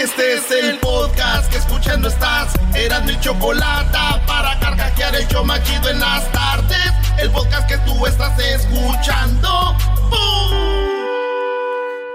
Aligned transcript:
Este 0.00 0.34
es 0.34 0.50
el 0.52 0.78
podcast 0.78 1.50
que 1.50 1.58
escuchando 1.58 2.06
estás. 2.06 2.54
Eran 2.72 3.04
mi 3.04 3.18
chocolate 3.18 3.98
para 4.28 4.56
carcajear 4.60 5.16
el 5.16 5.26
yo 5.26 5.42
machido 5.42 5.90
en 5.90 5.98
las 5.98 6.30
tardes. 6.30 6.92
El 7.20 7.28
podcast 7.32 7.68
que 7.68 7.78
tú 7.78 8.06
estás 8.06 8.38
escuchando. 8.38 9.76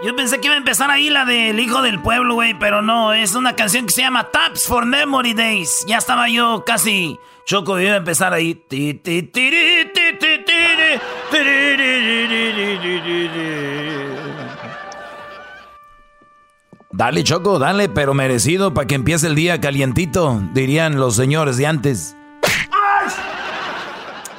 Yo 0.06 0.16
pensé 0.16 0.40
que 0.40 0.48
iba 0.48 0.56
a 0.56 0.58
empezar 0.58 0.92
ahí 0.92 1.10
la 1.10 1.26
del 1.26 1.60
Hijo 1.60 1.82
del 1.82 2.02
Pueblo, 2.02 2.36
güey, 2.36 2.54
pero 2.58 2.82
no, 2.82 3.12
es 3.12 3.36
una 3.36 3.56
canción 3.58 3.86
que 3.86 3.92
se 3.92 4.02
llama 4.02 4.32
Taps 4.32 4.66
for 4.66 4.86
Memory 4.86 5.34
Days. 5.34 5.84
Ya 5.86 5.98
estaba 5.98 6.30
yo 6.30 6.64
casi 6.66 7.20
choco, 7.46 7.78
iba 7.80 7.96
a 7.96 7.98
empezar 7.98 8.34
ahí. 8.34 8.64
Dale, 16.96 17.24
Choco, 17.24 17.58
dale, 17.58 17.90
pero 17.90 18.14
merecido 18.14 18.76
para 18.76 18.86
que 18.86 18.94
empiece 18.94 19.26
el 19.26 19.34
día 19.34 19.60
calientito, 19.60 20.40
dirían 20.54 21.00
los 21.00 21.16
señores 21.16 21.58
de 21.58 21.66
antes. 21.66 22.16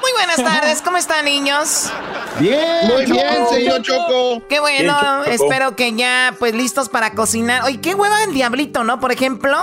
Muy 0.00 0.12
buenas 0.12 0.36
tardes, 0.36 0.80
¿cómo 0.80 0.96
están, 0.96 1.24
niños? 1.24 1.91
Bien, 2.38 2.86
muy 2.86 3.06
bien, 3.06 3.48
señor 3.50 3.83
Choco. 3.83 4.41
Qué 4.48 4.61
bueno, 4.61 5.24
espero 5.24 5.74
que 5.74 5.94
ya, 5.94 6.36
pues, 6.38 6.55
listos 6.55 6.88
para 6.88 7.14
cocinar. 7.14 7.64
Oye, 7.64 7.80
qué 7.80 7.96
hueva 7.96 8.22
el 8.22 8.33
diablito, 8.33 8.84
¿no? 8.84 9.00
Por 9.00 9.11
ejemplo. 9.11 9.58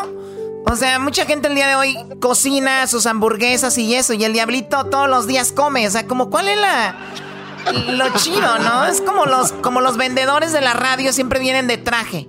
O 0.66 0.76
sea, 0.76 1.00
mucha 1.00 1.26
gente 1.26 1.48
el 1.48 1.56
día 1.56 1.70
de 1.70 1.76
hoy 1.76 1.98
cocina 2.20 2.86
sus 2.88 3.06
hamburguesas 3.06 3.78
y 3.78 3.96
eso, 3.96 4.14
y 4.14 4.26
el 4.26 4.34
diablito 4.34 4.84
todos 4.88 5.08
los 5.08 5.28
días 5.28 5.54
come. 5.54 5.88
O 5.88 5.92
sea, 5.92 6.08
como 6.08 6.30
cuál 6.30 6.50
es 6.50 6.58
la 6.58 6.96
lo 7.92 8.10
chido, 8.16 8.60
¿no? 8.60 8.86
Es 8.86 9.00
como 9.00 9.26
los, 9.26 9.54
como 9.54 9.80
los 9.80 9.96
vendedores 9.96 10.52
de 10.52 10.60
la 10.60 10.74
radio 10.74 11.14
siempre 11.14 11.40
vienen 11.40 11.68
de 11.68 11.78
traje. 11.78 12.28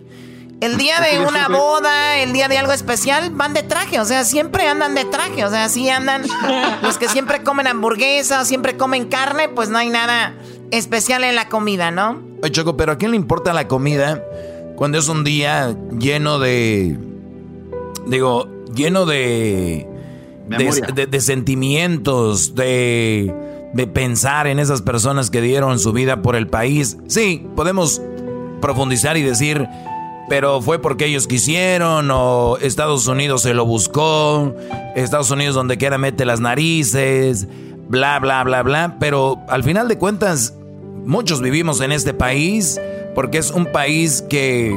El 0.62 0.76
día 0.76 1.00
de 1.00 1.18
una 1.18 1.48
boda, 1.48 2.18
el 2.18 2.32
día 2.32 2.46
de 2.46 2.56
algo 2.56 2.70
especial, 2.70 3.32
van 3.32 3.52
de 3.52 3.64
traje. 3.64 3.98
O 3.98 4.04
sea, 4.04 4.24
siempre 4.24 4.68
andan 4.68 4.94
de 4.94 5.04
traje. 5.04 5.44
O 5.44 5.50
sea, 5.50 5.68
sí 5.68 5.88
andan. 5.88 6.22
Los 6.82 6.98
que 6.98 7.08
siempre 7.08 7.42
comen 7.42 7.66
hamburguesas, 7.66 8.46
siempre 8.46 8.76
comen 8.76 9.06
carne, 9.06 9.48
pues 9.48 9.70
no 9.70 9.78
hay 9.78 9.88
nada 9.88 10.36
especial 10.70 11.24
en 11.24 11.34
la 11.34 11.48
comida, 11.48 11.90
¿no? 11.90 12.22
Oye, 12.44 12.52
Choco, 12.52 12.76
pero 12.76 12.92
¿a 12.92 12.96
quién 12.96 13.10
le 13.10 13.16
importa 13.16 13.52
la 13.52 13.66
comida 13.66 14.22
cuando 14.76 14.98
es 14.98 15.08
un 15.08 15.24
día 15.24 15.76
lleno 15.98 16.38
de. 16.38 16.96
Digo, 18.06 18.48
lleno 18.72 19.04
de. 19.04 19.88
De, 20.46 21.06
de, 21.06 21.20
sentimientos, 21.20 22.54
de, 22.54 23.34
de 23.72 23.86
pensar 23.88 24.46
en 24.46 24.60
esas 24.60 24.80
personas 24.80 25.30
que 25.30 25.40
dieron 25.40 25.80
su 25.80 25.92
vida 25.92 26.22
por 26.22 26.36
el 26.36 26.46
país. 26.46 26.98
Sí, 27.08 27.48
podemos 27.56 28.00
profundizar 28.60 29.16
y 29.16 29.22
decir 29.22 29.66
pero 30.28 30.62
fue 30.62 30.80
porque 30.80 31.06
ellos 31.06 31.26
quisieron 31.26 32.10
o 32.10 32.56
Estados 32.58 33.06
Unidos 33.06 33.42
se 33.42 33.54
lo 33.54 33.66
buscó, 33.66 34.54
Estados 34.94 35.30
Unidos 35.30 35.54
donde 35.54 35.76
quiera 35.78 35.98
mete 35.98 36.24
las 36.24 36.40
narices, 36.40 37.48
bla, 37.88 38.18
bla, 38.18 38.42
bla, 38.44 38.62
bla. 38.62 38.96
Pero 38.98 39.38
al 39.48 39.64
final 39.64 39.88
de 39.88 39.98
cuentas, 39.98 40.54
muchos 41.04 41.40
vivimos 41.40 41.80
en 41.80 41.92
este 41.92 42.14
país 42.14 42.80
porque 43.14 43.38
es 43.38 43.50
un 43.50 43.66
país 43.66 44.22
que, 44.28 44.74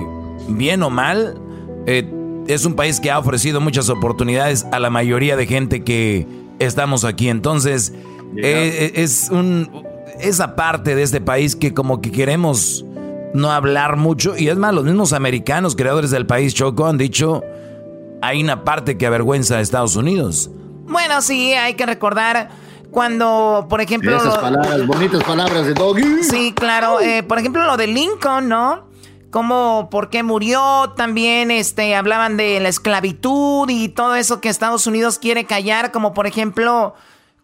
bien 0.49 0.83
o 0.83 0.89
mal, 0.89 1.39
eh, 1.87 2.09
es 2.47 2.65
un 2.65 2.75
país 2.75 2.99
que 2.99 3.11
ha 3.11 3.19
ofrecido 3.19 3.61
muchas 3.61 3.89
oportunidades 3.89 4.65
a 4.71 4.79
la 4.79 4.89
mayoría 4.89 5.35
de 5.35 5.47
gente 5.47 5.83
que 5.83 6.27
estamos 6.59 7.05
aquí. 7.05 7.29
Entonces, 7.29 7.93
eh, 8.37 8.91
es 8.95 9.29
un, 9.31 9.69
esa 10.19 10.55
parte 10.55 10.95
de 10.95 11.03
este 11.03 11.21
país 11.21 11.55
que 11.55 11.73
como 11.73 12.01
que 12.01 12.11
queremos 12.11 12.85
no 13.35 13.51
hablar 13.51 13.97
mucho. 13.97 14.35
Y 14.37 14.49
es 14.49 14.57
más, 14.57 14.73
los 14.73 14.85
mismos 14.85 15.13
americanos, 15.13 15.75
creadores 15.75 16.11
del 16.11 16.25
país 16.25 16.53
Choco, 16.53 16.87
han 16.87 16.97
dicho, 16.97 17.43
hay 18.21 18.41
una 18.41 18.63
parte 18.63 18.97
que 18.97 19.05
avergüenza 19.05 19.57
a 19.57 19.61
Estados 19.61 19.95
Unidos. 19.95 20.49
Bueno, 20.87 21.21
sí, 21.21 21.53
hay 21.53 21.75
que 21.75 21.85
recordar 21.85 22.49
cuando, 22.91 23.67
por 23.69 23.81
ejemplo... 23.81 24.15
Esas 24.15 24.37
palabras, 24.37 24.87
bonitas 24.87 25.23
palabras 25.23 25.65
de 25.65 25.73
Doggy. 25.73 26.23
Sí, 26.23 26.53
claro. 26.53 27.01
Eh, 27.01 27.23
por 27.23 27.37
ejemplo, 27.37 27.65
lo 27.65 27.77
de 27.77 27.87
Lincoln, 27.87 28.47
¿no? 28.47 28.87
Como 29.31 29.89
por 29.91 30.09
qué 30.09 30.23
murió, 30.23 30.93
también 30.95 31.51
este, 31.51 31.93
hablaban 31.95 32.37
de 32.37 32.61
la 32.61 32.69
esclavitud 32.69 33.69
y 33.69 33.89
todo 33.89 34.15
eso 34.15 34.39
que 34.39 34.47
Estados 34.47 34.87
Unidos 34.87 35.19
quiere 35.19 35.43
callar, 35.43 35.91
como 35.91 36.13
por 36.13 36.25
ejemplo 36.25 36.93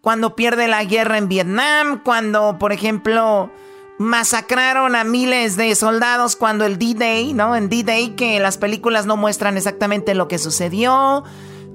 cuando 0.00 0.34
pierde 0.34 0.68
la 0.68 0.82
guerra 0.84 1.18
en 1.18 1.28
Vietnam, 1.28 2.00
cuando 2.02 2.56
por 2.58 2.72
ejemplo 2.72 3.50
masacraron 3.98 4.96
a 4.96 5.04
miles 5.04 5.56
de 5.56 5.74
soldados 5.74 6.36
cuando 6.36 6.64
el 6.64 6.78
D-Day, 6.78 7.34
¿no? 7.34 7.54
En 7.54 7.68
D-Day 7.68 8.10
que 8.10 8.40
las 8.40 8.58
películas 8.58 9.06
no 9.06 9.16
muestran 9.16 9.56
exactamente 9.56 10.14
lo 10.14 10.28
que 10.28 10.38
sucedió. 10.38 11.24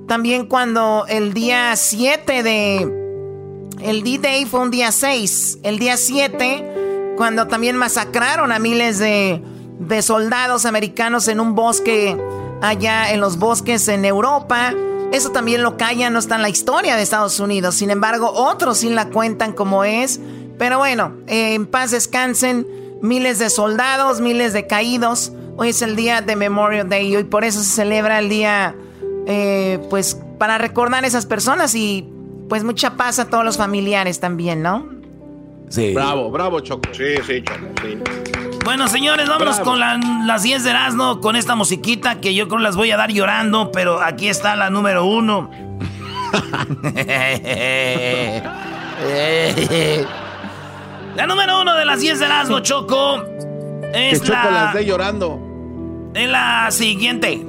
También 0.07 0.45
cuando 0.45 1.05
el 1.07 1.33
día 1.33 1.75
7 1.75 2.43
de... 2.43 3.03
El 3.81 4.03
D-Day 4.03 4.45
fue 4.45 4.61
un 4.61 4.71
día 4.71 4.91
6. 4.91 5.59
El 5.63 5.77
día 5.77 5.97
7, 5.97 7.13
cuando 7.15 7.47
también 7.47 7.77
masacraron 7.77 8.51
a 8.51 8.57
miles 8.57 8.97
de, 8.97 9.43
de 9.79 10.01
soldados 10.01 10.65
americanos 10.65 11.27
en 11.27 11.39
un 11.39 11.53
bosque 11.53 12.17
allá 12.61 13.11
en 13.11 13.19
los 13.19 13.37
bosques 13.37 13.87
en 13.87 14.05
Europa. 14.05 14.73
Eso 15.11 15.29
también 15.29 15.63
lo 15.63 15.77
callan, 15.77 16.13
no 16.13 16.19
está 16.19 16.35
en 16.35 16.41
la 16.41 16.49
historia 16.49 16.95
de 16.95 17.03
Estados 17.03 17.39
Unidos. 17.39 17.75
Sin 17.75 17.91
embargo, 17.91 18.31
otros 18.33 18.79
sí 18.79 18.89
la 18.89 19.09
cuentan 19.09 19.53
como 19.53 19.83
es. 19.83 20.19
Pero 20.57 20.79
bueno, 20.79 21.13
en 21.27 21.67
paz 21.67 21.91
descansen 21.91 22.65
miles 23.01 23.39
de 23.39 23.49
soldados, 23.49 24.21
miles 24.21 24.53
de 24.53 24.67
caídos. 24.67 25.31
Hoy 25.55 25.69
es 25.69 25.81
el 25.81 25.95
día 25.95 26.21
de 26.21 26.35
Memorial 26.35 26.89
Day 26.89 27.07
y 27.07 27.15
hoy 27.15 27.23
por 27.23 27.43
eso 27.43 27.59
se 27.59 27.69
celebra 27.69 28.19
el 28.19 28.29
día, 28.29 28.75
eh, 29.27 29.79
pues, 29.89 30.19
para 30.37 30.57
recordar 30.57 31.03
a 31.03 31.07
esas 31.07 31.25
personas 31.25 31.73
y 31.75 32.07
pues 32.49 32.63
mucha 32.63 32.95
paz 32.95 33.19
a 33.19 33.29
todos 33.29 33.43
los 33.43 33.57
familiares 33.57 34.19
también, 34.19 34.61
¿no? 34.61 34.87
Sí. 35.69 35.93
Bravo, 35.93 36.31
bravo, 36.31 36.59
Choco. 36.61 36.89
Sí, 36.93 37.15
sí, 37.25 37.43
Choco, 37.43 37.65
sí. 37.81 37.97
Bueno, 38.63 38.87
señores, 38.87 39.29
vámonos 39.29 39.59
con 39.59 39.79
las 39.79 40.43
10 40.43 40.63
de 40.63 40.69
Erasmo, 40.69 41.21
con 41.21 41.35
esta 41.35 41.55
musiquita 41.55 42.19
que 42.19 42.33
yo 42.33 42.47
creo 42.47 42.59
las 42.59 42.75
voy 42.75 42.91
a 42.91 42.97
dar 42.97 43.11
llorando, 43.11 43.71
pero 43.71 44.01
aquí 44.01 44.27
está 44.27 44.55
la 44.55 44.69
número 44.69 45.05
uno. 45.05 45.49
La 51.17 51.25
número 51.25 51.59
uno 51.59 51.73
de 51.73 51.83
las 51.83 51.99
10 51.99 52.19
de 52.19 52.27
las 52.27 52.47
Choco. 52.61 53.23
Es 53.91 54.21
que 54.21 54.27
Choco 54.27 54.37
la. 54.51 54.65
las 54.65 54.73
dé 54.75 54.85
llorando. 54.85 56.11
Es 56.13 56.29
la 56.29 56.69
siguiente. 56.69 57.43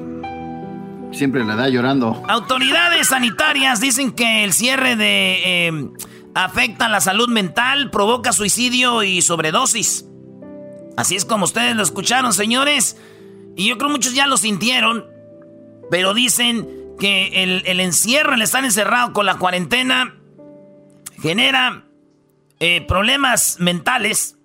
Siempre 1.13 1.45
la 1.45 1.55
da 1.55 1.69
llorando. 1.69 2.23
Autoridades 2.29 3.09
sanitarias 3.09 3.79
dicen 3.79 4.13
que 4.13 4.43
el 4.45 4.55
cierre 4.55 4.97
de. 4.97 5.43
Eh, 5.45 5.91
afecta 6.35 6.89
la 6.89 7.03
salud 7.03 7.29
mental, 7.29 7.91
provoca 7.91 8.33
suicidio 8.33 9.03
y 9.03 9.21
sobredosis. 9.21 10.07
Así 10.97 11.17
es 11.17 11.27
como 11.27 11.45
ustedes 11.45 11.77
lo 11.77 11.83
escucharon, 11.83 12.33
señores. 12.33 12.97
Y 13.55 13.69
yo 13.69 13.77
creo 13.77 13.91
muchos 13.91 14.15
ya 14.15 14.27
lo 14.27 14.39
sintieron. 14.39 15.05
Pero 15.91 16.15
dicen 16.15 16.67
que 16.99 17.43
el, 17.43 17.63
el 17.67 17.81
encierro, 17.81 18.33
el 18.33 18.41
estar 18.41 18.65
encerrado 18.65 19.13
con 19.13 19.27
la 19.27 19.37
cuarentena, 19.37 20.15
genera 21.21 21.85
eh, 22.61 22.85
problemas 22.87 23.57
mentales, 23.59 24.37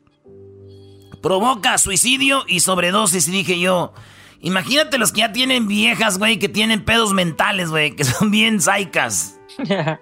provoca 1.21 1.77
suicidio 1.77 2.43
y 2.47 2.59
sobredosis. 2.59 3.27
Y 3.27 3.31
dije 3.31 3.59
yo, 3.59 3.93
Imagínate 4.43 4.97
los 4.97 5.13
que 5.13 5.21
ya 5.21 5.31
tienen 5.31 5.69
viejas, 5.69 6.17
güey, 6.17 6.37
que 6.37 6.49
tienen 6.49 6.83
pedos 6.83 7.13
mentales, 7.13 7.69
güey, 7.69 7.95
que 7.95 8.03
son 8.03 8.29
bien 8.29 8.59
saicas. 8.59 9.39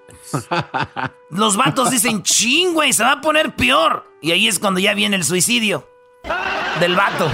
Los 1.30 1.58
vatos 1.58 1.92
dicen, 1.92 2.24
ching, 2.24 2.74
güey, 2.74 2.92
se 2.92 3.04
va 3.04 3.12
a 3.12 3.22
poner 3.22 3.56
peor. 3.56 4.04
Y 4.20 4.32
ahí 4.32 4.48
es 4.48 4.58
cuando 4.58 4.80
ya 4.80 4.96
viene 4.96 5.16
el 5.16 5.24
suicidio 5.24 5.88
del 6.80 6.96
vato. 6.96 7.26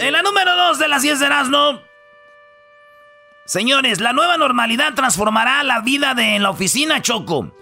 en 0.00 0.12
la 0.12 0.22
número 0.22 0.56
dos 0.56 0.78
de 0.78 0.88
las 0.88 1.02
10 1.02 1.20
de 1.20 1.26
Erasmo. 1.26 1.82
Señores, 3.50 3.98
la 3.98 4.12
nueva 4.12 4.36
normalidad 4.36 4.94
transformará 4.94 5.64
la 5.64 5.80
vida 5.80 6.14
de 6.14 6.38
la 6.38 6.50
oficina 6.50 7.02
Choco. 7.02 7.52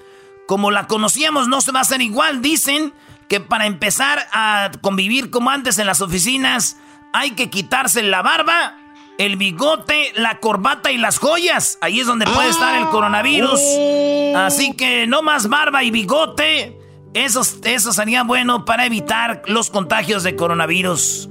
Como 0.46 0.70
la 0.70 0.86
conocíamos, 0.86 1.48
no 1.48 1.62
se 1.62 1.72
va 1.72 1.78
a 1.78 1.80
hacer 1.80 2.02
igual. 2.02 2.42
Dicen 2.42 2.92
que 3.26 3.40
para 3.40 3.64
empezar 3.64 4.28
a 4.32 4.70
convivir 4.82 5.30
como 5.30 5.48
antes 5.48 5.78
en 5.78 5.86
las 5.86 6.02
oficinas, 6.02 6.76
hay 7.14 7.30
que 7.30 7.48
quitarse 7.48 8.02
la 8.02 8.20
barba 8.20 8.76
el 9.16 9.36
bigote, 9.36 10.12
la 10.14 10.40
corbata 10.40 10.92
y 10.92 10.98
las 10.98 11.18
joyas. 11.18 11.78
Ahí 11.80 12.00
es 12.00 12.06
donde 12.06 12.26
puede 12.26 12.50
estar 12.50 12.76
el 12.76 12.88
coronavirus. 12.90 13.58
Oh. 13.58 14.34
Así 14.36 14.74
que 14.74 15.06
no 15.06 15.22
más 15.22 15.48
barba 15.48 15.84
y 15.84 15.90
bigote. 15.90 16.78
Eso, 17.14 17.40
eso 17.64 17.92
sería 17.94 18.24
bueno 18.24 18.66
para 18.66 18.84
evitar 18.84 19.40
los 19.46 19.70
contagios 19.70 20.22
de 20.22 20.36
coronavirus. 20.36 21.30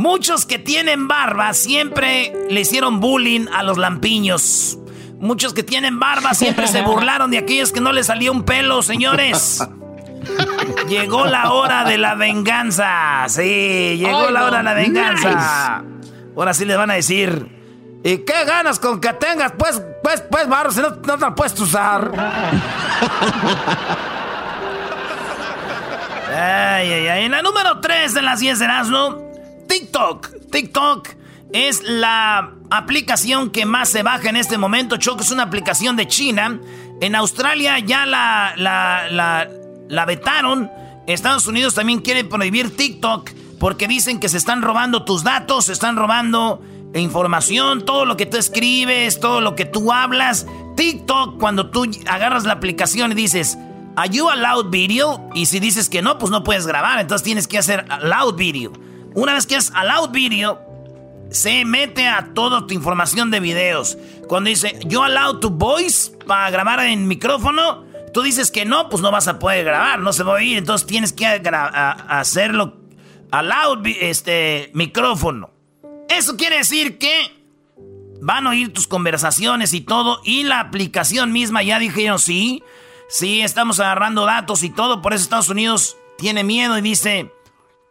Muchos 0.00 0.46
que 0.46 0.58
tienen 0.58 1.08
barba 1.08 1.52
siempre 1.52 2.32
le 2.48 2.62
hicieron 2.62 3.00
bullying 3.00 3.48
a 3.52 3.62
los 3.62 3.76
lampiños. 3.76 4.78
Muchos 5.18 5.52
que 5.52 5.62
tienen 5.62 6.00
barba 6.00 6.32
siempre 6.32 6.66
se 6.68 6.80
burlaron 6.86 7.30
de 7.30 7.36
aquellos 7.36 7.70
que 7.70 7.82
no 7.82 7.92
les 7.92 8.06
salía 8.06 8.32
un 8.32 8.44
pelo, 8.44 8.80
señores. 8.80 9.62
Llegó 10.88 11.26
la 11.26 11.52
hora 11.52 11.84
de 11.84 11.98
la 11.98 12.14
venganza. 12.14 13.26
Sí, 13.28 13.98
llegó 13.98 14.30
la 14.30 14.46
hora 14.46 14.56
de 14.58 14.64
la 14.64 14.72
venganza. 14.72 15.84
Ahora 16.34 16.54
sí 16.54 16.64
les 16.64 16.78
van 16.78 16.90
a 16.92 16.94
decir. 16.94 18.00
¿Y 18.02 18.24
qué 18.24 18.46
ganas 18.46 18.78
con 18.78 19.02
que 19.02 19.12
tengas? 19.12 19.52
Pues, 19.52 19.82
pues, 20.02 20.22
pues, 20.30 20.48
barro, 20.48 20.70
si 20.72 20.80
no, 20.80 20.92
no 20.92 21.18
te 21.18 21.18
la 21.18 21.34
puedes 21.34 21.60
usar. 21.60 22.10
ay, 26.28 26.90
ay, 26.90 27.06
ay. 27.06 27.24
En 27.26 27.32
la 27.32 27.42
número 27.42 27.80
3 27.80 28.14
de 28.14 28.22
las 28.22 28.40
10 28.40 28.60
de 28.60 28.66
¿no? 28.66 29.29
TikTok. 29.70 30.50
TikTok 30.50 31.08
es 31.52 31.84
la 31.84 32.54
aplicación 32.70 33.50
que 33.50 33.64
más 33.66 33.88
se 33.88 34.02
baja 34.02 34.28
en 34.28 34.36
este 34.36 34.58
momento. 34.58 34.96
Choco 34.96 35.22
es 35.22 35.30
una 35.30 35.44
aplicación 35.44 35.94
de 35.94 36.08
China. 36.08 36.60
En 37.00 37.14
Australia 37.14 37.78
ya 37.78 38.04
la, 38.04 38.54
la, 38.56 39.48
la, 39.88 40.04
vetaron. 40.06 40.68
Estados 41.06 41.46
Unidos 41.46 41.76
también 41.76 42.00
quiere 42.00 42.24
prohibir 42.24 42.76
TikTok 42.76 43.30
porque 43.60 43.86
dicen 43.86 44.18
que 44.18 44.28
se 44.28 44.38
están 44.38 44.60
robando 44.60 45.04
tus 45.04 45.22
datos, 45.22 45.66
se 45.66 45.72
están 45.72 45.94
robando 45.94 46.60
información, 46.92 47.84
todo 47.84 48.06
lo 48.06 48.16
que 48.16 48.26
tú 48.26 48.38
escribes, 48.38 49.20
todo 49.20 49.40
lo 49.40 49.54
que 49.54 49.66
tú 49.66 49.92
hablas. 49.92 50.46
TikTok, 50.76 51.38
cuando 51.38 51.70
tú 51.70 51.86
agarras 52.08 52.42
la 52.42 52.54
aplicación 52.54 53.12
y 53.12 53.14
dices, 53.14 53.56
¿Are 53.94 54.10
you 54.10 54.28
allowed 54.28 54.70
video? 54.70 55.30
Y 55.32 55.46
si 55.46 55.60
dices 55.60 55.88
que 55.88 56.02
no, 56.02 56.18
pues 56.18 56.32
no 56.32 56.42
puedes 56.42 56.66
grabar, 56.66 56.98
entonces 56.98 57.24
tienes 57.24 57.46
que 57.46 57.58
hacer 57.58 57.86
allowed 57.88 58.34
video. 58.34 58.72
Una 59.14 59.34
vez 59.34 59.46
que 59.46 59.56
es 59.56 59.72
allowed 59.74 60.10
video, 60.10 60.60
se 61.30 61.64
mete 61.64 62.06
a 62.06 62.32
toda 62.34 62.66
tu 62.66 62.74
información 62.74 63.30
de 63.30 63.40
videos. 63.40 63.98
Cuando 64.28 64.50
dice, 64.50 64.78
¿You 64.86 65.02
allowed 65.02 65.40
to 65.40 65.50
voice? 65.50 66.12
Para 66.26 66.50
grabar 66.50 66.80
en 66.80 67.08
micrófono, 67.08 67.84
tú 68.12 68.22
dices 68.22 68.50
que 68.50 68.64
no, 68.64 68.88
pues 68.88 69.02
no 69.02 69.10
vas 69.10 69.28
a 69.28 69.38
poder 69.38 69.64
grabar, 69.64 69.98
no 69.98 70.12
se 70.12 70.22
va 70.22 70.32
a 70.32 70.34
oír, 70.36 70.58
entonces 70.58 70.86
tienes 70.86 71.12
que 71.12 71.26
hacerlo 71.26 72.80
loud 73.32 73.86
este 73.86 74.70
micrófono. 74.74 75.50
Eso 76.08 76.36
quiere 76.36 76.58
decir 76.58 76.98
que 76.98 77.40
van 78.20 78.46
a 78.46 78.50
oír 78.50 78.72
tus 78.72 78.86
conversaciones 78.86 79.72
y 79.74 79.80
todo. 79.80 80.20
Y 80.24 80.42
la 80.44 80.60
aplicación 80.60 81.32
misma 81.32 81.62
ya 81.62 81.78
dijeron, 81.78 82.18
sí, 82.18 82.62
sí, 83.08 83.42
estamos 83.42 83.80
agarrando 83.80 84.26
datos 84.26 84.62
y 84.62 84.70
todo. 84.70 85.02
Por 85.02 85.14
eso 85.14 85.24
Estados 85.24 85.48
Unidos 85.48 85.96
tiene 86.18 86.42
miedo 86.44 86.76
y 86.76 86.80
dice, 86.80 87.32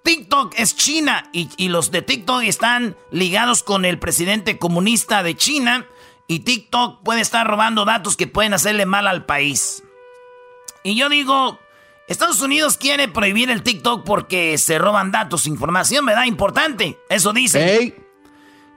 TikTok 0.10 0.56
es 0.58 0.76
China. 0.76 1.30
Y, 1.34 1.70
los 1.70 1.92
de 1.92 2.02
TikTok 2.02 2.42
están 2.42 2.98
ligados 3.12 3.62
con 3.62 3.86
el 3.86 4.00
presidente 4.00 4.58
comunista 4.58 5.22
de 5.22 5.36
China. 5.36 5.86
Y 6.26 6.40
TikTok 6.40 7.04
puede 7.04 7.22
estar 7.22 7.46
robando 7.46 7.86
datos 7.86 8.18
que 8.18 8.26
pueden 8.26 8.56
hacerle 8.56 8.88
mal 8.88 9.06
al 9.06 9.28
país. 9.28 9.84
Y 10.82 10.96
yo 10.96 11.10
digo, 11.10 11.60
Estados 12.08 12.42
Unidos 12.42 12.76
quiere 12.78 13.08
prohibir 13.08 13.52
el 13.52 13.62
TikTok 13.62 14.04
porque 14.04 14.58
se 14.58 14.80
roban 14.80 15.12
datos, 15.12 15.46
información, 15.46 16.08
¿verdad? 16.08 16.24
Importante. 16.24 16.98
Eso 17.08 17.32
dicen. 17.32 17.94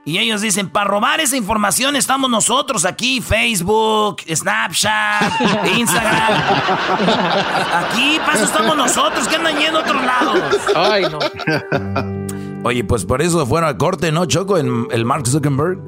Y 0.05 0.17
ellos 0.17 0.41
dicen, 0.41 0.69
para 0.69 0.89
robar 0.89 1.21
esa 1.21 1.37
información 1.37 1.95
estamos 1.95 2.29
nosotros 2.29 2.83
aquí, 2.83 3.21
Facebook, 3.21 4.17
Snapchat, 4.29 5.31
Instagram. 5.77 6.33
Aquí, 7.73 8.17
para 8.19 8.33
eso 8.33 8.43
estamos 8.43 8.75
nosotros, 8.75 9.27
que 9.29 9.37
andan 9.37 9.57
yendo 9.57 9.79
a 9.79 9.81
otros 9.81 10.03
lados. 10.03 10.39
Ay, 10.75 11.05
no. 11.09 11.19
Oye, 12.67 12.83
pues 12.83 13.05
por 13.05 13.21
eso 13.21 13.45
fueron 13.45 13.69
a 13.69 13.77
corte, 13.77 14.11
¿no, 14.11 14.25
Choco? 14.25 14.57
En 14.57 14.87
el 14.91 15.05
Mark 15.05 15.25
Zuckerberg. 15.25 15.79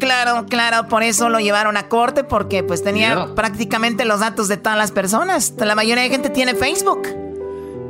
Claro, 0.00 0.46
claro, 0.46 0.88
por 0.88 1.02
eso 1.02 1.28
lo 1.28 1.38
llevaron 1.38 1.76
a 1.76 1.88
corte, 1.88 2.24
porque 2.24 2.62
pues 2.62 2.82
tenía 2.82 3.34
prácticamente 3.34 4.06
los 4.06 4.20
datos 4.20 4.48
de 4.48 4.56
todas 4.56 4.78
las 4.78 4.90
personas. 4.90 5.52
La 5.58 5.74
mayoría 5.74 6.02
de 6.04 6.08
gente 6.10 6.30
tiene 6.30 6.54
Facebook. 6.54 7.02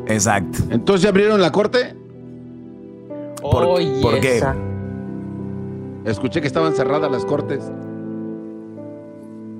Exacto. 0.08 0.58
Entonces 0.70 1.02
ya 1.02 1.10
abrieron 1.10 1.40
la 1.40 1.52
corte. 1.52 1.94
¿Por, 3.40 3.80
¿por 4.00 4.20
qué? 4.20 4.42
Escuché 6.04 6.40
que 6.40 6.46
estaban 6.46 6.74
cerradas 6.74 7.10
las 7.10 7.24
cortes. 7.24 7.62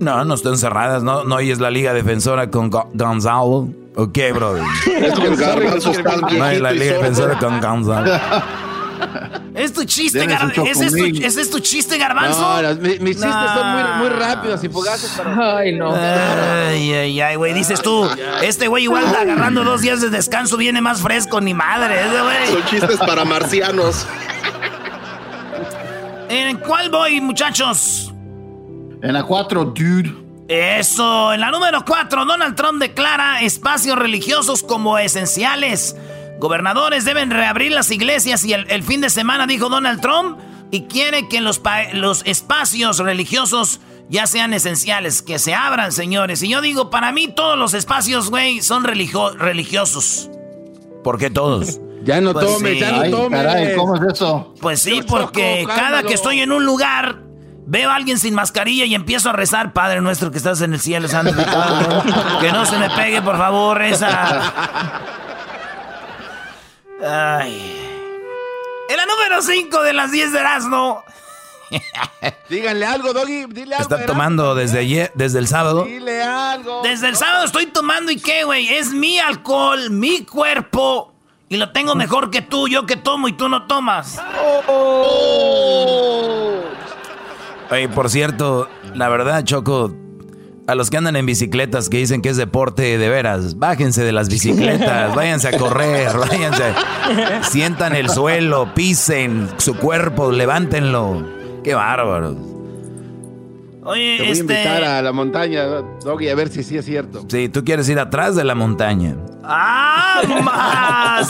No, 0.01 0.25
no 0.25 0.35
están 0.35 0.59
cerradas, 0.59 1.03
no, 1.03 1.25
no 1.25 1.39
es 1.39 1.61
la 1.61 1.71
Liga 1.71 1.95
Defensora 1.95 2.51
con 2.51 2.71
Gonzalo. 2.71 3.69
Ok, 3.97 4.19
brother. 4.35 4.63
no 6.37 6.45
hay 6.45 6.61
la 6.61 6.73
Liga 6.73 6.95
Defensora 6.95 7.39
con 7.39 7.61
Gonzalo. 7.61 8.11
¿Es 9.55 9.73
tu 9.73 9.85
chiste, 9.85 10.27
garbanzo? 10.27 10.65
¿Ese, 10.65 10.87
es 11.41 11.51
tu, 11.51 11.61
chiste, 11.61 11.97
garbanzo? 11.97 12.63
No, 12.63 12.75
mis, 12.81 13.17
chistes 13.17 13.31
son 13.55 13.73
muy, 13.73 13.83
muy 14.01 14.09
rápidos 14.09 14.65
y 14.65 14.69
fugaces. 14.69 15.13
Ay, 15.25 15.77
no. 15.77 15.95
Ay, 15.95 16.93
ay, 16.93 17.21
ay, 17.21 17.37
güey. 17.37 17.55
Dices 17.55 17.81
tú, 17.81 18.09
este 18.43 18.67
güey 18.67 18.85
igual 18.85 19.05
agarrando 19.15 19.63
dos 19.63 19.81
días 19.81 20.01
de 20.01 20.11
descanso 20.11 20.57
viene 20.57 20.81
más 20.81 21.01
fresco, 21.01 21.41
ni 21.41 21.55
madre, 21.55 22.01
ese 22.01 22.21
güey. 22.21 22.47
Son 22.49 22.65
chistes 22.65 22.99
para 22.99 23.25
marcianos. 23.25 24.07
¿En 26.35 26.59
cuál 26.59 26.91
voy, 26.91 27.21
muchachos? 27.21 28.13
En 29.03 29.13
la 29.13 29.23
cuatro, 29.23 29.67
dude. 29.67 30.13
Eso, 30.49 31.33
en 31.33 31.41
la 31.41 31.53
número 31.53 31.85
cuatro, 31.87 32.25
Donald 32.25 32.57
Trump 32.57 32.81
declara 32.81 33.41
espacios 33.43 33.97
religiosos 33.97 34.65
como 34.65 34.99
esenciales. 34.99 35.97
Gobernadores 36.41 37.05
deben 37.05 37.31
reabrir 37.31 37.71
las 37.71 37.93
iglesias 37.93 38.45
y 38.45 38.53
el, 38.53 38.83
fin 38.83 39.01
de 39.01 39.11
semana 39.11 39.47
dijo 39.47 39.69
Donald 39.69 40.01
Trump 40.01 40.41
y 40.73 40.83
quiere 40.83 41.29
que 41.29 41.41
los, 41.41 41.63
los 41.93 42.23
espacios 42.27 42.99
religiosos 42.99 43.81
ya 44.09 44.27
sean 44.27 44.53
esenciales, 44.55 45.23
que 45.23 45.39
se 45.39 45.55
abran, 45.55 45.93
señores. 45.93 46.43
Y 46.43 46.49
yo 46.49 46.61
digo, 46.61 46.91
para 46.91 47.13
mí 47.13 47.29
todos 47.29 47.57
los 47.57 47.75
espacios, 47.75 48.29
güey, 48.29 48.61
son 48.61 48.83
religiosos. 48.83 50.29
¿Por 51.05 51.17
qué 51.17 51.31
todos? 51.31 51.79
Ya 52.05 52.21
no 52.21 52.33
pues 52.33 52.47
tome, 52.47 52.79
ya 52.79 52.93
no 52.93 53.11
tome. 53.11 53.37
Caray, 53.37 53.75
¿cómo 53.75 53.97
es 53.97 54.15
eso? 54.15 54.55
Pues 54.61 54.81
sí, 54.81 55.03
porque 55.07 55.65
cada 55.67 56.03
que 56.03 56.15
estoy 56.15 56.41
en 56.41 56.53
un 56.53 56.65
lugar, 56.65 57.23
veo 57.67 57.91
a 57.91 57.95
alguien 57.95 58.19
sin 58.19 58.35
mascarilla 58.35 58.85
y 58.85 58.95
empiezo 58.95 59.31
a 59.31 59.33
rezar, 59.33 59.73
Padre 59.73 60.01
nuestro 60.01 60.31
que 60.31 60.39
estás 60.39 60.61
en 60.61 60.75
el 60.75 60.81
cielo, 60.81 61.09
santificado. 61.09 62.03
que 62.41 62.53
no 62.53 62.67
se 62.67 62.79
me 62.79 62.91
pegue, 62.91 63.23
por 63.23 63.39
favor, 63.39 63.83
esa. 63.83 64.53
Ay. 67.07 67.81
En 68.89 68.97
la 68.97 69.07
número 69.07 69.43
5 69.43 69.83
de 69.83 69.93
las 69.93 70.13
10 70.13 70.33
de 70.33 70.39
Erasmo. 70.39 71.03
Díganle 72.49 72.87
algo, 72.87 73.13
Doggy. 73.13 73.47
Dile 73.47 73.75
algo. 73.77 73.95
Está 73.95 74.07
tomando 74.07 74.55
desde 74.55 74.81
ayer, 74.81 75.11
desde 75.15 75.39
el 75.39 75.49
sábado. 75.49 75.85
Dile 75.85 76.23
algo. 76.23 76.83
Desde 76.83 77.09
el 77.09 77.17
sábado 77.17 77.47
estoy 77.47 77.67
tomando 77.67 78.13
y 78.13 78.21
qué, 78.21 78.45
güey. 78.45 78.69
Es 78.69 78.93
mi 78.93 79.19
alcohol, 79.19 79.91
mi 79.91 80.25
cuerpo. 80.25 81.14
Y 81.55 81.57
lo 81.57 81.71
tengo 81.71 81.95
mejor 81.95 82.33
que 82.33 82.43
tú. 82.43 82.67
Yo 82.67 82.85
que 82.85 82.97
tomo 82.97 83.29
y 83.29 83.33
tú 83.33 83.49
no 83.49 83.69
tomas. 83.69 84.21
Oh. 84.67 86.63
Oye, 87.71 87.89
por 87.89 88.11
cierto, 88.11 88.69
la 88.93 89.09
verdad, 89.09 89.45
Choco, 89.45 89.95
a 90.67 90.75
los 90.75 90.91
que 90.91 90.97
andan 90.97 91.15
en 91.15 91.27
bicicletas 91.27 91.89
que 91.89 91.99
dicen 91.99 92.23
que 92.23 92.31
es 92.31 92.37
deporte 92.37 92.99
de 92.99 93.09
veras, 93.09 93.57
bájense 93.57 94.03
de 94.03 94.11
las 94.11 94.29
bicicletas, 94.29 95.15
váyanse 95.17 95.47
a 95.47 95.57
correr, 95.57 96.11
váyanse, 96.19 96.75
sientan 97.43 97.95
el 97.95 98.11
suelo, 98.11 98.75
pisen 98.75 99.49
su 99.59 99.77
cuerpo, 99.77 100.33
levántenlo. 100.33 101.25
Qué 101.63 101.75
bárbaros. 101.75 102.54
Oye, 103.85 104.17
Te 104.17 104.23
voy 104.23 104.29
a 104.29 104.33
este 104.33 104.55
invitar 104.55 104.83
a 104.83 105.03
la 105.03 105.13
montaña, 105.13 105.65
Doggy, 106.03 106.29
a 106.31 106.35
ver 106.35 106.49
si 106.49 106.63
sí 106.63 106.79
es 106.79 106.87
cierto. 106.87 107.25
Sí, 107.29 107.51
tú 107.51 107.65
quieres 107.65 107.89
ir 107.89 107.99
atrás 107.99 108.35
de 108.35 108.43
la 108.43 108.55
montaña. 108.55 109.17
¡Ah, 109.43 110.23
más! 110.43 111.29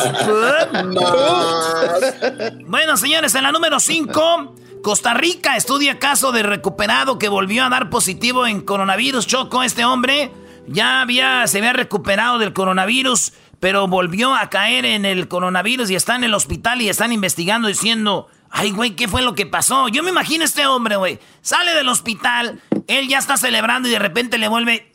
bueno, 2.66 2.96
señores, 2.96 3.34
en 3.34 3.42
la 3.42 3.50
número 3.50 3.80
5, 3.80 4.54
Costa 4.84 5.14
Rica 5.14 5.56
estudia 5.56 5.98
caso 5.98 6.30
de 6.30 6.44
recuperado 6.44 7.18
que 7.18 7.28
volvió 7.28 7.64
a 7.64 7.70
dar 7.70 7.90
positivo 7.90 8.46
en 8.46 8.60
coronavirus. 8.60 9.26
Choco, 9.26 9.64
este 9.64 9.84
hombre 9.84 10.30
ya 10.68 11.00
había, 11.00 11.46
se 11.48 11.58
había 11.58 11.72
recuperado 11.72 12.38
del 12.38 12.52
coronavirus, 12.52 13.32
pero 13.58 13.88
volvió 13.88 14.32
a 14.34 14.48
caer 14.48 14.84
en 14.84 15.04
el 15.04 15.26
coronavirus 15.26 15.90
y 15.90 15.96
está 15.96 16.14
en 16.14 16.24
el 16.24 16.34
hospital 16.34 16.82
y 16.82 16.88
están 16.88 17.12
investigando 17.12 17.66
diciendo, 17.66 18.28
ay, 18.54 18.70
güey, 18.70 18.94
¿qué 18.94 19.08
fue 19.08 19.20
lo 19.20 19.34
que 19.34 19.46
pasó? 19.46 19.88
Yo 19.88 20.02
me 20.04 20.10
imagino 20.10 20.44
este 20.44 20.64
hombre, 20.64 20.94
güey, 20.96 21.18
sale 21.42 21.74
del 21.74 21.88
hospital, 21.88 22.62
él 22.86 23.08
ya 23.08 23.18
está 23.18 23.36
celebrando 23.36 23.88
y 23.88 23.90
de 23.90 23.98
repente 23.98 24.38
le 24.38 24.46
vuelve 24.46 24.92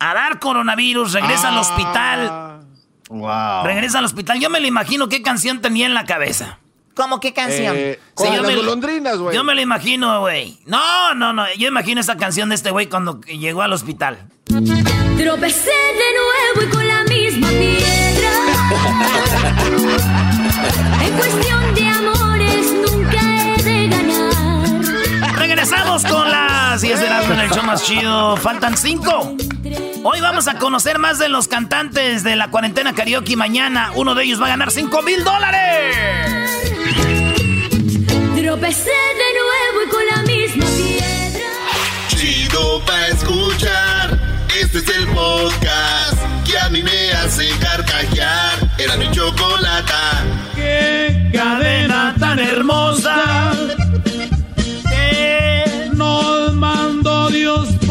a 0.00 0.14
dar 0.14 0.40
coronavirus, 0.40 1.12
regresa 1.12 1.50
al 1.50 1.58
hospital. 1.58 2.60
Wow. 3.08 3.28
Ah. 3.28 3.62
Regresa 3.64 3.98
al 3.98 4.04
hospital. 4.04 4.40
Yo 4.40 4.50
me 4.50 4.58
lo 4.58 4.66
imagino 4.66 5.08
qué 5.08 5.22
canción 5.22 5.60
tenía 5.60 5.86
en 5.86 5.94
la 5.94 6.06
cabeza. 6.06 6.58
¿Cómo 6.94 7.20
qué 7.20 7.32
canción? 7.32 7.76
Eh, 7.76 8.00
yo, 8.18 8.42
me, 8.42 8.56
güey. 9.16 9.34
yo 9.34 9.44
me 9.44 9.54
lo 9.54 9.60
imagino, 9.60 10.20
güey. 10.20 10.58
No, 10.66 11.14
no, 11.14 11.32
no. 11.32 11.44
Yo 11.56 11.68
imagino 11.68 12.00
esa 12.00 12.16
canción 12.16 12.48
de 12.48 12.56
este 12.56 12.70
güey 12.70 12.88
cuando 12.88 13.20
llegó 13.20 13.62
al 13.62 13.72
hospital. 13.72 14.28
Tropecé 14.46 15.70
de 15.70 16.08
nuevo 16.18 16.62
y 16.62 16.66
con 16.68 16.88
la 16.88 17.04
misma 17.04 17.48
piedra. 17.48 18.30
en 21.06 21.12
cuestión 21.14 21.74
de 21.74 21.91
Regresamos 25.62 26.04
con 26.06 26.28
las 26.28 26.80
10 26.80 27.00
de 27.00 27.08
la 27.08 27.22
en 27.22 27.38
el 27.38 27.50
show 27.50 27.62
más 27.62 27.84
chido. 27.84 28.36
Faltan 28.36 28.76
5. 28.76 29.36
Hoy 30.02 30.20
vamos 30.20 30.48
a 30.48 30.58
conocer 30.58 30.98
más 30.98 31.20
de 31.20 31.28
los 31.28 31.46
cantantes 31.46 32.24
de 32.24 32.34
la 32.34 32.50
cuarentena 32.50 32.96
karaoke. 32.96 33.36
Mañana 33.36 33.92
uno 33.94 34.16
de 34.16 34.24
ellos 34.24 34.40
va 34.40 34.46
a 34.46 34.48
ganar 34.48 34.72
5 34.72 35.02
mil 35.02 35.22
dólares. 35.22 36.50
Tropecé 38.34 38.90
de 38.90 39.28
nuevo 39.38 39.82
y 39.86 39.88
con 39.88 40.06
la 40.10 40.22
misma 40.22 40.66
piedra. 40.66 41.48
Chido 42.08 42.84
pa' 42.84 43.06
escuchar. 43.06 44.18
Este 44.60 44.78
es 44.78 44.88
el 44.88 45.06
podcast 45.10 46.18
que 46.44 46.58
a 46.58 46.70
mí 46.70 46.82
me 46.82 47.12
hace 47.12 47.48
carcajear. 47.60 48.68
Era 48.78 48.96
mi 48.96 49.08
chocolata. 49.12 50.24
¡Qué 50.56 51.30
cadena 51.32 52.16
tan 52.18 52.40
hermosa! 52.40 53.52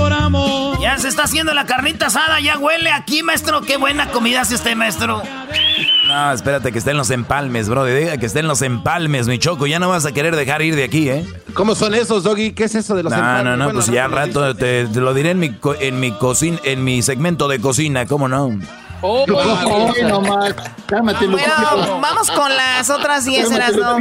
Por 0.02 0.14
amor. 0.14 0.80
Ya 0.82 0.98
se 0.98 1.08
está 1.08 1.24
haciendo 1.24 1.54
la 1.54 1.66
carnita 1.66 2.08
asada, 2.08 2.40
ya 2.40 2.58
huele 2.58 2.92
aquí, 2.92 3.24
maestro. 3.24 3.62
Qué 3.62 3.78
buena 3.78 4.10
comida 4.10 4.42
hace 4.42 4.56
usted, 4.56 4.76
maestro. 4.76 5.22
No, 6.08 6.32
espérate 6.32 6.72
que 6.72 6.80
estén 6.80 6.98
los 6.98 7.12
empalmes, 7.12 7.70
bro. 7.70 7.86
Diga 7.86 8.18
que 8.18 8.26
estén 8.26 8.48
los 8.48 8.62
empalmes, 8.62 9.28
mi 9.28 9.38
choco. 9.38 9.68
Ya 9.68 9.80
no 9.80 9.90
vas 9.90 10.06
a 10.06 10.12
querer 10.12 10.36
dejar 10.36 10.62
ir 10.62 10.76
de 10.76 10.84
aquí, 10.84 11.10
¿eh? 11.10 11.26
¿Cómo 11.54 11.76
son 11.76 11.94
esos, 11.94 12.24
Doggy? 12.24 12.54
¿Qué 12.54 12.66
es 12.66 12.76
eso 12.76 12.96
de 12.96 13.04
los 13.04 13.14
empalmes? 13.14 13.44
No, 13.44 13.58
no, 13.58 13.66
no, 13.68 13.74
pues 13.74 13.88
ya 13.88 14.06
al 14.06 14.12
rato 14.12 14.56
te, 14.56 14.88
lo 14.88 15.14
diré 15.14 15.32
en 15.32 15.40
mi, 15.40 15.56
en 15.80 16.00
mi 16.00 16.12
cocina, 16.12 16.60
en 16.64 16.84
mi 16.84 17.02
segmento 17.02 17.48
de 17.48 17.60
cocina, 17.60 18.06
¿cómo 18.08 18.28
no? 18.28 18.60
Oh, 19.02 19.26
no 19.28 19.36
vamos 22.02 22.30
con 22.32 22.56
las 22.56 22.90
otras 22.90 23.26
10 23.26 23.50
de 23.50 23.56
Erasmo. 23.56 24.00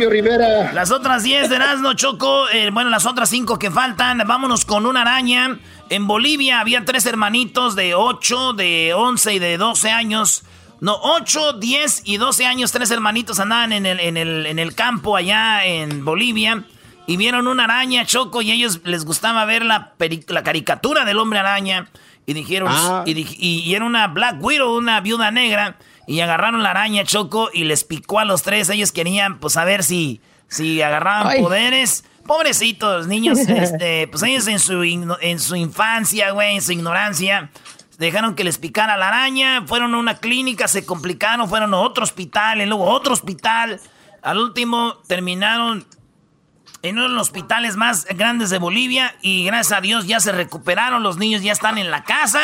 Las 0.75 0.91
otras 0.91 1.23
10 1.23 1.49
de 1.49 1.57
Erasmo, 1.57 1.95
Choco. 1.95 2.49
Eh, 2.51 2.71
bueno, 2.71 2.91
las 2.91 3.07
otras 3.07 3.31
5 3.31 3.59
que 3.59 3.71
faltan. 3.71 4.19
Vámonos 4.27 4.65
con 4.65 4.87
una 4.87 5.03
araña. 5.03 5.59
En 5.89 6.07
Bolivia 6.07 6.61
había 6.61 6.85
tres 6.85 7.07
hermanitos 7.07 7.77
de 7.77 7.95
8, 7.95 8.53
de 8.53 8.93
11 8.95 9.35
y 9.35 9.39
de 9.39 9.57
12 9.57 9.91
años 9.91 10.45
no, 10.81 10.99
8, 11.03 11.55
10 11.55 12.03
y 12.07 12.17
12 12.17 12.47
años, 12.47 12.73
tres 12.73 12.91
hermanitos 12.91 13.39
andaban 13.39 13.73
en 13.73 13.85
el, 13.85 14.01
en 14.01 14.17
el, 14.17 14.47
en 14.47 14.59
el 14.59 14.75
campo 14.75 15.15
allá 15.15 15.67
en 15.67 16.07
Bolivia 16.07 16.65
y 17.07 17.19
vieron 17.19 17.49
una 17.49 17.65
araña, 17.65 18.07
Choco, 18.07 18.41
y 18.41 18.51
a 18.51 18.55
ellos 18.55 18.81
les 18.85 19.05
gustaba 19.05 19.45
ver 19.45 19.65
la, 19.65 19.93
la 20.29 20.43
caricatura 20.43 21.05
del 21.05 21.19
hombre 21.19 21.39
araña. 21.39 21.91
Y 22.31 22.33
dijeron, 22.33 22.69
ah. 22.71 23.03
y, 23.07 23.75
era 23.75 23.85
una 23.85 24.07
Black 24.07 24.37
Widow, 24.41 24.77
una 24.77 25.01
viuda 25.01 25.33
negra, 25.33 25.79
y 26.07 26.21
agarraron 26.21 26.63
la 26.63 26.71
araña, 26.71 27.03
Choco, 27.03 27.51
y 27.53 27.65
les 27.65 27.83
picó 27.83 28.21
a 28.21 28.25
los 28.25 28.45
tres. 28.45 28.69
Ellos 28.69 28.93
querían, 28.93 29.41
pues, 29.41 29.55
saber 29.55 29.83
si, 29.83 30.21
si 30.47 30.81
agarraban 30.81 31.43
poderes. 31.43 32.05
Pobrecitos 32.25 33.09
niños, 33.09 33.37
este, 33.49 34.07
pues 34.07 34.23
ellos 34.23 34.47
en 34.47 34.61
su, 34.61 34.81
en 34.85 35.41
su 35.41 35.57
infancia, 35.57 36.31
güey, 36.31 36.55
en 36.55 36.63
su 36.63 36.71
ignorancia, 36.71 37.51
dejaron 37.99 38.37
que 38.37 38.45
les 38.45 38.59
picara 38.59 38.97
la 38.97 39.09
araña, 39.09 39.65
fueron 39.67 39.93
a 39.97 39.99
una 39.99 40.19
clínica, 40.19 40.69
se 40.69 40.87
complicaron, 40.87 41.49
fueron 41.49 41.75
a 41.75 41.79
otro 41.79 42.05
hospital, 42.05 42.61
y 42.61 42.67
luego 42.67 42.85
otro 42.85 43.13
hospital. 43.13 43.81
Al 44.23 44.39
último 44.39 44.99
terminaron 45.09 45.85
en 46.83 46.97
uno 46.99 47.09
de 47.09 47.15
los 47.15 47.29
hospitales 47.29 47.77
más 47.77 48.07
grandes 48.07 48.51
de 48.51 48.59
Bolivia 48.59 49.15
y 49.21 49.45
gracias 49.45 49.79
a 49.79 49.81
Dios 49.81 50.07
ya 50.07 50.21
se 50.21 50.33
recuperaron, 50.33 51.03
los 51.03 51.19
niños 51.19 51.43
ya 51.43 51.53
están 51.53 51.79
en 51.79 51.91
la 51.91 52.05
casa. 52.05 52.41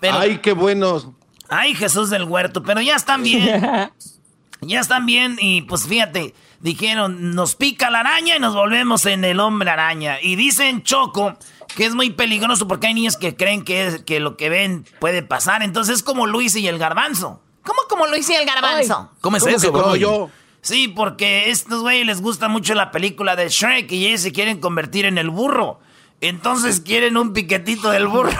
Pero, 0.00 0.18
¡Ay, 0.18 0.38
qué 0.38 0.52
buenos! 0.52 1.08
¡Ay, 1.48 1.74
Jesús 1.74 2.10
del 2.10 2.24
huerto! 2.24 2.62
Pero 2.62 2.80
ya 2.80 2.96
están 2.96 3.22
bien. 3.22 3.62
ya 4.60 4.80
están 4.80 5.06
bien 5.06 5.36
y 5.40 5.62
pues 5.62 5.86
fíjate, 5.86 6.34
dijeron, 6.60 7.34
nos 7.34 7.54
pica 7.56 7.90
la 7.90 8.00
araña 8.00 8.36
y 8.36 8.40
nos 8.40 8.54
volvemos 8.54 9.06
en 9.06 9.24
el 9.24 9.40
hombre 9.40 9.70
araña. 9.70 10.20
Y 10.20 10.36
dicen 10.36 10.82
Choco 10.82 11.36
que 11.76 11.86
es 11.86 11.94
muy 11.94 12.10
peligroso 12.10 12.68
porque 12.68 12.86
hay 12.86 12.94
niños 12.94 13.16
que 13.16 13.36
creen 13.36 13.64
que, 13.64 14.02
que 14.06 14.20
lo 14.20 14.36
que 14.36 14.48
ven 14.48 14.86
puede 15.00 15.22
pasar. 15.22 15.62
Entonces 15.62 15.96
es 15.96 16.02
como 16.02 16.26
Luis 16.26 16.54
y 16.56 16.66
el 16.68 16.78
garbanzo. 16.78 17.40
¿Cómo 17.64 17.80
como 17.88 18.06
Luis 18.06 18.28
y 18.30 18.34
el 18.34 18.46
garbanzo? 18.46 19.10
¿Cómo 19.20 19.36
es 19.36 19.46
eso, 19.46 19.72
bro? 19.72 19.96
yo? 19.96 20.30
Sí, 20.64 20.88
porque 20.88 21.26
a 21.26 21.44
estos 21.50 21.82
güeyes 21.82 22.06
les 22.06 22.22
gusta 22.22 22.48
mucho 22.48 22.72
la 22.74 22.90
película 22.90 23.36
de 23.36 23.50
Shrek 23.50 23.92
y 23.92 24.06
ellos 24.06 24.22
se 24.22 24.32
quieren 24.32 24.60
convertir 24.60 25.04
en 25.04 25.18
el 25.18 25.28
burro. 25.28 25.78
Entonces 26.22 26.80
quieren 26.80 27.18
un 27.18 27.34
piquetito 27.34 27.90
del 27.90 28.08
burro. 28.08 28.30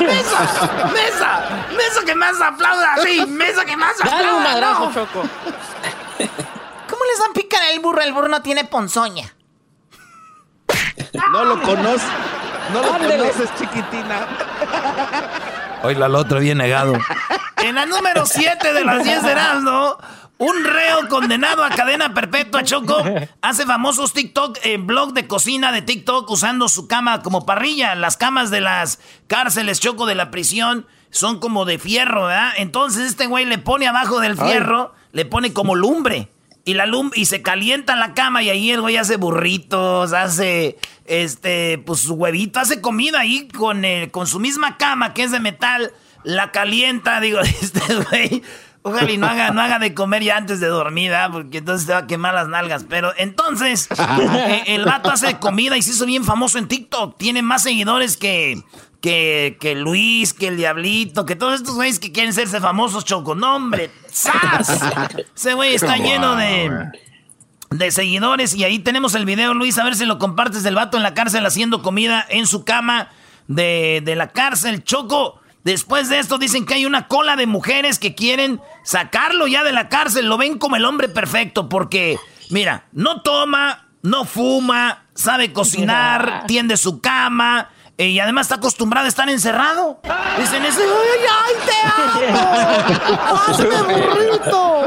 ¡Mesa! 0.00 0.90
¡Mesa! 0.92 1.66
¡Mesa 1.74 2.04
que 2.04 2.14
más 2.14 2.38
aplauda! 2.42 2.96
¡Sí! 3.02 3.24
¡Mesa 3.26 3.64
que 3.64 3.74
más 3.74 3.98
aplauda! 3.98 4.18
Dale 4.18 4.34
un 4.34 4.42
madrazo, 4.42 4.90
Choco. 4.92 5.22
¿Cómo 6.90 7.04
les 7.10 7.20
dan 7.20 7.32
picar 7.32 7.62
al 7.62 7.80
burro? 7.80 8.02
El 8.02 8.12
burro 8.12 8.28
no 8.28 8.42
tiene 8.42 8.64
ponzoña. 8.64 9.34
No 11.32 11.46
lo 11.46 11.62
conoces. 11.62 12.06
No 12.74 12.82
lo 12.82 12.98
conoces, 12.98 13.48
chiquitina. 13.58 14.28
Hoy 15.82 15.94
la 15.94 16.08
otro 16.08 16.40
bien 16.40 16.58
negado. 16.58 16.98
En 17.62 17.74
la 17.74 17.86
número 17.86 18.26
7 18.26 18.72
de 18.72 18.84
las 18.84 19.02
10 19.02 19.22
de 19.22 19.30
Erasmo, 19.32 19.96
un 20.36 20.64
reo 20.64 21.08
condenado 21.08 21.64
a 21.64 21.70
cadena 21.70 22.12
perpetua, 22.12 22.62
Choco, 22.64 23.02
hace 23.40 23.64
famosos 23.64 24.12
TikTok, 24.12 24.58
eh, 24.62 24.76
blog 24.76 25.12
de 25.14 25.26
cocina 25.26 25.72
de 25.72 25.82
TikTok 25.82 26.30
usando 26.30 26.68
su 26.68 26.86
cama 26.86 27.22
como 27.22 27.46
parrilla. 27.46 27.94
Las 27.94 28.16
camas 28.16 28.50
de 28.50 28.60
las 28.60 28.98
cárceles, 29.26 29.80
Choco, 29.80 30.06
de 30.06 30.14
la 30.14 30.30
prisión, 30.30 30.86
son 31.10 31.40
como 31.40 31.64
de 31.64 31.78
fierro, 31.78 32.26
¿verdad? 32.26 32.52
Entonces 32.56 33.08
este 33.10 33.26
güey 33.26 33.46
le 33.46 33.58
pone 33.58 33.86
abajo 33.86 34.20
del 34.20 34.36
fierro, 34.36 34.94
le 35.12 35.24
pone 35.24 35.52
como 35.52 35.74
lumbre. 35.74 36.28
Y 36.64 36.74
la 36.74 36.86
lum 36.86 37.10
y 37.14 37.24
se 37.24 37.42
calienta 37.42 37.96
la 37.96 38.14
cama 38.14 38.42
y 38.42 38.50
ahí 38.50 38.70
el 38.70 38.80
güey 38.80 38.96
hace 38.96 39.16
burritos, 39.16 40.12
hace 40.12 40.76
este, 41.06 41.78
pues 41.78 42.00
su 42.00 42.14
huevito, 42.14 42.60
hace 42.60 42.80
comida 42.80 43.20
ahí 43.20 43.48
con, 43.48 43.82
con 44.10 44.26
su 44.26 44.40
misma 44.40 44.76
cama 44.76 45.14
que 45.14 45.22
es 45.22 45.32
de 45.32 45.40
metal, 45.40 45.92
la 46.22 46.52
calienta, 46.52 47.20
digo, 47.20 47.40
este 47.40 47.80
güey. 47.94 48.42
Ojalá 48.82 49.10
y 49.12 49.18
no 49.18 49.26
haga, 49.26 49.50
no 49.50 49.60
haga 49.60 49.78
de 49.78 49.92
comer 49.92 50.22
ya 50.22 50.38
antes 50.38 50.58
de 50.58 50.66
dormir, 50.68 51.12
porque 51.32 51.58
entonces 51.58 51.86
te 51.86 51.92
va 51.92 51.98
a 51.98 52.06
quemar 52.06 52.32
las 52.32 52.48
nalgas. 52.48 52.86
Pero 52.88 53.12
entonces, 53.18 53.88
eh, 53.98 54.62
el 54.68 54.86
vato 54.86 55.10
hace 55.10 55.38
comida 55.38 55.76
y 55.76 55.82
se 55.82 55.90
hizo 55.90 56.06
bien 56.06 56.24
famoso 56.24 56.56
en 56.56 56.66
TikTok. 56.66 57.18
Tiene 57.18 57.42
más 57.42 57.62
seguidores 57.62 58.16
que, 58.16 58.62
que, 59.00 59.56
que 59.60 59.74
Luis, 59.74 60.34
que 60.34 60.48
el 60.48 60.56
Diablito, 60.56 61.24
que 61.26 61.36
todos 61.36 61.54
estos 61.54 61.74
güeyes 61.74 61.98
que 61.98 62.12
quieren 62.12 62.32
serse 62.32 62.60
famosos, 62.60 63.04
choco. 63.04 63.34
No, 63.34 63.56
hombre, 63.56 63.90
¡zas! 64.10 64.80
Ese 65.34 65.54
güey 65.54 65.74
está 65.74 65.96
lleno 65.96 66.36
de, 66.36 66.70
de 67.70 67.90
seguidores. 67.90 68.54
Y 68.54 68.64
ahí 68.64 68.78
tenemos 68.78 69.14
el 69.14 69.24
video, 69.24 69.54
Luis, 69.54 69.78
a 69.78 69.84
ver 69.84 69.96
si 69.96 70.04
lo 70.04 70.18
compartes 70.18 70.62
del 70.62 70.74
vato 70.74 70.96
en 70.96 71.02
la 71.02 71.14
cárcel 71.14 71.46
haciendo 71.46 71.82
comida 71.82 72.26
en 72.28 72.46
su 72.46 72.64
cama 72.64 73.08
de, 73.48 74.02
de 74.04 74.16
la 74.16 74.28
cárcel, 74.28 74.84
choco. 74.84 75.40
Después 75.64 76.08
de 76.08 76.18
esto 76.18 76.38
dicen 76.38 76.64
que 76.64 76.74
hay 76.74 76.86
una 76.86 77.06
cola 77.06 77.36
de 77.36 77.46
mujeres 77.46 77.98
que 77.98 78.14
quieren 78.14 78.60
sacarlo 78.82 79.46
ya 79.46 79.62
de 79.62 79.72
la 79.72 79.88
cárcel. 79.88 80.26
Lo 80.26 80.38
ven 80.38 80.58
como 80.58 80.76
el 80.76 80.84
hombre 80.84 81.08
perfecto 81.08 81.68
porque, 81.68 82.18
mira, 82.48 82.86
no 82.92 83.20
toma, 83.20 83.88
no 84.02 84.24
fuma, 84.24 85.04
sabe 85.14 85.52
cocinar, 85.52 86.44
tiende 86.46 86.78
su 86.78 87.02
cama, 87.02 87.68
y 88.08 88.20
además 88.20 88.46
está 88.46 88.56
acostumbrado 88.56 89.06
a 89.06 89.08
estar 89.08 89.28
encerrado. 89.28 90.00
Dicen 90.38 90.64
ese, 90.64 90.82
¡ay, 90.82 91.54
te 91.66 91.72
amo! 92.28 92.40
¡Hazme 93.48 93.82
burrito! 93.82 94.86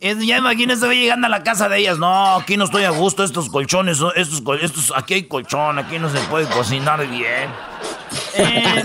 ya 0.00 0.36
imagínese, 0.36 0.86
voy 0.86 1.00
llegando 1.00 1.26
a 1.26 1.30
la 1.30 1.42
casa 1.42 1.68
de 1.68 1.78
ellas. 1.78 1.98
No, 1.98 2.36
aquí 2.36 2.56
no 2.56 2.64
estoy 2.64 2.84
a 2.84 2.90
gusto, 2.90 3.24
estos 3.24 3.48
colchones, 3.48 4.00
estos, 4.16 4.42
estos, 4.60 4.92
aquí 4.94 5.14
hay 5.14 5.22
colchón, 5.24 5.78
aquí 5.78 5.98
no 5.98 6.10
se 6.10 6.18
puede 6.28 6.46
cocinar 6.46 7.06
bien. 7.06 7.50
Eh, 8.34 8.82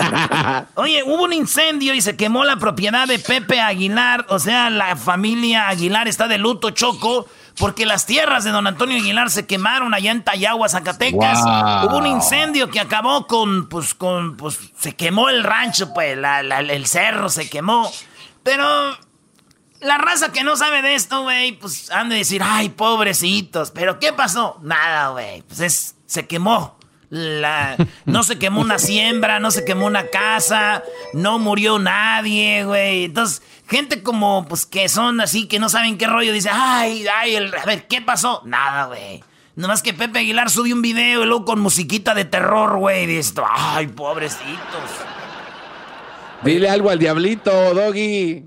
oye, 0.75 1.03
hubo 1.03 1.23
un 1.23 1.33
incendio 1.33 1.93
y 1.93 2.01
se 2.01 2.15
quemó 2.15 2.45
la 2.45 2.57
propiedad 2.57 3.07
de 3.07 3.19
Pepe 3.19 3.59
Aguilar. 3.59 4.25
O 4.29 4.39
sea, 4.39 4.69
la 4.69 4.95
familia 4.95 5.67
Aguilar 5.67 6.07
está 6.07 6.27
de 6.27 6.37
luto, 6.37 6.69
Choco, 6.71 7.27
porque 7.59 7.85
las 7.85 8.05
tierras 8.05 8.43
de 8.45 8.51
don 8.51 8.65
Antonio 8.65 8.97
Aguilar 8.97 9.29
se 9.29 9.45
quemaron 9.45 9.93
allá 9.93 10.11
en 10.11 10.23
Tayagua, 10.23 10.69
Zacatecas. 10.69 11.39
Hubo 11.85 11.97
un 11.97 12.07
incendio 12.07 12.69
que 12.69 12.79
acabó 12.79 13.27
con, 13.27 13.67
pues, 13.67 13.93
con, 13.93 14.37
pues, 14.37 14.57
se 14.79 14.95
quemó 14.95 15.29
el 15.29 15.43
rancho, 15.43 15.93
pues, 15.93 16.17
el 16.17 16.85
cerro 16.87 17.29
se 17.29 17.49
quemó. 17.49 17.91
Pero 18.43 18.65
la 19.81 19.97
raza 19.97 20.31
que 20.31 20.43
no 20.43 20.55
sabe 20.55 20.81
de 20.81 20.95
esto, 20.95 21.23
güey, 21.23 21.51
pues 21.53 21.91
han 21.91 22.09
de 22.09 22.15
decir, 22.15 22.41
ay, 22.43 22.69
pobrecitos. 22.69 23.71
Pero 23.71 23.99
¿qué 23.99 24.13
pasó? 24.13 24.57
Nada, 24.61 25.09
güey. 25.09 25.41
Pues 25.43 25.59
es, 25.59 25.95
se 26.05 26.27
quemó. 26.27 26.78
La, 27.09 27.75
no 28.05 28.23
se 28.23 28.37
quemó 28.37 28.61
una 28.61 28.77
siembra, 28.77 29.39
no 29.39 29.49
se 29.49 29.65
quemó 29.65 29.87
una 29.87 30.07
casa, 30.07 30.83
no 31.13 31.39
murió 31.39 31.79
nadie, 31.79 32.65
güey. 32.65 33.05
Entonces, 33.05 33.41
gente 33.67 34.03
como, 34.03 34.45
pues, 34.47 34.65
que 34.65 34.89
son 34.89 35.19
así, 35.19 35.47
que 35.47 35.59
no 35.59 35.69
saben 35.69 35.97
qué 35.97 36.05
rollo, 36.05 36.31
dice, 36.31 36.49
ay, 36.51 37.05
ay, 37.07 37.35
a 37.37 37.65
ver, 37.65 37.87
¿qué 37.87 38.01
pasó? 38.01 38.43
Nada, 38.45 38.85
güey. 38.85 39.23
Nomás 39.55 39.81
que 39.81 39.93
Pepe 39.93 40.19
Aguilar 40.19 40.49
subió 40.49 40.73
un 40.75 40.81
video 40.81 41.23
y 41.23 41.25
luego 41.25 41.45
con 41.45 41.59
musiquita 41.59 42.13
de 42.13 42.25
terror, 42.25 42.77
güey. 42.77 43.11
Y 43.11 43.17
esto, 43.17 43.43
ay, 43.49 43.87
pobrecitos. 43.87 44.55
Dile 46.43 46.69
algo 46.69 46.89
al 46.89 46.99
diablito, 46.99 47.73
Doggy. 47.73 48.45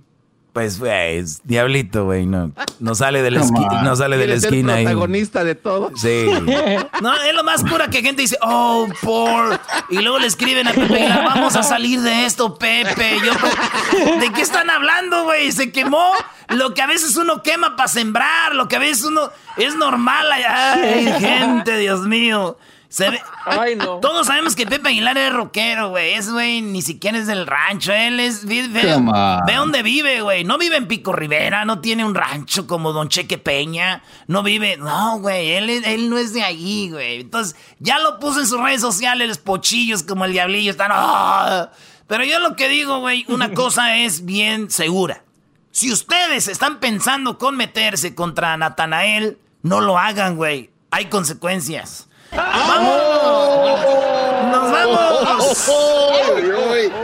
Pues, 0.53 0.79
güey, 0.79 1.25
diablito, 1.45 2.05
güey, 2.05 2.27
no, 2.27 2.53
no 2.79 2.95
sale 2.95 3.23
de 3.23 3.31
la, 3.31 3.41
esquina, 3.41 3.83
no 3.83 3.97
sale 3.97 4.19
de 4.19 4.27
la 4.27 4.35
esquina. 4.35 4.79
El 4.79 4.85
protagonista 4.85 5.45
de 5.45 5.55
todo. 5.55 5.93
Sí. 5.97 6.27
No, 7.01 7.13
es 7.15 7.35
lo 7.35 7.43
más 7.43 7.65
pura 7.65 7.89
que 7.89 8.01
gente 8.01 8.23
dice, 8.23 8.39
oh, 8.43 8.87
por... 9.03 9.59
Y 9.91 9.97
luego 9.97 10.21
le 10.21 10.27
escriben 10.29 10.69
a 10.69 10.73
Pepe, 10.73 11.09
vamos 11.09 11.57
a 11.57 11.65
salir 11.65 12.01
de 12.01 12.27
esto, 12.27 12.57
Pepe. 12.59 13.17
Yo, 13.25 13.33
¿De 14.21 14.31
qué 14.33 14.41
están 14.41 14.71
hablando, 14.71 15.25
güey? 15.25 15.51
Se 15.51 15.73
quemó 15.73 16.13
lo 16.49 16.75
que 16.75 16.83
a 16.83 16.87
veces 16.87 17.17
uno 17.17 17.43
quema 17.43 17.75
para 17.75 17.89
sembrar, 17.89 18.55
lo 18.55 18.69
que 18.69 18.77
a 18.77 18.79
veces 18.79 19.05
uno... 19.05 19.31
Es 19.57 19.75
normal, 19.75 20.27
ay, 20.33 21.13
gente, 21.19 21.77
Dios 21.79 22.03
mío. 22.03 22.57
Ay, 23.47 23.77
no. 23.77 24.01
Todos 24.01 24.27
sabemos 24.27 24.55
que 24.55 24.67
Pepe 24.67 24.91
Aguilar 24.91 25.17
es 25.17 25.33
rockero, 25.33 25.91
güey. 25.91 26.15
Es, 26.15 26.31
güey, 26.31 26.61
ni 26.61 26.83
siquiera 26.83 27.19
es 27.19 27.27
del 27.27 27.47
rancho. 27.47 27.93
Él 27.93 28.21
es. 28.21 28.45
Ve, 28.45 28.69
ve, 28.69 29.55
dónde 29.55 29.83
vive, 29.83 30.21
güey. 30.23 30.45
No 30.45 30.59
vive 30.59 30.77
en 30.77 30.87
Pico 30.87 31.13
Rivera, 31.13 31.65
no 31.65 31.81
tiene 31.81 32.05
un 32.05 32.15
rancho 32.15 32.67
como 32.67 32.93
Don 32.93 33.09
Cheque 33.09 33.39
Peña. 33.39 34.03
No 34.27 34.43
vive. 34.43 34.77
No, 34.77 35.19
güey. 35.21 35.53
Él, 35.53 35.71
él 35.71 36.11
no 36.11 36.19
es 36.19 36.33
de 36.33 36.43
ahí, 36.43 36.91
güey. 36.91 37.21
Entonces, 37.23 37.57
ya 37.79 37.99
lo 37.99 38.19
puso 38.19 38.41
en 38.41 38.47
sus 38.47 38.61
redes 38.61 38.81
sociales, 38.81 39.29
los 39.29 39.39
pochillos 39.39 40.03
como 40.03 40.25
el 40.25 40.33
diablillo 40.33 40.71
están. 40.71 40.91
¡ah! 40.93 41.71
Pero 42.07 42.25
yo 42.25 42.41
lo 42.41 42.57
que 42.57 42.69
digo, 42.69 43.01
güey, 43.01 43.25
una 43.29 43.51
cosa 43.55 43.97
es 43.97 44.25
bien 44.25 44.71
segura. 44.71 45.25
Si 45.71 45.91
ustedes 45.91 46.49
están 46.49 46.81
pensando 46.81 47.39
con 47.39 47.57
meterse 47.57 48.15
contra 48.15 48.55
Natanael, 48.59 49.39
no 49.63 49.81
lo 49.81 49.99
hagan, 49.99 50.37
güey. 50.37 50.71
Hay 50.91 51.07
consecuencias. 51.07 52.09
¡Vamos! 52.35 53.01
¡Nos 54.51 54.73
vamos! 54.73 55.03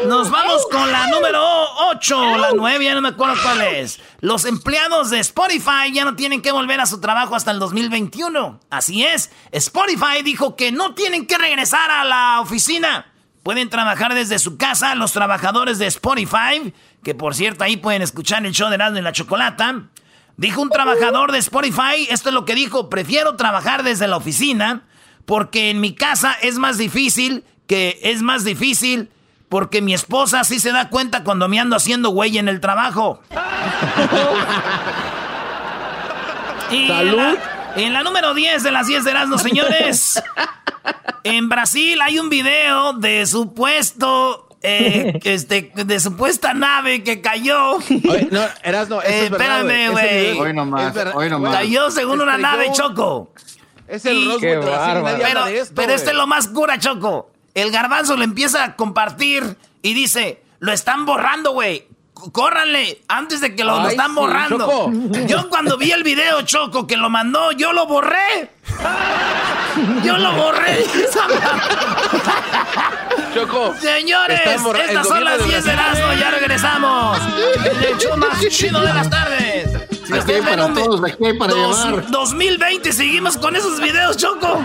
Nos 0.07 0.31
vamos 0.31 0.67
con 0.71 0.91
la 0.91 1.07
número 1.09 1.43
8, 1.91 2.39
la 2.39 2.51
9, 2.55 2.85
ya 2.85 2.95
no 2.95 3.03
me 3.03 3.11
acuerdo 3.11 3.35
cuál 3.43 3.61
es. 3.63 4.01
Los 4.21 4.47
empleados 4.47 5.11
de 5.11 5.19
Spotify 5.21 5.93
ya 5.93 6.05
no 6.05 6.17
tienen 6.17 6.41
que 6.41 6.51
volver 6.51 6.81
a 6.81 6.87
su 6.87 7.01
trabajo 7.01 7.35
hasta 7.35 7.51
el 7.51 7.59
2021. 7.59 8.61
Así 8.71 9.05
es, 9.05 9.31
Spotify 9.53 10.23
dijo 10.25 10.57
que 10.57 10.73
no 10.73 10.95
tienen 10.95 11.27
que 11.27 11.37
regresar 11.37 11.91
a 11.91 12.05
la 12.05 12.41
oficina. 12.41 13.13
Pueden 13.43 13.69
trabajar 13.69 14.15
desde 14.15 14.39
su 14.39 14.57
casa 14.57 14.95
los 14.95 15.13
trabajadores 15.13 15.79
de 15.79 15.87
Spotify, 15.87 16.73
que 17.05 17.15
por 17.15 17.35
cierto 17.35 17.65
ahí 17.65 17.77
pueden 17.77 18.03
escuchar 18.03 18.45
el 18.47 18.53
show 18.53 18.69
de 18.69 18.77
Erasmo 18.77 18.99
y 18.99 19.03
la 19.03 19.13
Chocolata. 19.13 19.83
Dijo 20.37 20.63
un 20.63 20.71
trabajador 20.71 21.33
de 21.33 21.39
Spotify, 21.39 22.07
esto 22.09 22.31
es 22.31 22.35
lo 22.35 22.45
que 22.45 22.55
dijo, 22.55 22.89
prefiero 22.89 23.37
trabajar 23.37 23.83
desde 23.83 24.07
la 24.07 24.17
oficina 24.17 24.85
porque 25.29 25.69
en 25.69 25.83
mi 25.83 25.95
casa 25.95 26.33
es 26.41 26.57
más 26.57 26.79
difícil, 26.79 27.45
que 27.67 28.01
es 28.03 28.23
más 28.23 28.45
difícil 28.45 29.11
porque 29.51 29.83
mi 29.83 29.93
esposa 29.93 30.43
sí 30.43 30.59
se 30.59 30.73
da 30.73 30.89
cuenta 30.89 31.23
cuando 31.23 31.49
me 31.49 31.61
ando 31.61 31.77
haciendo 31.77 32.09
güey 32.09 32.39
en 32.39 32.49
el 32.49 32.61
trabajo. 32.61 33.21
y 36.71 36.89
¿Salud? 36.89 37.37
En 37.77 37.93
la, 37.93 38.03
número 38.03 38.33
10 38.33 38.63
de 38.63 38.73
las 38.73 38.87
10 38.87 39.05
de 39.05 39.11
Erasmo, 39.11 39.37
señores. 39.37 40.23
en 41.25 41.51
Brasil 41.51 42.01
hay 42.01 42.19
un 42.19 42.31
video 42.31 42.95
de 42.95 43.27
supuesto 43.27 44.49
eh, 44.63 45.21
este, 45.25 45.73
de 45.75 46.01
supuesta 46.01 46.55
nave 46.55 47.05
que 47.05 47.21
cayó. 47.21 47.81
no, 48.31 48.41
Erasmo, 48.63 49.03
eh, 49.03 49.27
espérame, 49.27 49.91
güey. 49.91 50.39
Hoy 50.39 50.55
nomás, 50.55 50.95
hoy 51.13 51.29
nomás. 51.29 51.55
Cayó 51.55 51.91
según 51.91 52.23
una 52.23 52.39
nave, 52.39 52.71
Choco. 52.73 53.35
Es 53.89 54.05
el 54.05 54.37
Pero, 54.41 54.63
pero 55.75 55.95
este 55.95 56.11
es 56.11 56.17
lo 56.17 56.27
más 56.27 56.49
cura, 56.49 56.79
Choco. 56.79 57.31
El 57.55 57.71
garbanzo 57.71 58.17
le 58.17 58.25
empieza 58.25 58.63
a 58.63 58.77
compartir 58.77 59.57
y 59.83 59.95
dice, 59.95 60.43
lo 60.61 60.73
están 60.73 61.07
borrando, 61.07 61.53
güey. 61.53 61.87
Córranle 62.33 63.01
antes 63.07 63.41
de 63.41 63.55
que 63.55 63.65
lo, 63.65 63.81
lo 63.81 63.89
están 63.89 64.15
borrando. 64.15 64.91
Yo 65.27 65.49
cuando 65.49 65.79
vi 65.79 65.93
el 65.93 66.03
video, 66.03 66.43
Choco, 66.43 66.87
que 66.87 66.97
lo 66.97 67.09
mandó, 67.09 67.53
yo 67.53 67.73
lo 67.73 67.87
borré. 67.87 68.51
Yo 70.05 70.17
lo 70.17 70.33
borré. 70.33 70.85
Choco. 73.35 73.75
Señores, 73.81 74.41
estas 74.41 75.07
son 75.07 75.23
las 75.23 75.45
10 75.45 75.65
de 75.65 75.73
Erasmo, 75.73 76.13
ya 76.19 76.31
regresamos. 76.33 77.21
El 77.65 77.85
hecho 77.85 78.17
más 78.17 78.41
chido 78.49 78.81
de 78.81 78.93
las 78.93 79.09
tardes. 79.09 79.78
Aquí 80.13 80.33
hay 80.33 80.43
para 80.43 80.73
todos, 80.73 81.03
aquí 81.05 81.25
hay 81.25 81.39
para 81.39 81.53
llevar. 81.53 82.11
2020, 82.11 82.93
seguimos 82.93 83.37
con 83.37 83.55
esos 83.57 83.81
videos, 83.81 84.17
Choco. 84.17 84.61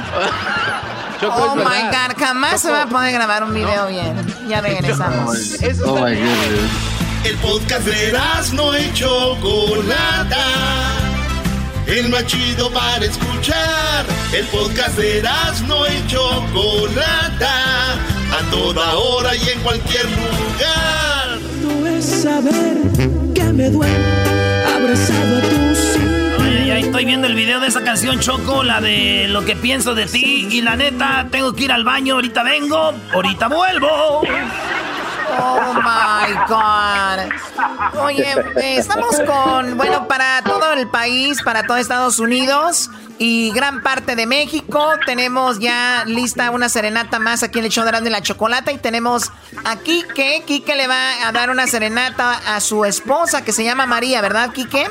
Choco 1.19 1.51
oh 1.51 1.56
my 1.56 1.63
God, 1.63 2.17
jamás 2.17 2.62
se 2.62 2.71
va 2.71 2.84
a 2.84 2.88
poder 2.88 3.13
grabar 3.13 3.43
un 3.43 3.53
video 3.53 3.88
bien. 3.88 4.15
Ya 4.47 4.62
regresamos. 4.62 5.38
Oh 5.86 5.95
my 5.95 6.15
God. 6.15 6.93
El 7.25 7.38
podcast 7.38 7.86
de 7.86 8.13
no 8.53 8.77
y 8.77 8.93
Chocolata. 8.93 10.45
El 11.88 12.10
más 12.10 12.25
chido 12.25 12.69
para 12.71 13.06
escuchar. 13.06 14.06
El 14.34 14.45
podcast 14.47 14.97
de 14.97 15.23
no 15.67 15.88
y 15.88 16.08
Chocolata. 16.08 17.93
A 17.93 18.51
toda 18.51 18.95
hora 18.95 19.36
y 19.36 19.49
en 19.49 19.60
cualquier 19.62 20.06
lugar. 20.06 21.39
No 21.62 21.88
es 21.88 22.06
saber 22.06 22.77
que 23.34 23.43
me 23.53 23.69
duele 23.69 24.12
estoy 26.93 27.06
viendo 27.06 27.26
el 27.26 27.36
video 27.36 27.60
de 27.60 27.67
esa 27.67 27.84
canción 27.84 28.19
Choco, 28.19 28.63
la 28.63 28.80
de 28.80 29.28
lo 29.28 29.43
que 29.46 29.56
pienso 29.56 29.96
de 29.96 30.06
ti. 30.06 30.48
Y 30.52 30.62
la 30.62 30.76
neta, 30.76 31.28
tengo 31.32 31.54
que 31.54 31.63
ir 31.63 31.72
al 31.72 31.84
baño, 31.84 32.15
ahorita 32.15 32.43
vengo, 32.43 32.93
ahorita 33.12 33.48
vuelvo. 33.48 34.22
Oh 35.39 35.74
my 35.74 36.34
God. 36.48 38.02
Oye, 38.02 38.36
estamos 38.78 39.19
con, 39.26 39.78
bueno, 39.78 40.08
para 40.08 40.41
todo 40.43 40.74
el 40.74 40.89
país, 40.89 41.41
para 41.43 41.63
todo 41.63 41.78
Estados 41.78 42.19
Unidos 42.19 42.89
y 43.17 43.52
gran 43.52 43.82
parte 43.82 44.15
de 44.15 44.26
México. 44.26 44.91
Tenemos 45.06 45.60
ya 45.60 46.04
lista 46.06 46.52
una 46.52 46.69
serenata 46.69 47.19
más 47.19 47.43
aquí 47.43 47.60
en 47.60 47.65
el 47.65 47.72
show 47.72 47.86
de 47.86 48.10
la 48.10 48.22
Chocolata. 48.22 48.72
Y 48.72 48.78
tenemos 48.78 49.32
a 49.63 49.78
Quique. 49.78 50.43
Quique 50.46 50.76
le 50.76 50.88
va 50.88 51.28
a 51.28 51.32
dar 51.32 51.50
una 51.50 51.67
serenata 51.67 52.56
a 52.56 52.60
su 52.60 52.86
esposa 52.86 53.43
que 53.43 53.52
se 53.52 53.63
llama 53.63 53.86
María, 53.86 54.22
¿verdad, 54.22 54.52
Quique? 54.52 54.89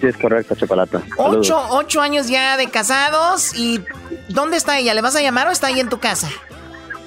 Sí, 0.00 0.06
es 0.08 0.16
correcto, 0.16 0.54
Chocolata. 0.54 1.00
Ocho, 1.16 1.58
ocho 1.70 2.00
años 2.00 2.28
ya 2.28 2.56
de 2.56 2.68
casados. 2.68 3.54
¿Y 3.54 3.82
dónde 4.28 4.56
está 4.56 4.78
ella? 4.78 4.94
¿Le 4.94 5.00
vas 5.00 5.16
a 5.16 5.22
llamar 5.22 5.48
o 5.48 5.50
está 5.50 5.68
ahí 5.68 5.80
en 5.80 5.88
tu 5.88 5.98
casa? 5.98 6.28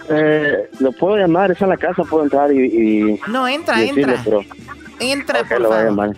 Eh, 0.09 0.69
lo 0.79 0.91
puedo 0.91 1.17
llamar, 1.17 1.51
es 1.51 1.61
en 1.61 1.69
la 1.69 1.77
casa, 1.77 2.03
puedo 2.03 2.23
entrar 2.23 2.51
y... 2.51 3.19
no, 3.27 3.47
entra, 3.47 3.81
entra. 3.81 4.15
Entra, 4.99 5.43
por 5.43 5.63
favor. 5.63 6.15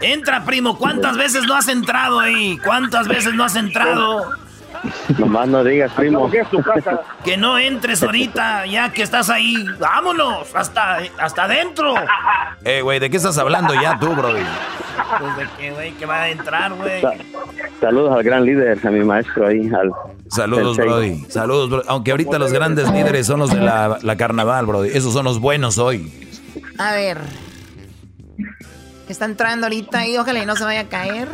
Entra, 0.00 0.44
primo. 0.44 0.78
¿Cuántas 0.78 1.16
veces 1.16 1.44
no 1.46 1.54
has 1.54 1.68
entrado 1.68 2.20
ahí? 2.20 2.58
¿Cuántas 2.64 3.08
veces 3.08 3.34
no 3.34 3.44
has 3.44 3.56
entrado? 3.56 4.30
Nomás 5.18 5.48
no 5.48 5.64
digas, 5.64 5.92
primo. 5.92 6.30
Que 7.24 7.36
no 7.36 7.58
entres 7.58 8.02
ahorita, 8.02 8.66
ya 8.66 8.92
que 8.92 9.02
estás 9.02 9.30
ahí. 9.30 9.56
Vámonos, 9.78 10.54
hasta, 10.54 10.98
hasta 11.18 11.44
adentro. 11.44 11.94
Eh, 12.64 12.80
güey, 12.82 12.98
¿de 12.98 13.08
qué 13.10 13.16
estás 13.16 13.38
hablando 13.38 13.74
ya 13.80 13.96
tú, 13.96 14.12
bro? 14.12 14.32
Pues 14.32 15.36
de 15.36 15.46
qué, 15.56 15.70
güey, 15.70 15.92
que 15.92 16.04
va 16.04 16.22
a 16.22 16.30
entrar, 16.30 16.72
güey. 16.72 17.00
Saludos 17.80 18.16
al 18.16 18.24
gran 18.24 18.44
líder, 18.44 18.84
a 18.84 18.90
mi 18.90 19.04
maestro 19.04 19.46
ahí. 19.46 19.70
Al, 19.72 19.92
Saludos, 20.30 20.76
Brody. 20.76 21.24
Saludos, 21.28 21.70
bro. 21.70 21.82
Aunque 21.86 22.10
ahorita 22.10 22.38
los 22.38 22.52
grandes 22.52 22.90
líderes 22.90 23.26
son 23.26 23.40
los 23.40 23.50
de 23.50 23.60
la, 23.60 23.98
la 24.02 24.16
carnaval, 24.16 24.66
Brody. 24.66 24.90
Esos 24.92 25.12
son 25.12 25.24
los 25.24 25.40
buenos 25.40 25.78
hoy. 25.78 26.12
A 26.78 26.92
ver. 26.92 27.18
Está 29.08 29.24
entrando 29.24 29.66
ahorita 29.66 30.06
y 30.06 30.16
ojalá 30.16 30.42
y 30.42 30.46
no 30.46 30.56
se 30.56 30.64
vaya 30.64 30.80
a 30.80 30.88
caer. 30.88 31.28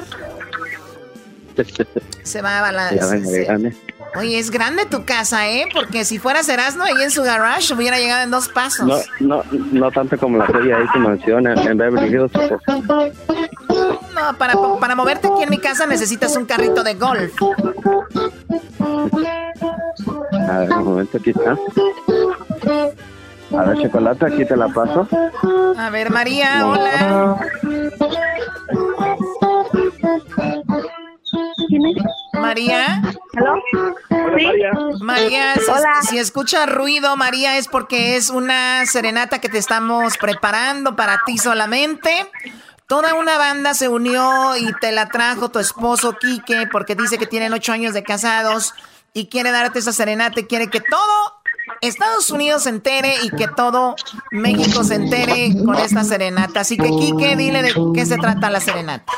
Se 2.22 2.42
va 2.42 2.58
a 2.58 2.62
balancear. 2.62 3.60
Oye, 4.14 4.38
es 4.38 4.50
grande 4.50 4.84
tu 4.84 5.06
casa, 5.06 5.48
¿eh? 5.48 5.66
Porque 5.72 6.04
si 6.04 6.18
fuera 6.18 6.40
Erasmo 6.40 6.84
ahí 6.84 7.02
en 7.02 7.10
su 7.10 7.22
garage 7.22 7.72
hubiera 7.72 7.98
llegado 7.98 8.22
en 8.22 8.30
dos 8.30 8.48
pasos. 8.48 8.86
No, 8.86 8.98
no, 9.20 9.42
no 9.72 9.90
tanto 9.90 10.18
como 10.18 10.36
la 10.36 10.46
serie 10.48 10.74
ahí 10.74 10.84
que 10.92 10.98
menciona 10.98 11.54
en 11.54 11.78
Beverly 11.78 12.14
Hills. 12.14 12.32
No, 14.22 14.38
para, 14.38 14.54
para 14.78 14.94
moverte 14.94 15.26
aquí 15.26 15.42
en 15.42 15.50
mi 15.50 15.58
casa 15.58 15.84
necesitas 15.86 16.36
un 16.36 16.44
carrito 16.44 16.84
de 16.84 16.94
golf. 16.94 17.32
A 20.48 20.58
ver, 20.58 20.72
un 20.72 20.84
momento, 20.84 21.18
aquí 21.18 21.30
está. 21.30 21.56
A 23.58 23.64
ver, 23.64 23.82
chocolate, 23.82 24.26
aquí 24.26 24.44
te 24.44 24.56
la 24.56 24.68
paso. 24.68 25.08
A 25.76 25.90
ver, 25.90 26.10
María, 26.10 26.66
hola. 26.66 27.36
María. 32.34 33.02
María, 35.00 35.54
si, 36.08 36.18
escucha 36.18 36.66
ruido, 36.66 37.16
María, 37.16 37.58
es 37.58 37.66
porque 37.66 38.16
es 38.16 38.30
una 38.30 38.86
serenata 38.86 39.40
que 39.40 39.48
te 39.48 39.58
estamos 39.58 40.16
preparando 40.18 40.94
para 40.94 41.22
ti 41.26 41.38
solamente. 41.38 42.10
Toda 42.92 43.14
una 43.14 43.38
banda 43.38 43.72
se 43.72 43.88
unió 43.88 44.54
y 44.54 44.70
te 44.74 44.92
la 44.92 45.08
trajo 45.08 45.48
tu 45.48 45.58
esposo 45.58 46.14
Quique 46.20 46.68
porque 46.70 46.94
dice 46.94 47.16
que 47.16 47.26
tienen 47.26 47.54
ocho 47.54 47.72
años 47.72 47.94
de 47.94 48.02
casados 48.02 48.74
y 49.14 49.28
quiere 49.28 49.50
darte 49.50 49.78
esa 49.78 49.92
serenata 49.92 50.40
y 50.40 50.44
quiere 50.44 50.68
que 50.68 50.80
todo 50.80 51.00
Estados 51.80 52.28
Unidos 52.28 52.64
se 52.64 52.68
entere 52.68 53.14
y 53.22 53.30
que 53.30 53.48
todo 53.48 53.96
México 54.30 54.84
se 54.84 54.96
entere 54.96 55.54
con 55.64 55.76
esta 55.76 56.04
serenata. 56.04 56.60
Así 56.60 56.76
que 56.76 56.90
Quique, 56.90 57.34
dile 57.34 57.62
de 57.62 57.72
qué 57.94 58.04
se 58.04 58.18
trata 58.18 58.50
la 58.50 58.60
serenata. 58.60 59.10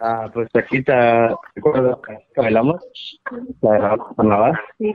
Ah, 0.00 0.28
pues 0.34 0.50
aquí 0.52 0.84
te 0.84 1.30
recuerdo 1.54 2.02
que 2.02 2.42
bailamos, 2.42 2.84
la 3.62 3.72
de 3.72 3.98
carnaval. 4.18 4.60
Sí. 4.76 4.94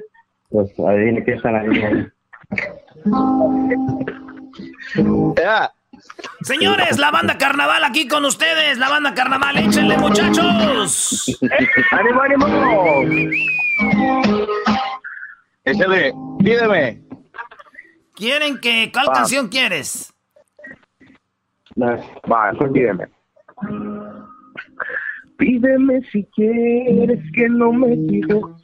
Pues 0.52 0.70
adivine 0.80 1.26
qué 1.26 1.34
están 1.34 1.56
ahí. 1.56 2.08
Señores, 6.42 6.98
la 6.98 7.12
banda 7.12 7.38
carnaval 7.38 7.84
aquí 7.84 8.08
con 8.08 8.26
ustedes, 8.26 8.78
la 8.78 8.90
banda 8.90 9.14
carnaval, 9.14 9.58
échenle 9.58 9.98
muchachos. 9.98 11.40
¡Ánimo, 11.92 12.22
ánimo! 12.22 12.48
Échale, 15.64 16.14
pídeme. 16.40 17.02
¿Quieren 18.16 18.60
que, 18.60 18.92
cuál 18.92 19.08
canción 19.14 19.48
quieres? 19.50 20.14
Va, 21.82 22.52
pues 22.58 22.72
pídeme. 22.72 23.08
Pídeme 25.38 26.02
si 26.12 26.24
quieres 26.36 27.20
que 27.34 27.50
no 27.50 27.72
me 27.74 27.94
equivoque. 27.94 28.61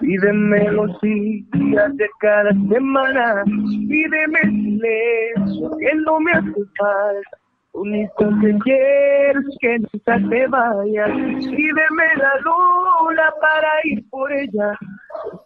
Pídeme 0.00 0.70
los 0.72 1.00
días 1.00 1.96
de 1.96 2.08
cada 2.20 2.50
semana. 2.50 3.44
Pídeme 3.88 4.40
silencio 4.40 5.70
que 5.78 5.94
no 6.04 6.20
me 6.20 6.32
hace 6.32 6.62
falta. 6.78 7.38
Único 7.74 8.28
que 8.40 8.58
quiero 8.64 9.40
es 9.40 9.58
que 9.60 9.78
nunca 9.78 10.28
te 10.28 10.46
vayas. 10.46 11.10
Pídeme 11.10 12.06
la 12.16 12.34
luna 12.44 13.32
para 13.40 13.68
ir 13.84 14.04
por 14.10 14.30
ella. 14.30 14.78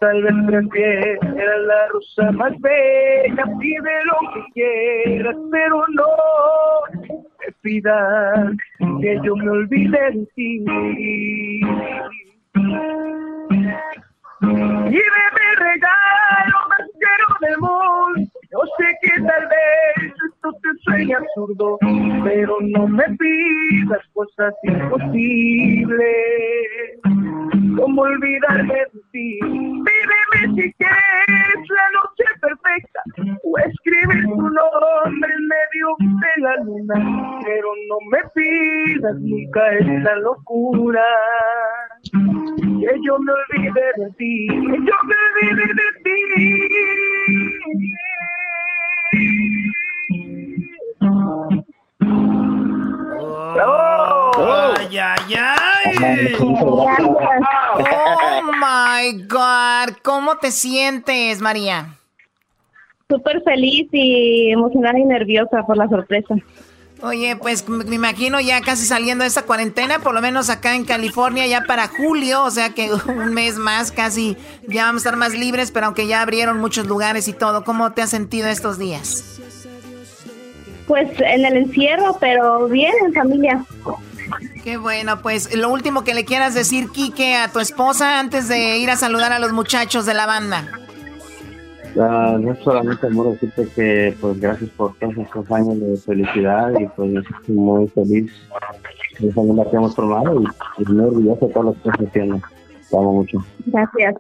Tal 0.01 0.23
vez 0.23 0.35
prefieras 0.47 1.61
la 1.67 1.89
rosa 1.89 2.33
más 2.33 2.53
bella. 2.61 3.45
Pide 3.61 4.05
lo 4.07 4.33
que 4.35 4.53
quieras, 4.55 5.37
pero 5.53 5.85
no 5.95 6.07
me 7.09 7.53
pidas 7.63 8.51
que 9.01 9.21
yo 9.23 9.37
me 9.37 9.51
olvide 9.51 10.11
de 10.11 10.27
ti. 10.35 10.65
Lléveme 14.41 15.47
regalo 15.59 16.57
más 16.69 16.87
del 17.41 17.59
mundo. 17.59 18.31
Yo 18.51 18.61
sé 18.79 18.87
que 19.03 19.11
tal 19.23 19.45
vez 19.49 20.15
esto 20.33 20.49
te 20.63 20.69
sueña 20.85 21.19
absurdo, 21.19 21.79
pero 22.25 22.57
no 22.63 22.89
me 22.89 23.05
pidas 23.19 24.01
cosas 24.15 24.55
imposibles. 24.63 26.07
Como 27.77 28.03
olvidarme 28.03 28.75
de 28.75 29.01
ti. 29.13 29.39
Pídeme 29.41 30.55
si 30.55 30.73
quieres 30.75 31.69
la 31.69 31.87
noche 31.93 32.25
perfecta, 32.41 33.01
o 33.45 33.59
escribe 33.59 34.23
tu 34.23 34.37
nombre 34.37 35.31
en 35.35 35.45
medio 35.47 35.87
de 36.01 36.43
la 36.43 36.57
luna, 36.65 36.97
pero 37.45 37.69
no 37.89 37.99
me 38.11 38.21
pidas 38.35 39.17
nunca 39.21 39.73
esa 39.75 40.15
locura. 40.17 41.05
Que 42.17 42.93
yo 43.05 43.19
me 43.19 43.33
olvide 43.33 43.87
de 43.97 44.11
ti, 44.17 44.47
que 44.49 44.57
yo 44.57 44.97
me 45.05 45.15
olvide 45.27 45.67
de 45.75 45.89
ti. 46.05 46.19
Oh, 53.59 54.31
¡Ay, 54.79 54.99
ay, 54.99 55.35
ay! 55.35 56.37
¡Oh, 56.41 56.83
my 58.53 59.23
God! 59.27 59.97
¿Cómo 60.03 60.37
te 60.39 60.51
sientes, 60.51 61.41
María? 61.41 61.97
Súper 63.09 63.43
feliz 63.43 63.89
y 63.93 64.51
emocionada 64.51 64.99
y 64.99 65.05
nerviosa 65.05 65.63
por 65.67 65.77
la 65.77 65.89
sorpresa. 65.89 66.35
Oye, 67.03 67.37
pues 67.37 67.69
me 67.69 67.95
imagino 67.95 68.41
ya 68.41 68.63
casi 68.63 68.87
saliendo 68.87 69.23
de 69.23 69.29
esta 69.29 69.43
cuarentena, 69.43 69.99
por 69.99 70.15
lo 70.15 70.23
menos 70.23 70.49
acá 70.49 70.75
en 70.75 70.85
California 70.85 71.47
ya 71.47 71.63
para 71.63 71.89
julio, 71.89 72.43
o 72.43 72.51
sea 72.51 72.71
que 72.71 72.91
un 73.09 73.35
mes 73.35 73.57
más 73.57 73.93
casi 73.93 74.37
ya 74.67 74.87
vamos 74.87 75.01
a 75.01 75.11
estar 75.11 75.17
más 75.17 75.35
libres, 75.35 75.71
pero 75.71 75.87
aunque 75.87 76.07
ya 76.07 76.23
abrieron 76.23 76.59
muchos 76.59 76.87
lugares 76.87 77.29
y 77.29 77.35
todo, 77.35 77.65
¿cómo 77.65 77.93
te 77.93 78.03
has 78.03 78.11
sentido 78.11 78.49
estos 78.49 78.79
días? 78.79 79.41
Pues 80.87 81.09
en 81.21 81.45
el 81.45 81.57
encierro, 81.57 82.17
pero 82.19 82.67
bien 82.69 82.93
en 83.05 83.13
familia. 83.13 83.65
Qué 84.65 84.77
bueno, 84.77 85.21
pues 85.21 85.55
lo 85.55 85.69
último 85.69 86.03
que 86.03 86.15
le 86.15 86.25
quieras 86.25 86.55
decir, 86.55 86.91
Quique, 86.91 87.37
a 87.37 87.53
tu 87.53 87.61
esposa 87.61 88.19
antes 88.19 88.49
de 88.49 88.79
ir 88.79 88.91
a 88.91 88.97
saludar 88.97 89.33
a 89.33 89.39
los 89.39 89.53
muchachos 89.53 90.07
de 90.07 90.15
la 90.15 90.27
banda. 90.27 90.86
Uh, 91.97 92.37
no 92.39 92.55
solamente 92.63 93.07
amor 93.07 93.31
decirte 93.31 93.67
que 93.75 94.15
pues 94.21 94.39
gracias 94.39 94.69
por 94.71 94.95
todos 94.99 95.17
estos 95.17 95.51
años 95.51 95.81
de 95.81 95.97
felicidad 95.97 96.71
y 96.79 96.87
pues 96.89 97.25
estoy 97.25 97.55
muy 97.55 97.89
feliz 97.89 98.31
de 99.19 99.29
esa 99.29 99.35
familia 99.35 99.65
que 99.71 99.77
hemos 99.77 99.95
formado 99.97 100.43
y, 100.43 100.85
muy 100.93 101.05
orgulloso 101.07 101.47
de 101.47 101.55
todo 101.55 101.63
lo 101.63 101.73
que 101.73 101.89
estás 101.89 102.07
haciendo. 102.07 102.41
Te 102.91 102.97
amo 102.99 103.13
mucho. 103.15 103.39
Gracias. 103.65 104.15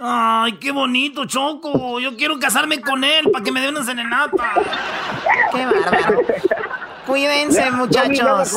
Ay, 0.00 0.52
qué 0.58 0.70
bonito, 0.70 1.24
Choco. 1.24 1.98
Yo 1.98 2.14
quiero 2.14 2.38
casarme 2.38 2.82
con 2.82 3.04
él 3.04 3.30
para 3.32 3.42
que 3.42 3.52
me 3.52 3.62
dé 3.62 3.70
una 3.70 3.84
serenata. 3.84 4.52
Qué 5.50 5.64
bárbaro. 5.64 6.20
Cuídense, 7.06 7.70
muchachos. 7.70 8.54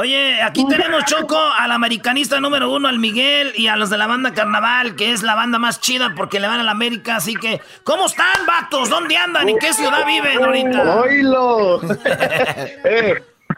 Oye, 0.00 0.40
aquí 0.42 0.64
tenemos 0.68 1.06
Choco 1.06 1.36
al 1.36 1.72
americanista 1.72 2.38
número 2.38 2.72
uno, 2.72 2.86
al 2.86 3.00
Miguel, 3.00 3.50
y 3.56 3.66
a 3.66 3.74
los 3.74 3.90
de 3.90 3.98
la 3.98 4.06
banda 4.06 4.32
Carnaval, 4.32 4.94
que 4.94 5.10
es 5.10 5.24
la 5.24 5.34
banda 5.34 5.58
más 5.58 5.80
chida 5.80 6.14
porque 6.16 6.38
le 6.38 6.46
van 6.46 6.60
a 6.60 6.62
la 6.62 6.70
América. 6.70 7.16
Así 7.16 7.34
que, 7.34 7.60
¿cómo 7.82 8.06
están, 8.06 8.46
vatos? 8.46 8.90
¿Dónde 8.90 9.16
andan? 9.16 9.48
¿En 9.48 9.58
qué 9.58 9.72
ciudad 9.72 10.06
viven 10.06 10.40
ahorita? 10.40 11.00
¡Oilo! 11.00 11.80
eh, 12.84 13.14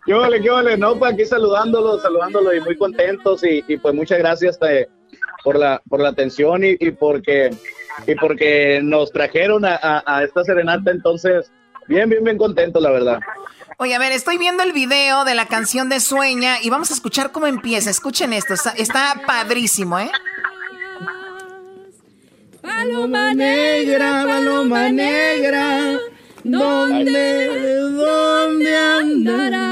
¿Qué 0.06 0.14
vale, 0.14 0.40
qué 0.40 0.48
vale? 0.48 0.78
No, 0.78 0.98
pues 0.98 1.12
aquí 1.12 1.26
saludándolos, 1.26 2.00
saludándolos 2.00 2.54
y 2.54 2.60
muy 2.60 2.78
contentos. 2.78 3.44
Y, 3.44 3.62
y 3.68 3.76
pues 3.76 3.94
muchas 3.94 4.16
gracias 4.20 4.58
eh, 4.62 4.88
por, 5.44 5.58
la, 5.58 5.82
por 5.90 6.00
la 6.00 6.08
atención 6.08 6.64
y, 6.64 6.74
y, 6.80 6.90
porque, 6.92 7.50
y 8.06 8.14
porque 8.14 8.80
nos 8.82 9.12
trajeron 9.12 9.66
a, 9.66 9.78
a, 9.82 10.02
a 10.06 10.24
esta 10.24 10.42
serenata. 10.42 10.90
Entonces, 10.90 11.52
bien, 11.86 12.08
bien, 12.08 12.24
bien 12.24 12.38
contentos, 12.38 12.82
la 12.82 12.92
verdad. 12.92 13.20
Oye, 13.82 13.94
a 13.94 13.98
ver, 13.98 14.12
estoy 14.12 14.36
viendo 14.36 14.62
el 14.62 14.72
video 14.72 15.24
de 15.24 15.34
la 15.34 15.46
canción 15.46 15.88
de 15.88 16.00
Sueña 16.00 16.56
y 16.60 16.68
vamos 16.68 16.90
a 16.90 16.94
escuchar 16.94 17.32
cómo 17.32 17.46
empieza. 17.46 17.88
Escuchen 17.88 18.34
esto, 18.34 18.52
está, 18.76 19.22
padrísimo, 19.26 19.98
¿eh? 19.98 20.10
Paloma 22.60 23.32
negra, 23.32 24.22
paloma 24.26 24.90
negra, 24.90 25.98
¿dónde, 26.44 27.46
dónde 27.90 28.76
andarás? 28.76 29.70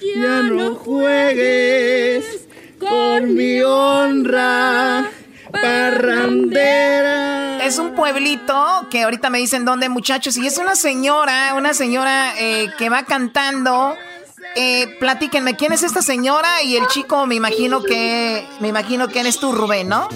Ya 0.00 0.42
no 0.44 0.74
juegues 0.74 2.46
con 2.78 3.34
mi 3.34 3.60
honra, 3.60 5.04
parrandera 5.52 7.41
es 7.72 7.78
un 7.78 7.94
pueblito 7.94 8.86
que 8.90 9.04
ahorita 9.04 9.30
me 9.30 9.38
dicen 9.38 9.64
dónde, 9.64 9.88
muchachos, 9.88 10.36
y 10.36 10.46
es 10.46 10.58
una 10.58 10.76
señora, 10.76 11.54
una 11.56 11.72
señora 11.72 12.34
eh, 12.38 12.66
que 12.76 12.90
va 12.90 13.04
cantando. 13.04 13.94
Eh, 14.56 14.98
platíquenme, 15.00 15.56
¿quién 15.56 15.72
es 15.72 15.82
esta 15.82 16.02
señora? 16.02 16.62
Y 16.62 16.76
el 16.76 16.86
chico, 16.88 17.26
me 17.26 17.34
imagino 17.34 17.82
que, 17.82 18.44
me 18.60 18.68
imagino 18.68 19.08
que 19.08 19.20
eres 19.20 19.40
tú, 19.40 19.52
Rubén, 19.52 19.88
¿no? 19.88 20.06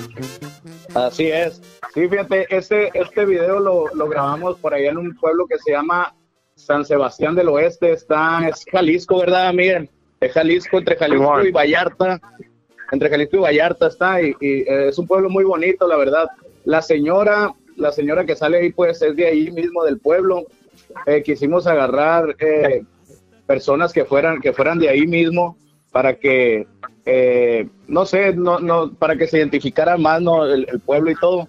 Así 0.94 1.28
es. 1.28 1.62
Sí, 1.94 2.06
fíjate, 2.06 2.46
este, 2.54 2.90
este 2.92 3.24
video 3.24 3.58
lo, 3.58 3.86
lo 3.94 4.06
grabamos 4.06 4.58
por 4.58 4.74
allá 4.74 4.90
en 4.90 4.98
un 4.98 5.16
pueblo 5.16 5.46
que 5.46 5.56
se 5.56 5.70
llama 5.70 6.14
San 6.56 6.84
Sebastián 6.84 7.34
del 7.34 7.48
Oeste. 7.48 7.90
Está, 7.90 8.46
es 8.46 8.66
Jalisco, 8.70 9.20
¿verdad? 9.20 9.54
Miren, 9.54 9.88
es 10.20 10.30
Jalisco, 10.30 10.76
entre 10.76 10.96
Jalisco 10.96 11.42
y 11.42 11.52
Vallarta. 11.52 12.20
Entre 12.92 13.08
Jalisco 13.08 13.36
y 13.38 13.40
Vallarta 13.40 13.86
está, 13.86 14.20
y, 14.20 14.36
eh, 14.42 14.88
es 14.88 14.98
un 14.98 15.06
pueblo 15.06 15.30
muy 15.30 15.44
bonito, 15.44 15.88
la 15.88 15.96
verdad. 15.96 16.28
La 16.66 16.82
señora, 16.82 17.54
la 17.76 17.92
señora 17.92 18.26
que 18.26 18.34
sale 18.34 18.58
ahí, 18.58 18.72
pues 18.72 19.00
es 19.00 19.14
de 19.14 19.26
ahí 19.26 19.52
mismo 19.52 19.84
del 19.84 20.00
pueblo. 20.00 20.46
Eh, 21.06 21.22
quisimos 21.22 21.68
agarrar 21.68 22.34
eh, 22.40 22.82
personas 23.46 23.92
que 23.92 24.04
fueran, 24.04 24.40
que 24.40 24.52
fueran 24.52 24.80
de 24.80 24.88
ahí 24.88 25.06
mismo 25.06 25.56
para 25.92 26.16
que, 26.16 26.66
eh, 27.04 27.68
no 27.86 28.04
sé, 28.04 28.34
no, 28.34 28.58
no, 28.58 28.92
para 28.94 29.14
que 29.14 29.28
se 29.28 29.38
identificara 29.38 29.96
más 29.96 30.20
¿no? 30.20 30.44
el, 30.44 30.66
pueblo 30.84 31.12
y 31.12 31.14
todo. 31.14 31.48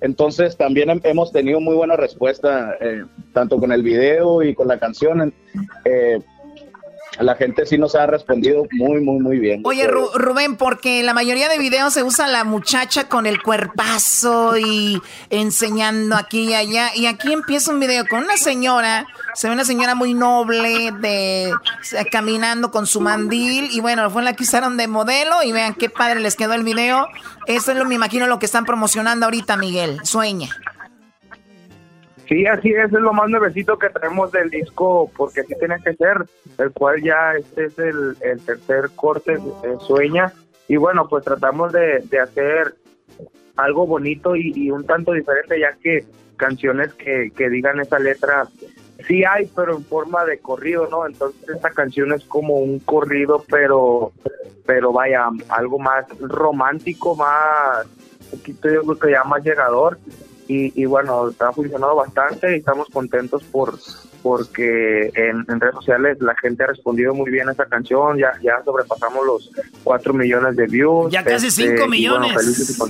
Entonces 0.00 0.56
también 0.56 0.88
hemos 1.04 1.30
tenido 1.30 1.60
muy 1.60 1.74
buena 1.76 1.96
respuesta, 1.96 2.74
eh, 2.80 3.04
tanto 3.34 3.58
con 3.58 3.70
el 3.70 3.82
video 3.82 4.42
y 4.42 4.54
con 4.54 4.66
la 4.66 4.78
canción. 4.78 5.34
La 7.20 7.34
gente 7.36 7.66
sí 7.66 7.78
nos 7.78 7.94
ha 7.94 8.06
respondido 8.06 8.66
muy, 8.72 9.00
muy, 9.00 9.20
muy 9.20 9.38
bien. 9.38 9.62
Oye, 9.64 9.86
Rubén, 9.86 10.56
porque 10.56 11.00
en 11.00 11.06
la 11.06 11.14
mayoría 11.14 11.48
de 11.48 11.58
videos 11.58 11.94
se 11.94 12.02
usa 12.02 12.26
la 12.26 12.44
muchacha 12.44 13.08
con 13.08 13.26
el 13.26 13.42
cuerpazo 13.42 14.56
y 14.56 15.00
enseñando 15.30 16.16
aquí 16.16 16.50
y 16.50 16.54
allá. 16.54 16.90
Y 16.94 17.06
aquí 17.06 17.32
empieza 17.32 17.70
un 17.70 17.80
video 17.80 18.06
con 18.08 18.24
una 18.24 18.36
señora, 18.36 19.06
se 19.34 19.48
ve 19.48 19.54
una 19.54 19.64
señora 19.64 19.94
muy 19.94 20.14
noble, 20.14 20.92
de 21.00 21.52
caminando 22.10 22.70
con 22.70 22.86
su 22.86 23.00
mandil. 23.00 23.68
Y 23.70 23.80
bueno, 23.80 24.10
fue 24.10 24.22
la 24.22 24.34
que 24.34 24.42
usaron 24.42 24.76
de 24.76 24.88
modelo. 24.88 25.42
Y 25.42 25.52
vean 25.52 25.74
qué 25.74 25.88
padre 25.88 26.20
les 26.20 26.36
quedó 26.36 26.54
el 26.54 26.64
video. 26.64 27.06
Eso 27.46 27.72
es 27.72 27.78
lo, 27.78 27.84
me 27.84 27.94
imagino, 27.94 28.26
lo 28.26 28.38
que 28.38 28.46
están 28.46 28.64
promocionando 28.64 29.26
ahorita, 29.26 29.56
Miguel. 29.56 30.00
Sueña. 30.04 30.48
Sí, 32.28 32.46
así 32.46 32.70
es, 32.70 32.86
es 32.86 32.92
lo 32.92 33.12
más 33.12 33.28
nuevecito 33.28 33.78
que 33.78 33.90
traemos 33.90 34.32
del 34.32 34.48
disco, 34.48 35.10
porque 35.16 35.40
así 35.40 35.54
tiene 35.58 35.76
que 35.82 35.94
ser, 35.94 36.24
el 36.58 36.70
cual 36.72 37.02
ya 37.02 37.32
este 37.32 37.66
es 37.66 37.78
el, 37.78 38.16
tercer 38.46 38.90
corte, 38.94 39.32
de 39.32 39.78
Sueña, 39.86 40.32
y 40.66 40.76
bueno, 40.76 41.06
pues 41.08 41.24
tratamos 41.24 41.72
de, 41.72 42.02
hacer 42.18 42.74
algo 43.56 43.86
bonito 43.86 44.34
y, 44.36 44.70
un 44.70 44.86
tanto 44.86 45.12
diferente, 45.12 45.60
ya 45.60 45.72
que 45.72 46.06
canciones 46.36 46.94
que, 46.94 47.30
que 47.36 47.50
digan 47.50 47.80
esa 47.80 47.98
letra, 47.98 48.48
sí 49.06 49.22
hay, 49.24 49.50
pero 49.54 49.76
en 49.76 49.84
forma 49.84 50.24
de 50.24 50.38
corrido, 50.38 50.88
¿no? 50.90 51.06
Entonces 51.06 51.48
esta 51.48 51.70
canción 51.70 52.12
es 52.12 52.24
como 52.24 52.54
un 52.54 52.78
corrido, 52.80 53.44
pero, 53.50 54.12
pero 54.64 54.92
vaya, 54.92 55.28
algo 55.48 55.78
más 55.78 56.06
romántico, 56.20 57.14
más, 57.16 57.86
un 58.32 58.38
poquito 58.38 58.70
yo 58.70 58.82
creo 58.82 58.98
que 58.98 59.10
ya 59.10 59.24
más 59.24 59.44
llegador, 59.44 59.98
y, 60.46 60.84
bueno, 60.84 61.28
está 61.28 61.52
funcionando 61.52 61.96
bastante 61.96 62.54
y 62.54 62.58
estamos 62.58 62.88
contentos 62.90 63.42
por 63.44 63.78
porque 64.22 65.10
en, 65.14 65.44
redes 65.60 65.74
sociales 65.74 66.16
la 66.20 66.34
gente 66.36 66.64
ha 66.64 66.68
respondido 66.68 67.12
muy 67.12 67.30
bien 67.30 67.46
a 67.50 67.52
esta 67.52 67.66
canción, 67.66 68.16
ya, 68.16 68.32
ya 68.42 68.54
sobrepasamos 68.64 69.26
los 69.26 69.50
4 69.82 70.14
millones 70.14 70.56
de 70.56 70.66
views. 70.66 71.12
Ya 71.12 71.22
casi 71.22 71.50
5 71.50 71.74
este, 71.74 71.88
millones. 71.88 72.82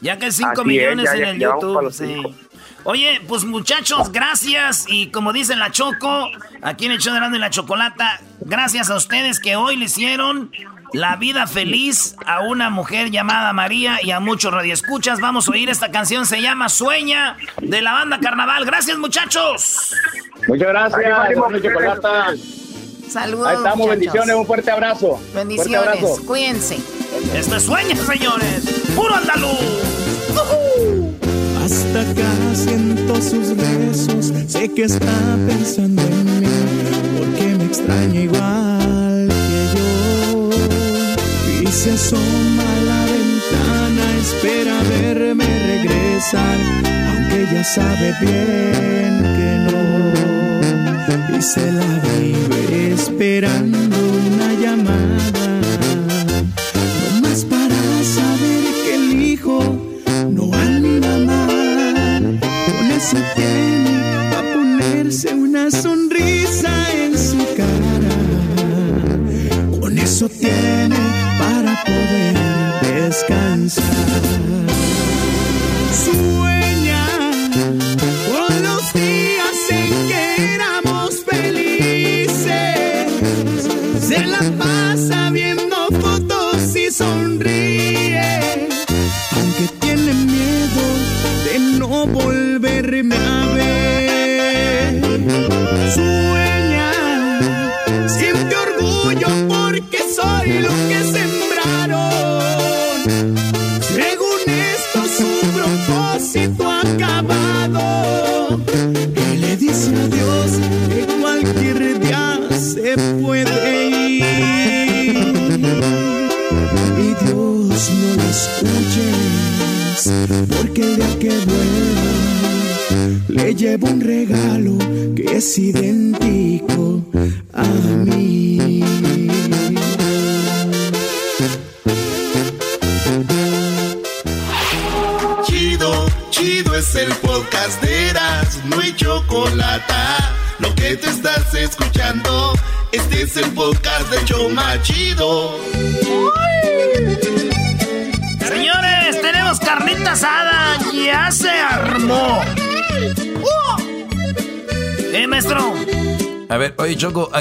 ya 0.00 0.18
casi 0.18 0.42
5 0.42 0.64
millones 0.64 1.12
en 1.14 1.24
el 1.24 1.38
YouTube. 1.38 2.34
Oye, 2.84 3.20
pues 3.28 3.44
muchachos, 3.44 4.10
gracias. 4.10 4.86
Y 4.88 5.10
como 5.10 5.32
dice 5.32 5.54
la 5.54 5.70
Choco, 5.70 6.28
aquí 6.62 6.86
en 6.86 6.92
el 6.92 6.98
show 6.98 7.14
de 7.14 7.38
la 7.38 7.50
Chocolata, 7.50 8.20
gracias 8.40 8.90
a 8.90 8.96
ustedes 8.96 9.38
que 9.38 9.54
hoy 9.54 9.76
le 9.76 9.84
hicieron 9.84 10.50
la 10.92 11.16
vida 11.16 11.46
feliz 11.46 12.16
a 12.26 12.40
una 12.42 12.70
mujer 12.70 13.10
llamada 13.10 13.52
María 13.52 13.98
y 14.02 14.10
a 14.10 14.20
muchos 14.20 14.52
radioescuchas. 14.52 15.20
Vamos 15.20 15.48
a 15.48 15.52
oír 15.52 15.70
esta 15.70 15.90
canción, 15.90 16.26
se 16.26 16.40
llama 16.40 16.68
Sueña, 16.68 17.36
de 17.60 17.80
la 17.80 17.92
banda 17.92 18.18
Carnaval. 18.20 18.64
Gracias, 18.64 18.98
muchachos. 18.98 19.94
Muchas 20.48 20.68
gracias, 20.68 21.16
Saludos. 23.08 23.48
Ahí 23.48 23.56
estamos, 23.56 23.88
bendiciones, 23.88 24.36
un 24.36 24.46
fuerte 24.46 24.70
abrazo. 24.70 25.20
Bendiciones, 25.34 26.20
cuídense. 26.26 26.78
Este 27.34 27.58
Sueña, 27.58 27.96
señores, 27.96 28.84
puro 28.94 29.14
andaluz. 29.14 29.58
Hasta 31.64 32.00
acá 32.00 32.54
siento 32.54 33.16
sus 33.16 33.56
besos, 33.56 34.32
sé 34.46 34.72
que 34.72 34.84
está 34.84 35.06
pensando 35.46 36.02
en 36.02 36.40
mí, 36.40 36.48
porque 37.18 37.42
me 37.58 37.64
extraña 37.64 38.20
igual 38.20 38.79
se 41.82 41.92
asoma 41.92 42.62
a 42.62 42.80
la 42.90 43.04
ventana, 43.06 44.04
espera 44.18 44.82
verme 44.82 45.46
regresar, 45.46 46.58
aunque 47.10 47.46
ya 47.54 47.64
sabe 47.64 48.14
bien 48.20 49.12
que 49.36 49.50
no. 49.66 49.78
Y 51.38 51.40
se 51.40 51.72
la 51.72 51.90
vive 52.18 52.92
esperando 52.92 53.96
una 53.96 54.52
llamada, 54.60 55.46
no 57.14 57.20
más 57.22 57.46
para 57.46 57.80
saber 58.16 58.62
que 58.84 58.94
el 58.96 59.22
hijo 59.22 59.58
no 60.28 60.52
anda 60.52 61.16
mal. 61.32 62.40
Con 62.66 62.90
eso 62.90 63.16
tiene 63.36 63.94
a 64.36 64.42
ponerse 64.54 65.32
una 65.32 65.70
sonrisa 65.70 66.39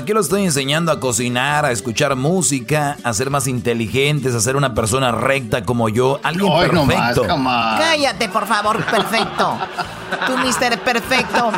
aquí 0.09 0.15
lo 0.15 0.21
estoy 0.21 0.43
enseñando 0.43 0.91
a 0.91 0.99
cocinar, 0.99 1.65
a 1.65 1.71
escuchar 1.71 2.15
música, 2.15 2.97
a 3.03 3.13
ser 3.13 3.29
más 3.29 3.45
inteligentes, 3.45 4.33
a 4.33 4.39
ser 4.39 4.55
una 4.55 4.73
persona 4.73 5.11
recta 5.11 5.63
como 5.63 5.87
yo, 5.87 6.19
alguien 6.23 6.51
perfecto. 6.51 7.27
Cállate, 7.27 8.27
por 8.29 8.47
favor, 8.47 8.83
perfecto. 8.85 9.55
Tú, 10.25 10.35
mister 10.39 10.79
perfecto. 10.81 11.51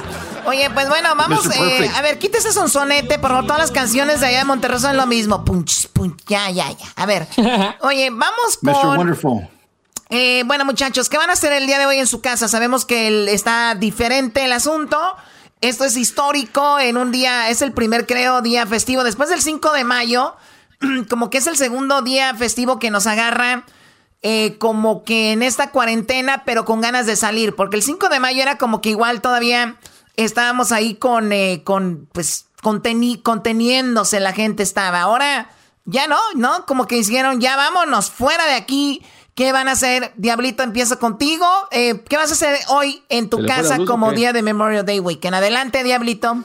Oye, 0.45 0.69
pues 0.69 0.89
bueno, 0.89 1.15
vamos, 1.15 1.45
eh, 1.45 1.89
a 1.95 2.01
ver, 2.01 2.19
quítese 2.19 2.49
ese 2.49 2.59
sonsonete, 2.59 3.19
por 3.19 3.29
favor, 3.29 3.45
todas 3.45 3.61
las 3.61 3.71
canciones 3.71 4.19
de 4.19 4.27
allá 4.27 4.39
de 4.39 4.45
Monterrey 4.45 4.81
son 4.81 4.97
lo 4.97 5.05
mismo. 5.05 5.45
Punch, 5.45 5.87
punch, 5.87 6.21
ya, 6.27 6.49
ya, 6.49 6.69
ya. 6.71 6.87
A 6.97 7.05
ver, 7.05 7.29
oye, 7.83 8.09
vamos 8.09 8.57
con... 8.61 8.73
Mr. 8.73 8.97
Wonderful. 8.97 9.47
Eh, 10.09 10.43
bueno, 10.45 10.65
muchachos, 10.65 11.07
¿qué 11.07 11.17
van 11.17 11.29
a 11.29 11.33
hacer 11.33 11.53
el 11.53 11.67
día 11.67 11.79
de 11.79 11.85
hoy 11.85 11.99
en 11.99 12.07
su 12.07 12.19
casa? 12.19 12.49
Sabemos 12.49 12.83
que 12.83 13.31
está 13.31 13.75
diferente 13.75 14.43
el 14.43 14.51
asunto. 14.51 14.97
Esto 15.61 15.85
es 15.85 15.95
histórico 15.95 16.79
en 16.79 16.97
un 16.97 17.11
día, 17.11 17.49
es 17.49 17.61
el 17.61 17.71
primer, 17.71 18.07
creo, 18.07 18.41
día 18.41 18.65
festivo. 18.65 19.03
Después 19.03 19.29
del 19.29 19.41
5 19.41 19.71
de 19.73 19.83
mayo, 19.83 20.35
como 21.09 21.29
que 21.29 21.37
es 21.37 21.45
el 21.45 21.55
segundo 21.55 22.01
día 22.01 22.33
festivo 22.33 22.79
que 22.79 22.89
nos 22.89 23.05
agarra 23.05 23.63
eh, 24.23 24.57
como 24.57 25.03
que 25.03 25.31
en 25.31 25.43
esta 25.43 25.69
cuarentena, 25.69 26.43
pero 26.45 26.65
con 26.65 26.81
ganas 26.81 27.05
de 27.05 27.15
salir, 27.15 27.55
porque 27.55 27.75
el 27.75 27.83
5 27.83 28.09
de 28.09 28.19
mayo 28.19 28.41
era 28.41 28.57
como 28.57 28.81
que 28.81 28.89
igual 28.89 29.21
todavía 29.21 29.77
estábamos 30.15 30.71
ahí 30.71 30.95
con, 30.95 31.31
eh, 31.31 31.61
con 31.63 32.07
pues, 32.11 32.47
conteniéndose 32.61 34.19
la 34.19 34.33
gente 34.33 34.63
estaba. 34.63 35.01
Ahora 35.01 35.49
ya 35.85 36.07
no, 36.07 36.19
¿no? 36.35 36.65
Como 36.65 36.87
que 36.87 36.95
dijeron, 36.95 37.39
ya 37.39 37.55
vámonos, 37.55 38.09
fuera 38.09 38.45
de 38.45 38.53
aquí. 38.53 39.03
¿Qué 39.35 39.53
van 39.53 39.67
a 39.67 39.71
hacer? 39.71 40.11
Diablito, 40.17 40.61
empiezo 40.63 40.99
contigo. 40.99 41.45
Eh, 41.71 42.03
¿Qué 42.07 42.17
vas 42.17 42.29
a 42.31 42.33
hacer 42.33 42.57
hoy 42.69 43.03
en 43.09 43.29
tu 43.29 43.45
casa 43.45 43.77
como 43.85 44.11
día 44.11 44.33
de 44.33 44.41
Memorial 44.41 44.85
Day 44.85 44.99
Weekend? 44.99 45.35
Adelante, 45.35 45.83
Diablito. 45.83 46.43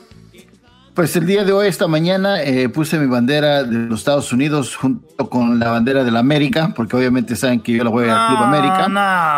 Pues 0.94 1.14
el 1.14 1.26
día 1.26 1.44
de 1.44 1.52
hoy, 1.52 1.66
esta 1.66 1.88
mañana, 1.88 2.40
eh, 2.40 2.70
puse 2.70 2.98
mi 2.98 3.06
bandera 3.06 3.64
de 3.64 3.86
los 3.86 3.98
Estados 3.98 4.32
Unidos 4.32 4.76
junto 4.76 5.28
con 5.28 5.58
la 5.58 5.70
bandera 5.70 6.04
de 6.04 6.10
la 6.10 6.20
América, 6.20 6.72
porque 6.74 6.96
obviamente 6.96 7.36
saben 7.36 7.60
que 7.60 7.72
yo 7.72 7.84
la 7.84 7.90
voy 7.90 8.08
al 8.08 8.28
Club 8.28 8.38
América. 8.38 8.88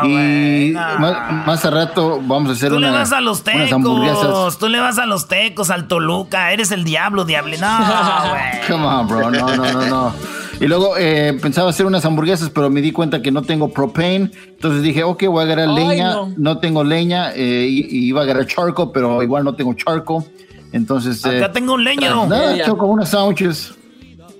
y 0.04 0.72
más, 0.72 1.64
a 1.64 1.70
rato 1.70 2.20
vamos 2.22 2.50
a 2.50 2.52
hacer 2.52 2.70
Tú 2.70 2.78
le 2.78 2.90
vas 2.90 3.10
a 3.10 3.20
los 3.20 3.42
tecos, 3.42 4.58
tú 4.58 4.68
le 4.68 4.78
vas 4.78 4.98
a 4.98 5.06
los 5.06 5.26
tecos, 5.26 5.70
al 5.70 5.88
Toluca, 5.88 6.52
eres 6.52 6.70
el 6.70 6.84
diablo, 6.84 7.24
diable. 7.24 7.58
No, 7.58 7.76
güey. 8.28 8.68
Come 8.68 8.86
on, 8.86 9.08
bro, 9.08 9.28
no, 9.28 9.56
no, 9.56 9.72
no, 9.72 9.86
no. 9.86 10.37
Y 10.60 10.66
luego 10.66 10.96
eh, 10.96 11.38
pensaba 11.40 11.70
hacer 11.70 11.86
unas 11.86 12.04
hamburguesas, 12.04 12.50
pero 12.50 12.68
me 12.68 12.80
di 12.80 12.90
cuenta 12.90 13.22
que 13.22 13.30
no 13.30 13.42
tengo 13.42 13.72
propane. 13.72 14.30
Entonces 14.46 14.82
dije, 14.82 15.04
ok, 15.04 15.24
voy 15.26 15.40
a 15.40 15.44
agarrar 15.44 15.68
leña. 15.68 16.16
No. 16.36 16.58
tengo 16.58 16.82
leña. 16.82 17.32
Eh, 17.34 17.66
y, 17.68 18.06
iba 18.08 18.20
a 18.20 18.24
agarrar 18.24 18.46
charco, 18.46 18.92
pero 18.92 19.22
igual 19.22 19.44
no 19.44 19.54
tengo 19.54 19.74
charco. 19.74 20.24
Entonces. 20.72 21.24
Acá 21.24 21.46
eh, 21.46 21.50
tengo 21.52 21.74
un 21.74 21.84
leño. 21.84 22.26
Nada, 22.26 22.64
choco 22.64 22.86
unos 22.86 23.08
sándwiches. 23.08 23.74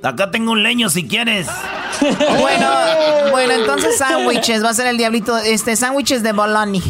Acá 0.02 0.30
tengo 0.30 0.52
un 0.52 0.62
leño 0.62 0.88
si 0.88 1.06
quieres. 1.06 1.48
bueno, 2.00 2.70
bueno, 3.30 3.52
entonces 3.54 3.96
sándwiches. 3.98 4.64
Va 4.64 4.70
a 4.70 4.74
ser 4.74 4.88
el 4.88 4.96
diablito. 4.96 5.36
Este, 5.38 5.76
sándwiches 5.76 6.22
de 6.24 6.32
bologna. 6.32 6.80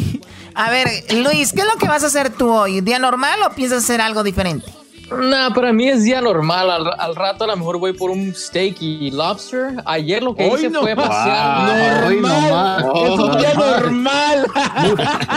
A 0.55 0.71
ver, 0.71 0.87
Luis, 1.15 1.53
¿qué 1.53 1.61
es 1.61 1.67
lo 1.67 1.77
que 1.77 1.87
vas 1.87 2.03
a 2.03 2.07
hacer 2.07 2.31
tú 2.31 2.51
hoy? 2.51 2.81
¿Día 2.81 2.97
normal 2.97 3.39
o 3.47 3.53
piensas 3.53 3.83
hacer 3.83 4.01
algo 4.01 4.23
diferente? 4.23 4.78
Nah, 5.11 5.53
para 5.53 5.73
mí 5.73 5.89
es 5.89 6.03
día 6.03 6.21
normal. 6.21 6.69
Al, 6.97 7.15
rato 7.15 7.43
a 7.43 7.47
lo 7.47 7.57
mejor 7.57 7.77
voy 7.77 7.93
por 7.93 8.09
un 8.11 8.33
steak 8.33 8.81
y 8.81 9.11
lobster. 9.11 9.81
Ayer 9.85 10.21
lo 10.21 10.35
que 10.35 10.47
hice 10.47 10.69
fue 10.69 10.95
pasear. 10.95 12.11
normal. 12.11 12.91
es 13.03 13.19
un 13.19 13.37
día 13.37 13.53
normal. 13.53 14.47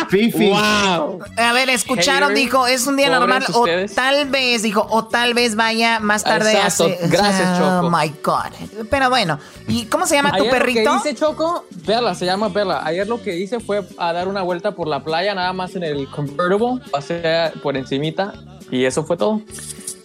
Fifi. 0.09 0.53
Wow. 0.63 1.21
A 1.37 1.53
ver, 1.55 1.71
escucharon, 1.71 2.35
dijo, 2.35 2.67
es 2.67 2.87
un 2.87 2.97
día 2.97 3.09
normal. 3.09 3.45
O 3.55 3.65
tal 3.95 4.29
vez, 4.29 4.63
dijo, 4.63 4.87
o 4.91 5.05
tal 5.05 5.35
vez 5.35 5.57
vaya 5.57 5.99
más 5.99 6.25
tarde. 6.25 6.57
Hace, 6.57 6.99
Gracias, 7.05 7.59
Choco. 7.59 7.87
Oh 7.87 7.91
my 7.91 8.13
God. 8.23 8.87
Pero 8.91 9.09
bueno, 9.09 9.39
¿y 9.67 9.87
cómo 9.87 10.07
se 10.07 10.17
llama 10.17 10.37
tu 10.37 10.49
perrito? 10.49 10.93
Lo 10.93 11.03
que 11.03 11.11
hice, 11.11 11.19
Choco, 11.19 11.65
Bella, 11.87 12.15
se 12.15 12.27
llama 12.27 12.49
Bella. 12.49 12.85
Ayer 12.85 13.09
lo 13.09 13.23
que 13.23 13.37
hice 13.37 13.61
fue 13.61 13.83
a 13.97 14.13
dar 14.13 14.29
una 14.29 14.43
vuelta 14.43 14.73
por 14.73 14.87
la 14.87 15.03
playa, 15.03 15.35
nada 15.35 15.53
más 15.53 15.75
en 15.75 15.85
el 15.85 16.09
convertible. 16.09 16.83
Pasé 16.91 17.53
por 17.63 17.77
encimita 17.77 18.35
y 18.73 18.87
eso 18.87 19.05
fue 19.05 19.17
todo. 19.17 19.43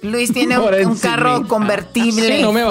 Luis 0.03 0.31
tiene 0.31 0.59
un, 0.59 0.97
carro 0.97 1.47
convertible. 1.47 2.41
no 2.41 2.51
me 2.51 2.63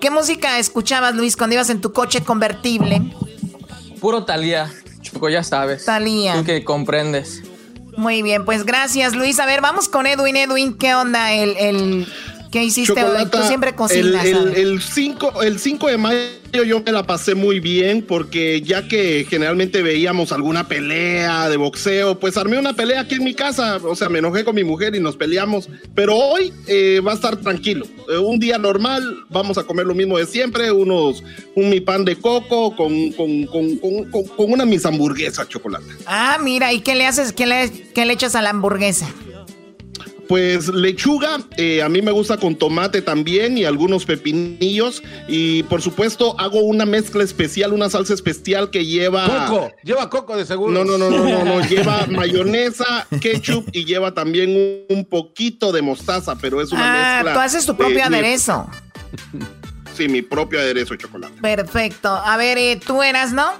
¿Qué 0.00 0.10
música 0.10 0.58
escuchabas, 0.58 1.14
Luis, 1.14 1.36
cuando 1.36 1.54
ibas 1.54 1.68
en 1.68 1.80
tu 1.80 1.92
coche 1.92 2.22
convertible? 2.22 3.02
Puro 4.00 4.24
Talía, 4.24 4.72
Choco, 5.02 5.28
ya 5.28 5.42
sabes. 5.42 5.84
Talía. 5.84 6.34
Tú 6.34 6.44
que 6.44 6.64
comprendes. 6.64 7.42
Muy 7.96 8.22
bien, 8.22 8.44
pues 8.44 8.64
gracias, 8.64 9.14
Luis. 9.14 9.38
A 9.40 9.46
ver, 9.46 9.60
vamos 9.60 9.88
con 9.88 10.06
Edwin. 10.06 10.36
Edwin, 10.36 10.76
¿qué 10.78 10.94
onda? 10.94 11.32
El, 11.32 11.56
el 11.56 12.08
¿Qué 12.54 12.62
hiciste 12.62 13.02
hoy? 13.02 13.26
Tú 13.26 13.38
siempre 13.48 13.74
cocinas. 13.74 14.24
El 14.24 14.80
5 14.80 15.42
el, 15.42 15.58
de 15.58 15.98
mayo 15.98 16.62
yo 16.64 16.80
me 16.86 16.92
la 16.92 17.04
pasé 17.04 17.34
muy 17.34 17.58
bien 17.58 18.00
porque 18.00 18.62
ya 18.62 18.86
que 18.86 19.26
generalmente 19.28 19.82
veíamos 19.82 20.30
alguna 20.30 20.68
pelea 20.68 21.48
de 21.48 21.56
boxeo, 21.56 22.20
pues 22.20 22.36
armé 22.36 22.56
una 22.56 22.72
pelea 22.72 23.00
aquí 23.00 23.16
en 23.16 23.24
mi 23.24 23.34
casa. 23.34 23.78
O 23.82 23.96
sea, 23.96 24.08
me 24.08 24.20
enojé 24.20 24.44
con 24.44 24.54
mi 24.54 24.62
mujer 24.62 24.94
y 24.94 25.00
nos 25.00 25.16
peleamos. 25.16 25.68
Pero 25.96 26.14
hoy 26.14 26.52
eh, 26.68 27.00
va 27.04 27.10
a 27.10 27.14
estar 27.16 27.38
tranquilo. 27.38 27.86
Eh, 28.08 28.18
un 28.18 28.38
día 28.38 28.56
normal, 28.56 29.24
vamos 29.30 29.58
a 29.58 29.64
comer 29.64 29.86
lo 29.86 29.96
mismo 29.96 30.16
de 30.16 30.26
siempre. 30.26 30.70
Unos, 30.70 31.24
un 31.56 31.70
mi 31.70 31.80
pan 31.80 32.04
de 32.04 32.14
coco 32.14 32.76
con, 32.76 33.10
con, 33.14 33.46
con, 33.46 33.78
con, 33.78 34.52
una 34.52 34.64
mis 34.64 34.86
hamburguesas 34.86 35.48
chocolate. 35.48 35.86
Ah, 36.06 36.38
mira, 36.40 36.72
¿y 36.72 36.82
qué 36.82 36.94
le 36.94 37.04
haces? 37.04 37.32
¿Qué 37.32 37.46
le, 37.46 37.68
qué 37.68 38.06
le 38.06 38.12
echas 38.12 38.36
a 38.36 38.42
la 38.42 38.50
hamburguesa? 38.50 39.08
Pues 40.28 40.68
lechuga, 40.68 41.38
eh, 41.56 41.82
a 41.82 41.88
mí 41.88 42.02
me 42.02 42.12
gusta 42.12 42.36
con 42.36 42.56
tomate 42.56 43.02
también 43.02 43.58
y 43.58 43.64
algunos 43.64 44.04
pepinillos. 44.04 45.02
Y 45.28 45.62
por 45.64 45.82
supuesto 45.82 46.34
hago 46.38 46.60
una 46.60 46.86
mezcla 46.86 47.22
especial, 47.22 47.72
una 47.72 47.90
salsa 47.90 48.14
especial 48.14 48.70
que 48.70 48.86
lleva... 48.86 49.46
Coco, 49.48 49.72
lleva 49.82 50.10
coco 50.10 50.36
de 50.36 50.46
seguro. 50.46 50.72
No, 50.72 50.84
no, 50.84 50.98
no, 50.98 51.10
no, 51.10 51.44
no, 51.44 51.60
lleva 51.68 52.06
mayonesa, 52.06 53.06
ketchup 53.20 53.68
y 53.72 53.84
lleva 53.84 54.14
también 54.14 54.86
un, 54.88 55.04
poquito 55.04 55.70
de 55.70 55.82
mostaza, 55.82 56.36
pero 56.36 56.62
es 56.62 56.72
una 56.72 56.82
ah, 56.84 57.14
mezcla... 57.16 57.34
tú 57.34 57.40
haces 57.40 57.66
tu 57.66 57.76
propio 57.76 58.04
aderezo. 58.04 58.68
Sí, 59.94 60.08
mi 60.08 60.22
propio 60.22 60.58
aderezo 60.58 60.94
de 60.94 60.98
chocolate. 60.98 61.40
Perfecto. 61.40 62.08
A 62.08 62.36
ver, 62.36 62.58
eh, 62.58 62.80
tú 62.84 63.02
eras, 63.02 63.32
¿no? 63.32 63.52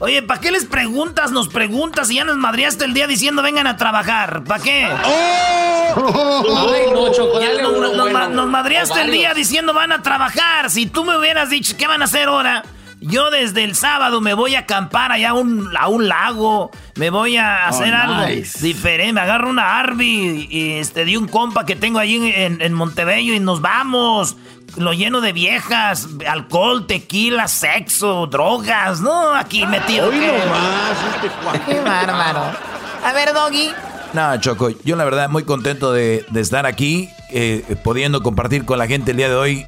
Oye, 0.00 0.22
¿para 0.22 0.40
qué 0.40 0.50
les 0.50 0.64
preguntas? 0.64 1.30
Nos 1.30 1.48
preguntas 1.48 2.10
y 2.10 2.14
ya 2.14 2.24
nos 2.24 2.38
madriaste 2.38 2.86
el 2.86 2.94
día 2.94 3.06
diciendo 3.06 3.42
vengan 3.42 3.66
a 3.66 3.76
trabajar. 3.76 4.44
¿Para 4.44 4.62
qué? 4.62 4.88
¡Oh! 5.04 6.70
Ay, 6.72 6.84
no, 6.90 7.12
chocolate. 7.12 7.62
Nos, 7.62 8.30
nos, 8.30 8.48
madriaste 8.48 9.02
el 9.02 9.12
día 9.12 9.34
diciendo 9.34 9.74
van 9.74 9.92
a 9.92 10.00
trabajar. 10.00 10.70
Si 10.70 10.86
tú 10.86 11.04
me 11.04 11.18
hubieras 11.18 11.50
dicho 11.50 11.76
qué 11.76 11.86
van 11.86 12.00
a 12.00 12.06
hacer 12.06 12.28
ahora, 12.28 12.64
yo 13.02 13.30
desde 13.30 13.62
el 13.62 13.74
sábado 13.74 14.22
me 14.22 14.32
voy 14.32 14.54
a 14.54 14.60
acampar 14.60 15.12
allá 15.12 15.30
a 15.30 15.34
un, 15.34 15.68
a 15.78 15.88
un 15.88 16.08
lago. 16.08 16.70
Me 16.94 17.10
voy 17.10 17.36
a 17.36 17.64
oh, 17.66 17.68
hacer 17.68 17.92
algo 17.92 18.24
diferente. 18.62 19.12
Me 19.12 19.20
agarro 19.20 19.50
una 19.50 19.78
Arby 19.80 20.48
y 20.50 20.72
este, 20.78 21.04
di 21.04 21.18
un 21.18 21.28
compa 21.28 21.66
que 21.66 21.76
tengo 21.76 21.98
allí 21.98 22.32
en, 22.34 22.62
en 22.62 22.72
Montebello 22.72 23.34
y 23.34 23.40
nos 23.40 23.60
vamos 23.60 24.38
lo 24.76 24.92
lleno 24.92 25.20
de 25.20 25.32
viejas, 25.32 26.08
alcohol, 26.28 26.86
tequila, 26.86 27.48
sexo, 27.48 28.26
drogas, 28.26 29.00
¿no? 29.00 29.34
Aquí 29.34 29.66
metido. 29.66 30.08
Hoy 30.08 30.16
este 30.16 31.72
Qué 31.72 31.80
bárbaro. 31.80 32.56
A 33.04 33.12
ver, 33.12 33.32
Doggy. 33.32 33.70
No, 34.12 34.36
Choco, 34.40 34.70
yo 34.84 34.96
la 34.96 35.04
verdad 35.04 35.28
muy 35.28 35.44
contento 35.44 35.92
de, 35.92 36.24
estar 36.34 36.66
aquí, 36.66 37.08
eh, 37.30 37.76
pudiendo 37.84 38.22
compartir 38.22 38.64
con 38.64 38.78
la 38.78 38.86
gente 38.86 39.12
el 39.12 39.16
día 39.16 39.28
de 39.28 39.36
hoy 39.36 39.66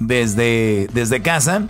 desde, 0.00 0.88
desde 0.92 1.22
casa. 1.22 1.62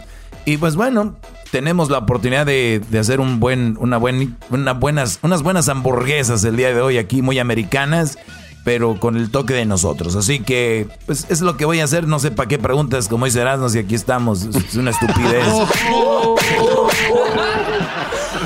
Y 0.47 0.57
pues 0.57 0.75
bueno, 0.77 1.17
tenemos 1.51 1.91
la 1.91 1.99
oportunidad 1.99 2.47
de, 2.47 2.83
hacer 2.99 3.21
un 3.21 3.41
buen, 3.41 3.77
una, 3.79 3.99
buen, 3.99 4.37
una 4.51 4.73
buenas, 4.73 5.19
unas 5.23 5.43
buenas 5.43 5.69
hamburguesas 5.69 6.45
el 6.45 6.57
día 6.57 6.73
de 6.73 6.81
hoy 6.81 6.99
aquí, 6.99 7.23
muy 7.23 7.39
americanas 7.39 8.19
pero 8.65 8.99
con 8.99 9.17
el 9.17 9.31
toque 9.31 9.55
de 9.55 9.67
nosotros. 9.67 10.17
Así 10.17 10.41
que, 10.41 10.89
pues 11.07 11.27
es 11.29 11.43
lo 11.43 11.57
que 11.57 11.67
voy 11.67 11.81
a 11.81 11.85
hacer. 11.85 12.09
No 12.09 12.19
sé 12.19 12.31
para 12.31 12.49
qué 12.49 12.59
preguntas, 12.59 13.09
como 13.09 13.27
dice 13.27 13.41
Erasmus, 13.41 13.73
si 13.73 13.79
aquí 13.79 13.95
estamos. 13.95 14.43
Es 14.43 14.75
una 14.75 14.91
estupidez. 14.91 15.47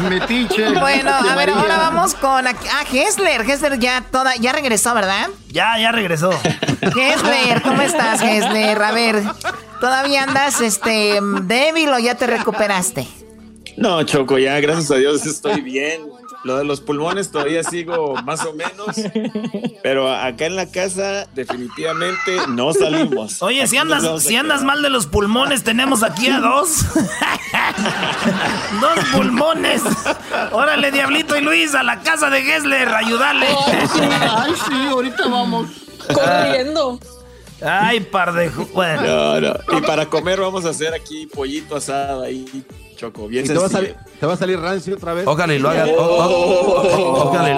Metiche. 0.08 0.70
Bueno, 0.78 1.10
a 1.10 1.34
ver, 1.34 1.50
ahora 1.50 1.76
vamos 1.78 2.14
con 2.14 2.46
ah, 2.46 2.54
Hessler. 2.92 3.48
Hessler 3.48 3.78
ya 3.78 4.04
toda, 4.10 4.36
ya 4.36 4.52
regresó, 4.52 4.94
¿verdad? 4.94 5.28
Ya, 5.50 5.78
ya 5.78 5.92
regresó. 5.92 6.30
Hessler, 6.80 7.62
¿cómo 7.62 7.82
estás, 7.82 8.20
Hessler? 8.22 8.80
A 8.80 8.92
ver, 8.92 9.22
¿todavía 9.80 10.24
andas 10.24 10.60
este 10.60 11.18
débil 11.42 11.90
o 11.90 11.98
ya 11.98 12.14
te 12.14 12.26
recuperaste? 12.26 13.06
No, 13.76 14.02
Choco, 14.02 14.38
ya 14.38 14.58
gracias 14.60 14.90
a 14.90 14.96
Dios 14.96 15.24
estoy 15.26 15.60
bien. 15.60 16.17
Lo 16.44 16.56
de 16.56 16.64
los 16.64 16.80
pulmones 16.80 17.30
todavía 17.30 17.64
sigo 17.64 18.14
más 18.22 18.44
o 18.44 18.54
menos, 18.54 18.96
pero 19.82 20.12
acá 20.12 20.46
en 20.46 20.54
la 20.54 20.70
casa 20.70 21.26
definitivamente 21.34 22.36
no 22.48 22.72
salimos. 22.72 23.42
Oye, 23.42 23.66
si 23.66 23.76
andas, 23.76 24.22
si 24.22 24.36
andas 24.36 24.62
mal 24.62 24.80
de 24.82 24.90
los 24.90 25.06
pulmones, 25.06 25.64
tenemos 25.64 26.04
aquí 26.04 26.28
a 26.28 26.38
dos. 26.38 26.84
dos 28.80 28.98
pulmones. 29.12 29.82
Órale, 30.52 30.92
Diablito 30.92 31.36
y 31.36 31.40
Luis, 31.40 31.74
a 31.74 31.82
la 31.82 32.00
casa 32.00 32.30
de 32.30 32.42
Gessler, 32.42 32.88
ayudarle. 32.88 33.48
Ay, 34.30 34.52
sí, 34.68 34.86
ahorita 34.90 35.26
vamos. 35.28 35.68
Corriendo. 36.14 37.00
Ay, 37.60 37.98
par 38.00 38.32
de... 38.32 38.48
Bueno. 38.48 39.02
No, 39.02 39.40
no. 39.40 39.78
Y 39.78 39.80
para 39.82 40.06
comer 40.06 40.40
vamos 40.40 40.64
a 40.64 40.70
hacer 40.70 40.94
aquí 40.94 41.26
pollito 41.26 41.74
asado 41.74 42.22
ahí 42.22 42.44
Choco, 42.98 43.28
bien 43.28 43.46
te 43.46 43.54
va, 43.54 43.66
a 43.66 43.68
salir, 43.68 43.94
te 44.18 44.26
va 44.26 44.32
a 44.32 44.36
salir 44.36 44.58
rancio 44.58 44.96
otra 44.96 45.14
vez. 45.14 45.24
Ojalá 45.24 45.54
y 45.54 45.60
lo 45.60 45.70
haga, 45.70 45.86
ojalá, 45.86 47.54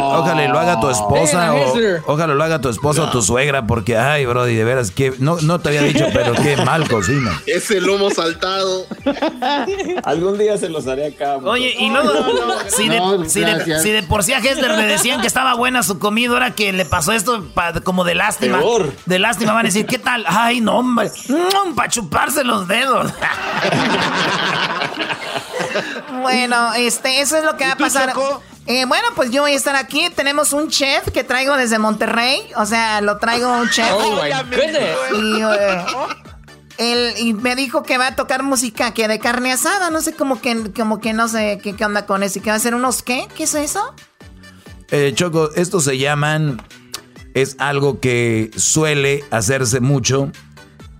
lo 0.48 0.58
haga 0.58 0.80
tu 0.80 0.90
esposa 0.90 1.54
o 1.54 2.12
ojalá 2.12 2.34
lo 2.34 2.44
haga 2.44 2.60
tu 2.60 2.68
esposa 2.68 3.04
o 3.04 3.10
tu 3.10 3.22
suegra 3.22 3.66
porque 3.66 3.96
ay, 3.96 4.26
brody, 4.26 4.54
de 4.54 4.64
veras 4.64 4.90
que 4.90 5.14
no, 5.18 5.40
no 5.40 5.58
te 5.58 5.70
había 5.70 5.80
dicho, 5.80 6.04
pero 6.12 6.34
qué 6.34 6.58
mal 6.58 6.86
cocina. 6.86 7.40
Ese 7.46 7.80
lomo 7.80 8.10
saltado. 8.10 8.84
Algún 10.04 10.36
día 10.36 10.58
se 10.58 10.68
los 10.68 10.86
haré 10.86 11.06
acá. 11.06 11.38
Oye, 11.38 11.74
y 11.78 11.88
luego 11.88 12.10
si, 12.68 12.90
de, 12.90 13.00
si, 13.26 13.40
de, 13.40 13.80
si, 13.80 13.90
de, 13.92 14.02
por 14.02 14.22
sí 14.22 14.34
a 14.34 14.40
Hester 14.40 14.76
le 14.76 14.84
decían 14.84 15.22
que 15.22 15.26
estaba 15.26 15.54
buena 15.54 15.82
su 15.82 15.98
comida, 15.98 16.34
ahora 16.34 16.54
que 16.54 16.74
le 16.74 16.84
pasó 16.84 17.12
esto 17.12 17.46
como 17.82 18.04
de 18.04 18.14
lástima. 18.14 18.60
De 19.06 19.18
lástima 19.18 19.54
van 19.54 19.64
a 19.64 19.68
decir, 19.68 19.86
¿qué 19.86 19.98
tal? 19.98 20.22
Ay, 20.26 20.60
no, 20.60 20.80
hombre, 20.80 21.10
para 21.74 21.88
chuparse 21.88 22.44
los 22.44 22.68
dedos. 22.68 23.10
Bueno, 26.20 26.74
este, 26.74 27.20
eso 27.20 27.36
es 27.36 27.44
lo 27.44 27.56
que 27.56 27.64
va 27.64 27.72
a 27.72 27.76
pasar. 27.76 28.12
Eh, 28.66 28.84
bueno, 28.84 29.08
pues 29.16 29.30
yo 29.30 29.42
voy 29.42 29.52
a 29.52 29.56
estar 29.56 29.74
aquí. 29.76 30.08
Tenemos 30.14 30.52
un 30.52 30.68
chef 30.68 31.10
que 31.10 31.24
traigo 31.24 31.56
desde 31.56 31.78
Monterrey. 31.78 32.40
O 32.56 32.66
sea, 32.66 33.00
lo 33.00 33.18
traigo 33.18 33.50
un 33.52 33.68
chef. 33.70 33.90
Oh, 33.92 34.20
y, 35.16 35.42
él, 36.78 37.14
y 37.18 37.34
me 37.34 37.56
dijo 37.56 37.82
que 37.82 37.98
va 37.98 38.08
a 38.08 38.16
tocar 38.16 38.42
música 38.42 38.92
que 38.94 39.08
de 39.08 39.18
carne 39.18 39.52
asada. 39.52 39.90
No 39.90 40.00
sé, 40.00 40.14
como 40.14 40.40
que, 40.40 40.72
como 40.72 41.00
que 41.00 41.12
no 41.12 41.28
sé 41.28 41.58
qué, 41.62 41.74
qué 41.74 41.84
onda 41.84 42.06
con 42.06 42.22
eso. 42.22 42.38
¿Y 42.38 42.42
que 42.42 42.50
va 42.50 42.54
a 42.54 42.56
hacer 42.58 42.74
unos 42.74 43.02
qué? 43.02 43.26
¿Qué 43.34 43.44
es 43.44 43.54
eso? 43.54 43.94
Eh, 44.90 45.12
Choco, 45.14 45.50
estos 45.56 45.84
se 45.84 45.98
llaman. 45.98 46.62
Es 47.34 47.56
algo 47.58 48.00
que 48.00 48.50
suele 48.56 49.24
hacerse 49.30 49.80
mucho 49.80 50.32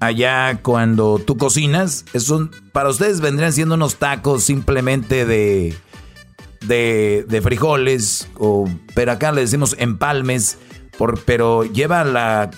allá 0.01 0.59
cuando 0.63 1.19
tú 1.25 1.37
cocinas. 1.37 2.05
Es 2.13 2.33
para 2.73 2.89
ustedes 2.89 3.21
vendrían 3.21 3.53
siendo 3.53 3.77
unos 3.77 3.97
tacos 3.97 4.43
simplemente 4.43 5.25
de, 5.25 5.77
de, 6.67 7.41
frijoles, 7.43 8.29
o, 8.39 8.69
pero 8.95 9.13
acá 9.13 9.31
le 9.33 9.43
decimos 9.43 9.77
empalmes, 9.79 10.59
por, 10.99 11.21
pero 11.21 11.65
lleva, 11.65 12.05
la, 12.05 12.51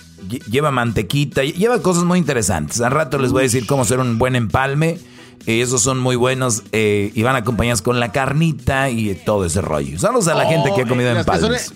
lleva 0.49 0.71
mantequita, 0.71 1.43
lleva 1.43 1.81
cosas 1.81 2.03
muy 2.03 2.17
interesantes. 2.17 2.81
Al 2.81 2.91
rato 2.91 3.19
les 3.19 3.31
voy 3.31 3.41
a 3.41 3.43
decir 3.43 3.67
cómo 3.67 3.83
hacer 3.83 3.99
un 3.99 4.17
buen 4.17 4.35
empalme. 4.35 4.97
Y 5.45 5.59
esos 5.59 5.81
son 5.81 5.99
muy 5.99 6.15
buenos 6.15 6.63
eh, 6.71 7.11
y 7.13 7.21
van 7.21 7.35
acompañados 7.35 7.81
con 7.81 7.99
la 7.99 8.13
carnita 8.13 8.89
y 8.89 9.13
todo 9.13 9.43
ese 9.43 9.59
rollo. 9.59 9.99
Saludos 9.99 10.29
a 10.29 10.35
la 10.35 10.45
gente 10.45 10.71
que 10.73 10.83
ha 10.83 10.87
comido 10.87 11.11
empalmes. 11.11 11.73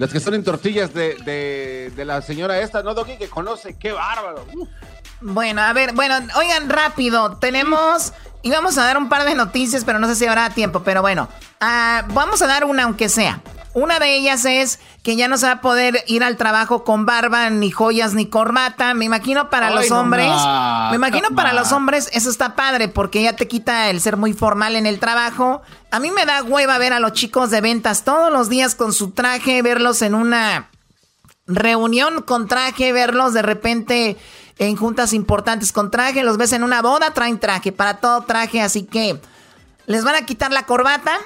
Las 0.00 0.10
que 0.14 0.18
son 0.18 0.32
en 0.32 0.42
tortillas 0.42 0.94
de, 0.94 1.92
la 1.94 2.22
señora 2.22 2.58
esta, 2.58 2.82
¿no, 2.82 2.94
Doggy? 2.94 3.18
Que 3.18 3.28
conoce, 3.28 3.76
qué 3.76 3.92
bárbaro. 3.92 4.46
Bueno, 5.20 5.60
a 5.60 5.74
ver, 5.74 5.92
bueno, 5.92 6.14
oigan 6.36 6.70
rápido, 6.70 7.36
tenemos, 7.36 8.14
íbamos 8.40 8.78
a 8.78 8.84
dar 8.84 8.96
un 8.96 9.10
par 9.10 9.26
de 9.26 9.34
noticias, 9.34 9.84
pero 9.84 9.98
no 9.98 10.08
sé 10.08 10.14
si 10.14 10.24
habrá 10.24 10.48
tiempo, 10.48 10.82
pero 10.82 11.02
bueno, 11.02 11.28
ah, 11.60 12.06
vamos 12.14 12.40
a 12.40 12.46
dar 12.46 12.64
una 12.64 12.84
aunque 12.84 13.10
sea. 13.10 13.42
Una 13.72 14.00
de 14.00 14.16
ellas 14.16 14.44
es 14.46 14.80
que 15.04 15.14
ya 15.14 15.28
no 15.28 15.38
se 15.38 15.46
va 15.46 15.52
a 15.52 15.60
poder 15.60 16.02
ir 16.08 16.24
al 16.24 16.36
trabajo 16.36 16.82
con 16.82 17.06
barba, 17.06 17.50
ni 17.50 17.70
joyas, 17.70 18.14
ni 18.14 18.26
corbata. 18.26 18.94
Me 18.94 19.04
imagino 19.04 19.48
para 19.48 19.70
los 19.70 19.92
hombres. 19.92 20.26
me 20.90 20.96
imagino 20.96 21.28
para 21.36 21.52
los 21.52 21.70
hombres 21.70 22.08
eso 22.12 22.30
está 22.30 22.56
padre 22.56 22.88
porque 22.88 23.22
ya 23.22 23.36
te 23.36 23.46
quita 23.46 23.88
el 23.90 24.00
ser 24.00 24.16
muy 24.16 24.32
formal 24.32 24.74
en 24.74 24.86
el 24.86 24.98
trabajo. 24.98 25.62
A 25.92 26.00
mí 26.00 26.10
me 26.10 26.26
da 26.26 26.42
hueva 26.42 26.78
ver 26.78 26.92
a 26.92 27.00
los 27.00 27.12
chicos 27.12 27.50
de 27.50 27.60
ventas 27.60 28.02
todos 28.02 28.32
los 28.32 28.48
días 28.48 28.74
con 28.74 28.92
su 28.92 29.12
traje, 29.12 29.62
verlos 29.62 30.02
en 30.02 30.16
una 30.16 30.68
reunión 31.46 32.22
con 32.22 32.48
traje, 32.48 32.92
verlos 32.92 33.34
de 33.34 33.42
repente 33.42 34.16
en 34.58 34.76
juntas 34.76 35.12
importantes 35.12 35.72
con 35.72 35.90
traje, 35.90 36.22
los 36.22 36.36
ves 36.36 36.52
en 36.52 36.64
una 36.64 36.82
boda, 36.82 37.14
traen 37.14 37.38
traje, 37.38 37.72
para 37.72 37.98
todo 37.98 38.22
traje, 38.22 38.60
así 38.60 38.82
que 38.82 39.18
les 39.86 40.04
van 40.04 40.16
a 40.16 40.26
quitar 40.26 40.52
la 40.52 40.64
corbata 40.64 41.18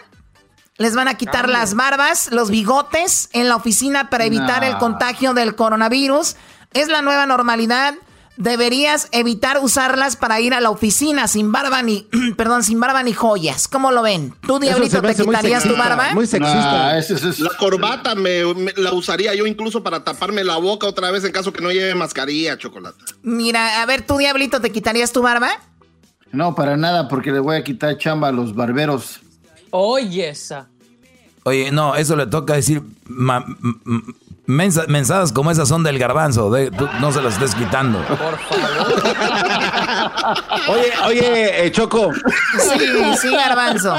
les 0.77 0.95
van 0.95 1.09
a 1.09 1.15
quitar 1.15 1.49
las 1.49 1.75
barbas, 1.75 2.31
los 2.33 2.51
bigotes 2.51 3.29
en 3.33 3.49
la 3.49 3.57
oficina 3.57 4.11
para 4.11 4.25
evitar 4.25 4.65
el 4.65 4.77
contagio 4.79 5.33
del 5.33 5.55
coronavirus. 5.55 6.37
Es 6.73 6.89
la 6.89 7.03
nueva 7.03 7.27
normalidad. 7.27 7.95
Deberías 8.37 9.07
evitar 9.13 9.61
usarlas 9.63 10.17
para 10.17 10.41
ir 10.41 10.55
a 10.55 10.61
la 10.61 10.71
oficina 10.71 11.29
sin 11.29 11.53
barba 11.53 11.83
ni, 11.83 12.09
perdón, 12.37 12.65
sin 12.65 12.81
barba 12.81 13.05
ni 13.05 13.13
joyas. 13.13 13.69
¿Cómo 13.69 13.93
lo 13.93 14.03
ven? 14.03 14.35
¿Tú, 14.45 14.59
Diablito, 14.59 15.01
te 15.01 15.15
quitarías 15.15 15.63
tu 15.63 15.77
barba? 15.77 16.13
Muy 16.15 16.27
sexista. 16.27 16.99
La 17.39 17.51
corbata 17.57 18.17
me, 18.17 18.43
la 18.75 18.93
usaría 18.93 19.33
yo 19.37 19.47
incluso 19.47 19.85
para 19.85 20.03
taparme 20.03 20.43
la 20.43 20.57
boca 20.57 20.89
otra 20.89 21.13
vez 21.13 21.23
en 21.23 21.31
caso 21.31 21.53
que 21.53 21.63
no 21.63 21.71
lleve 21.71 21.95
mascarilla, 21.95 22.59
chocolate. 22.59 22.99
Mira, 23.23 23.81
a 23.81 23.87
ver, 23.87 24.05
¿tú, 24.05 24.19
Diablito, 24.19 24.61
te 24.61 24.73
quitarías 24.73 25.13
tu 25.13 25.23
barba? 25.23 25.51
No, 26.33 26.57
para 26.57 26.77
nada, 26.77 27.07
porque 27.07 27.31
le 27.31 27.39
voy 27.39 27.55
a 27.55 27.63
quitar 27.63 27.97
chamba 27.97 28.27
a 28.29 28.33
los 28.33 28.57
barberos. 28.57 29.21
Oye, 29.77 30.29
esa. 30.29 30.69
Oye, 31.43 31.73
no, 31.73 31.97
eso 31.97 32.15
le 32.15 32.29
toca 32.29 32.55
decir. 32.55 32.81
mensadas 34.47 35.33
como 35.33 35.51
esas 35.51 35.67
son 35.67 35.83
del 35.83 35.99
garbanzo. 35.99 36.49
no 37.01 37.11
se 37.11 37.21
las 37.21 37.35
estés 37.35 37.57
quitando. 37.57 37.99
Por 38.07 38.39
favor. 38.39 38.39
oye, 40.69 40.93
oye, 41.09 41.67
eh, 41.67 41.73
Choco. 41.73 42.13
Sí, 42.57 43.17
sí, 43.21 43.33
garbanzo. 43.35 43.97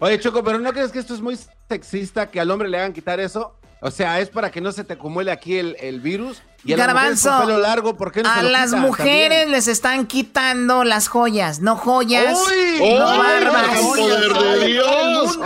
Oye, 0.00 0.20
Choco, 0.20 0.44
pero 0.44 0.58
¿no 0.58 0.70
crees 0.74 0.92
que 0.92 0.98
esto 0.98 1.14
es 1.14 1.22
muy 1.22 1.38
sexista 1.66 2.30
que 2.30 2.38
al 2.38 2.50
hombre 2.50 2.68
le 2.68 2.76
hagan 2.76 2.92
quitar 2.92 3.18
eso? 3.20 3.56
O 3.86 3.90
sea, 3.90 4.18
es 4.18 4.30
para 4.30 4.50
que 4.50 4.62
no 4.62 4.72
se 4.72 4.82
te 4.82 4.94
acumule 4.94 5.30
aquí 5.30 5.58
el, 5.58 6.00
virus. 6.00 6.40
Y 6.64 6.72
a 6.72 6.76
Garbanzo, 6.78 7.38
pelo 7.40 7.58
largo, 7.58 7.98
¿por 7.98 8.12
qué 8.12 8.22
no 8.22 8.30
a 8.30 8.42
las 8.42 8.72
mujeres 8.72 9.46
les 9.50 9.68
están 9.68 10.06
quitando 10.06 10.84
las 10.84 11.06
joyas, 11.06 11.60
no 11.60 11.76
joyas, 11.76 12.34
¡Uy! 12.34 12.80
no 12.80 13.04
barbas. 13.04 13.72
¡Gran 13.74 13.84
poder 13.84 14.32
de 14.32 14.66
Dios! 14.68 15.38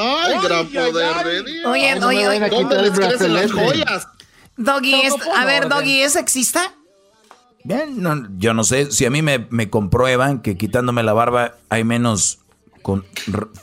¡Ay, 0.00 0.34
gran 0.42 0.66
poder 0.66 1.24
de 1.26 1.42
Dios! 1.42 1.66
Oye, 1.66 2.02
oye, 2.02 2.28
oye. 2.28 2.48
¿Dónde 2.48 2.80
les 2.80 2.90
crecen 2.92 3.34
las 3.34 3.52
joyas? 3.52 4.08
Doggy, 4.56 5.02
a 5.36 5.44
ver, 5.44 5.68
Doggy, 5.68 6.00
¿es 6.00 6.14
sexista? 6.14 6.72
Bien, 7.64 8.02
no, 8.02 8.26
yo 8.38 8.54
no 8.54 8.64
sé, 8.64 8.92
si 8.92 9.04
a 9.04 9.10
mí 9.10 9.20
me, 9.20 9.46
me 9.50 9.68
comprueban 9.68 10.40
que 10.40 10.56
quitándome 10.56 11.02
la 11.02 11.12
barba 11.12 11.56
hay 11.68 11.84
menos 11.84 12.43
con 12.84 13.02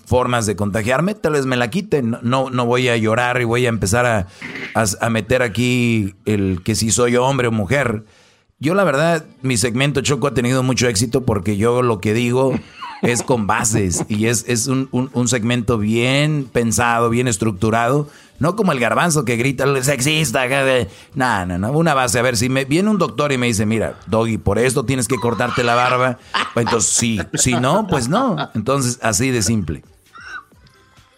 formas 0.08 0.48
de 0.48 0.56
contagiarme, 0.56 1.14
tal 1.14 1.34
vez 1.34 1.46
me 1.46 1.56
la 1.56 1.70
quiten. 1.70 2.18
No, 2.24 2.50
no 2.50 2.66
voy 2.66 2.90
a 2.90 2.98
llorar 2.98 3.40
y 3.40 3.44
voy 3.44 3.68
a 3.68 3.70
empezar 3.70 4.08
a, 4.08 4.28
a, 4.74 5.10
meter 5.12 5.44
aquí 5.44 6.16
el 6.26 6.62
que 6.64 6.74
si 6.74 6.90
soy 6.90 7.18
hombre 7.18 7.48
o 7.48 7.52
mujer. 7.52 8.04
Yo 8.58 8.74
la 8.74 8.84
verdad, 8.84 9.24
mi 9.44 9.58
segmento 9.58 10.02
Choco 10.02 10.26
ha 10.26 10.34
tenido 10.34 10.64
mucho 10.64 10.88
éxito 10.88 11.24
porque 11.24 11.56
yo 11.56 11.84
lo 11.84 12.00
que 12.00 12.16
digo 12.16 12.60
es 13.04 13.22
con 13.22 13.46
bases 13.46 14.06
y 14.10 14.26
es, 14.26 14.44
es 14.48 14.66
un, 14.66 14.90
un, 14.92 15.28
segmento 15.28 15.78
bien 15.78 16.50
pensado, 16.52 17.12
bien 17.12 17.28
estructurado. 17.28 18.10
No 18.42 18.56
como 18.56 18.72
el 18.72 18.80
garbanzo 18.80 19.24
que 19.24 19.36
grita 19.36 19.66
sexista. 19.84 20.48
No, 21.14 21.46
no, 21.46 21.60
no. 21.60 21.72
Una 21.74 21.94
base. 21.94 22.18
A 22.18 22.24
ver, 22.24 22.36
si 22.36 22.50
me 22.50 22.66
viene 22.66 22.90
un 22.90 22.98
doctor 22.98 23.32
y 23.32 23.38
me 23.38 23.46
dice, 23.46 23.68
mira, 23.68 24.00
Doggy, 24.08 24.40
por 24.40 24.58
esto 24.58 24.84
tienes 24.84 25.08
que 25.08 25.18
cortarte 25.18 25.64
la 25.64 25.76
barba. 25.76 26.18
Pues 26.56 26.66
entonces 26.66 26.92
sí. 26.92 27.20
Si 27.36 27.54
no, 27.54 27.86
pues 27.86 28.10
no. 28.10 28.50
Entonces, 28.56 28.98
así 29.04 29.30
de 29.30 29.44
simple. 29.44 29.84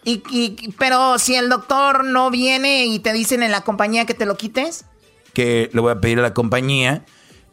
Y, 0.04 0.22
y, 0.28 0.74
pero 0.78 1.18
si 1.18 1.34
el 1.34 1.48
doctor 1.48 2.04
no 2.04 2.30
viene 2.30 2.84
y 2.84 2.98
te 2.98 3.14
dicen 3.14 3.42
en 3.42 3.52
la 3.52 3.62
compañía 3.62 4.04
que 4.04 4.12
te 4.12 4.26
lo 4.26 4.36
quites. 4.36 4.84
Que 5.32 5.70
le 5.72 5.80
voy 5.80 5.92
a 5.92 6.00
pedir 6.02 6.18
a 6.18 6.22
la 6.22 6.34
compañía. 6.34 7.06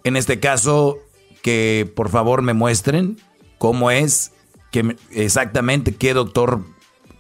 En 0.03 0.17
este 0.17 0.41
caso, 0.41 0.97
que 1.41 1.89
por 1.95 2.09
favor 2.09 2.41
me 2.41 2.51
muestren 2.53 3.21
cómo 3.57 3.89
es, 3.89 4.33
que 4.69 4.97
exactamente 5.11 5.95
qué 5.95 6.13
doctor 6.13 6.59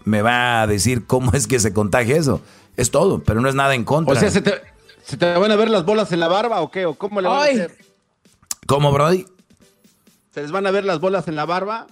me 0.05 0.21
va 0.21 0.61
a 0.61 0.67
decir 0.67 1.05
cómo 1.05 1.31
es 1.33 1.47
que 1.47 1.59
se 1.59 1.73
contagia 1.73 2.15
eso. 2.15 2.41
Es 2.77 2.91
todo, 2.91 3.19
pero 3.23 3.41
no 3.41 3.49
es 3.49 3.55
nada 3.55 3.75
en 3.75 3.83
contra. 3.83 4.13
O 4.13 4.19
sea, 4.19 4.31
¿se 4.31 4.41
te, 4.41 5.37
van 5.37 5.51
a 5.51 5.55
ver 5.55 5.69
las 5.69 5.85
bolas 5.85 6.11
en 6.11 6.19
la 6.19 6.27
barba 6.27 6.61
o 6.61 6.71
qué? 6.71 6.85
¿O 6.85 6.95
cómo 6.95 7.21
le 7.21 7.27
van 7.27 7.39
a 7.39 7.43
hacer? 7.43 7.77
¿Cómo, 8.65 8.91
Brody? 8.91 9.25
¿Se 10.33 10.41
les 10.41 10.51
van 10.51 10.65
a 10.65 10.71
ver 10.71 10.85
las 10.85 10.99
bolas 10.99 11.27
en 11.27 11.35
la 11.35 11.45
barba? 11.45 11.87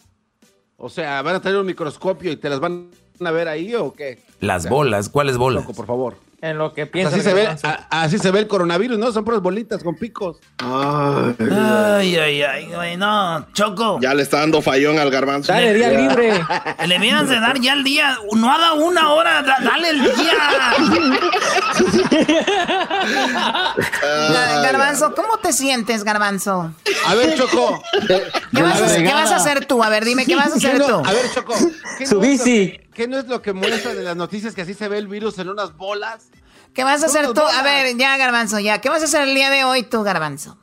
O 0.78 0.90
sea, 0.90 1.22
¿van 1.22 1.36
a 1.36 1.42
tener 1.42 1.58
un 1.58 1.66
microscopio 1.66 2.32
y 2.32 2.38
te 2.38 2.50
las 2.50 2.60
van 2.60 2.90
a 3.20 3.32
ver 3.32 3.50
ahí 3.50 3.76
o 3.76 3.92
qué? 3.92 4.20
Las 4.40 4.70
bolas, 4.70 5.10
¿cuáles 5.10 5.38
bolas? 5.38 5.66
por 5.66 5.86
favor 5.86 6.29
en 6.42 6.58
lo 6.58 6.74
que 6.74 6.86
piensa. 6.86 7.16
Así 7.16 7.24
se, 7.24 7.34
ve, 7.34 7.50
así 7.90 8.18
se 8.18 8.32
ve 8.32 8.40
el 8.40 8.48
coronavirus, 8.48 8.98
¿no? 8.98 9.12
Son 9.12 9.26
puras 9.26 9.42
bolitas 9.42 9.84
con 9.84 9.96
picos. 9.96 10.38
Ay, 10.58 12.16
ay, 12.16 12.42
ay, 12.44 12.66
güey, 12.74 12.98
no, 12.98 13.46
Choco. 13.54 14.00
Ya 14.02 14.14
le 14.14 14.24
está 14.24 14.40
dando 14.40 14.62
fallón 14.62 15.00
al 15.00 15.12
garbanzo. 15.12 15.52
Dale, 15.52 15.74
día 15.74 15.90
libre. 15.90 16.42
Le 16.88 17.00
vienes 17.00 17.30
de 17.30 17.40
dar 17.40 17.60
ya 17.60 17.74
el 17.74 17.84
día. 17.84 18.18
No 18.34 18.52
haga 18.52 18.74
una 18.74 19.12
hora, 19.12 19.44
dale 19.44 19.90
el 19.90 20.04
día. 20.04 20.34
garbanzo, 24.64 25.14
¿cómo 25.16 25.38
te 25.38 25.54
sientes, 25.54 26.04
Garbanzo? 26.04 26.74
A 27.08 27.16
ver, 27.16 27.36
Choco. 27.36 27.82
¿Qué, 28.08 28.62
vas 28.62 28.82
a, 28.82 28.96
¿Qué 28.98 29.14
vas, 29.14 29.32
a, 29.32 29.36
hacer 29.38 29.66
tú? 29.66 29.84
A 29.84 29.90
ver, 29.90 30.06
dime, 30.06 30.26
¿qué 30.26 30.36
vas 30.36 30.52
a 30.52 30.56
hacer 30.56 30.80
tú? 30.80 30.96
A 30.96 31.14
ver, 31.14 31.32
Choco. 31.34 31.56
Su 32.06 32.20
bici. 32.20 32.80
¿Qué 33.00 33.08
no 33.08 33.18
es 33.18 33.30
lo 33.30 33.42
que 33.42 33.54
muestra 33.54 33.96
de 33.96 34.04
las 34.04 34.18
noticias 34.18 34.54
que 34.54 34.64
así 34.64 34.74
se 34.74 34.90
ve 34.90 34.98
el 34.98 35.08
virus 35.08 35.40
en 35.40 35.48
unas 35.48 35.78
bolas? 35.78 36.28
¿Qué 36.74 36.84
vas 36.84 37.02
a 37.02 37.06
hacer 37.06 37.32
tú? 37.32 37.40
A 37.40 37.64
ver, 37.64 37.96
ya, 37.96 38.18
Garbanzo, 38.18 38.60
ya. 38.60 38.82
¿Qué 38.82 38.90
vas 38.90 39.02
a 39.02 39.06
hacer 39.06 39.26
el 39.26 39.34
día 39.34 39.50
de 39.50 39.64
hoy 39.64 39.84
tú, 39.84 40.04
Garbanzo? 40.04 40.58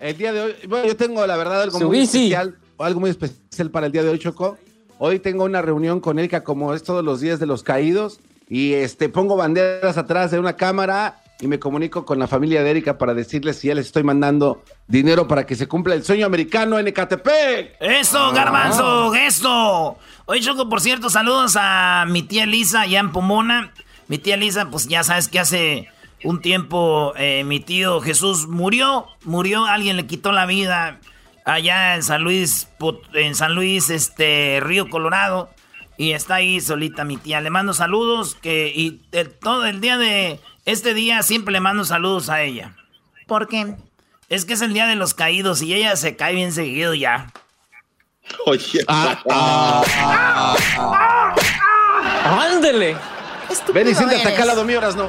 El 0.00 0.16
día 0.16 0.32
de 0.32 0.40
hoy, 0.40 0.54
bueno, 0.66 0.88
yo 0.88 0.96
tengo 0.96 1.24
la 1.24 1.36
verdad 1.36 1.62
algo 1.62 1.78
muy 1.78 2.00
especial, 2.00 2.58
algo 2.78 2.98
muy 2.98 3.10
especial 3.10 3.70
para 3.70 3.86
el 3.86 3.92
día 3.92 4.02
de 4.02 4.08
hoy, 4.08 4.18
Choco. 4.18 4.58
Hoy 4.98 5.20
tengo 5.20 5.44
una 5.44 5.62
reunión 5.62 6.00
con 6.00 6.18
Erika 6.18 6.42
como 6.42 6.74
es 6.74 6.82
todos 6.82 7.04
los 7.04 7.20
días 7.20 7.38
de 7.38 7.46
los 7.46 7.62
caídos 7.62 8.18
y 8.48 8.72
este 8.72 9.08
pongo 9.08 9.36
banderas 9.36 9.98
atrás 9.98 10.32
de 10.32 10.40
una 10.40 10.56
cámara 10.56 11.22
y 11.40 11.46
me 11.46 11.58
comunico 11.58 12.04
con 12.04 12.18
la 12.18 12.26
familia 12.26 12.62
de 12.62 12.70
Erika 12.70 12.98
para 12.98 13.14
decirles 13.14 13.58
si 13.58 13.68
ya 13.68 13.74
les 13.74 13.86
estoy 13.86 14.02
mandando 14.02 14.64
dinero 14.88 15.28
para 15.28 15.46
que 15.46 15.54
se 15.54 15.68
cumpla 15.68 15.94
el 15.94 16.04
sueño 16.04 16.26
americano 16.26 16.78
en 16.78 16.88
Ecatepec. 16.88 17.76
Eso, 17.80 18.32
garbanzo, 18.32 19.14
eso. 19.14 19.98
Oye, 20.26 20.40
Choco, 20.40 20.68
por 20.68 20.80
cierto, 20.80 21.10
saludos 21.10 21.56
a 21.58 22.06
mi 22.08 22.22
tía 22.22 22.44
Lisa 22.44 22.82
allá 22.82 22.98
en 22.98 23.12
Pomona. 23.12 23.72
Mi 24.08 24.18
tía 24.18 24.36
Lisa, 24.36 24.68
pues 24.70 24.88
ya 24.88 25.04
sabes 25.04 25.28
que 25.28 25.38
hace 25.38 25.88
un 26.24 26.40
tiempo 26.40 27.12
eh, 27.16 27.44
mi 27.44 27.60
tío 27.60 28.00
Jesús 28.00 28.48
murió, 28.48 29.06
murió, 29.24 29.64
alguien 29.66 29.96
le 29.96 30.06
quitó 30.06 30.32
la 30.32 30.46
vida. 30.46 30.98
allá 31.44 31.94
en 31.94 32.02
San 32.02 32.24
Luis, 32.24 32.68
en 33.14 33.34
San 33.36 33.54
Luis, 33.54 33.90
este, 33.90 34.58
Río 34.60 34.90
Colorado. 34.90 35.50
Y 35.96 36.12
está 36.12 36.36
ahí 36.36 36.60
solita 36.60 37.04
mi 37.04 37.16
tía. 37.16 37.40
Le 37.40 37.50
mando 37.50 37.74
saludos 37.74 38.36
que 38.36 38.72
y 38.74 39.02
todo 39.40 39.66
el 39.66 39.80
día 39.80 39.98
de 39.98 40.38
este 40.68 40.92
día 40.92 41.22
siempre 41.22 41.52
le 41.52 41.60
mando 41.60 41.86
saludos 41.86 42.28
a 42.28 42.42
ella. 42.42 42.76
¿Por 43.26 43.48
qué? 43.48 43.74
Es 44.28 44.44
que 44.44 44.52
es 44.52 44.60
el 44.60 44.74
día 44.74 44.86
de 44.86 44.96
los 44.96 45.14
caídos 45.14 45.62
y 45.62 45.72
ella 45.72 45.96
se 45.96 46.14
cae 46.14 46.34
bien 46.34 46.52
seguido 46.52 46.92
ya. 46.92 47.32
Oye. 48.44 48.84
Ah, 48.86 49.18
ah, 49.30 50.54
ah, 50.76 52.48
¡Ándele! 52.52 52.96
Ven 53.72 53.88
y 53.88 53.94
siéntate 53.94 54.28
acá 54.28 54.42
al 54.42 54.48
lado 54.48 54.64
mío, 54.66 54.82
no. 54.94 55.08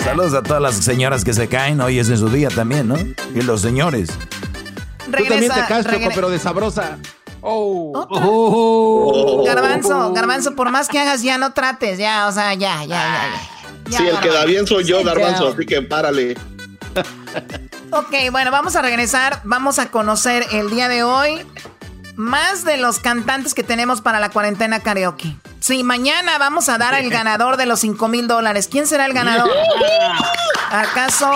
Saludos 0.00 0.34
a 0.34 0.42
todas 0.42 0.60
las 0.60 0.74
señoras 0.74 1.24
que 1.24 1.32
se 1.32 1.48
caen. 1.48 1.80
Hoy 1.80 2.00
es 2.00 2.08
en 2.08 2.18
su 2.18 2.28
día 2.28 2.48
también, 2.48 2.88
¿no? 2.88 2.96
Y 2.98 3.42
los 3.42 3.60
señores. 3.60 4.10
Tú 5.06 5.24
también 5.28 5.52
te 5.52 5.60
caes, 5.68 5.86
Choco, 5.86 6.08
pero 6.12 6.28
de 6.28 6.40
sabrosa. 6.40 6.98
Oh. 7.46 7.92
oh. 8.10 9.44
Garbanzo, 9.44 10.12
Garbanzo, 10.14 10.56
por 10.56 10.70
más 10.70 10.88
que 10.88 10.98
hagas, 10.98 11.22
ya 11.22 11.36
no 11.36 11.52
trates, 11.52 11.98
ya, 11.98 12.26
o 12.26 12.32
sea, 12.32 12.54
ya, 12.54 12.82
ya, 12.84 12.86
ya. 12.86 13.90
ya. 13.90 13.98
sí, 13.98 14.06
el 14.06 14.18
que 14.20 14.30
da 14.30 14.46
bien 14.46 14.66
soy 14.66 14.84
yo, 14.84 15.04
Garbanzo, 15.04 15.48
así 15.48 15.66
que 15.66 15.82
párale. 15.82 16.38
ok, 17.90 18.14
bueno, 18.32 18.50
vamos 18.50 18.76
a 18.76 18.82
regresar. 18.82 19.40
Vamos 19.44 19.78
a 19.78 19.90
conocer 19.90 20.46
el 20.52 20.70
día 20.70 20.88
de 20.88 21.02
hoy 21.02 21.46
más 22.16 22.64
de 22.64 22.78
los 22.78 22.98
cantantes 22.98 23.52
que 23.52 23.62
tenemos 23.62 24.00
para 24.00 24.20
la 24.20 24.30
cuarentena 24.30 24.80
karaoke. 24.80 25.36
Sí, 25.60 25.82
mañana 25.82 26.38
vamos 26.38 26.70
a 26.70 26.78
dar 26.78 26.94
al 26.94 27.10
ganador 27.10 27.58
de 27.58 27.66
los 27.66 27.80
5 27.80 28.08
mil 28.08 28.26
dólares. 28.26 28.68
¿Quién 28.70 28.86
será 28.86 29.04
el 29.04 29.12
ganador? 29.12 29.50
¿Acaso... 30.70 31.30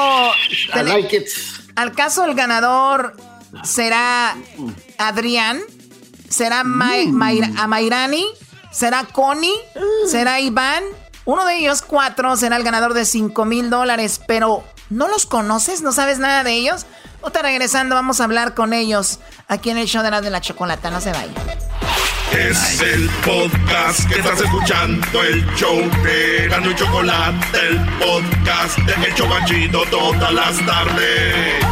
¿Al 1.76 1.92
caso 1.92 2.24
el 2.24 2.34
ganador 2.34 3.14
será 3.62 4.36
Adrián? 4.96 5.60
¿Será 6.28 6.64
Mayrani? 6.64 8.26
¿Será 8.70 9.04
Connie? 9.04 9.54
¿Será 10.10 10.40
Iván? 10.40 10.82
Uno 11.24 11.44
de 11.44 11.58
ellos, 11.58 11.82
cuatro, 11.82 12.36
será 12.36 12.56
el 12.56 12.62
ganador 12.62 12.94
de 12.94 13.04
5 13.04 13.44
mil 13.44 13.68
dólares, 13.68 14.20
pero 14.26 14.64
¿no 14.88 15.08
los 15.08 15.26
conoces? 15.26 15.82
¿No 15.82 15.92
sabes 15.92 16.18
nada 16.18 16.42
de 16.42 16.52
ellos? 16.54 16.86
Otra 17.20 17.42
regresando, 17.42 17.94
vamos 17.94 18.20
a 18.20 18.24
hablar 18.24 18.54
con 18.54 18.72
ellos 18.72 19.18
aquí 19.46 19.70
en 19.70 19.76
el 19.78 19.86
show 19.86 20.02
de 20.02 20.10
la 20.10 20.20
de 20.20 20.30
la 20.30 20.40
chocolata. 20.40 20.90
No 20.90 21.00
se 21.00 21.12
vayan. 21.12 21.34
Es 22.32 22.80
el 22.80 23.08
podcast 23.24 24.06
que 24.08 24.20
estás 24.20 24.40
escuchando, 24.40 25.22
el 25.22 25.44
show 25.54 25.76
de 26.02 26.46
Gano 26.48 26.70
y 26.70 26.74
Chocolate, 26.74 27.58
el 27.68 27.78
podcast 27.98 28.78
de 28.78 29.06
El 29.06 29.14
Chocachito 29.14 29.82
todas 29.90 30.32
las 30.32 30.56
tardes. 30.64 31.64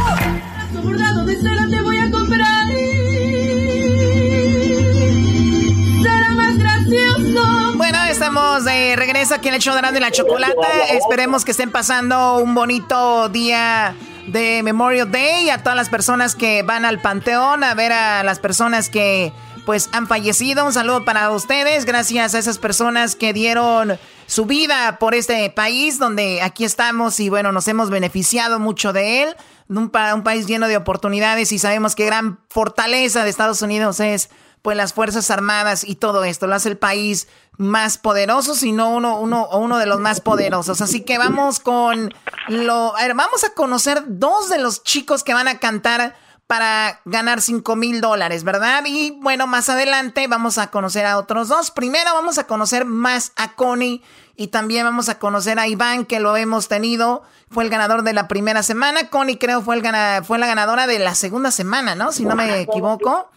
Estamos 8.37 8.65
de 8.65 8.95
regreso 8.95 9.33
aquí 9.33 9.47
en 9.47 9.55
el 9.55 9.61
show 9.61 9.73
de 9.73 9.99
la 9.99 10.11
Chocolata. 10.11 10.85
Esperemos 10.91 11.43
que 11.43 11.49
estén 11.49 11.71
pasando 11.71 12.37
un 12.37 12.53
bonito 12.53 13.29
día 13.29 13.95
de 14.27 14.61
Memorial 14.61 15.11
Day 15.11 15.49
a 15.49 15.63
todas 15.63 15.75
las 15.75 15.89
personas 15.89 16.35
que 16.35 16.61
van 16.61 16.85
al 16.85 17.01
panteón 17.01 17.63
a 17.63 17.73
ver 17.73 17.91
a 17.91 18.23
las 18.23 18.37
personas 18.37 18.89
que 18.89 19.33
pues 19.65 19.89
han 19.91 20.05
fallecido. 20.05 20.65
Un 20.67 20.73
saludo 20.73 21.03
para 21.03 21.31
ustedes, 21.31 21.85
gracias 21.85 22.35
a 22.35 22.39
esas 22.39 22.59
personas 22.59 23.15
que 23.15 23.33
dieron 23.33 23.97
su 24.27 24.45
vida 24.45 24.99
por 24.99 25.15
este 25.15 25.49
país 25.49 25.97
donde 25.97 26.43
aquí 26.43 26.63
estamos 26.63 27.19
y 27.19 27.29
bueno, 27.29 27.51
nos 27.51 27.67
hemos 27.67 27.89
beneficiado 27.89 28.59
mucho 28.59 28.93
de 28.93 29.23
él. 29.23 29.35
Un, 29.67 29.91
un 30.13 30.23
país 30.23 30.45
lleno 30.45 30.67
de 30.67 30.77
oportunidades 30.77 31.51
y 31.51 31.57
sabemos 31.57 31.95
que 31.95 32.05
gran 32.05 32.39
fortaleza 32.49 33.23
de 33.23 33.31
Estados 33.31 33.63
Unidos 33.63 33.99
es 33.99 34.29
pues 34.61 34.75
las 34.75 34.93
Fuerzas 34.93 35.31
Armadas 35.31 35.83
y 35.83 35.95
todo 35.95 36.23
esto. 36.23 36.45
Lo 36.45 36.55
hace 36.55 36.69
el 36.69 36.77
país 36.77 37.27
más 37.57 37.97
poderoso, 37.97 38.55
sino 38.55 38.89
uno, 38.89 39.19
uno, 39.19 39.49
uno 39.49 39.77
de 39.77 39.85
los 39.85 39.99
más 39.99 40.21
poderosos. 40.21 40.81
Así 40.81 41.01
que 41.01 41.17
vamos 41.17 41.59
con 41.59 42.13
lo. 42.47 42.93
Vamos 43.15 43.43
a 43.43 43.53
conocer 43.53 44.03
dos 44.07 44.49
de 44.49 44.59
los 44.59 44.83
chicos 44.83 45.23
que 45.23 45.33
van 45.33 45.47
a 45.47 45.59
cantar 45.59 46.15
para 46.47 47.01
ganar 47.03 47.41
5 47.41 47.75
mil 47.75 47.99
dólares, 47.99 48.45
¿verdad? 48.45 48.83
Y 48.85 49.11
bueno, 49.19 49.47
más 49.47 49.67
adelante 49.67 50.27
vamos 50.27 50.57
a 50.57 50.71
conocer 50.71 51.05
a 51.05 51.17
otros 51.17 51.49
dos. 51.49 51.71
Primero 51.71 52.13
vamos 52.13 52.37
a 52.37 52.47
conocer 52.47 52.85
más 52.85 53.33
a 53.35 53.53
Connie 53.53 54.01
y 54.37 54.47
también 54.47 54.85
vamos 54.85 55.09
a 55.09 55.19
conocer 55.19 55.59
a 55.59 55.67
Iván, 55.67 56.05
que 56.05 56.21
lo 56.21 56.37
hemos 56.37 56.69
tenido. 56.69 57.23
Fue 57.51 57.65
el 57.65 57.69
ganador 57.69 58.03
de 58.03 58.13
la 58.13 58.29
primera 58.29 58.63
semana. 58.63 59.09
Connie 59.09 59.37
creo 59.37 59.61
fue, 59.61 59.75
el 59.75 60.23
fue 60.23 60.37
la 60.37 60.47
ganadora 60.47 60.87
de 60.87 60.99
la 60.99 61.15
segunda 61.15 61.51
semana, 61.51 61.95
¿no? 61.95 62.13
Si 62.13 62.23
no 62.23 62.35
me 62.35 62.61
equivoco. 62.61 63.29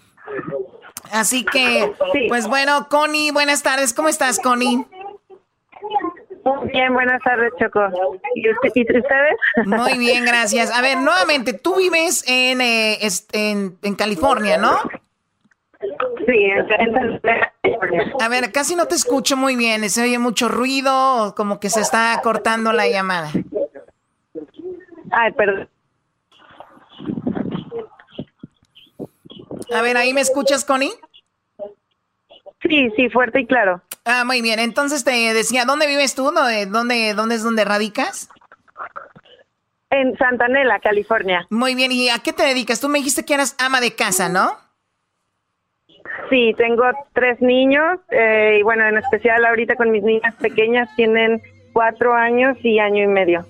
Así 1.12 1.44
que, 1.44 1.92
pues 2.28 2.46
bueno, 2.46 2.88
Connie, 2.88 3.30
buenas 3.30 3.62
tardes. 3.62 3.94
¿Cómo 3.94 4.08
estás, 4.08 4.38
Connie? 4.38 4.86
Bien, 6.72 6.92
buenas 6.92 7.22
tardes, 7.22 7.52
Choco. 7.58 7.80
¿Y, 8.34 8.50
ustedes? 8.50 9.36
Muy 9.66 9.98
bien, 9.98 10.24
gracias. 10.24 10.70
A 10.70 10.80
ver, 10.80 10.98
nuevamente, 10.98 11.52
tú 11.52 11.76
vives 11.76 12.24
en, 12.26 12.60
eh, 12.60 12.98
en, 13.32 13.76
en, 13.82 13.94
California, 13.94 14.56
¿no? 14.56 14.78
Sí, 16.26 16.44
en, 16.44 16.66
California. 16.66 17.52
A 18.20 18.28
ver, 18.28 18.52
casi 18.52 18.74
no 18.74 18.86
te 18.86 18.94
escucho 18.94 19.36
muy 19.36 19.56
bien. 19.56 19.88
Se 19.90 20.02
oye 20.02 20.18
mucho 20.18 20.48
ruido, 20.48 21.34
como 21.36 21.60
que 21.60 21.70
se 21.70 21.80
está 21.80 22.18
cortando 22.22 22.72
la 22.72 22.88
llamada. 22.88 23.30
Ay, 25.10 25.32
perdón. 25.32 25.68
A 29.72 29.82
ver, 29.82 29.96
¿ahí 29.96 30.12
me 30.12 30.20
escuchas, 30.20 30.64
Connie? 30.64 30.92
Sí, 32.62 32.90
sí, 32.96 33.08
fuerte 33.08 33.40
y 33.40 33.46
claro. 33.46 33.80
Ah, 34.04 34.24
muy 34.24 34.42
bien. 34.42 34.58
Entonces 34.58 35.04
te 35.04 35.10
decía, 35.32 35.64
¿dónde 35.64 35.86
vives 35.86 36.14
tú? 36.14 36.30
¿Dónde, 36.30 36.66
dónde, 36.66 37.14
dónde 37.14 37.36
es 37.36 37.42
donde 37.42 37.64
radicas? 37.64 38.28
En 39.90 40.16
Santanela, 40.18 40.78
California. 40.80 41.46
Muy 41.50 41.74
bien. 41.74 41.92
¿Y 41.92 42.10
a 42.10 42.18
qué 42.18 42.32
te 42.32 42.44
dedicas? 42.44 42.80
Tú 42.80 42.88
me 42.88 42.98
dijiste 42.98 43.24
que 43.24 43.34
eras 43.34 43.56
ama 43.58 43.80
de 43.80 43.94
casa, 43.94 44.28
¿no? 44.28 44.56
Sí, 46.28 46.54
tengo 46.56 46.84
tres 47.12 47.40
niños 47.40 47.98
eh, 48.10 48.58
y 48.60 48.62
bueno, 48.62 48.86
en 48.86 48.98
especial 48.98 49.44
ahorita 49.44 49.74
con 49.74 49.90
mis 49.90 50.02
niñas 50.02 50.34
pequeñas 50.36 50.88
tienen 50.94 51.42
cuatro 51.72 52.14
años 52.14 52.56
y 52.62 52.78
año 52.78 53.02
y 53.02 53.08
medio. 53.08 53.44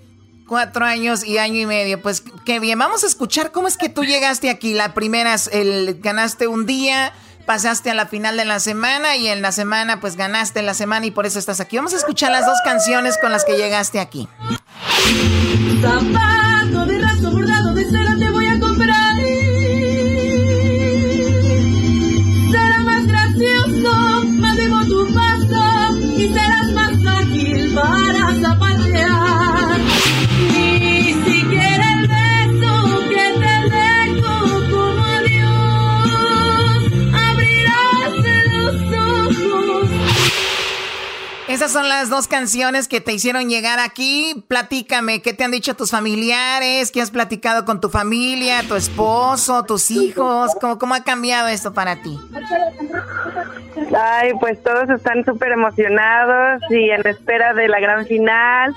Cuatro 0.51 0.85
años 0.85 1.25
y 1.25 1.39
año 1.39 1.61
y 1.61 1.67
medio. 1.67 2.03
Pues 2.03 2.25
qué 2.45 2.59
bien. 2.59 2.77
Vamos 2.77 3.05
a 3.05 3.07
escuchar 3.07 3.53
cómo 3.53 3.69
es 3.69 3.77
que 3.77 3.89
tú 3.89 4.03
llegaste 4.03 4.51
aquí. 4.51 4.75
La 4.75 4.95
primera, 4.95 5.37
el, 5.53 6.01
ganaste 6.01 6.49
un 6.49 6.67
día, 6.67 7.13
pasaste 7.47 7.89
a 7.89 7.95
la 7.95 8.07
final 8.07 8.37
de 8.37 8.45
la 8.45 8.59
semana 8.59 9.15
y 9.15 9.29
en 9.29 9.43
la 9.43 9.53
semana 9.53 10.01
pues 10.01 10.17
ganaste 10.17 10.63
la 10.63 10.75
semana 10.75 11.07
y 11.07 11.13
por 11.13 11.25
eso 11.25 11.39
estás 11.39 11.61
aquí. 11.61 11.77
Vamos 11.77 11.95
a 11.95 11.99
escuchar 11.99 12.33
las 12.33 12.47
dos 12.47 12.59
canciones 12.65 13.17
con 13.23 13.31
las 13.31 13.45
que 13.45 13.57
llegaste 13.57 14.01
aquí. 14.01 14.29
Son 41.71 41.89
las 41.89 42.11
dos 42.11 42.27
canciones 42.27 42.89
que 42.89 43.01
te 43.01 43.13
hicieron 43.13 43.49
llegar 43.49 43.79
aquí. 43.79 44.45
Platícame, 44.49 45.23
¿qué 45.23 45.33
te 45.35 45.45
han 45.45 45.53
dicho 45.53 45.77
tus 45.77 45.93
familiares? 45.93 46.91
¿Qué 46.91 47.01
has 47.01 47.13
platicado 47.13 47.65
con 47.65 47.81
tu 47.81 47.89
familia, 47.91 48.63
tu 48.67 48.75
esposo, 48.75 49.65
tus 49.65 49.93
hijos? 49.93 50.51
¿Cómo, 50.61 50.81
cómo 50.81 50.95
ha 50.97 51.05
cambiado 51.05 51.47
esto 51.47 51.73
para 51.73 52.03
ti? 52.03 52.19
Ay, 53.97 54.33
pues 54.41 54.61
todos 54.65 54.91
están 54.91 55.25
súper 55.25 55.53
emocionados 55.53 56.61
y 56.71 56.91
en 56.91 57.07
espera 57.07 57.55
de 57.55 57.69
la 57.69 57.79
gran 57.79 58.05
final. 58.05 58.75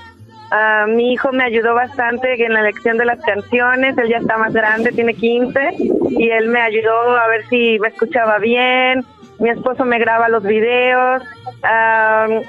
Uh, 0.52 0.88
mi 0.88 1.14
hijo 1.14 1.32
me 1.32 1.42
ayudó 1.42 1.74
bastante 1.74 2.44
en 2.44 2.52
la 2.52 2.60
elección 2.60 2.96
de 2.96 3.06
las 3.06 3.18
canciones, 3.24 3.98
él 3.98 4.08
ya 4.08 4.18
está 4.18 4.38
más 4.38 4.52
grande, 4.52 4.92
tiene 4.92 5.14
15, 5.14 5.74
y 6.10 6.30
él 6.30 6.48
me 6.48 6.60
ayudó 6.60 7.16
a 7.16 7.26
ver 7.26 7.44
si 7.48 7.76
me 7.80 7.88
escuchaba 7.88 8.38
bien, 8.38 9.04
mi 9.40 9.50
esposo 9.50 9.84
me 9.84 9.98
graba 9.98 10.28
los 10.28 10.44
videos, 10.44 11.24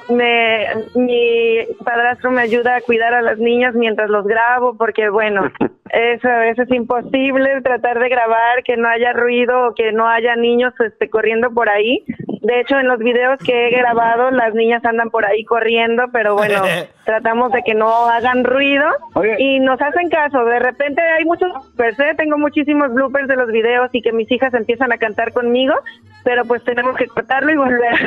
me, 0.09 0.67
mi 0.95 1.59
padrastro 1.83 2.31
me 2.31 2.41
ayuda 2.41 2.75
a 2.75 2.81
cuidar 2.81 3.13
a 3.13 3.21
las 3.21 3.37
niñas 3.37 3.73
mientras 3.75 4.09
los 4.09 4.25
grabo, 4.25 4.77
porque 4.77 5.09
bueno, 5.09 5.51
eso 5.91 6.27
a 6.27 6.39
veces 6.39 6.67
es 6.67 6.75
imposible 6.75 7.61
tratar 7.61 7.99
de 7.99 8.09
grabar 8.09 8.63
que 8.63 8.77
no 8.77 8.87
haya 8.87 9.13
ruido 9.13 9.67
o 9.67 9.73
que 9.73 9.91
no 9.91 10.07
haya 10.07 10.35
niños 10.35 10.73
este, 10.85 11.09
corriendo 11.09 11.51
por 11.51 11.69
ahí. 11.69 12.03
De 12.45 12.59
hecho, 12.59 12.77
en 12.77 12.87
los 12.87 12.99
videos 12.99 13.39
que 13.39 13.67
he 13.67 13.71
grabado, 13.71 14.29
las 14.29 14.53
niñas 14.53 14.85
andan 14.85 15.09
por 15.09 15.25
ahí 15.25 15.43
corriendo, 15.45 16.03
pero 16.13 16.35
bueno, 16.35 16.61
tratamos 17.05 17.51
de 17.51 17.63
que 17.63 17.73
no 17.73 18.05
hagan 18.07 18.43
ruido 18.43 18.85
y 19.39 19.59
nos 19.61 19.81
hacen 19.81 20.09
caso. 20.09 20.45
De 20.45 20.59
repente 20.59 21.01
hay 21.01 21.25
muchos 21.25 21.51
bloopers, 21.51 21.99
¿eh? 22.01 22.13
tengo 22.15 22.37
muchísimos 22.37 22.93
bloopers 22.93 23.27
de 23.27 23.35
los 23.35 23.51
videos 23.51 23.89
y 23.93 24.03
que 24.03 24.11
mis 24.11 24.31
hijas 24.31 24.53
empiezan 24.53 24.93
a 24.93 24.99
cantar 24.99 25.33
conmigo, 25.33 25.73
pero 26.23 26.45
pues 26.45 26.63
tenemos 26.63 26.95
que 26.97 27.07
cortarlo 27.07 27.51
y 27.51 27.55
volver. 27.55 27.99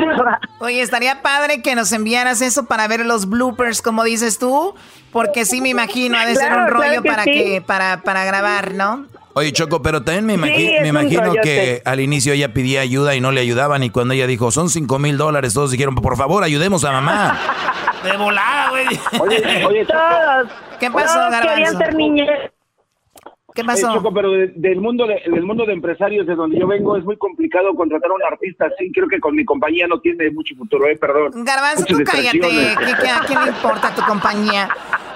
Oye, 0.60 0.82
estaría 0.82 1.20
padre 1.20 1.60
que 1.60 1.74
nos 1.74 1.92
enviaras 1.92 2.40
eso 2.40 2.66
para 2.66 2.86
ver 2.86 3.04
los 3.04 3.28
bloopers, 3.28 3.82
como 3.82 4.04
dices 4.04 4.38
tú, 4.38 4.76
porque 5.10 5.46
sí 5.46 5.60
me 5.60 5.70
imagino, 5.70 6.16
ha 6.16 6.26
de 6.26 6.36
ser 6.36 6.52
un 6.52 6.68
rollo 6.68 7.02
para 7.02 7.24
que 7.24 7.60
para 7.66 8.02
para 8.02 8.24
grabar, 8.24 8.74
¿no? 8.74 9.06
Oye, 9.38 9.52
Choco, 9.52 9.82
pero 9.82 10.02
también 10.02 10.26
me, 10.26 10.36
me 10.36 10.88
imagino 10.88 11.32
que 11.42 11.80
al 11.84 12.00
inicio 12.00 12.32
ella 12.32 12.52
pedía 12.52 12.80
ayuda 12.80 13.14
y 13.14 13.20
no 13.20 13.30
le 13.30 13.40
ayudaban. 13.40 13.84
Y 13.84 13.90
cuando 13.90 14.14
ella 14.14 14.26
dijo, 14.26 14.50
son 14.50 14.68
cinco 14.68 14.98
mil 14.98 15.16
dólares, 15.16 15.54
todos 15.54 15.70
dijeron, 15.70 15.94
por 15.94 16.16
favor, 16.16 16.42
ayudemos 16.42 16.84
a 16.84 16.90
mamá. 16.92 17.38
De 18.02 18.16
volada, 18.16 18.70
güey. 18.70 18.86
Oye, 19.20 19.64
oye, 19.64 19.84
todos. 19.84 20.48
¿Qué 20.80 20.90
pasó, 20.90 21.18
todos 21.28 21.40
querían 21.40 21.78
ser. 21.78 22.52
¿Qué 23.58 23.64
pasó? 23.64 23.92
Choco, 23.92 24.14
pero 24.14 24.30
del 24.30 24.80
mundo 24.80 25.04
de, 25.04 25.20
del 25.28 25.42
mundo 25.42 25.66
de 25.66 25.72
empresarios 25.72 26.24
de 26.28 26.36
donde 26.36 26.60
yo 26.60 26.68
vengo 26.68 26.96
es 26.96 27.04
muy 27.04 27.16
complicado 27.16 27.74
contratar 27.74 28.08
a 28.08 28.14
un 28.14 28.22
artista 28.22 28.66
así. 28.66 28.92
Creo 28.92 29.08
que 29.08 29.18
con 29.18 29.34
mi 29.34 29.44
compañía 29.44 29.88
no 29.88 29.98
tiene 29.98 30.30
mucho 30.30 30.54
futuro, 30.54 30.86
eh, 30.86 30.96
perdón. 30.96 31.44
Garbanzo, 31.44 31.84
tú 31.84 31.98
cállate. 32.04 32.38
¿Qué, 32.38 33.08
a 33.08 33.20
quién 33.26 33.42
le 33.42 33.48
importa 33.48 33.92
tu 33.96 34.02
compañía? 34.02 34.68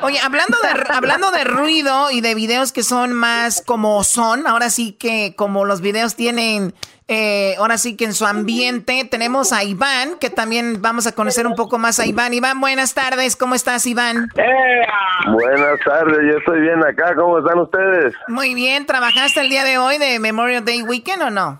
Oye, 0.02 0.18
hablando 0.18 0.56
de, 0.60 0.92
hablando 0.92 1.30
de 1.30 1.44
ruido 1.44 2.10
y 2.10 2.20
de 2.20 2.34
videos 2.34 2.72
que 2.72 2.82
son 2.82 3.12
más 3.12 3.62
como 3.64 4.02
son, 4.02 4.48
ahora 4.48 4.70
sí 4.70 4.90
que 4.90 5.36
como 5.36 5.64
los 5.64 5.80
videos 5.80 6.16
tienen, 6.16 6.74
eh, 7.12 7.54
ahora 7.58 7.76
sí 7.76 7.96
que 7.96 8.06
en 8.06 8.14
su 8.14 8.24
ambiente, 8.24 9.06
tenemos 9.10 9.52
a 9.52 9.64
Iván, 9.64 10.18
que 10.18 10.30
también 10.30 10.80
vamos 10.80 11.06
a 11.06 11.14
conocer 11.14 11.46
un 11.46 11.54
poco 11.54 11.78
más 11.78 12.00
a 12.00 12.06
Iván. 12.06 12.32
Iván, 12.32 12.60
buenas 12.60 12.94
tardes, 12.94 13.36
¿cómo 13.36 13.54
estás, 13.54 13.86
Iván? 13.86 14.28
Buenas 15.30 15.78
tardes, 15.84 16.18
yo 16.30 16.38
estoy 16.38 16.60
bien 16.62 16.82
acá, 16.82 17.14
¿cómo 17.14 17.38
están 17.38 17.58
ustedes? 17.58 18.14
Muy 18.28 18.54
bien, 18.54 18.86
¿trabajaste 18.86 19.40
el 19.40 19.50
día 19.50 19.64
de 19.64 19.76
hoy 19.76 19.98
de 19.98 20.18
Memorial 20.18 20.64
Day 20.64 20.82
Weekend 20.82 21.22
o 21.22 21.30
no? 21.30 21.58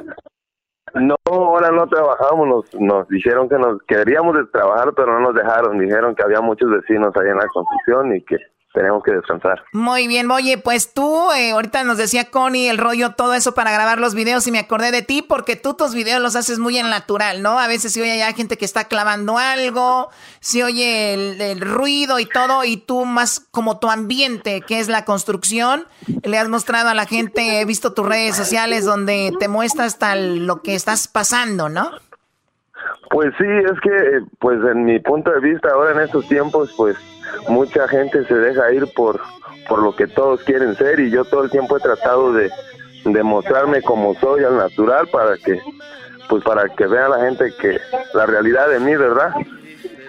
No, 0.94 1.16
ahora 1.26 1.70
no 1.70 1.86
trabajamos, 1.86 2.48
nos, 2.48 2.80
nos 2.80 3.08
dijeron 3.08 3.48
que 3.48 3.56
nos 3.56 3.82
queríamos 3.86 4.34
de 4.34 4.46
trabajar, 4.46 4.92
pero 4.94 5.18
no 5.18 5.20
nos 5.20 5.34
dejaron, 5.34 5.78
dijeron 5.78 6.14
que 6.14 6.22
había 6.22 6.40
muchos 6.40 6.70
vecinos 6.70 7.14
ahí 7.16 7.28
en 7.28 7.36
la 7.36 7.46
construcción 7.46 8.16
y 8.16 8.22
que 8.22 8.36
tenemos 8.72 9.02
que 9.02 9.12
descansar. 9.12 9.64
Muy 9.72 10.08
bien, 10.08 10.30
oye, 10.30 10.58
pues 10.58 10.92
tú, 10.94 11.30
eh, 11.32 11.52
ahorita 11.52 11.84
nos 11.84 11.98
decía 11.98 12.30
Connie 12.30 12.68
el 12.68 12.78
rollo, 12.78 13.12
todo 13.14 13.34
eso 13.34 13.54
para 13.54 13.70
grabar 13.70 13.98
los 13.98 14.14
videos 14.14 14.46
y 14.46 14.52
me 14.52 14.58
acordé 14.58 14.90
de 14.90 15.02
ti 15.02 15.22
porque 15.22 15.56
tú 15.56 15.74
tus 15.74 15.94
videos 15.94 16.20
los 16.20 16.36
haces 16.36 16.58
muy 16.58 16.78
en 16.78 16.88
natural, 16.88 17.42
¿no? 17.42 17.58
A 17.58 17.68
veces 17.68 17.92
se 17.92 18.02
oye 18.02 18.16
ya 18.18 18.32
gente 18.32 18.56
que 18.56 18.64
está 18.64 18.84
clavando 18.84 19.38
algo, 19.38 20.10
se 20.40 20.64
oye 20.64 21.14
el, 21.14 21.60
ruido 21.60 22.18
y 22.18 22.26
todo 22.26 22.64
y 22.64 22.76
tú 22.76 23.04
más 23.04 23.40
como 23.50 23.78
tu 23.78 23.90
ambiente, 23.90 24.62
que 24.62 24.80
es 24.80 24.88
la 24.88 25.04
construcción, 25.04 25.86
le 26.24 26.38
has 26.38 26.48
mostrado 26.48 26.88
a 26.88 26.94
la 26.94 27.06
gente, 27.06 27.60
he 27.60 27.64
visto 27.64 27.92
tus 27.92 28.06
redes 28.06 28.36
sociales 28.36 28.84
donde 28.84 29.32
te 29.38 29.48
muestras 29.48 29.98
tal 29.98 30.46
lo 30.46 30.62
que 30.62 30.74
estás 30.74 31.08
pasando, 31.08 31.68
¿no? 31.68 31.90
Pues 33.10 33.32
sí, 33.38 33.44
es 33.46 33.80
que, 33.80 34.20
pues 34.38 34.58
en 34.64 34.84
mi 34.84 34.98
punto 34.98 35.30
de 35.30 35.40
vista, 35.40 35.68
ahora 35.70 35.92
en 35.92 36.00
estos 36.00 36.26
tiempos, 36.28 36.72
pues 36.76 36.96
mucha 37.48 37.88
gente 37.88 38.24
se 38.26 38.34
deja 38.34 38.72
ir 38.72 38.86
por, 38.94 39.20
por 39.68 39.82
lo 39.82 39.94
que 39.94 40.06
todos 40.06 40.42
quieren 40.42 40.76
ser 40.76 41.00
y 41.00 41.10
yo 41.10 41.24
todo 41.24 41.44
el 41.44 41.50
tiempo 41.50 41.76
he 41.76 41.80
tratado 41.80 42.32
de, 42.32 42.50
de 43.04 43.22
mostrarme 43.22 43.82
como 43.82 44.14
soy 44.14 44.44
al 44.44 44.56
natural 44.56 45.08
para 45.08 45.36
que, 45.36 45.60
pues 46.28 46.42
para 46.44 46.68
que 46.68 46.86
vea 46.86 47.08
la 47.08 47.24
gente 47.24 47.52
que 47.60 47.78
la 48.14 48.26
realidad 48.26 48.68
de 48.68 48.80
mí, 48.80 48.96
¿verdad? 48.96 49.34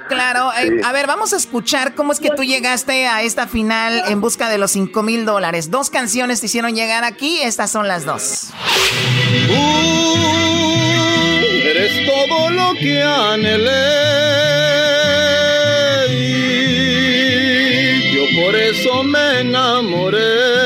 Claro, 0.07 0.51
eh, 0.59 0.81
a 0.83 0.91
ver, 0.91 1.07
vamos 1.07 1.33
a 1.33 1.37
escuchar 1.37 1.95
cómo 1.95 2.11
es 2.11 2.19
que 2.19 2.29
tú 2.29 2.43
llegaste 2.43 3.07
a 3.07 3.21
esta 3.21 3.47
final 3.47 4.03
en 4.07 4.21
busca 4.21 4.49
de 4.49 4.57
los 4.57 4.71
5 4.71 5.01
mil 5.01 5.25
dólares. 5.25 5.71
Dos 5.71 5.89
canciones 5.89 6.41
te 6.41 6.47
hicieron 6.47 6.75
llegar 6.75 7.03
aquí, 7.03 7.41
estas 7.41 7.71
son 7.71 7.87
las 7.87 8.05
dos. 8.05 8.51
eres 11.63 12.05
todo 12.05 12.49
lo 12.49 12.73
que 12.73 13.01
anhelé 13.01 14.62
me 19.03 19.41
enamoré. 19.41 20.62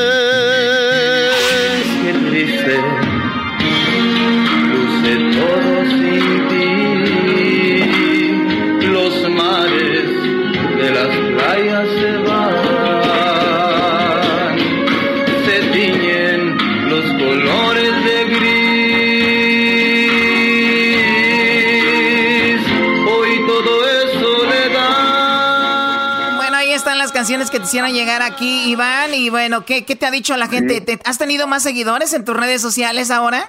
Canciones 27.18 27.50
que 27.50 27.58
te 27.58 27.64
hicieron 27.64 27.90
llegar 27.90 28.22
aquí, 28.22 28.70
Iván. 28.70 29.12
Y 29.12 29.28
bueno, 29.28 29.64
¿qué, 29.66 29.84
qué 29.84 29.96
te 29.96 30.06
ha 30.06 30.10
dicho 30.12 30.36
la 30.36 30.46
gente? 30.46 30.80
¿Te, 30.80 31.00
¿Has 31.04 31.18
tenido 31.18 31.48
más 31.48 31.64
seguidores 31.64 32.14
en 32.14 32.24
tus 32.24 32.36
redes 32.36 32.62
sociales 32.62 33.10
ahora? 33.10 33.40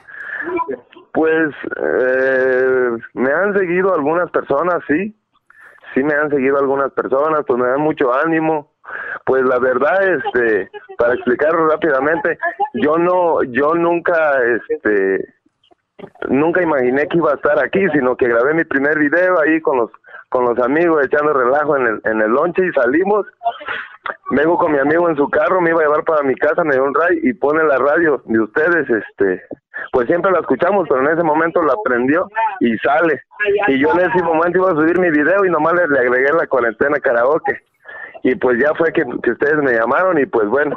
Pues 1.13 1.53
eh, 1.77 2.89
me 3.13 3.31
han 3.31 3.53
seguido 3.53 3.93
algunas 3.93 4.31
personas, 4.31 4.79
sí. 4.87 5.15
Sí 5.93 6.01
me 6.01 6.15
han 6.15 6.31
seguido 6.31 6.57
algunas 6.57 6.91
personas, 6.93 7.41
pues 7.45 7.59
me 7.59 7.67
dan 7.67 7.81
mucho 7.81 8.11
ánimo. 8.11 8.73
Pues 9.23 9.43
la 9.43 9.59
verdad, 9.59 9.99
este, 10.17 10.71
para 10.97 11.13
explicarlo 11.13 11.67
rápidamente, 11.67 12.39
yo 12.73 12.97
no, 12.97 13.43
yo 13.43 13.75
nunca, 13.75 14.33
este, 14.41 15.31
nunca 16.27 16.63
imaginé 16.63 17.05
que 17.07 17.17
iba 17.17 17.33
a 17.33 17.35
estar 17.35 17.63
aquí, 17.63 17.85
sino 17.93 18.17
que 18.17 18.29
grabé 18.29 18.55
mi 18.55 18.63
primer 18.63 18.97
video 18.97 19.39
ahí 19.39 19.61
con 19.61 19.77
los 19.77 19.91
con 20.29 20.45
los 20.45 20.57
amigos 20.59 21.05
echando 21.05 21.33
relajo 21.33 21.75
en 21.77 21.87
el, 21.87 22.01
en 22.05 22.21
el 22.21 22.29
lonche 22.31 22.65
y 22.65 22.71
salimos. 22.71 23.25
Vengo 24.31 24.57
con 24.57 24.71
mi 24.71 24.79
amigo 24.79 25.09
en 25.09 25.15
su 25.15 25.29
carro, 25.29 25.59
me 25.61 25.71
iba 25.71 25.81
a 25.81 25.83
llevar 25.83 26.03
para 26.03 26.23
mi 26.23 26.35
casa, 26.35 26.63
me 26.63 26.73
dio 26.73 26.83
un 26.83 26.93
ray 26.93 27.19
y 27.23 27.33
pone 27.33 27.63
la 27.63 27.77
radio 27.77 28.21
de 28.25 28.39
ustedes, 28.39 28.89
este, 28.89 29.43
pues 29.91 30.07
siempre 30.07 30.31
la 30.31 30.39
escuchamos, 30.39 30.87
pero 30.87 31.01
en 31.01 31.13
ese 31.13 31.23
momento 31.23 31.61
la 31.61 31.73
prendió 31.83 32.27
y 32.59 32.77
sale. 32.77 33.21
Y 33.67 33.79
yo 33.79 33.91
en 33.91 33.99
ese 34.01 34.23
momento 34.23 34.59
iba 34.59 34.71
a 34.71 34.75
subir 34.75 34.99
mi 34.99 35.09
video 35.09 35.45
y 35.45 35.49
nomás 35.49 35.73
le, 35.73 35.87
le 35.87 35.99
agregué 35.99 36.31
la 36.33 36.47
cuarentena 36.47 36.99
karaoke 36.99 37.61
y 38.23 38.35
pues 38.35 38.59
ya 38.61 38.73
fue 38.75 38.91
que, 38.91 39.03
que, 39.23 39.31
ustedes 39.31 39.57
me 39.63 39.71
llamaron 39.71 40.19
y 40.19 40.25
pues 40.25 40.47
bueno 40.49 40.75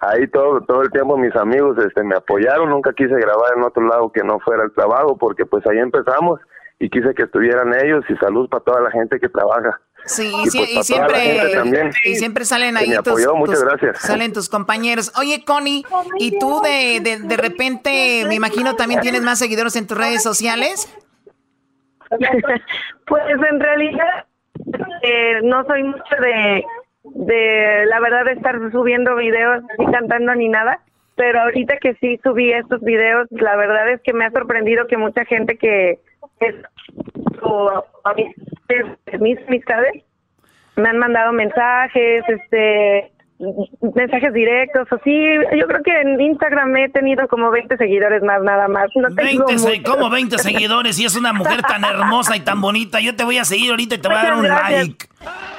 ahí 0.00 0.26
todo 0.28 0.60
todo 0.62 0.82
el 0.82 0.90
tiempo 0.90 1.16
mis 1.16 1.34
amigos 1.34 1.78
este 1.78 2.02
me 2.02 2.14
apoyaron 2.14 2.68
nunca 2.68 2.92
quise 2.92 3.14
grabar 3.14 3.56
en 3.56 3.64
otro 3.64 3.86
lado 3.86 4.12
que 4.12 4.22
no 4.22 4.38
fuera 4.40 4.64
el 4.64 4.72
trabajo 4.72 5.16
porque 5.16 5.46
pues 5.46 5.66
ahí 5.66 5.78
empezamos 5.78 6.40
y 6.78 6.90
quise 6.90 7.14
que 7.14 7.24
estuvieran 7.24 7.72
ellos 7.74 8.04
y 8.08 8.16
salud 8.16 8.48
para 8.48 8.64
toda 8.64 8.80
la 8.82 8.90
gente 8.90 9.18
que 9.20 9.28
trabaja. 9.28 9.80
Sí, 10.06 10.26
y, 10.26 10.74
pues 10.74 10.86
siempre, 10.86 11.90
y 12.04 12.14
siempre 12.16 12.44
salen 12.44 12.76
ahí 12.76 12.92
tus, 13.02 13.26
muchas 13.34 13.64
gracias. 13.64 14.00
salen 14.00 14.34
tus 14.34 14.50
compañeros. 14.50 15.12
Oye, 15.18 15.44
Connie, 15.46 15.82
¿y 16.18 16.38
tú 16.38 16.60
de, 16.62 17.00
de, 17.00 17.20
de 17.20 17.36
repente, 17.38 18.24
me 18.28 18.34
imagino, 18.34 18.76
también 18.76 19.00
tienes 19.00 19.22
más 19.22 19.38
seguidores 19.38 19.76
en 19.76 19.86
tus 19.86 19.96
redes 19.96 20.22
sociales? 20.22 20.94
pues 23.06 23.22
en 23.50 23.60
realidad 23.60 24.26
eh, 25.02 25.40
no 25.42 25.64
soy 25.64 25.84
mucho 25.84 26.16
de, 26.20 26.64
de, 27.04 27.86
la 27.86 27.98
verdad, 28.00 28.26
de 28.26 28.32
estar 28.32 28.56
subiendo 28.72 29.16
videos 29.16 29.62
ni 29.78 29.90
cantando 29.90 30.34
ni 30.34 30.48
nada 30.48 30.80
pero 31.16 31.40
ahorita 31.40 31.76
que 31.78 31.94
sí 31.94 32.18
subí 32.22 32.52
estos 32.52 32.80
videos, 32.80 33.28
la 33.30 33.56
verdad 33.56 33.90
es 33.90 34.00
que 34.02 34.12
me 34.12 34.24
ha 34.24 34.30
sorprendido 34.30 34.86
que 34.86 34.96
mucha 34.96 35.24
gente 35.24 35.56
que 35.56 36.00
a 38.04 38.14
mis 39.18 39.38
amistades 39.46 40.04
me 40.76 40.88
han 40.88 40.98
mandado 40.98 41.32
mensajes, 41.32 42.24
este 42.28 43.10
mensajes 43.94 44.32
directos, 44.32 44.86
así, 44.92 45.12
yo 45.58 45.66
creo 45.66 45.82
que 45.82 46.00
en 46.00 46.20
Instagram 46.20 46.76
he 46.76 46.88
tenido 46.88 47.26
como 47.26 47.50
20 47.50 47.76
seguidores 47.76 48.22
más, 48.22 48.40
nada 48.42 48.68
más. 48.68 48.86
No 48.94 49.08
20, 49.12 49.82
¿Cómo 49.82 50.08
20 50.08 50.38
seguidores? 50.38 50.98
Y 51.00 51.04
es 51.04 51.16
una 51.16 51.32
mujer 51.32 51.60
tan 51.62 51.84
hermosa 51.84 52.36
y 52.36 52.40
tan 52.40 52.60
bonita, 52.60 53.00
yo 53.00 53.16
te 53.16 53.24
voy 53.24 53.38
a 53.38 53.44
seguir 53.44 53.70
ahorita 53.72 53.96
y 53.96 53.98
te 53.98 54.08
voy 54.08 54.16
a 54.16 54.22
dar 54.22 54.34
un 54.36 54.48
like. 54.48 55.06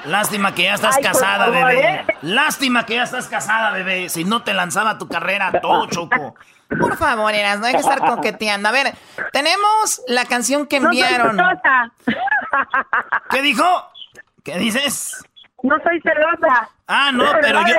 Lástima 0.06 0.56
que 0.56 0.64
ya 0.64 0.76
estás 0.76 0.98
casada, 1.00 1.50
bebé. 1.50 1.82
¿eh? 1.82 2.06
Lástima 2.22 2.86
que 2.86 2.96
ya 2.96 3.04
estás 3.04 3.28
casada, 3.28 3.72
bebé. 3.72 4.10
Si 4.10 4.24
no 4.24 4.44
te 4.44 4.54
lanzaba 4.54 4.98
tu 4.98 5.08
carrera 5.08 5.52
todo, 5.62 5.88
Choco. 5.88 6.36
Por 6.68 6.98
favor, 6.98 7.34
Eras, 7.34 7.60
no 7.60 7.66
hay 7.68 7.74
que 7.74 7.80
estar 7.80 8.00
coqueteando. 8.00 8.70
A 8.70 8.72
ver, 8.72 8.94
tenemos 9.32 10.02
la 10.08 10.26
canción 10.26 10.68
que 10.68 10.78
enviaron. 10.78 11.38
¿Qué 13.30 13.42
dijo? 13.42 13.64
¿Qué 14.44 14.58
dices? 14.58 15.24
No 15.64 15.76
soy 15.84 16.00
celosa. 16.02 16.70
Ah, 16.88 17.12
no, 17.12 17.26
pero 17.42 17.62
yo. 17.62 17.74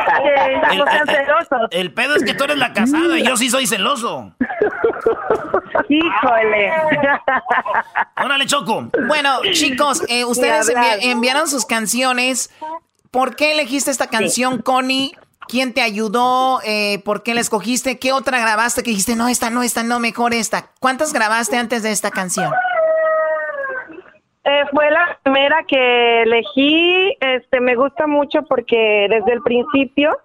El, 0.73 0.79
no 0.79 0.85
sean 0.87 1.07
celosos. 1.07 1.69
El 1.71 1.93
pedo 1.93 2.17
es 2.17 2.25
que 2.25 2.35
tú 2.35 2.45
eres 2.45 2.59
la 2.59 2.73
casada 2.73 3.17
y 3.19 3.25
yo 3.25 3.37
sí 3.37 3.49
soy 3.49 3.67
celoso. 3.67 4.33
Híjole. 5.89 6.73
Órale, 8.25 8.47
Choco. 8.47 8.89
Bueno, 9.07 9.41
chicos, 9.53 10.03
eh, 10.09 10.25
ustedes 10.25 10.73
enviaron 11.03 11.49
sus 11.49 11.65
canciones. 11.65 12.51
¿Por 13.13 13.37
qué 13.37 13.53
elegiste 13.53 13.91
esta 13.91 14.09
canción, 14.09 14.59
Connie? 14.59 15.17
¿Quién 15.49 15.73
te 15.73 15.83
ayudó? 15.83 16.61
Eh, 16.67 17.01
¿Por 17.05 17.23
qué 17.23 17.35
la 17.35 17.41
escogiste? 17.41 17.99
¿Qué 17.99 18.13
otra 18.13 18.41
grabaste 18.41 18.83
que 18.83 18.91
dijiste, 18.91 19.15
no, 19.15 19.29
esta 19.29 19.51
no, 19.51 19.63
esta 19.63 19.83
no, 19.83 20.01
mejor 20.01 20.35
esta? 20.35 20.71
¿Cuántas 20.81 21.13
grabaste 21.13 21.57
antes 21.57 21.83
de 21.83 21.93
esta 21.93 22.11
canción? 22.11 22.53
Eh, 24.45 24.63
fue 24.73 24.91
la 24.91 25.19
primera 25.23 25.65
que 25.69 26.23
elegí. 26.23 27.17
Este, 27.21 27.61
me 27.61 27.75
gusta 27.75 28.07
mucho 28.07 28.43
porque 28.49 29.07
desde 29.09 29.33
el 29.33 29.43
principio 29.43 30.17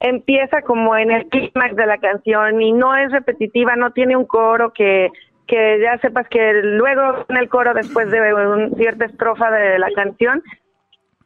empieza 0.00 0.62
como 0.62 0.96
en 0.96 1.10
el 1.10 1.28
clímax 1.28 1.74
de 1.76 1.86
la 1.86 1.98
canción 1.98 2.62
y 2.62 2.72
no 2.72 2.96
es 2.96 3.10
repetitiva, 3.10 3.74
no 3.76 3.90
tiene 3.92 4.16
un 4.16 4.26
coro 4.26 4.72
que, 4.72 5.10
que 5.46 5.80
ya 5.80 5.98
sepas 5.98 6.28
que 6.28 6.52
luego 6.62 7.24
en 7.28 7.36
el 7.36 7.48
coro 7.48 7.74
después 7.74 8.10
de 8.10 8.34
una 8.34 8.68
cierta 8.76 9.06
estrofa 9.06 9.50
de 9.50 9.78
la 9.78 9.90
canción. 9.92 10.42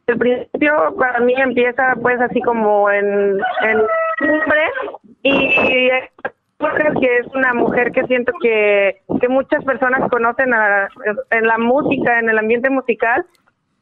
El 0.07 0.17
principio 0.17 0.95
para 0.97 1.19
mí 1.19 1.33
empieza 1.37 1.95
pues 2.01 2.19
así 2.19 2.41
como 2.41 2.89
en, 2.91 3.39
en 3.61 3.81
y 5.23 5.49
que 6.99 7.17
es 7.17 7.27
una 7.35 7.53
mujer 7.53 7.91
que 7.91 8.05
siento 8.05 8.31
que, 8.41 9.01
que 9.19 9.27
muchas 9.27 9.63
personas 9.65 10.09
conocen 10.09 10.53
en 11.31 11.47
la 11.47 11.57
música, 11.57 12.19
en 12.19 12.29
el 12.29 12.37
ambiente 12.37 12.69
musical, 12.69 13.25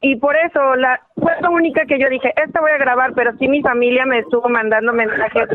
y 0.04 0.16
por 0.16 0.36
eso 0.36 0.76
la 0.76 1.00
fue 1.16 1.32
la 1.42 1.52
única 1.52 1.86
que 1.86 2.00
yo 2.00 2.10
dije, 2.10 2.34
esta 2.44 2.60
voy 2.60 2.72
a 2.72 2.80
grabar, 2.80 3.14
pero 3.14 3.38
sí 3.38 3.48
mi 3.48 3.62
familia 3.62 4.04
me 4.08 4.20
estuvo 4.20 4.50
mandando 4.50 4.94
mensajes, 4.94 5.48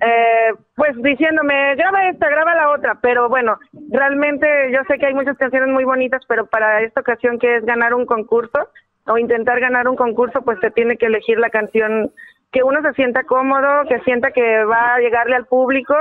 eh, 0.00 0.54
pues 0.74 0.96
diciéndome, 1.02 1.74
graba 1.76 2.08
esta, 2.08 2.30
graba 2.30 2.54
la 2.54 2.70
otra, 2.70 2.98
pero 3.02 3.28
bueno, 3.28 3.58
realmente 3.90 4.46
yo 4.72 4.80
sé 4.88 4.98
que 4.98 5.04
hay 5.06 5.14
muchas 5.14 5.36
canciones 5.36 5.68
muy 5.68 5.84
bonitas, 5.84 6.22
pero 6.26 6.46
para 6.46 6.80
esta 6.80 7.02
ocasión 7.02 7.38
que 7.38 7.56
es 7.56 7.64
ganar 7.66 7.92
un 7.92 8.06
concurso 8.06 8.70
o 9.06 9.18
intentar 9.18 9.60
ganar 9.60 9.88
un 9.88 9.96
concurso, 9.96 10.42
pues 10.42 10.58
se 10.60 10.70
tiene 10.70 10.96
que 10.96 11.06
elegir 11.06 11.38
la 11.38 11.50
canción 11.50 12.12
que 12.52 12.62
uno 12.62 12.80
se 12.82 12.92
sienta 12.94 13.24
cómodo, 13.24 13.84
que 13.88 14.00
sienta 14.00 14.32
que 14.32 14.64
va 14.64 14.94
a 14.94 14.98
llegarle 14.98 15.36
al 15.36 15.46
público 15.46 15.94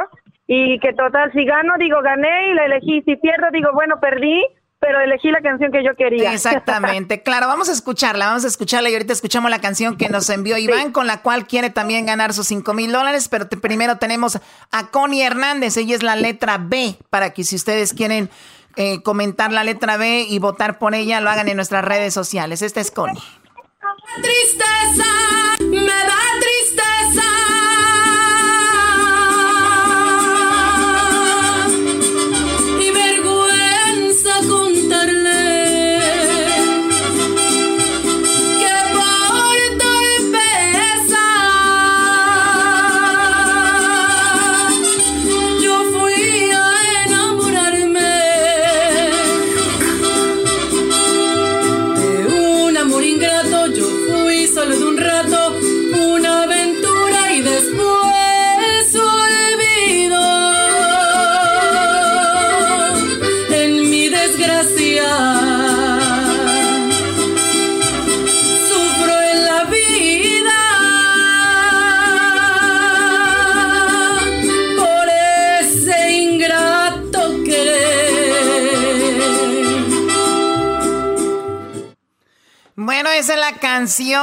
y 0.47 0.79
que 0.79 0.93
total, 0.93 1.31
si 1.31 1.45
gano, 1.45 1.73
digo 1.77 2.01
gané 2.01 2.49
y 2.49 2.53
la 2.53 2.65
elegí, 2.65 3.01
si 3.03 3.15
pierdo, 3.17 3.47
digo 3.51 3.69
bueno, 3.73 3.99
perdí, 3.99 4.43
pero 4.79 4.99
elegí 5.01 5.29
la 5.29 5.41
canción 5.41 5.71
que 5.71 5.83
yo 5.83 5.95
quería. 5.95 6.33
Exactamente, 6.33 7.21
claro, 7.23 7.47
vamos 7.47 7.69
a 7.69 7.73
escucharla, 7.73 8.27
vamos 8.27 8.45
a 8.45 8.47
escucharla 8.47 8.89
y 8.89 8.93
ahorita 8.93 9.13
escuchamos 9.13 9.51
la 9.51 9.59
canción 9.59 9.97
que 9.97 10.09
nos 10.09 10.29
envió 10.29 10.57
Iván, 10.57 10.91
con 10.91 11.05
la 11.05 11.21
cual 11.21 11.45
quiere 11.45 11.69
también 11.69 12.05
ganar 12.05 12.33
sus 12.33 12.47
5 12.47 12.73
mil 12.73 12.91
dólares, 12.91 13.27
pero 13.29 13.47
primero 13.47 13.97
tenemos 13.97 14.39
a 14.71 14.87
Connie 14.89 15.23
Hernández, 15.23 15.77
ella 15.77 15.95
es 15.95 16.01
la 16.01 16.15
letra 16.15 16.57
B, 16.57 16.95
para 17.09 17.31
que 17.31 17.43
si 17.43 17.55
ustedes 17.55 17.93
quieren 17.93 18.29
eh, 18.75 19.01
comentar 19.01 19.51
la 19.51 19.63
letra 19.63 19.97
B 19.97 20.25
y 20.27 20.39
votar 20.39 20.79
por 20.79 20.95
ella, 20.95 21.21
lo 21.21 21.29
hagan 21.29 21.47
en 21.47 21.55
nuestras 21.55 21.83
redes 21.83 22.13
sociales. 22.13 22.61
Esta 22.61 22.81
es 22.81 22.91
Connie. 22.91 23.21
Tristeza, 24.21 25.05
me 25.59 25.85
da 25.85 26.19
tristeza 26.39 27.28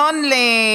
canción 0.06 0.30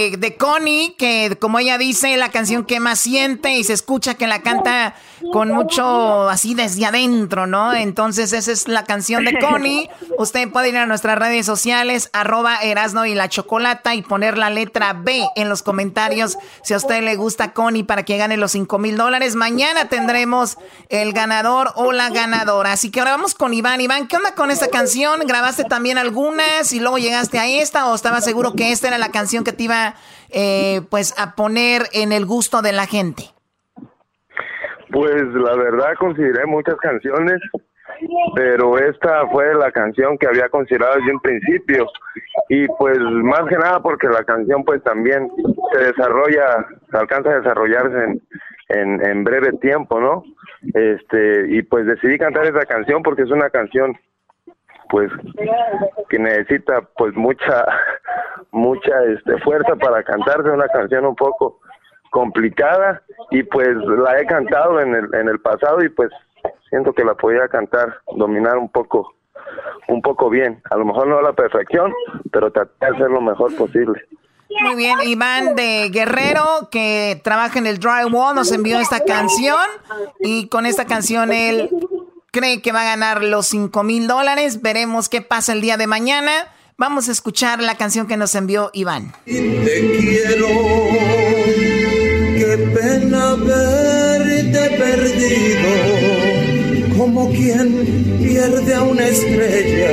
de, 0.09 0.35
Connie, 0.37 0.95
que 0.97 1.37
como 1.39 1.59
ella 1.59 1.77
dice, 1.77 2.17
la 2.17 2.29
canción 2.29 2.65
que 2.65 2.79
más 2.79 2.99
siente 2.99 3.57
y 3.57 3.63
se 3.63 3.73
escucha 3.73 4.15
que 4.15 4.27
la 4.27 4.41
canta 4.41 4.95
con 5.31 5.49
mucho 5.49 6.29
así 6.29 6.55
desde 6.55 6.85
adentro, 6.85 7.47
¿no? 7.47 7.73
Entonces 7.73 8.33
esa 8.33 8.51
es 8.51 8.67
la 8.67 8.85
canción 8.85 9.23
de 9.23 9.37
Connie. 9.39 9.89
Usted 10.17 10.49
puede 10.49 10.69
ir 10.69 10.77
a 10.77 10.85
nuestras 10.85 11.17
redes 11.17 11.45
sociales, 11.45 12.09
arroba 12.13 12.57
Erasno 12.61 13.05
y 13.05 13.13
la 13.13 13.29
Chocolata 13.29 13.95
y 13.95 14.01
poner 14.01 14.37
la 14.37 14.49
letra 14.49 14.93
B 14.93 15.23
en 15.35 15.49
los 15.49 15.63
comentarios 15.63 16.37
si 16.63 16.73
a 16.73 16.77
usted 16.77 17.01
le 17.03 17.15
gusta 17.15 17.53
Connie 17.53 17.83
para 17.83 18.03
que 18.03 18.17
gane 18.17 18.37
los 18.37 18.51
5 18.51 18.77
mil 18.79 18.97
dólares. 18.97 19.35
Mañana 19.35 19.89
tendremos 19.89 20.57
el 20.89 21.13
ganador 21.13 21.71
o 21.75 21.91
la 21.91 22.09
ganadora. 22.09 22.73
Así 22.73 22.89
que 22.89 22.99
ahora 22.99 23.11
vamos 23.11 23.35
con 23.35 23.53
Iván. 23.53 23.81
Iván, 23.81 24.07
¿qué 24.07 24.17
onda 24.17 24.33
con 24.35 24.51
esta 24.51 24.67
canción? 24.69 25.21
¿Grabaste 25.25 25.63
también 25.63 25.97
algunas 25.97 26.73
y 26.73 26.79
luego 26.79 26.97
llegaste 26.97 27.39
a 27.39 27.47
esta 27.47 27.87
o 27.87 27.95
estabas 27.95 28.25
seguro 28.25 28.53
que 28.53 28.71
esta 28.71 28.87
era 28.87 28.97
la 28.97 29.11
canción 29.11 29.43
que 29.43 29.53
te 29.53 29.63
iba 29.63 29.95
eh, 30.29 30.81
pues 30.89 31.13
a 31.17 31.35
poner 31.35 31.83
en 31.93 32.11
el 32.11 32.25
gusto 32.25 32.61
de 32.61 32.71
la 32.71 32.85
gente? 32.85 33.23
Pues 34.91 35.23
la 35.33 35.55
verdad 35.55 35.93
consideré 35.97 36.45
muchas 36.45 36.75
canciones, 36.75 37.39
pero 38.35 38.77
esta 38.77 39.27
fue 39.27 39.53
la 39.55 39.71
canción 39.71 40.17
que 40.17 40.27
había 40.27 40.49
considerado 40.49 40.95
desde 40.95 41.13
un 41.13 41.19
principio 41.21 41.87
y 42.49 42.67
pues 42.67 42.99
más 42.99 43.43
que 43.47 43.55
nada 43.55 43.81
porque 43.81 44.07
la 44.07 44.23
canción 44.23 44.63
pues 44.63 44.83
también 44.83 45.29
se 45.73 45.79
desarrolla, 45.79 46.67
se 46.89 46.97
alcanza 46.97 47.29
a 47.29 47.39
desarrollarse 47.39 48.21
en, 48.69 49.05
en, 49.05 49.23
breve 49.23 49.53
tiempo, 49.61 49.99
¿no? 49.99 50.23
Este 50.73 51.45
y 51.49 51.61
pues 51.63 51.85
decidí 51.85 52.17
cantar 52.17 52.45
esa 52.45 52.65
canción 52.65 53.03
porque 53.03 53.23
es 53.23 53.31
una 53.31 53.49
canción 53.49 53.97
pues 54.91 55.09
que 56.09 56.19
necesita 56.19 56.81
pues 56.97 57.15
mucha 57.15 57.65
mucha 58.51 58.91
este 59.05 59.37
fuerza 59.39 59.75
para 59.77 60.03
cantarse 60.03 60.49
una 60.49 60.67
canción 60.67 61.05
un 61.05 61.15
poco 61.15 61.61
complicada 62.11 63.01
y 63.31 63.41
pues 63.43 63.69
la 63.69 64.19
he 64.19 64.25
cantado 64.25 64.81
en 64.81 64.93
el, 64.93 65.15
en 65.15 65.29
el 65.29 65.39
pasado 65.39 65.81
y 65.81 65.87
pues 65.87 66.09
siento 66.69 66.91
que 66.93 67.05
la 67.05 67.15
podía 67.15 67.47
cantar, 67.47 68.01
dominar 68.17 68.57
un 68.57 68.69
poco, 68.69 69.15
un 69.87 70.01
poco 70.01 70.29
bien. 70.29 70.61
A 70.69 70.75
lo 70.75 70.85
mejor 70.85 71.07
no 71.07 71.19
a 71.19 71.21
la 71.21 71.33
perfección, 71.33 71.93
pero 72.31 72.51
tratar 72.51 72.91
de 72.91 72.97
hacer 72.97 73.09
lo 73.09 73.21
mejor 73.21 73.55
posible. 73.55 74.01
Muy 74.59 74.75
bien, 74.75 74.97
Iván 75.03 75.55
de 75.55 75.89
Guerrero, 75.93 76.43
que 76.69 77.21
trabaja 77.23 77.57
en 77.57 77.67
el 77.67 77.79
Drywall, 77.79 78.35
nos 78.35 78.51
envió 78.51 78.79
esta 78.79 78.99
canción 78.99 79.61
y 80.19 80.49
con 80.49 80.65
esta 80.65 80.85
canción 80.85 81.31
él 81.31 81.69
cree 82.31 82.61
que 82.61 82.71
va 82.71 82.81
a 82.81 82.85
ganar 82.85 83.23
los 83.23 83.47
5 83.47 83.83
mil 83.83 84.07
dólares. 84.07 84.61
Veremos 84.61 85.09
qué 85.09 85.21
pasa 85.21 85.53
el 85.53 85.61
día 85.61 85.77
de 85.77 85.87
mañana. 85.87 86.31
Vamos 86.77 87.09
a 87.09 87.11
escuchar 87.11 87.61
la 87.61 87.75
canción 87.75 88.07
que 88.07 88.17
nos 88.17 88.33
envió 88.33 88.71
Iván. 88.73 89.13
Te 89.25 89.97
quiero 89.99 90.47
qué 92.37 92.57
pena 92.73 93.35
verte 93.35 94.77
perdido, 94.77 95.69
como 96.97 97.29
quien 97.31 98.17
pierde 98.23 98.73
a 98.73 98.81
una 98.81 99.07
estrella 99.07 99.91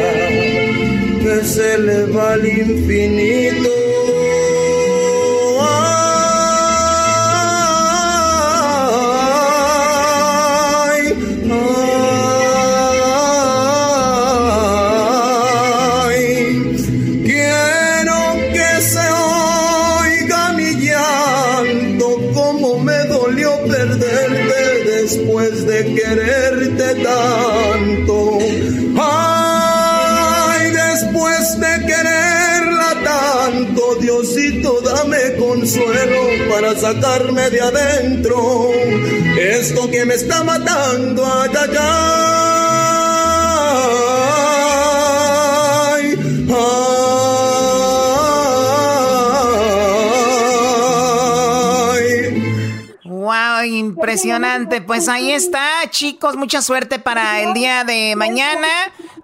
que 1.20 1.44
se 1.44 1.78
le 1.78 2.06
va 2.06 2.32
al 2.32 2.46
infinito. 2.46 3.77
Para 36.48 36.74
sacarme 36.76 37.50
de 37.50 37.60
adentro 37.60 38.70
esto 39.38 39.90
que 39.90 40.04
me 40.04 40.14
está 40.14 40.42
matando, 40.42 41.24
ay, 41.24 41.50
ay, 41.60 41.78
Wow, 53.04 53.64
impresionante. 53.64 54.80
Pues 54.80 55.08
ahí 55.08 55.32
está, 55.32 55.82
chicos. 55.90 56.36
Mucha 56.36 56.62
suerte 56.62 56.98
para 56.98 57.40
el 57.42 57.52
día 57.52 57.84
de 57.84 58.14
mañana. 58.16 58.68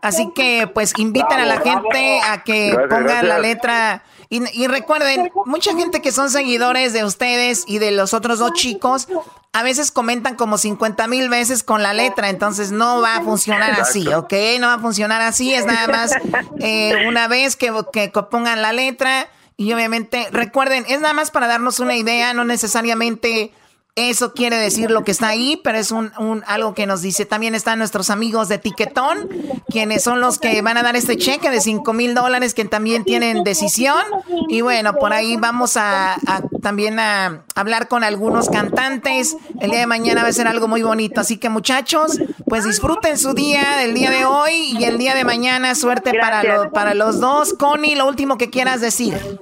Así 0.02 0.30
que, 0.34 0.68
pues, 0.72 0.92
inviten 0.98 1.40
a 1.40 1.46
la 1.46 1.60
gente 1.60 2.20
a 2.22 2.42
que 2.44 2.76
pongan 2.90 3.26
la 3.26 3.38
letra 3.38 4.02
y, 4.28 4.66
recuerden, 4.66 5.30
mucha 5.46 5.74
gente 5.74 6.00
que 6.00 6.12
son 6.12 6.30
seguidores 6.30 6.92
de 6.92 7.04
ustedes 7.04 7.64
y 7.66 7.78
de 7.78 7.90
los 7.90 8.14
otros 8.14 8.38
dos 8.38 8.52
chicos, 8.52 9.08
a 9.52 9.62
veces 9.62 9.90
comentan 9.90 10.34
como 10.34 10.58
50 10.58 11.06
mil 11.08 11.28
veces 11.28 11.62
con 11.62 11.82
la 11.82 11.92
letra, 11.92 12.30
entonces 12.30 12.72
no 12.72 13.00
va 13.00 13.16
a 13.16 13.22
funcionar 13.22 13.72
así, 13.80 14.06
¿ok? 14.08 14.32
No 14.58 14.66
va 14.66 14.74
a 14.74 14.78
funcionar 14.78 15.20
así, 15.22 15.54
es 15.54 15.66
nada 15.66 15.86
más 15.86 16.12
eh, 16.60 17.06
una 17.06 17.28
vez 17.28 17.56
que, 17.56 17.72
que 17.92 18.08
pongan 18.08 18.62
la 18.62 18.72
letra 18.72 19.28
y 19.56 19.72
obviamente, 19.72 20.26
recuerden, 20.32 20.84
es 20.88 21.00
nada 21.00 21.14
más 21.14 21.30
para 21.30 21.46
darnos 21.46 21.78
una 21.78 21.94
idea, 21.94 22.34
no 22.34 22.44
necesariamente 22.44 23.52
eso 23.96 24.32
quiere 24.32 24.56
decir 24.56 24.90
lo 24.90 25.04
que 25.04 25.12
está 25.12 25.28
ahí, 25.28 25.60
pero 25.62 25.78
es 25.78 25.92
un, 25.92 26.10
algo 26.48 26.74
que 26.74 26.84
nos 26.84 27.00
dice. 27.00 27.26
También 27.26 27.54
están 27.54 27.78
nuestros 27.78 28.10
amigos 28.10 28.48
de 28.48 28.58
Tiquetón, 28.58 29.28
quienes 29.68 30.02
son 30.02 30.20
los 30.20 30.40
que 30.40 30.60
van 30.62 30.76
a 30.76 30.82
dar 30.82 30.96
este 30.96 31.16
cheque 31.16 31.48
de 31.48 31.60
5 31.60 31.92
mil 31.92 32.12
dólares, 32.12 32.54
que 32.54 32.64
también 32.64 33.04
tienen 33.04 33.44
decisión. 33.44 34.02
Y 34.48 34.62
bueno, 34.62 34.94
por 34.96 35.12
ahí 35.12 35.36
vamos 35.36 35.76
a, 35.76 36.16
también 36.60 36.98
a 36.98 37.44
hablar 37.54 37.86
con 37.86 38.02
algunos 38.02 38.48
cantantes. 38.48 39.36
El 39.60 39.70
día 39.70 39.80
de 39.80 39.86
mañana 39.86 40.24
va 40.24 40.28
a 40.28 40.32
ser 40.32 40.48
algo 40.48 40.66
muy 40.66 40.82
bonito. 40.82 41.20
Así 41.20 41.36
que 41.36 41.48
muchachos, 41.48 42.18
pues 42.46 42.64
disfruten 42.64 43.16
su 43.16 43.32
día 43.32 43.76
del 43.76 43.94
día 43.94 44.10
de 44.10 44.24
hoy 44.24 44.76
y 44.76 44.84
el 44.84 44.98
día 44.98 45.14
de 45.14 45.22
mañana. 45.22 45.76
Suerte 45.76 46.14
para, 46.18 46.70
para 46.70 46.94
los 46.94 47.20
dos. 47.20 47.54
Connie, 47.54 47.94
lo 47.94 48.08
último 48.08 48.38
que 48.38 48.50
quieras 48.50 48.80
decir. 48.80 49.38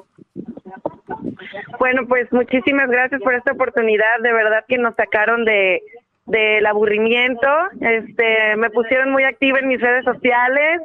Bueno, 1.82 2.06
pues 2.06 2.32
muchísimas 2.32 2.88
gracias 2.88 3.20
por 3.22 3.34
esta 3.34 3.50
oportunidad. 3.50 4.20
De 4.22 4.32
verdad 4.32 4.64
que 4.68 4.78
nos 4.78 4.94
sacaron 4.94 5.44
de 5.44 5.82
del 6.26 6.64
aburrimiento, 6.64 7.48
este, 7.80 8.54
me 8.56 8.70
pusieron 8.70 9.10
muy 9.10 9.24
activa 9.24 9.58
en 9.58 9.66
mis 9.66 9.80
redes 9.80 10.04
sociales, 10.04 10.80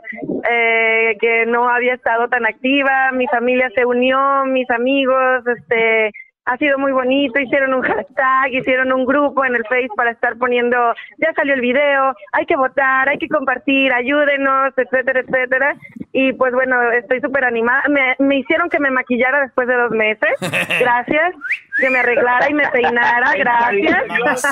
eh, 0.50 1.16
que 1.22 1.46
no 1.46 1.70
había 1.70 1.94
estado 1.94 2.28
tan 2.28 2.48
activa, 2.48 3.12
mi 3.14 3.28
familia 3.28 3.70
se 3.76 3.86
unió, 3.86 4.46
mis 4.46 4.68
amigos, 4.72 5.44
este, 5.46 6.12
ha 6.48 6.58
sido 6.58 6.80
muy 6.80 6.94
bonito, 6.94 7.40
hicieron 7.40 7.74
un 7.74 7.82
hashtag, 7.82 8.54
hicieron 8.54 8.94
un 8.94 9.06
grupo 9.06 9.44
en 9.44 9.54
el 9.54 9.66
Face 9.66 9.90
para 9.96 10.12
estar 10.12 10.38
poniendo, 10.38 10.78
ya 11.18 11.34
salió 11.36 11.54
el 11.54 11.62
video, 11.62 12.16
hay 12.32 12.46
que 12.46 12.56
votar, 12.56 13.10
hay 13.10 13.18
que 13.18 13.28
compartir, 13.28 13.94
ayúdenos, 13.94 14.74
etcétera, 14.78 15.20
etcétera. 15.20 15.76
Y 16.20 16.34
pues 16.34 16.52
bueno, 16.52 16.82
estoy 16.94 17.22
súper 17.22 17.46
animada. 17.46 17.84
Me, 17.90 18.16
me 18.18 18.40
hicieron 18.40 18.72
que 18.72 18.80
me 18.80 18.90
maquillara 18.90 19.42
después 19.42 19.68
de 19.68 19.76
dos 19.76 19.92
meses, 19.92 20.32
gracias, 20.80 21.36
que 21.80 21.92
me 21.92 22.00
arreglara 22.00 22.50
y 22.50 22.56
me 22.56 22.68
peinara, 22.70 23.36
gracias. 23.36 24.42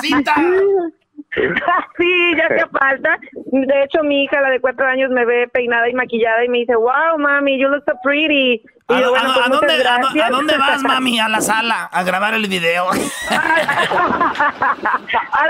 sí, 1.98 2.36
ya 2.36 2.44
hacía 2.44 2.68
falta. 2.68 3.18
De 3.50 3.82
hecho, 3.82 4.04
mi 4.04 4.22
hija, 4.22 4.40
la 4.42 4.50
de 4.50 4.60
cuatro 4.60 4.86
años, 4.86 5.10
me 5.10 5.24
ve 5.24 5.48
peinada 5.48 5.88
y 5.88 5.94
maquillada 5.94 6.44
y 6.44 6.48
me 6.48 6.58
dice, 6.58 6.76
wow, 6.76 7.18
mami, 7.18 7.60
you 7.60 7.66
look 7.66 7.82
so 7.84 7.98
pretty. 8.04 8.62
¿A, 8.86 9.00
pues, 9.00 9.02
dónde, 9.50 10.22
a, 10.22 10.30
dónde, 10.30 10.56
vas, 10.58 10.84
mami? 10.84 11.18
A 11.18 11.28
la 11.28 11.40
sala, 11.40 11.86
a 11.86 12.04
grabar 12.04 12.34
el 12.34 12.46
video. 12.46 12.86
¿A 12.90 12.98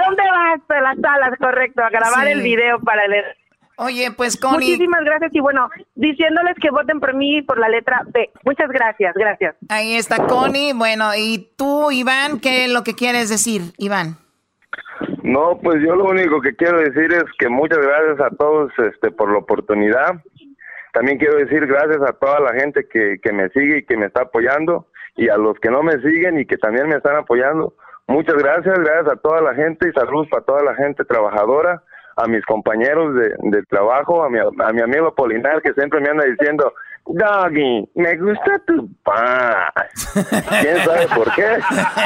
dónde 0.03 0.23
vas? 0.31 0.61
A 0.71 0.81
la 0.81 0.95
sala, 0.95 1.37
correcto, 1.39 1.83
a 1.83 1.91
grabar 1.91 2.27
el 2.27 2.41
video 2.41 2.81
para 2.81 3.07
leer. 3.07 3.37
Oye, 3.79 4.11
pues 4.16 4.39
Connie. 4.39 4.70
Muchísimas 4.70 5.05
gracias 5.05 5.35
y 5.35 5.41
bueno, 5.41 5.68
diciéndoles 5.95 6.57
que 6.61 6.70
voten 6.70 6.99
por 6.99 7.14
mí 7.14 7.43
por 7.43 7.59
la 7.59 7.68
letra 7.68 8.03
B. 8.07 8.31
Muchas 8.45 8.68
gracias, 8.70 9.14
gracias. 9.14 9.55
Ahí 9.68 9.95
está 9.97 10.27
Connie. 10.27 10.72
Bueno, 10.72 11.11
y 11.16 11.51
tú, 11.57 11.91
Iván, 11.91 12.41
¿qué 12.41 12.64
es 12.64 12.72
lo 12.72 12.83
que 12.85 12.95
quieres 12.95 13.29
decir, 13.29 13.72
Iván? 13.79 14.16
No, 15.22 15.59
pues 15.62 15.83
yo 15.83 15.95
lo 15.95 16.05
único 16.05 16.41
que 16.41 16.55
quiero 16.55 16.79
decir 16.79 17.12
es 17.12 17.24
que 17.39 17.49
muchas 17.49 17.79
gracias 17.79 18.20
a 18.20 18.35
todos 18.37 18.72
este, 18.79 19.11
por 19.11 19.31
la 19.31 19.39
oportunidad. 19.39 20.22
También 20.93 21.18
quiero 21.18 21.37
decir 21.37 21.66
gracias 21.66 22.01
a 22.01 22.12
toda 22.14 22.41
la 22.41 22.55
gente 22.55 22.87
que, 22.91 23.18
que 23.22 23.33
me 23.33 23.51
sigue 23.51 23.79
y 23.79 23.85
que 23.85 23.97
me 23.97 24.07
está 24.07 24.22
apoyando 24.22 24.87
y 25.16 25.29
a 25.29 25.37
los 25.37 25.59
que 25.61 25.70
no 25.70 25.83
me 25.83 26.01
siguen 26.01 26.41
y 26.41 26.47
que 26.47 26.57
también 26.57 26.89
me 26.89 26.97
están 26.97 27.16
apoyando. 27.16 27.74
Muchas 28.07 28.37
gracias, 28.37 28.79
gracias 28.79 29.12
a 29.12 29.16
toda 29.16 29.41
la 29.41 29.55
gente 29.55 29.89
y 29.89 29.93
saludos 29.93 30.29
para 30.31 30.45
toda 30.45 30.62
la 30.62 30.74
gente 30.77 31.05
trabajadora, 31.05 31.83
a 32.17 32.27
mis 32.27 32.45
compañeros 32.47 33.14
de, 33.14 33.35
del 33.51 33.67
trabajo, 33.67 34.25
a 34.25 34.31
mi, 34.31 34.39
a 34.39 34.73
mi 34.73 34.81
amigo 34.81 35.14
Polinar 35.14 35.62
que 35.62 35.73
siempre 35.75 36.01
me 36.01 36.09
anda 36.09 36.25
diciendo, 36.25 36.73
Doggy, 37.09 37.89
me 37.95 38.17
gusta 38.17 38.61
tu 38.67 38.89
paz. 39.05 39.73
¿Quién 40.61 40.79
sabe 40.85 41.07
por 41.14 41.33
qué? 41.35 41.59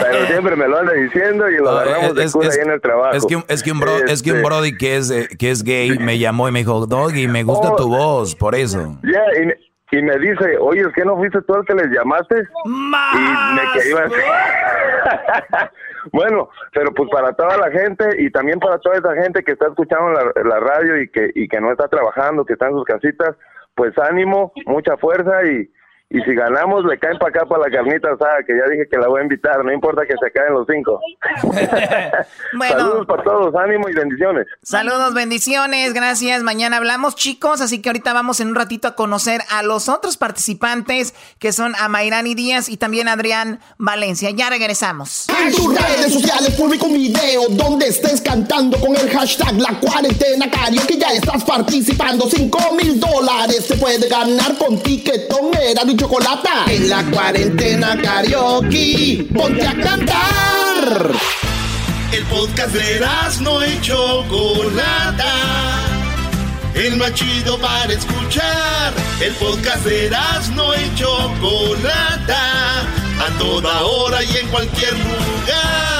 Pero 0.03 0.27
siempre 0.27 0.57
me 0.57 0.69
lo 0.69 0.79
anda 0.79 0.93
diciendo 0.93 1.49
y 1.49 1.57
lo 1.57 1.71
agarramos 1.71 2.15
de 2.15 2.31
cura 2.31 2.49
ahí 2.51 2.59
en 2.61 2.71
el 2.71 2.81
trabajo. 2.81 3.17
Es 3.17 3.25
que 3.25 3.37
un, 3.37 3.45
es 3.49 3.63
que 3.63 3.73
un, 3.73 3.81
bro, 3.81 3.97
es 3.97 4.23
que 4.23 4.33
un 4.33 4.39
este 4.39 4.49
brody 4.49 4.77
que 4.77 4.97
es, 4.97 5.11
eh, 5.11 5.29
que 5.39 5.51
es 5.51 5.63
gay 5.63 5.99
me 5.99 6.19
llamó 6.19 6.49
y 6.49 6.53
me 6.53 6.59
dijo, 6.59 6.87
Doggy, 6.87 7.29
me 7.29 7.45
gusta 7.45 7.75
tu 7.77 7.85
oh. 7.85 7.97
voz, 7.97 8.35
por 8.35 8.55
eso. 8.55 8.99
Y, 9.03 9.97
y, 9.97 10.03
me 10.03 10.19
dice, 10.19 10.59
oye, 10.59 10.83
¿es 10.83 10.93
que 10.95 11.05
no 11.05 11.17
fuiste 11.17 11.41
tú 11.43 11.55
el 11.55 11.65
que 11.65 11.75
les 11.75 11.87
llamaste? 11.91 12.43
¡Más! 12.67 13.15
Y 13.15 13.55
me 13.55 13.63
que 13.73 13.89
iba 13.89 14.03
Bueno, 16.13 16.49
pero 16.73 16.93
pues 16.95 17.11
para 17.11 17.33
toda 17.33 17.57
la 17.57 17.71
gente 17.71 18.05
y 18.19 18.31
también 18.31 18.59
para 18.59 18.79
toda 18.79 18.97
esa 18.97 19.15
gente 19.15 19.43
que 19.43 19.53
está 19.53 19.69
escuchando 19.69 20.11
la, 20.11 20.33
la 20.45 20.61
radio 20.61 21.01
y 21.01 21.09
que, 21.09 21.31
y 21.35 21.49
que 21.49 21.61
no 21.61 21.71
está 21.71 21.89
trabajando, 21.89 22.45
que 22.45 22.55
está 22.55 22.69
en 22.69 22.75
sus 22.75 22.85
casitas, 22.85 23.37
pues 23.75 23.97
ánimo, 23.99 24.53
mucha 24.67 24.97
fuerza 24.97 25.45
y, 25.45 25.71
y 26.13 26.21
si 26.23 26.35
ganamos 26.35 26.85
le 26.85 26.99
caen 26.99 27.19
para 27.19 27.31
acá 27.31 27.47
para 27.47 27.69
la 27.69 27.71
carnita 27.71 28.09
asada, 28.11 28.43
que 28.45 28.53
ya 28.53 28.69
dije 28.69 28.89
que 28.91 28.99
la 28.99 29.07
voy 29.07 29.21
a 29.21 29.23
invitar, 29.23 29.65
no 29.65 29.73
importa 29.73 30.03
que 30.03 30.15
se 30.21 30.33
caen 30.33 30.55
los 30.55 30.67
cinco. 30.69 31.01
Saludos 32.69 33.07
para 33.07 33.23
todos, 33.23 33.55
ánimo 33.55 33.89
y 33.89 33.95
bendiciones. 33.95 34.49
Saludos, 34.61 35.15
bendiciones, 35.15 35.95
gracias. 35.95 36.43
Mañana 36.43 36.79
hablamos, 36.79 37.15
chicos, 37.15 37.61
así 37.61 37.81
que 37.81 37.91
ahorita 37.91 38.13
vamos 38.13 38.41
en 38.41 38.49
un 38.49 38.57
ratito 38.57 38.89
a 38.89 38.97
conocer 38.97 39.43
a 39.51 39.63
los 39.63 39.89
otros 39.89 40.17
participantes, 40.17 41.15
que 41.39 41.53
son 41.53 41.75
a 41.79 41.89
Mayrani 41.89 42.35
Díaz 42.35 42.69
y 42.69 42.77
también 42.77 43.07
Adrián 43.07 43.61
Valencia. 43.79 44.31
Ya 44.31 44.51
regresamos. 44.51 45.29
En 45.29 45.55
tus 45.55 45.73
redes 45.81 46.13
sociales 46.13 46.51
publico 46.59 46.87
un 46.87 46.95
video 46.95 47.43
donde 47.51 47.87
estés 47.87 48.21
cantando 48.21 48.81
con 48.81 48.97
el 48.97 49.09
hashtag 49.11 49.57
La 49.59 49.79
Cuarentena 49.79 50.51
que 50.89 50.99
ya 50.99 51.13
estás 51.13 51.45
participando. 51.45 52.29
Cinco 52.29 52.59
mil 52.75 52.99
dólares 52.99 53.67
se 53.67 53.77
puede 53.77 54.09
ganar 54.09 54.57
con 54.59 54.79
tiquetón, 54.83 55.53
era 55.55 55.85
En 56.69 56.89
la 56.89 57.05
cuarentena 57.11 57.95
karaoke, 58.01 59.27
ponte 59.35 59.67
a 59.67 59.75
cantar. 59.75 61.13
El 62.11 62.25
podcast 62.25 62.73
de 62.73 63.07
no 63.43 63.67
y 63.67 63.79
Chocolata. 63.83 65.35
El 66.75 66.97
más 66.97 67.13
chido 67.13 67.59
para 67.59 67.93
escuchar. 67.93 68.95
El 69.21 69.35
podcast 69.35 69.85
de 69.85 70.11
no 70.55 70.75
y 70.75 70.95
Chocolata. 70.95 72.81
A 72.81 73.39
toda 73.39 73.83
hora 73.83 74.23
y 74.25 74.37
en 74.39 74.49
cualquier 74.49 74.95
lugar. 74.95 76.00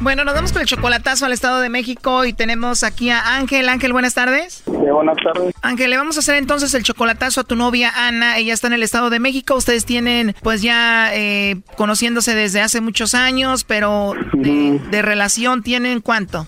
Bueno, 0.00 0.24
nos 0.24 0.34
vamos 0.34 0.52
con 0.52 0.62
el 0.62 0.68
chocolatazo 0.68 1.26
al 1.26 1.32
Estado 1.32 1.60
de 1.60 1.68
México 1.68 2.24
y 2.24 2.32
tenemos 2.32 2.84
aquí 2.84 3.10
a 3.10 3.36
Ángel. 3.36 3.68
Ángel, 3.68 3.92
buenas 3.92 4.14
tardes. 4.14 4.62
Sí, 4.64 4.70
buenas 4.70 5.16
tardes. 5.16 5.52
Ángel, 5.60 5.90
le 5.90 5.96
vamos 5.96 6.16
a 6.16 6.20
hacer 6.20 6.36
entonces 6.36 6.72
el 6.74 6.84
chocolatazo 6.84 7.40
a 7.40 7.44
tu 7.44 7.56
novia 7.56 7.90
Ana. 7.94 8.38
Ella 8.38 8.54
está 8.54 8.68
en 8.68 8.74
el 8.74 8.84
Estado 8.84 9.10
de 9.10 9.18
México. 9.18 9.56
Ustedes 9.56 9.84
tienen, 9.84 10.36
pues 10.42 10.62
ya 10.62 11.10
eh, 11.14 11.56
conociéndose 11.76 12.36
desde 12.36 12.60
hace 12.60 12.80
muchos 12.80 13.14
años, 13.14 13.64
pero 13.64 14.12
de, 14.34 15.02
relación 15.02 15.62
tienen 15.62 16.00
cuánto? 16.00 16.46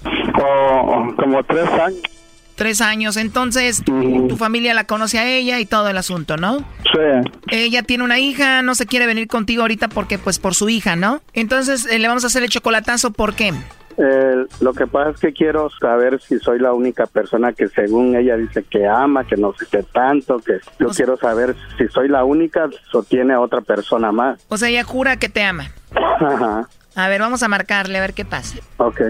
como 1.16 1.42
tres 1.44 1.68
años. 1.68 2.19
Tres 2.60 2.82
años. 2.82 3.16
Entonces, 3.16 3.82
tu, 3.82 4.36
familia 4.36 4.74
la 4.74 4.84
conoce 4.84 5.18
a 5.18 5.26
ella 5.26 5.60
y 5.60 5.64
todo 5.64 5.88
el 5.88 5.96
asunto, 5.96 6.36
¿no? 6.36 6.58
Sí. 6.58 7.30
Ella 7.48 7.82
tiene 7.84 8.04
una 8.04 8.18
hija, 8.18 8.60
no 8.60 8.74
se 8.74 8.84
quiere 8.84 9.06
venir 9.06 9.28
contigo 9.28 9.62
ahorita 9.62 9.88
porque, 9.88 10.18
pues, 10.18 10.38
por 10.38 10.54
su 10.54 10.68
hija, 10.68 10.94
¿no? 10.94 11.22
Entonces, 11.32 11.86
eh, 11.86 11.98
le 11.98 12.06
vamos 12.06 12.24
a 12.24 12.26
hacer 12.26 12.42
el 12.42 12.50
chocolatazo, 12.50 13.12
¿por 13.12 13.32
qué? 13.32 13.54
Eh, 13.96 14.44
lo 14.60 14.74
que 14.74 14.86
pasa 14.86 15.12
es 15.12 15.20
que 15.20 15.32
quiero 15.32 15.70
saber 15.70 16.20
si 16.20 16.38
soy 16.38 16.58
la 16.58 16.74
única 16.74 17.06
persona 17.06 17.54
que 17.54 17.66
según 17.68 18.14
ella 18.14 18.36
dice 18.36 18.62
que 18.62 18.86
ama, 18.86 19.24
que 19.24 19.38
no 19.38 19.54
sé 19.54 19.64
qué 19.70 19.82
tanto, 19.82 20.38
que 20.40 20.58
yo 20.78 20.88
quiero 20.88 21.16
saber 21.16 21.56
si 21.78 21.88
soy 21.88 22.08
la 22.08 22.24
única 22.24 22.68
o 22.92 23.02
tiene 23.02 23.36
otra 23.36 23.62
persona 23.62 24.12
más. 24.12 24.44
O 24.48 24.58
sea, 24.58 24.68
ella 24.68 24.84
jura 24.84 25.16
que 25.16 25.30
te 25.30 25.42
ama. 25.42 25.70
Ajá. 25.94 26.68
A 26.94 27.08
ver, 27.08 27.22
vamos 27.22 27.42
a 27.42 27.48
marcarle 27.48 27.96
a 27.96 28.02
ver 28.02 28.12
qué 28.12 28.26
pasa. 28.26 28.58
Ok. 28.76 29.00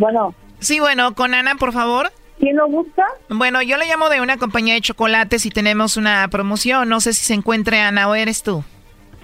Bueno. 0.00 0.34
Sí, 0.60 0.80
bueno, 0.80 1.14
con 1.14 1.34
Ana, 1.34 1.56
por 1.56 1.72
favor. 1.72 2.10
¿Quién 2.38 2.56
lo 2.56 2.66
busca? 2.68 3.04
Bueno, 3.28 3.60
yo 3.60 3.76
le 3.76 3.86
llamo 3.86 4.08
de 4.08 4.22
una 4.22 4.38
compañía 4.38 4.72
de 4.72 4.80
chocolates 4.80 5.44
y 5.44 5.50
tenemos 5.50 5.98
una 5.98 6.26
promoción. 6.28 6.88
No 6.88 7.00
sé 7.00 7.12
si 7.12 7.22
se 7.22 7.34
encuentre 7.34 7.80
Ana 7.80 8.08
o 8.08 8.14
eres 8.14 8.42
tú. 8.42 8.64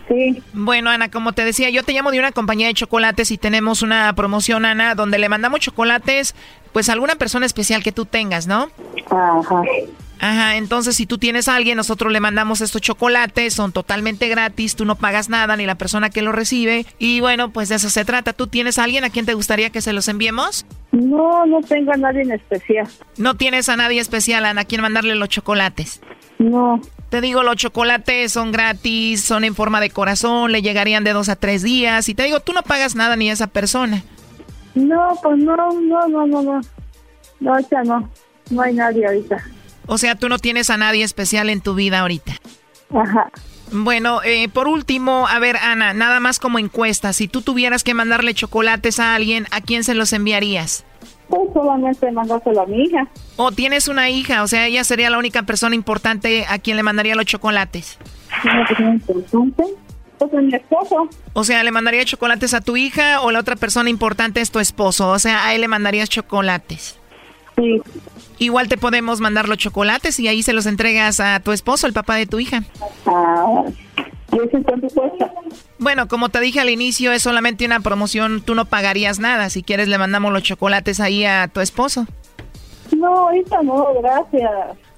Sí. 0.07 0.43
Bueno, 0.53 0.91
Ana, 0.91 1.11
como 1.11 1.33
te 1.33 1.47
decía, 1.47 1.71
yo 1.71 1.83
te 1.83 1.93
llamo 1.93 2.11
de 2.11 2.19
una 2.19 2.31
compañía 2.31 2.67
de 2.67 2.75
chocolates 2.75 3.31
y 3.31 3.39
tenemos 3.39 3.81
una 3.81 4.13
promoción, 4.13 4.67
Ana, 4.67 4.95
donde 4.95 5.19
le 5.19 5.31
mandamos 5.31 5.61
chocolates, 5.61 6.35
pues 6.73 6.91
a 6.91 6.93
alguna 6.93 7.17
persona 7.17 7.47
especial 7.47 7.83
que 7.83 7.91
tú 7.91 8.05
tengas, 8.05 8.47
¿no? 8.47 8.69
Ajá. 9.11 9.63
Ajá, 10.19 10.57
entonces 10.57 10.97
si 10.97 11.07
tú 11.07 11.19
tienes 11.19 11.49
a 11.49 11.57
alguien, 11.57 11.77
nosotros 11.77 12.11
le 12.11 12.21
mandamos 12.21 12.61
estos 12.61 12.81
chocolates, 12.81 13.53
son 13.55 13.73
totalmente 13.73 14.29
gratis, 14.29 14.75
tú 14.75 14.85
no 14.85 14.97
pagas 14.97 15.29
nada, 15.29 15.57
ni 15.57 15.67
la 15.67 15.75
persona 15.75 16.11
que 16.11 16.23
lo 16.23 16.33
recibe. 16.33 16.87
Y 16.99 17.21
bueno, 17.21 17.51
pues 17.51 17.69
de 17.69 17.75
eso 17.75 17.91
se 17.91 18.05
trata. 18.05 18.33
¿Tú 18.33 18.47
tienes 18.47 18.79
a 18.79 18.85
alguien 18.85 19.05
a 19.05 19.11
quien 19.11 19.27
te 19.27 19.35
gustaría 19.35 19.71
que 19.71 19.83
se 19.83 19.93
los 19.93 20.09
enviemos? 20.09 20.65
No, 20.93 21.45
no 21.47 21.61
tengo 21.61 21.93
a 21.93 21.97
nadie 21.97 22.23
en 22.23 22.33
especial. 22.33 22.89
¿No 23.19 23.35
tienes 23.35 23.69
a 23.69 23.77
nadie 23.77 24.01
especial, 24.01 24.47
Ana, 24.47 24.63
a 24.63 24.65
quien 24.65 24.81
mandarle 24.81 25.15
los 25.15 25.29
chocolates? 25.29 26.01
No. 26.39 26.81
Te 27.11 27.21
digo, 27.21 27.43
los 27.43 27.57
chocolates 27.57 28.33
son 28.33 28.53
gratis, 28.53 29.23
son 29.23 29.45
en 29.45 29.55
forma 29.55 29.81
de 29.81 29.91
corazón, 29.91 30.51
le 30.51 30.63
llegarían 30.63 31.05
de 31.05 31.13
dos 31.13 31.29
a 31.29 31.37
tres 31.37 31.63
días. 31.63 32.09
Y 32.09 32.15
te 32.15 32.25
digo, 32.25 32.41
tú 32.41 32.53
no 32.53 32.63
pagas 32.63 32.95
nada 32.95 33.17
ni 33.17 33.31
a 33.31 33.35
esa 33.35 33.47
persona. 33.47 34.03
No, 34.75 35.13
pues 35.23 35.39
no, 35.39 35.57
no, 35.57 36.09
no, 36.09 36.27
no, 36.27 36.43
no. 36.43 36.61
No, 37.41 37.53
ahorita 37.53 37.83
no. 37.85 38.11
No 38.51 38.63
hay 38.63 38.75
nadie 38.75 39.07
ahorita. 39.07 39.43
O 39.87 39.99
sea, 39.99 40.15
tú 40.15 40.29
no 40.29 40.39
tienes 40.39 40.71
a 40.71 40.77
nadie 40.77 41.05
especial 41.05 41.51
en 41.51 41.61
tu 41.61 41.75
vida 41.75 42.01
ahorita. 42.01 42.33
Ajá. 42.95 43.31
Bueno, 43.73 44.21
eh, 44.25 44.49
por 44.49 44.69
último, 44.69 45.27
a 45.27 45.39
ver, 45.39 45.57
Ana, 45.57 45.93
nada 45.93 46.21
más 46.21 46.39
como 46.39 46.59
encuesta. 46.59 47.13
Si 47.13 47.27
tú 47.27 47.43
tuvieras 47.43 47.83
que 47.83 47.95
mandarle 47.95 48.35
chocolates 48.35 49.01
a 49.01 49.15
alguien, 49.15 49.47
¿a 49.51 49.61
quién 49.61 49.83
se 49.83 49.95
los 49.95 50.13
enviarías? 50.13 50.85
Pues 51.29 51.53
solamente 51.53 52.11
mandárselo 52.13 52.63
a 52.63 52.67
mi 52.67 52.85
hija. 52.85 53.09
O 53.35 53.51
tienes 53.51 53.89
una 53.89 54.09
hija, 54.09 54.45
o 54.45 54.47
sea, 54.47 54.67
ella 54.67 54.85
sería 54.85 55.11
la 55.11 55.19
única 55.19 55.43
persona 55.43 55.75
importante 55.75 56.47
a 56.49 56.59
quien 56.59 56.77
le 56.77 56.85
mandaría 56.85 57.17
los 57.17 57.27
chocolates. 57.27 57.99
Una 58.45 58.67
persona 58.67 58.91
importante. 58.95 59.65
Pues 60.19 60.33
a 60.33 60.37
mi 60.41 60.55
esposo. 60.55 61.09
O 61.33 61.45
sea, 61.45 61.63
¿le 61.63 61.73
mandaría 61.73 62.05
chocolates 62.05 62.55
a 62.55 62.61
tu 62.61 62.77
hija 62.77 63.21
o 63.21 63.33
la 63.33 63.41
otra 63.41 63.57
persona 63.57 63.91
importante 63.91 64.41
es 64.41 64.51
tu 64.51 64.61
esposo? 64.61 65.11
O 65.11 65.19
sea, 65.19 65.47
a 65.47 65.55
él 65.55 65.61
le 65.61 65.69
mandarías 65.69 66.09
chocolates. 66.09 66.99
Sí. 67.57 67.83
Igual 68.39 68.69
te 68.69 68.77
podemos 68.77 69.21
mandar 69.21 69.49
los 69.49 69.59
chocolates 69.59 70.21
y 70.21 70.29
ahí 70.29 70.43
se 70.43 70.53
los 70.53 70.67
entregas 70.67 71.21
a 71.21 71.41
tu 71.41 71.53
esposo, 71.53 71.87
el 71.87 71.93
papá 71.93 72.17
de 72.17 72.27
tu 72.27 72.39
hija. 72.39 72.65
Ah, 73.07 73.65
¿y 74.33 74.37
eso 74.37 74.63
cuánto 74.65 74.89
cuesta? 74.89 75.33
Bueno, 75.79 76.09
como 76.09 76.29
te 76.29 76.41
dije 76.41 76.61
al 76.61 76.69
inicio, 76.69 77.13
es 77.13 77.23
solamente 77.23 77.65
una 77.65 77.81
promoción, 77.81 78.43
tú 78.43 78.55
no 78.55 78.67
pagarías 78.67 79.19
nada. 79.19 79.49
Si 79.49 79.63
quieres, 79.63 79.89
le 79.89 79.99
mandamos 79.99 80.33
los 80.33 80.43
chocolates 80.43 81.01
ahí 81.01 81.25
a 81.25 81.49
tu 81.49 81.61
esposo. 81.61 82.07
No, 82.97 83.29
ahorita 83.29 83.63
no, 83.63 83.87
gracias. 84.03 84.51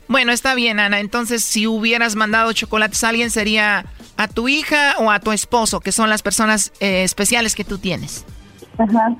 Bueno, 0.08 0.32
está 0.32 0.54
bien, 0.54 0.80
Ana. 0.80 1.00
Entonces, 1.00 1.44
si 1.44 1.66
hubieras 1.66 2.16
mandado 2.16 2.52
chocolates 2.52 3.04
a 3.04 3.10
alguien, 3.10 3.30
sería 3.30 3.84
a 4.16 4.26
tu 4.26 4.48
hija 4.48 4.96
o 4.98 5.10
a 5.10 5.20
tu 5.20 5.32
esposo, 5.32 5.80
que 5.80 5.92
son 5.92 6.08
las 6.10 6.22
personas 6.22 6.72
eh, 6.80 7.04
especiales 7.04 7.54
que 7.54 7.64
tú 7.64 7.78
tienes. 7.78 8.24
Ajá. 8.78 9.14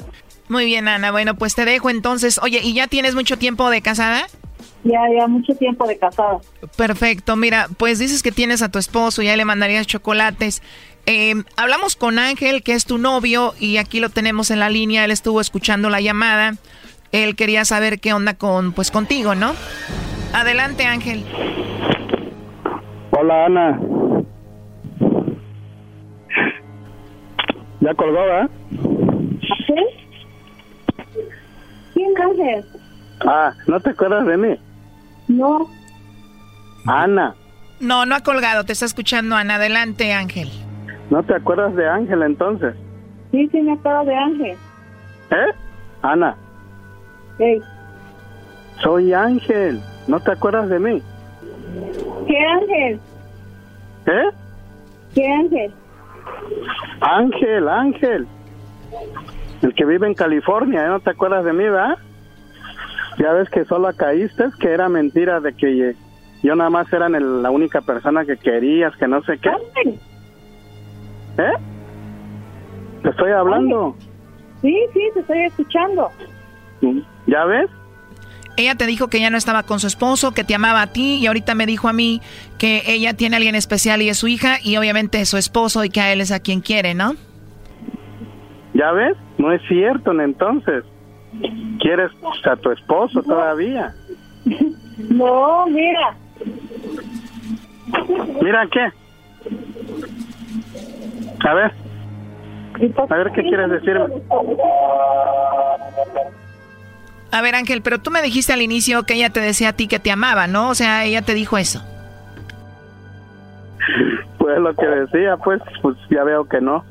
Muy 0.48 0.64
bien, 0.64 0.88
Ana. 0.88 1.10
Bueno, 1.10 1.34
pues 1.34 1.54
te 1.54 1.64
dejo 1.64 1.90
entonces. 1.90 2.38
Oye, 2.42 2.60
¿y 2.62 2.74
ya 2.74 2.86
tienes 2.86 3.14
mucho 3.14 3.38
tiempo 3.38 3.70
de 3.70 3.82
casada? 3.82 4.26
Ya, 4.84 5.00
ya, 5.16 5.26
mucho 5.26 5.54
tiempo 5.54 5.86
de 5.86 5.98
casada. 5.98 6.38
Perfecto. 6.76 7.36
Mira, 7.36 7.68
pues 7.76 7.98
dices 7.98 8.22
que 8.22 8.32
tienes 8.32 8.62
a 8.62 8.70
tu 8.70 8.78
esposo, 8.78 9.22
ya 9.22 9.36
le 9.36 9.44
mandarías 9.44 9.86
chocolates. 9.86 10.62
Eh, 11.06 11.34
hablamos 11.56 11.96
con 11.96 12.18
Ángel, 12.18 12.62
que 12.62 12.72
es 12.72 12.84
tu 12.84 12.98
novio, 12.98 13.54
y 13.58 13.78
aquí 13.78 14.00
lo 14.00 14.10
tenemos 14.10 14.50
en 14.50 14.60
la 14.60 14.70
línea. 14.70 15.04
Él 15.04 15.10
estuvo 15.10 15.40
escuchando 15.40 15.90
la 15.90 16.00
llamada. 16.00 16.54
Él 17.12 17.36
quería 17.36 17.64
saber 17.64 18.00
qué 18.00 18.12
onda 18.12 18.34
con, 18.34 18.72
pues, 18.72 18.90
contigo, 18.90 19.34
¿no? 19.34 19.54
Adelante, 20.32 20.84
Ángel. 20.84 21.24
Hola, 23.10 23.46
Ana. 23.46 23.80
Ya 27.80 27.94
colgó, 27.94 28.20
¿eh? 28.20 28.48
¿Quién 31.98 32.12
Ángel? 32.16 32.64
Ah, 33.26 33.52
¿no 33.66 33.80
te 33.80 33.90
acuerdas 33.90 34.24
de 34.24 34.36
mí? 34.36 34.56
No. 35.26 35.68
Ana. 36.86 37.34
No, 37.80 38.06
no 38.06 38.14
ha 38.14 38.20
colgado, 38.20 38.62
te 38.64 38.72
está 38.72 38.84
escuchando 38.84 39.34
Ana. 39.34 39.56
Adelante, 39.56 40.12
Ángel. 40.12 40.48
¿No 41.10 41.24
te 41.24 41.34
acuerdas 41.34 41.74
de 41.74 41.88
Ángel 41.88 42.22
entonces? 42.22 42.76
Sí, 43.32 43.48
sí 43.50 43.60
me 43.62 43.72
acuerdo 43.72 44.04
de 44.04 44.14
Ángel. 44.14 44.56
¿Eh? 45.30 45.52
Ana. 46.02 46.36
Hey. 47.40 47.60
Soy 48.80 49.12
Ángel. 49.12 49.82
¿No 50.06 50.20
te 50.20 50.30
acuerdas 50.30 50.68
de 50.68 50.78
mí? 50.78 51.02
¿Qué 52.28 52.38
Ángel? 52.38 53.00
¿Eh? 54.06 54.30
¿Qué 55.16 55.28
Ángel? 55.28 55.74
Ángel, 57.00 57.68
Ángel. 57.68 58.28
El 59.62 59.74
que 59.74 59.84
vive 59.84 60.06
en 60.06 60.14
California, 60.14 60.84
¿eh? 60.84 60.88
¿no 60.88 61.00
te 61.00 61.10
acuerdas 61.10 61.44
de 61.44 61.52
mí, 61.52 61.64
verdad? 61.64 61.98
Ya 63.18 63.32
ves 63.32 63.48
que 63.50 63.64
solo 63.64 63.90
caíste, 63.96 64.44
que 64.60 64.68
era 64.70 64.88
mentira 64.88 65.40
de 65.40 65.52
que 65.52 65.96
yo 66.42 66.54
nada 66.54 66.70
más 66.70 66.92
era 66.92 67.08
la 67.08 67.50
única 67.50 67.80
persona 67.80 68.24
que 68.24 68.36
querías, 68.36 68.96
que 68.96 69.08
no 69.08 69.22
sé 69.24 69.38
qué. 69.38 69.50
¿Eh? 71.38 71.52
Te 73.02 73.10
estoy 73.10 73.32
hablando. 73.32 73.96
Sí, 74.62 74.74
sí, 74.92 75.00
te 75.14 75.20
estoy 75.20 75.42
escuchando. 75.42 76.10
¿Ya 77.26 77.44
ves? 77.44 77.68
Ella 78.56 78.74
te 78.74 78.86
dijo 78.86 79.08
que 79.08 79.20
ya 79.20 79.30
no 79.30 79.38
estaba 79.38 79.62
con 79.62 79.78
su 79.78 79.86
esposo, 79.86 80.32
que 80.32 80.42
te 80.42 80.54
amaba 80.54 80.82
a 80.82 80.88
ti 80.88 81.16
y 81.16 81.26
ahorita 81.26 81.54
me 81.54 81.66
dijo 81.66 81.88
a 81.88 81.92
mí 81.92 82.20
que 82.58 82.82
ella 82.86 83.14
tiene 83.14 83.36
a 83.36 83.38
alguien 83.38 83.54
especial 83.54 84.02
y 84.02 84.08
es 84.08 84.18
su 84.18 84.26
hija 84.26 84.58
y 84.62 84.76
obviamente 84.76 85.20
es 85.20 85.28
su 85.28 85.36
esposo 85.36 85.84
y 85.84 85.90
que 85.90 86.00
a 86.00 86.12
él 86.12 86.20
es 86.20 86.32
a 86.32 86.40
quien 86.40 86.60
quiere, 86.60 86.94
¿no? 86.94 87.14
¿Ya 88.78 88.92
ves? 88.92 89.16
No 89.38 89.52
es 89.52 89.60
cierto, 89.66 90.12
entonces. 90.12 90.84
¿Quieres 91.80 92.12
a 92.48 92.56
tu 92.56 92.70
esposo 92.70 93.20
todavía? 93.24 93.92
No, 95.10 95.66
mira. 95.66 96.16
¿Mira 98.40 98.68
qué? 98.70 98.86
A 101.48 101.54
ver. 101.54 101.72
A 103.10 103.16
ver 103.16 103.32
qué 103.32 103.42
quieres 103.42 103.68
decirme. 103.68 104.06
A 107.32 107.42
ver, 107.42 107.56
Ángel, 107.56 107.82
pero 107.82 107.98
tú 107.98 108.12
me 108.12 108.22
dijiste 108.22 108.52
al 108.52 108.62
inicio 108.62 109.02
que 109.02 109.14
ella 109.14 109.30
te 109.30 109.40
decía 109.40 109.70
a 109.70 109.72
ti 109.72 109.88
que 109.88 109.98
te 109.98 110.12
amaba, 110.12 110.46
¿no? 110.46 110.70
O 110.70 110.74
sea, 110.76 111.04
ella 111.04 111.22
te 111.22 111.34
dijo 111.34 111.58
eso. 111.58 111.82
Pues 114.38 114.56
lo 114.58 114.72
que 114.74 114.86
decía, 114.86 115.36
pues, 115.36 115.60
pues 115.82 115.96
ya 116.10 116.22
veo 116.22 116.48
que 116.48 116.60
no. 116.60 116.84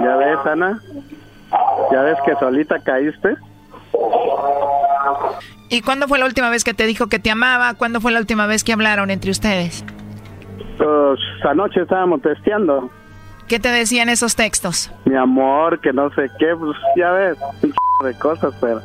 ¿Ya 0.00 0.16
ves, 0.16 0.38
Ana? 0.46 0.80
¿Ya 1.92 2.02
ves 2.02 2.18
que 2.24 2.34
solita 2.36 2.78
caíste? 2.78 3.36
¿Y 5.68 5.82
cuándo 5.82 6.08
fue 6.08 6.18
la 6.18 6.26
última 6.26 6.50
vez 6.50 6.64
que 6.64 6.74
te 6.74 6.86
dijo 6.86 7.08
que 7.08 7.18
te 7.18 7.30
amaba? 7.30 7.74
¿Cuándo 7.74 8.00
fue 8.00 8.12
la 8.12 8.18
última 8.18 8.46
vez 8.46 8.64
que 8.64 8.72
hablaron 8.72 9.10
entre 9.10 9.30
ustedes? 9.30 9.84
Pues 10.78 11.20
anoche 11.44 11.82
estábamos 11.82 12.22
testeando. 12.22 12.90
¿Qué 13.48 13.58
te 13.58 13.68
decían 13.68 14.08
esos 14.08 14.36
textos? 14.36 14.92
Mi 15.04 15.16
amor, 15.16 15.80
que 15.80 15.92
no 15.92 16.10
sé 16.10 16.30
qué, 16.38 16.54
pues 16.56 16.76
ya 16.96 17.10
ves, 17.10 17.36
un 17.62 18.06
de 18.06 18.18
cosas, 18.18 18.54
pero 18.60 18.80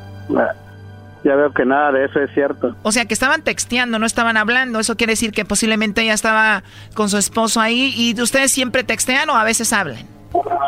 ya 1.25 1.35
veo 1.35 1.51
que 1.51 1.65
nada 1.65 1.91
de 1.91 2.05
eso 2.05 2.19
es 2.19 2.31
cierto. 2.35 2.75
O 2.83 2.91
sea, 2.91 3.05
que 3.05 3.15
estaban 3.15 3.41
texteando, 3.41 3.97
no 3.97 4.05
estaban 4.05 4.37
hablando. 4.37 4.79
Eso 4.79 4.95
quiere 4.95 5.13
decir 5.13 5.31
que 5.31 5.43
posiblemente 5.43 6.03
ella 6.03 6.13
estaba 6.13 6.63
con 6.93 7.09
su 7.09 7.17
esposo 7.17 7.59
ahí. 7.59 7.91
¿Y 7.97 8.21
ustedes 8.21 8.51
siempre 8.51 8.83
textean 8.83 9.27
o 9.31 9.35
a 9.35 9.43
veces 9.43 9.73
hablan? 9.73 10.05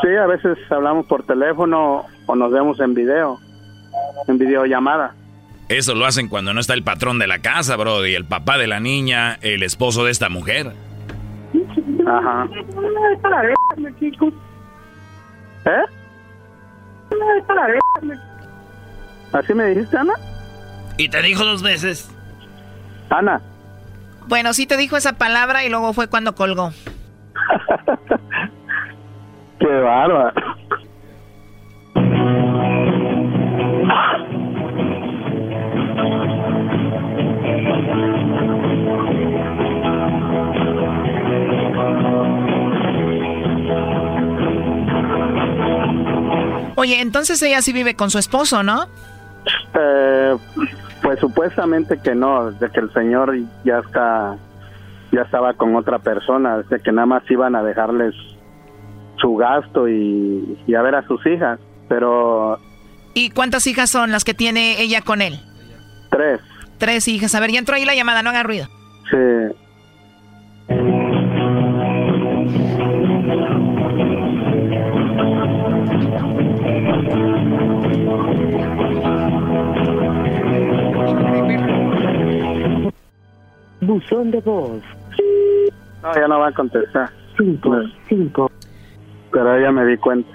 Sí, 0.02 0.16
a 0.20 0.26
veces 0.26 0.58
hablamos 0.72 1.06
por 1.06 1.24
teléfono 1.28 2.06
o 2.26 2.36
nos 2.36 2.52
vemos 2.52 2.80
en 2.80 2.96
video, 2.96 3.38
en 4.28 4.40
videollamada. 4.40 5.14
Eso 5.70 5.94
lo 5.94 6.08
hacen 6.08 6.28
cuando 6.28 6.56
no 6.56 6.60
está 6.60 6.74
el 6.74 6.84
patrón 6.84 7.20
de 7.20 7.28
la 7.28 7.40
casa, 7.40 7.76
bro, 7.76 8.08
y 8.08 8.16
el 8.16 8.26
papá 8.26 8.58
de 8.58 8.66
la 8.66 8.80
niña, 8.80 9.38
el 9.42 9.62
esposo 9.62 10.06
de 10.06 10.12
esta 10.12 10.30
mujer. 10.30 10.72
Ajá. 12.08 12.48
¿Eh? 15.66 15.86
¿Así 19.34 19.54
me 19.54 19.68
dijiste, 19.68 19.98
Ana? 19.98 20.14
Y 20.98 21.10
te 21.10 21.22
dijo 21.22 21.46
dos 21.46 21.62
veces. 21.62 22.10
Ana. 23.10 23.42
Bueno, 24.28 24.54
sí 24.54 24.66
te 24.66 24.78
dijo 24.78 24.98
esa 24.98 25.14
palabra 25.14 25.64
y 25.64 25.70
luego 25.70 25.94
fue 25.94 26.08
cuando 26.08 26.34
colgó. 26.36 26.74
Qué 29.60 29.68
bárbaro. 29.68 30.34
Oye, 46.76 47.02
entonces 47.02 47.42
ella 47.42 47.62
sí 47.64 47.74
vive 47.74 47.96
con 47.96 48.12
su 48.12 48.20
esposo, 48.20 48.62
¿no? 48.62 48.88
Eh, 49.74 50.36
pues 51.08 51.22
supuestamente 51.22 52.02
que 52.04 52.14
no, 52.14 52.52
de 52.52 52.70
que 52.70 52.82
el 52.82 52.92
señor 52.92 53.34
ya 53.64 53.80
está, 53.80 54.36
ya 55.14 55.22
estaba 55.22 55.54
con 55.54 55.74
otra 55.78 56.00
persona, 56.00 56.58
de 56.64 56.82
que 56.82 56.92
nada 56.92 57.06
más 57.06 57.24
iban 57.32 57.56
a 57.56 57.64
dejarles 57.64 58.14
su 59.16 59.38
gasto 59.38 59.88
y, 59.88 60.60
y 60.68 60.76
a 60.76 60.82
ver 60.82 60.96
a 60.96 61.08
sus 61.08 61.26
hijas, 61.26 61.62
pero... 61.88 62.60
¿Y 63.14 63.30
cuántas 63.30 63.66
hijas 63.68 63.90
son 63.90 64.12
las 64.12 64.26
que 64.26 64.34
tiene 64.34 64.82
ella 64.82 65.00
con 65.00 65.22
él? 65.22 65.40
Tres. 66.10 66.42
Tres 66.78 67.08
hijas. 67.08 67.34
A 67.36 67.40
ver, 67.40 67.52
ya 67.52 67.60
entró 67.60 67.76
ahí 67.76 67.86
la 67.86 67.96
llamada, 67.96 68.22
no 68.22 68.32
haga 68.32 68.44
ruido. 68.44 68.68
Sí. 69.10 69.56
Buzón 83.88 84.32
de 84.32 84.42
voz. 84.42 84.82
No, 86.04 86.14
ya 86.14 86.28
no 86.28 86.40
va 86.40 86.50
a 86.50 86.52
contestar. 86.52 87.10
Cinco, 87.38 87.72
cinco. 88.10 88.52
Pero 89.32 89.60
ya 89.62 89.72
me 89.72 89.86
di 89.86 89.98
cuenta. 89.98 90.30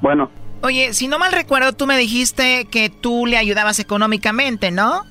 Bueno. 0.00 0.30
Oye, 0.62 0.94
si 0.94 1.08
no 1.08 1.18
mal 1.18 1.32
recuerdo, 1.32 1.74
tú 1.74 1.86
me 1.86 1.98
dijiste 1.98 2.66
que 2.70 2.88
tú 2.88 3.26
le 3.26 3.36
ayudabas 3.36 3.78
económicamente, 3.78 4.70
¿no? 4.70 5.02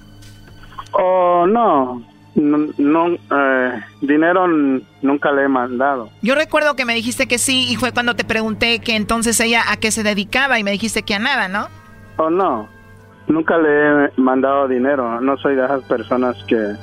Oh, 0.94 1.46
no. 1.48 2.04
No, 2.36 3.10
eh, 3.14 3.82
dinero 4.02 4.48
nunca 4.48 5.32
le 5.32 5.44
he 5.44 5.48
mandado. 5.48 6.10
Yo 6.24 6.34
recuerdo 6.34 6.76
que 6.76 6.86
me 6.86 6.96
dijiste 6.96 7.28
que 7.28 7.38
sí 7.38 7.68
y 7.70 7.76
fue 7.76 7.92
cuando 7.92 8.16
te 8.16 8.24
pregunté 8.24 8.80
que 8.80 8.96
entonces 8.96 9.40
ella 9.40 9.62
a 9.70 9.78
qué 9.78 9.92
se 9.92 10.02
dedicaba 10.02 10.58
y 10.58 10.64
me 10.64 10.72
dijiste 10.72 11.04
que 11.04 11.14
a 11.14 11.20
nada, 11.20 11.48
¿no? 11.48 11.68
Oh, 12.18 12.32
no. 12.32 12.68
Nunca 13.28 13.60
le 13.60 14.06
he 14.06 14.12
mandado 14.18 14.68
dinero. 14.68 15.22
No 15.22 15.38
soy 15.38 15.56
de 15.56 15.64
esas 15.64 15.84
personas 15.84 16.36
que 16.48 16.76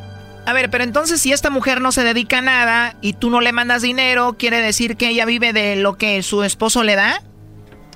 a 0.50 0.52
ver, 0.52 0.68
pero 0.70 0.84
entonces 0.84 1.20
si 1.20 1.32
esta 1.32 1.48
mujer 1.48 1.80
no 1.80 1.92
se 1.92 2.02
dedica 2.02 2.38
a 2.38 2.42
nada 2.42 2.94
y 3.00 3.12
tú 3.12 3.30
no 3.30 3.40
le 3.40 3.52
mandas 3.52 3.82
dinero, 3.82 4.34
¿quiere 4.36 4.60
decir 4.60 4.96
que 4.96 5.08
ella 5.08 5.24
vive 5.24 5.52
de 5.52 5.76
lo 5.76 5.94
que 5.94 6.22
su 6.22 6.42
esposo 6.42 6.82
le 6.82 6.96
da? 6.96 7.20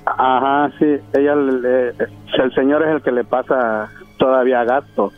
Ajá, 0.05 0.71
sí. 0.79 0.85
Ella, 1.13 1.33
el 1.33 2.55
señor 2.55 2.83
es 2.83 2.95
el 2.95 3.01
que 3.01 3.11
le 3.11 3.23
pasa 3.25 3.91
todavía 4.17 4.63
gasto. 4.63 5.11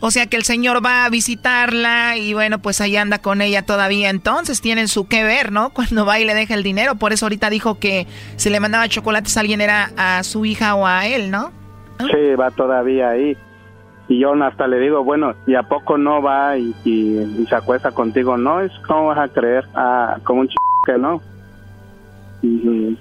O 0.00 0.10
sea 0.10 0.26
que 0.26 0.36
el 0.36 0.44
señor 0.44 0.84
va 0.84 1.04
a 1.04 1.10
visitarla 1.10 2.16
y 2.16 2.32
bueno, 2.32 2.58
pues 2.58 2.80
ahí 2.80 2.96
anda 2.96 3.18
con 3.18 3.42
ella 3.42 3.62
todavía. 3.62 4.08
Entonces 4.08 4.60
tienen 4.60 4.88
su 4.88 5.06
que 5.06 5.22
ver, 5.22 5.52
¿no? 5.52 5.70
Cuando 5.74 6.04
va 6.04 6.18
y 6.18 6.24
le 6.24 6.34
deja 6.34 6.54
el 6.54 6.62
dinero. 6.62 6.96
Por 6.96 7.12
eso 7.12 7.26
ahorita 7.26 7.50
dijo 7.50 7.78
que 7.78 8.06
si 8.36 8.50
le 8.50 8.58
mandaba 8.60 8.88
chocolates 8.88 9.36
a 9.36 9.40
alguien 9.40 9.60
era 9.60 9.90
a 9.96 10.22
su 10.24 10.44
hija 10.44 10.74
o 10.74 10.86
a 10.86 11.06
él, 11.06 11.30
¿no? 11.30 11.52
Sí, 11.98 12.34
va 12.34 12.50
todavía 12.50 13.10
ahí. 13.10 13.36
Y 14.10 14.18
yo 14.18 14.32
hasta 14.42 14.66
le 14.66 14.80
digo, 14.80 15.04
bueno, 15.04 15.34
¿y 15.46 15.54
a 15.54 15.62
poco 15.62 15.96
no 15.96 16.20
va 16.20 16.58
y, 16.58 16.74
se 17.48 17.54
acuesta 17.54 17.92
contigo? 17.92 18.36
No, 18.36 18.60
es 18.60 18.72
como 18.80 19.06
vas 19.06 19.18
a 19.18 19.32
creer, 19.32 19.64
ah, 19.76 20.18
como 20.24 20.40
un 20.40 20.48
ch 20.48 20.54
que 20.84 20.98
no. 20.98 21.22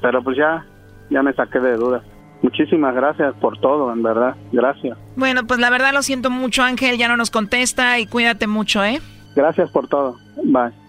pero 0.02 0.22
pues 0.22 0.38
ya, 0.38 0.64
ya 1.10 1.24
me 1.24 1.34
saqué 1.34 1.60
de 1.60 1.78
dudas. 1.78 2.04
Muchísimas 2.44 2.94
gracias 2.94 3.34
por 3.42 3.58
todo, 3.58 3.92
en 3.92 4.04
verdad. 4.04 4.36
Gracias. 4.52 5.00
Bueno, 5.16 5.48
pues 5.48 5.60
la 5.60 5.72
verdad 5.72 5.94
lo 5.94 6.04
siento 6.04 6.30
mucho, 6.30 6.62
Ángel. 6.62 7.00
Ya 7.00 7.08
no 7.08 7.18
nos 7.18 7.32
contesta 7.32 7.98
y 7.98 8.06
cuídate 8.06 8.46
mucho, 8.46 8.84
¿eh? 8.84 9.02
Gracias 9.36 9.72
por 9.72 9.88
todo. 9.88 10.16
Bye. 10.44 10.89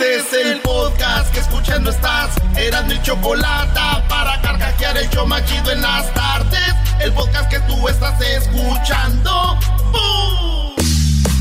Este 0.00 0.16
es 0.16 0.46
el 0.46 0.60
podcast 0.60 1.30
que 1.30 1.40
escuchando 1.40 1.90
estás. 1.90 2.30
Eran 2.56 2.88
mi 2.88 2.98
chocolate 3.02 3.78
para 4.08 4.40
carcajear 4.40 4.96
el 4.96 5.10
yo 5.10 5.26
machido 5.26 5.72
en 5.72 5.82
las 5.82 6.10
tardes. 6.14 6.74
El 7.00 7.12
podcast 7.12 7.50
que 7.50 7.60
tú 7.60 7.86
estás 7.86 8.18
escuchando. 8.22 9.58
¡Bum! 9.92 10.74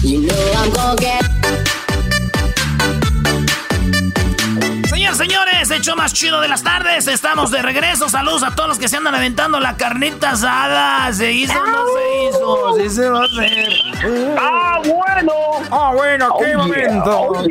You 0.03 0.27
know 0.27 0.97
Señores, 4.89 5.17
señores, 5.17 5.71
hecho 5.71 5.95
más 5.95 6.13
chido 6.13 6.41
de 6.41 6.49
las 6.49 6.61
tardes. 6.61 7.07
Estamos 7.07 7.51
de 7.51 7.61
regreso. 7.61 8.09
Saludos 8.09 8.43
a 8.43 8.55
todos 8.55 8.67
los 8.67 8.77
que 8.77 8.89
se 8.89 8.97
andan 8.97 9.15
aventando 9.15 9.61
la 9.61 9.77
carnita 9.77 10.31
asada. 10.31 11.13
¿Se 11.13 11.31
hizo 11.31 11.53
no 11.53 11.85
se 11.93 12.27
hizo? 12.27 12.75
Sí 12.77 12.89
se 12.89 13.09
va 13.09 13.21
a 13.21 13.23
hacer. 13.23 13.69
¡Ah, 14.37 14.81
bueno! 14.83 15.31
¡Ah, 15.71 15.93
bueno! 15.95 16.35
¡Qué 16.39 16.55
oh, 16.55 16.59
momento! 16.59 17.21
Oh, 17.21 17.43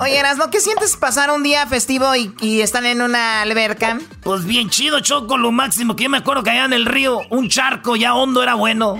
Oye, 0.00 0.18
Erasmo, 0.18 0.50
¿qué 0.50 0.60
sientes 0.60 0.96
pasar 0.96 1.30
un 1.30 1.42
día 1.42 1.66
festivo 1.66 2.14
y, 2.16 2.60
están 2.60 2.86
en 2.86 3.02
una 3.02 3.42
alberca? 3.42 3.98
Pues 4.22 4.44
bien 4.44 4.68
chido, 4.68 5.00
Choco, 5.00 5.36
lo 5.36 5.52
máximo. 5.52 5.94
Que 5.94 6.04
yo 6.04 6.10
me 6.10 6.18
acuerdo 6.18 6.42
que 6.42 6.50
allá 6.50 6.64
en 6.64 6.72
el 6.72 6.86
río, 6.86 7.20
un 7.30 7.48
charco 7.48 7.94
ya 7.96 8.14
hondo 8.14 8.42
era 8.42 8.54
bueno. 8.54 8.98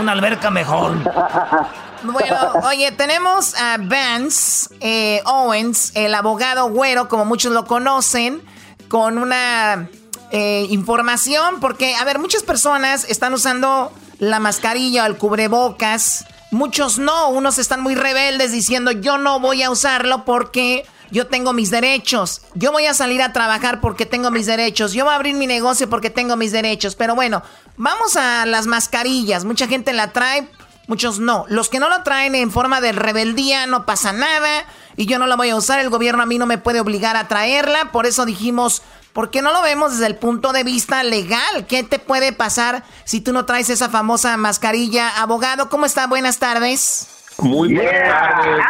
Una 0.00 0.12
alberca 0.12 0.50
mejor. 0.50 0.96
Bueno, 2.02 2.34
oye, 2.64 2.92
tenemos 2.92 3.54
a 3.56 3.76
Vance 3.78 4.74
eh, 4.80 5.20
Owens, 5.26 5.92
el 5.94 6.14
abogado 6.14 6.70
güero, 6.70 7.08
como 7.08 7.26
muchos 7.26 7.52
lo 7.52 7.66
conocen, 7.66 8.40
con 8.88 9.18
una 9.18 9.86
eh, 10.30 10.66
información, 10.70 11.60
porque, 11.60 11.94
a 11.96 12.04
ver, 12.04 12.18
muchas 12.18 12.42
personas 12.42 13.04
están 13.04 13.34
usando 13.34 13.92
la 14.18 14.40
mascarilla 14.40 15.04
o 15.04 15.06
el 15.08 15.18
cubrebocas 15.18 16.24
Muchos 16.50 16.98
no, 16.98 17.28
unos 17.28 17.58
están 17.58 17.80
muy 17.80 17.94
rebeldes 17.94 18.50
diciendo 18.50 18.90
yo 18.90 19.18
no 19.18 19.38
voy 19.38 19.62
a 19.62 19.70
usarlo 19.70 20.24
porque 20.24 20.84
yo 21.10 21.26
tengo 21.26 21.52
mis 21.52 21.70
derechos. 21.70 22.42
Yo 22.54 22.72
voy 22.72 22.86
a 22.86 22.94
salir 22.94 23.22
a 23.22 23.32
trabajar 23.32 23.80
porque 23.80 24.06
tengo 24.06 24.30
mis 24.30 24.46
derechos. 24.46 24.92
Yo 24.92 25.04
voy 25.04 25.12
a 25.12 25.16
abrir 25.16 25.34
mi 25.34 25.46
negocio 25.46 25.88
porque 25.88 26.10
tengo 26.10 26.36
mis 26.36 26.52
derechos. 26.52 26.94
Pero 26.94 27.14
bueno, 27.14 27.42
vamos 27.76 28.16
a 28.16 28.46
las 28.46 28.66
mascarillas. 28.66 29.44
Mucha 29.44 29.66
gente 29.66 29.92
la 29.92 30.12
trae, 30.12 30.48
muchos 30.86 31.18
no. 31.18 31.46
Los 31.48 31.68
que 31.68 31.80
no 31.80 31.88
lo 31.88 32.02
traen 32.02 32.34
en 32.34 32.50
forma 32.50 32.80
de 32.80 32.92
rebeldía 32.92 33.66
no 33.66 33.86
pasa 33.86 34.12
nada 34.12 34.64
y 34.96 35.06
yo 35.06 35.18
no 35.18 35.26
la 35.26 35.36
voy 35.36 35.50
a 35.50 35.56
usar. 35.56 35.80
El 35.80 35.90
gobierno 35.90 36.22
a 36.22 36.26
mí 36.26 36.38
no 36.38 36.46
me 36.46 36.58
puede 36.58 36.80
obligar 36.80 37.16
a 37.16 37.28
traerla. 37.28 37.90
Por 37.92 38.06
eso 38.06 38.24
dijimos, 38.24 38.82
¿Por 39.20 39.30
qué 39.30 39.42
no 39.42 39.52
lo 39.52 39.60
vemos 39.60 39.92
desde 39.92 40.06
el 40.06 40.16
punto 40.16 40.54
de 40.54 40.64
vista 40.64 41.02
legal? 41.02 41.66
¿Qué 41.68 41.82
te 41.82 41.98
puede 41.98 42.32
pasar 42.32 42.84
si 43.04 43.20
tú 43.20 43.34
no 43.34 43.44
traes 43.44 43.68
esa 43.68 43.90
famosa 43.90 44.34
mascarilla? 44.38 45.10
Abogado, 45.20 45.68
¿cómo 45.68 45.84
está? 45.84 46.06
Buenas 46.06 46.38
tardes. 46.38 47.06
Muy 47.36 47.74
buenas 47.74 48.08
tardes. 48.08 48.64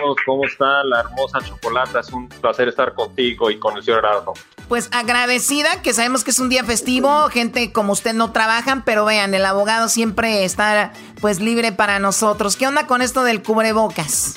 todos, 0.00 0.16
¿cómo 0.24 0.44
está 0.46 0.84
la 0.84 1.00
hermosa 1.00 1.40
chocolata? 1.40 1.98
Es 1.98 2.12
un 2.12 2.28
placer 2.28 2.68
estar 2.68 2.94
contigo 2.94 3.50
y 3.50 3.58
con 3.58 3.76
el 3.76 3.82
señor 3.82 4.02
Gerardo. 4.02 4.34
Pues 4.68 4.88
agradecida, 4.92 5.82
que 5.82 5.92
sabemos 5.94 6.22
que 6.22 6.30
es 6.30 6.38
un 6.38 6.48
día 6.48 6.62
festivo, 6.62 7.28
gente 7.28 7.72
como 7.72 7.94
usted 7.94 8.14
no 8.14 8.30
trabajan, 8.30 8.84
pero 8.84 9.04
vean, 9.04 9.34
el 9.34 9.44
abogado 9.44 9.88
siempre 9.88 10.44
está 10.44 10.92
pues 11.20 11.40
libre 11.40 11.72
para 11.72 11.98
nosotros. 11.98 12.54
¿Qué 12.54 12.68
onda 12.68 12.86
con 12.86 13.02
esto 13.02 13.24
del 13.24 13.42
cubrebocas? 13.42 14.36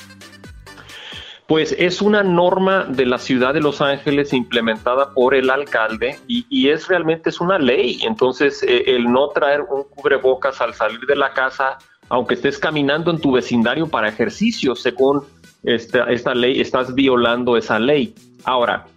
Pues 1.48 1.76
es 1.78 2.02
una 2.02 2.24
norma 2.24 2.86
de 2.86 3.06
la 3.06 3.20
ciudad 3.20 3.54
de 3.54 3.62
Los 3.62 3.80
Ángeles 3.80 4.34
implementada 4.34 5.14
por 5.14 5.36
el 5.36 5.50
alcalde 5.50 6.18
y, 6.28 6.70
es 6.70 6.88
realmente 6.88 7.30
es 7.30 7.40
una 7.40 7.60
ley. 7.60 8.00
Entonces, 8.04 8.64
eh, 8.64 8.84
el 8.88 9.12
no 9.12 9.30
traer 9.30 9.62
un 9.62 9.84
cubrebocas 9.84 10.60
al 10.62 10.74
salir 10.74 11.02
de 11.02 11.16
la 11.16 11.34
casa, 11.34 11.78
aunque 12.10 12.34
estés 12.34 12.58
caminando 12.58 13.12
en 13.12 13.20
tu 13.20 13.32
vecindario 13.32 13.88
para 13.88 14.10
ejercicio, 14.10 14.76
según 14.76 15.24
esta, 15.64 16.06
esta 16.12 16.34
ley, 16.34 16.62
estás 16.62 16.96
violando 16.96 17.58
esa 17.58 17.78
ley. 17.80 18.16
Ahora, 18.44 18.88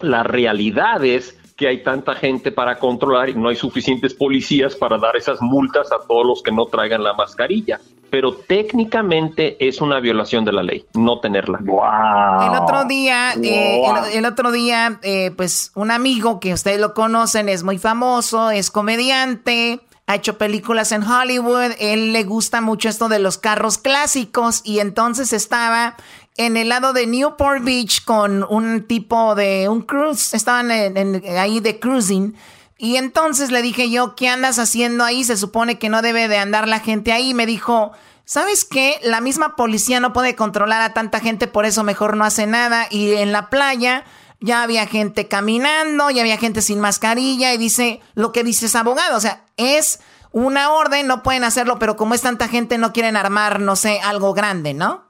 la 0.00 0.22
realidad 0.22 1.04
es 1.04 1.39
que 1.60 1.68
hay 1.68 1.82
tanta 1.82 2.14
gente 2.14 2.50
para 2.50 2.78
controlar 2.78 3.28
y 3.28 3.34
no 3.34 3.50
hay 3.50 3.56
suficientes 3.56 4.14
policías 4.14 4.74
para 4.74 4.96
dar 4.96 5.14
esas 5.14 5.42
multas 5.42 5.92
a 5.92 5.98
todos 6.08 6.26
los 6.26 6.42
que 6.42 6.50
no 6.50 6.64
traigan 6.64 7.04
la 7.04 7.12
mascarilla. 7.12 7.78
Pero 8.08 8.32
técnicamente 8.32 9.58
es 9.60 9.82
una 9.82 10.00
violación 10.00 10.46
de 10.46 10.52
la 10.52 10.62
ley 10.62 10.86
no 10.94 11.20
tenerla. 11.20 11.58
El 11.60 12.62
otro 12.62 12.86
día, 12.86 13.34
eh, 13.34 13.82
el, 14.14 14.24
otro 14.24 14.52
día, 14.52 14.98
eh, 15.02 15.32
pues 15.36 15.70
un 15.74 15.90
amigo 15.90 16.40
que 16.40 16.54
ustedes 16.54 16.80
lo 16.80 16.94
conocen 16.94 17.50
es 17.50 17.62
muy 17.62 17.76
famoso, 17.76 18.50
es 18.50 18.70
comediante 18.70 19.80
ha 20.10 20.16
hecho 20.16 20.38
películas 20.38 20.90
en 20.90 21.04
Hollywood, 21.04 21.70
él 21.78 22.12
le 22.12 22.24
gusta 22.24 22.60
mucho 22.60 22.88
esto 22.88 23.08
de 23.08 23.20
los 23.20 23.38
carros 23.38 23.78
clásicos 23.78 24.60
y 24.64 24.80
entonces 24.80 25.32
estaba 25.32 25.94
en 26.36 26.56
el 26.56 26.68
lado 26.68 26.92
de 26.92 27.06
Newport 27.06 27.62
Beach 27.62 28.04
con 28.04 28.44
un 28.44 28.86
tipo 28.86 29.34
de 29.34 29.68
un 29.68 29.82
cruise, 29.82 30.34
estaban 30.34 30.70
ahí 30.70 31.60
de 31.60 31.78
cruising. 31.78 32.34
Y 32.78 32.96
entonces 32.96 33.50
le 33.50 33.60
dije 33.60 33.90
yo, 33.90 34.14
¿qué 34.16 34.28
andas 34.28 34.58
haciendo 34.58 35.04
ahí? 35.04 35.22
Se 35.22 35.36
supone 35.36 35.78
que 35.78 35.90
no 35.90 36.00
debe 36.00 36.28
de 36.28 36.38
andar 36.38 36.66
la 36.66 36.80
gente 36.80 37.12
ahí. 37.12 37.34
Me 37.34 37.44
dijo, 37.44 37.92
¿sabes 38.24 38.64
qué? 38.64 38.98
La 39.02 39.20
misma 39.20 39.54
policía 39.54 40.00
no 40.00 40.14
puede 40.14 40.34
controlar 40.34 40.80
a 40.80 40.94
tanta 40.94 41.20
gente, 41.20 41.46
por 41.46 41.66
eso 41.66 41.84
mejor 41.84 42.16
no 42.16 42.24
hace 42.24 42.46
nada. 42.46 42.86
Y 42.90 43.12
en 43.16 43.32
la 43.32 43.50
playa 43.50 44.04
ya 44.40 44.62
había 44.62 44.86
gente 44.86 45.28
caminando, 45.28 46.08
ya 46.08 46.22
había 46.22 46.38
gente 46.38 46.62
sin 46.62 46.80
mascarilla. 46.80 47.52
Y 47.52 47.58
dice 47.58 48.00
lo 48.14 48.32
que 48.32 48.44
dice 48.44 48.64
ese 48.64 48.78
abogado. 48.78 49.18
O 49.18 49.20
sea, 49.20 49.44
es 49.58 50.00
una 50.32 50.70
orden, 50.72 51.06
no 51.06 51.22
pueden 51.22 51.44
hacerlo, 51.44 51.78
pero 51.78 51.96
como 51.96 52.14
es 52.14 52.22
tanta 52.22 52.48
gente, 52.48 52.78
no 52.78 52.94
quieren 52.94 53.16
armar, 53.16 53.60
no 53.60 53.76
sé, 53.76 54.00
algo 54.00 54.32
grande, 54.32 54.72
¿no? 54.72 55.09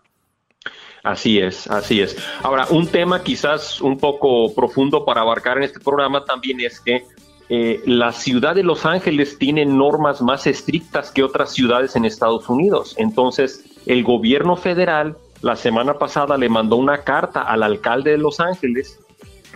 Así 1.02 1.38
es, 1.38 1.66
así 1.68 2.00
es. 2.00 2.16
Ahora, 2.42 2.66
un 2.70 2.86
tema 2.86 3.22
quizás 3.22 3.80
un 3.80 3.98
poco 3.98 4.54
profundo 4.54 5.04
para 5.04 5.22
abarcar 5.22 5.56
en 5.58 5.64
este 5.64 5.80
programa 5.80 6.24
también 6.24 6.60
es 6.60 6.80
que 6.80 7.04
eh, 7.48 7.82
la 7.86 8.12
ciudad 8.12 8.54
de 8.54 8.62
Los 8.62 8.86
Ángeles 8.86 9.38
tiene 9.38 9.64
normas 9.64 10.22
más 10.22 10.46
estrictas 10.46 11.10
que 11.10 11.24
otras 11.24 11.52
ciudades 11.52 11.96
en 11.96 12.04
Estados 12.04 12.48
Unidos. 12.48 12.94
Entonces, 12.98 13.64
el 13.86 14.04
gobierno 14.04 14.56
federal 14.56 15.16
la 15.42 15.56
semana 15.56 15.94
pasada 15.94 16.36
le 16.36 16.48
mandó 16.48 16.76
una 16.76 16.98
carta 16.98 17.40
al 17.42 17.62
alcalde 17.62 18.12
de 18.12 18.18
Los 18.18 18.40
Ángeles 18.40 19.00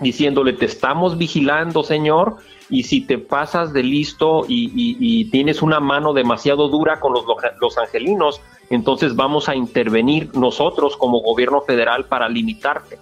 diciéndole, 0.00 0.54
te 0.54 0.64
estamos 0.64 1.18
vigilando, 1.18 1.84
señor, 1.84 2.38
y 2.68 2.84
si 2.84 3.02
te 3.02 3.18
pasas 3.18 3.72
de 3.72 3.82
listo 3.82 4.44
y, 4.48 5.30
tienes 5.30 5.62
una 5.62 5.78
mano 5.78 6.12
demasiado 6.12 6.68
dura 6.68 6.98
con 6.98 7.12
los, 7.12 7.24
los 7.60 7.78
angelinos, 7.78 8.40
entonces 8.70 9.14
vamos 9.14 9.48
a 9.48 9.54
intervenir 9.54 10.34
nosotros 10.36 10.96
como 10.96 11.20
gobierno 11.20 11.62
federal 11.62 12.06
para 12.06 12.28
limitarte. 12.28 12.98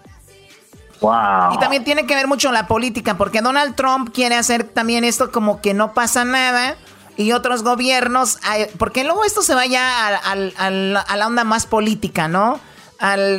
Wow. 1.00 1.54
Y 1.54 1.58
también 1.58 1.84
tiene 1.84 2.06
que 2.06 2.14
ver 2.14 2.28
mucho 2.28 2.52
la 2.52 2.68
política, 2.68 3.16
porque 3.16 3.40
Donald 3.40 3.74
Trump 3.74 4.10
quiere 4.12 4.36
hacer 4.36 4.64
también 4.64 5.02
esto 5.04 5.32
como 5.32 5.60
que 5.60 5.74
no 5.74 5.94
pasa 5.94 6.24
nada 6.24 6.76
y 7.16 7.32
otros 7.32 7.62
gobiernos, 7.62 8.38
porque 8.78 9.04
luego 9.04 9.24
esto 9.24 9.42
se 9.42 9.54
vaya 9.54 10.16
a, 10.16 10.70
la 10.70 11.26
onda 11.26 11.44
más 11.44 11.66
política, 11.66 12.28
¿no? 12.28 12.60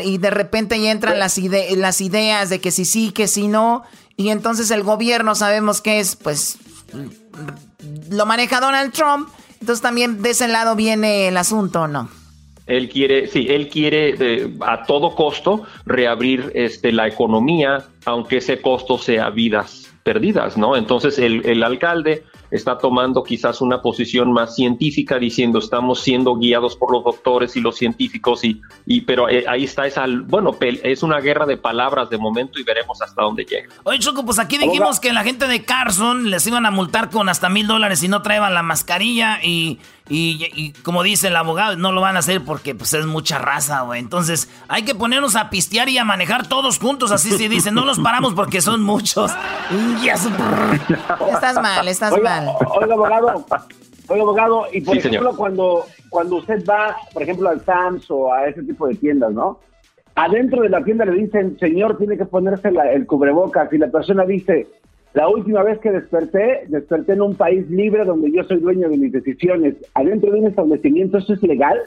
y 0.04 0.18
de 0.18 0.30
repente 0.30 0.82
ya 0.82 0.92
entran 0.92 1.18
las, 1.20 1.38
las 1.38 2.02
ideas 2.02 2.50
de 2.50 2.60
que 2.60 2.70
si 2.72 2.84
sí, 2.84 3.12
que 3.12 3.30
si 3.30 3.48
no, 3.48 3.84
y 4.18 4.30
entonces 4.30 4.70
el 4.72 4.84
gobierno 4.84 5.36
sabemos 5.36 5.80
que 5.80 6.00
es, 6.00 6.18
pues, 6.18 6.58
lo 8.10 8.26
maneja 8.26 8.60
Donald 8.60 8.92
Trump, 8.92 9.30
entonces 9.64 9.82
también 9.82 10.22
de 10.22 10.32
ese 10.32 10.50
lado 10.50 10.76
viene 10.76 11.30
el 11.30 11.38
asunto, 11.38 11.88
¿no? 11.88 12.10
Él 12.68 12.90
quiere, 12.90 13.28
sí, 13.28 13.48
él 13.50 13.70
quiere 13.70 14.52
a 14.60 14.84
todo 14.86 15.16
costo 15.16 15.64
reabrir 15.86 16.52
este, 16.54 16.92
la 16.92 17.08
economía, 17.08 17.86
aunque 18.04 18.38
ese 18.38 18.60
costo 18.60 18.98
sea 18.98 19.30
vidas 19.30 19.90
perdidas, 20.04 20.58
¿no? 20.58 20.76
Entonces 20.76 21.18
el 21.18 21.64
alcalde 21.64 22.24
está 22.54 22.78
tomando 22.78 23.24
quizás 23.24 23.62
una 23.62 23.82
posición 23.82 24.32
más 24.32 24.56
científica 24.56 25.18
diciendo 25.18 25.58
estamos 25.58 26.02
siendo 26.02 26.36
guiados 26.36 26.76
por 26.76 26.92
los 26.92 27.04
doctores 27.04 27.56
y 27.56 27.62
los 27.62 27.76
científicos 27.76 28.44
y, 28.44 28.62
y 28.86 29.02
pero 29.02 29.28
eh, 29.28 29.46
ahí 29.48 29.64
está 29.64 29.88
esa, 29.88 30.06
bueno, 30.28 30.56
es 30.62 31.02
una 31.02 31.20
guerra 31.20 31.48
de 31.48 31.58
palabras 31.58 32.12
de 32.12 32.18
momento 32.20 32.60
y 32.60 32.64
veremos 32.64 33.02
hasta 33.02 33.24
dónde 33.24 33.44
llega. 33.44 33.70
Oye 33.84 33.98
Choco, 34.00 34.24
pues 34.24 34.38
aquí 34.38 34.60
dijimos 34.60 35.00
que 35.00 35.12
la 35.14 35.24
gente 35.24 35.48
de 35.48 35.66
Carson 35.66 36.30
les 36.30 36.46
iban 36.46 36.68
a 36.68 36.72
multar 36.72 37.10
con 37.10 37.28
hasta 37.28 37.50
mil 37.50 37.66
dólares 37.66 38.00
si 38.00 38.08
no 38.08 38.22
traían 38.22 38.54
la 38.54 38.62
mascarilla 38.62 39.40
y 39.44 39.80
y, 40.10 40.74
como 40.84 41.02
dice 41.02 41.30
el 41.30 41.36
abogado, 41.36 41.78
no 41.78 41.94
lo 41.94 42.02
van 42.02 42.18
a 42.18 42.20
hacer 42.20 42.44
porque 42.44 42.76
pues 42.76 42.94
es 42.94 43.06
mucha 43.06 43.38
raza, 43.40 43.82
güey. 43.82 44.02
Entonces 44.02 44.50
hay 44.68 44.84
que 44.84 44.96
ponernos 44.96 45.38
a 45.38 45.50
pistear 45.50 45.88
y 45.88 45.98
a 45.98 46.04
manejar 46.04 46.48
todos 46.48 46.78
juntos. 46.78 47.12
Así 47.12 47.32
se 47.32 47.48
dice, 47.48 47.72
no 47.72 47.86
los 47.86 48.00
paramos 48.00 48.34
porque 48.34 48.62
son 48.62 48.84
muchos. 48.84 49.32
estás 51.34 51.56
mal, 51.56 51.88
estás 51.88 52.14
mal. 52.22 52.43
Oiga, 52.80 52.94
abogado. 52.94 53.46
Oiga, 54.08 54.24
abogado. 54.24 54.66
Y 54.72 54.82
por 54.82 54.98
ejemplo, 54.98 55.36
cuando, 55.36 55.86
cuando 56.10 56.38
usted 56.38 56.64
va, 56.66 56.96
por 57.14 57.24
ejemplo, 57.24 57.50
al 57.50 57.64
Sams 57.66 58.10
o 58.12 58.34
a 58.34 58.48
ese 58.48 58.64
tipo 58.64 58.88
de 58.88 58.96
tiendas, 58.96 59.32
¿no? 59.34 59.60
Adentro 60.16 60.62
de 60.62 60.70
la 60.70 60.84
tienda 60.84 61.06
le 61.06 61.14
dicen, 61.14 61.58
señor, 61.60 61.98
tiene 61.98 62.18
que 62.18 62.26
ponerse 62.26 62.70
el 62.70 63.08
cubrebocas. 63.08 63.72
Y 63.74 63.78
la 63.78 63.88
persona 63.88 64.26
dice, 64.26 64.68
la 65.14 65.28
última 65.28 65.64
vez 65.64 65.80
que 65.80 65.92
desperté, 65.92 66.66
desperté 66.68 67.14
en 67.14 67.22
un 67.22 67.36
país 67.36 67.70
libre 67.70 68.04
donde 68.04 68.32
yo 68.32 68.44
soy 68.44 68.58
dueño 68.58 68.90
de 68.90 68.98
mis 68.98 69.12
decisiones. 69.12 69.76
¿Adentro 69.94 70.32
de 70.32 70.40
un 70.40 70.48
establecimiento 70.48 71.18
eso 71.18 71.34
es 71.34 71.44
legal? 71.44 71.80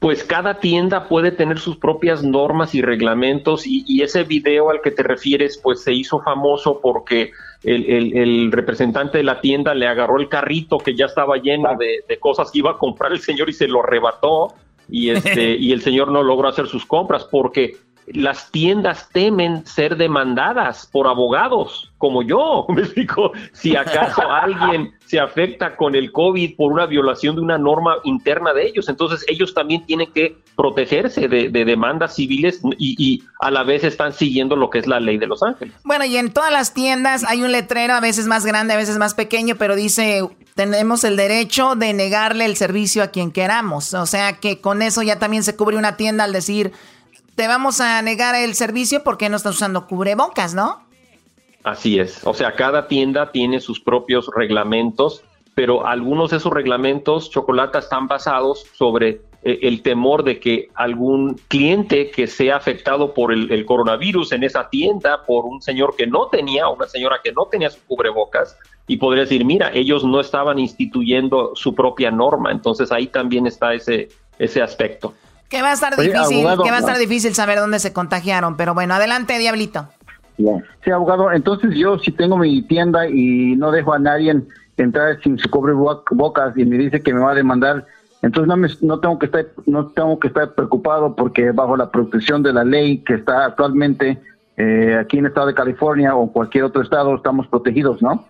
Pues 0.00 0.24
cada 0.24 0.60
tienda 0.60 1.08
puede 1.08 1.30
tener 1.30 1.58
sus 1.58 1.76
propias 1.76 2.22
normas 2.22 2.74
y 2.74 2.80
reglamentos 2.80 3.66
y, 3.66 4.00
ese 4.02 4.24
video 4.24 4.70
al 4.70 4.80
que 4.80 4.90
te 4.90 5.02
refieres 5.02 5.58
pues 5.62 5.82
se 5.82 5.92
hizo 5.92 6.20
famoso 6.22 6.80
porque 6.80 7.32
el, 7.62 8.50
representante 8.50 9.18
de 9.18 9.24
la 9.24 9.42
tienda 9.42 9.74
le 9.74 9.86
agarró 9.86 10.18
el 10.18 10.30
carrito 10.30 10.78
que 10.78 10.96
ya 10.96 11.04
estaba 11.04 11.36
lleno 11.36 11.76
de, 11.76 12.02
de, 12.08 12.18
cosas 12.18 12.50
que 12.50 12.60
iba 12.60 12.70
a 12.70 12.78
comprar 12.78 13.12
el 13.12 13.20
señor 13.20 13.50
y 13.50 13.52
se 13.52 13.68
lo 13.68 13.84
arrebató 13.84 14.54
y, 14.88 15.10
este, 15.10 15.54
y 15.58 15.70
el 15.72 15.82
señor 15.82 16.10
no 16.10 16.22
logró 16.22 16.48
hacer 16.48 16.66
sus 16.66 16.86
compras 16.86 17.24
porque 17.30 17.76
las 18.12 18.50
tiendas 18.50 19.08
temen 19.12 19.66
ser 19.66 19.96
demandadas 19.96 20.88
por 20.90 21.06
abogados 21.06 21.90
como 21.98 22.22
yo. 22.22 22.66
Me 22.68 22.82
explico, 22.82 23.32
si 23.52 23.76
acaso 23.76 24.22
alguien 24.30 24.92
se 25.06 25.20
afecta 25.20 25.76
con 25.76 25.94
el 25.94 26.12
COVID 26.12 26.56
por 26.56 26.72
una 26.72 26.86
violación 26.86 27.36
de 27.36 27.42
una 27.42 27.58
norma 27.58 27.96
interna 28.04 28.52
de 28.52 28.66
ellos, 28.66 28.88
entonces 28.88 29.24
ellos 29.28 29.54
también 29.54 29.84
tienen 29.84 30.12
que 30.12 30.36
protegerse 30.56 31.26
de, 31.28 31.50
demandas 31.50 32.14
civiles 32.14 32.60
y, 32.78 33.22
a 33.40 33.50
la 33.50 33.64
vez 33.64 33.82
están 33.84 34.12
siguiendo 34.12 34.56
lo 34.56 34.70
que 34.70 34.78
es 34.78 34.86
la 34.86 35.00
ley 35.00 35.18
de 35.18 35.26
Los 35.26 35.42
Ángeles. 35.42 35.74
Bueno, 35.84 36.04
y 36.04 36.16
en 36.16 36.32
todas 36.32 36.52
las 36.52 36.74
tiendas 36.74 37.24
hay 37.24 37.42
un 37.42 37.50
letrero, 37.50 37.94
a 37.94 38.00
veces 38.00 38.26
más 38.26 38.44
grande, 38.44 38.74
a 38.74 38.76
veces 38.76 38.98
más 38.98 39.14
pequeño, 39.14 39.56
pero 39.56 39.74
dice, 39.74 40.22
tenemos 40.54 41.04
el 41.04 41.16
derecho 41.16 41.74
de 41.74 41.92
negarle 41.92 42.44
el 42.44 42.56
servicio 42.56 43.02
a 43.02 43.08
quien 43.08 43.32
queramos. 43.32 43.94
O 43.94 44.06
sea 44.06 44.34
que 44.34 44.60
con 44.60 44.82
eso 44.82 45.02
ya 45.02 45.18
también 45.18 45.42
se 45.42 45.56
cubre 45.56 45.76
una 45.76 45.96
tienda 45.96 46.24
al 46.24 46.32
decir 46.32 46.72
te 47.34 47.46
vamos 47.46 47.80
a 47.80 48.00
negar 48.02 48.34
el 48.34 48.54
servicio 48.54 49.02
porque 49.02 49.28
no 49.28 49.36
estás 49.36 49.56
usando 49.56 49.86
cubrebocas, 49.86 50.54
¿no? 50.54 50.80
Así 51.62 51.98
es. 51.98 52.20
O 52.24 52.34
sea, 52.34 52.54
cada 52.54 52.88
tienda 52.88 53.32
tiene 53.32 53.60
sus 53.60 53.80
propios 53.80 54.30
reglamentos, 54.34 55.22
pero 55.54 55.86
algunos 55.86 56.30
de 56.30 56.38
esos 56.38 56.52
reglamentos, 56.52 57.30
Chocolata, 57.30 57.80
están 57.80 58.06
basados 58.06 58.64
sobre 58.74 59.20
eh, 59.42 59.58
el 59.62 59.82
temor 59.82 60.22
de 60.22 60.38
que 60.38 60.68
algún 60.74 61.34
cliente 61.48 62.10
que 62.10 62.26
sea 62.26 62.56
afectado 62.56 63.14
por 63.14 63.32
el, 63.32 63.64
coronavirus 63.64 64.32
en 64.32 64.44
esa 64.44 64.68
tienda, 64.68 65.24
por 65.26 65.44
un 65.44 65.62
señor 65.62 65.96
que 65.96 66.06
no 66.06 66.26
tenía, 66.26 66.68
una 66.68 66.86
señora 66.86 67.20
que 67.22 67.32
no 67.32 67.46
tenía 67.46 67.70
su 67.70 67.80
cubrebocas, 67.86 68.58
y 68.86 68.96
podría 68.96 69.22
decir, 69.22 69.44
mira, 69.44 69.70
ellos 69.72 70.04
no 70.04 70.20
estaban 70.20 70.58
instituyendo 70.58 71.52
su 71.54 71.74
propia 71.74 72.10
norma. 72.10 72.50
Entonces 72.50 72.90
ahí 72.90 73.06
también 73.06 73.46
está 73.46 73.72
ese, 73.72 74.08
ese 74.38 74.62
aspecto. 74.62 75.14
Que 75.50 75.62
va 75.62 75.70
a 75.70 75.72
estar 75.74 75.96
difícil, 75.96 76.46
que 76.62 76.70
va 76.70 76.76
a 76.76 76.78
estar 76.78 76.96
difícil 76.96 77.34
saber 77.34 77.58
dónde 77.58 77.80
se 77.80 77.92
contagiaron, 77.92 78.56
pero 78.56 78.72
bueno, 78.72 78.94
adelante, 78.94 79.36
Diablito. 79.38 79.88
Sí, 80.84 80.90
abogado, 80.90 81.32
entonces 81.32 81.74
yo 81.74 81.98
si 81.98 82.12
tengo 82.12 82.38
mi 82.38 82.62
tienda 82.62 83.06
y 83.08 83.56
no 83.56 83.70
dejo 83.70 83.92
a 83.92 83.98
nadie 83.98 84.42
entrar 84.76 85.20
sin 85.22 85.38
su 85.38 85.50
cobre 85.50 85.74
bocas 85.74 86.56
y 86.56 86.64
me 86.64 86.78
dice 86.78 87.02
que 87.02 87.12
me 87.12 87.20
va 87.20 87.32
a 87.32 87.34
demandar, 87.34 87.84
entonces 88.22 88.48
no, 88.48 88.56
me, 88.56 88.68
no 88.80 89.00
tengo 89.00 89.18
que 89.18 89.26
estar 89.26 89.46
no 89.66 89.88
tengo 89.88 90.18
que 90.18 90.28
estar 90.28 90.54
preocupado 90.54 91.14
porque 91.14 91.50
bajo 91.52 91.76
la 91.76 91.90
protección 91.90 92.42
de 92.42 92.52
la 92.52 92.64
ley 92.64 92.98
que 92.98 93.14
está 93.14 93.44
actualmente 93.46 94.18
eh, 94.56 94.96
aquí 94.98 95.18
en 95.18 95.24
el 95.24 95.30
estado 95.30 95.48
de 95.48 95.54
California 95.54 96.14
o 96.14 96.32
cualquier 96.32 96.64
otro 96.64 96.82
estado 96.82 97.14
estamos 97.14 97.46
protegidos, 97.48 98.00
¿no? 98.00 98.24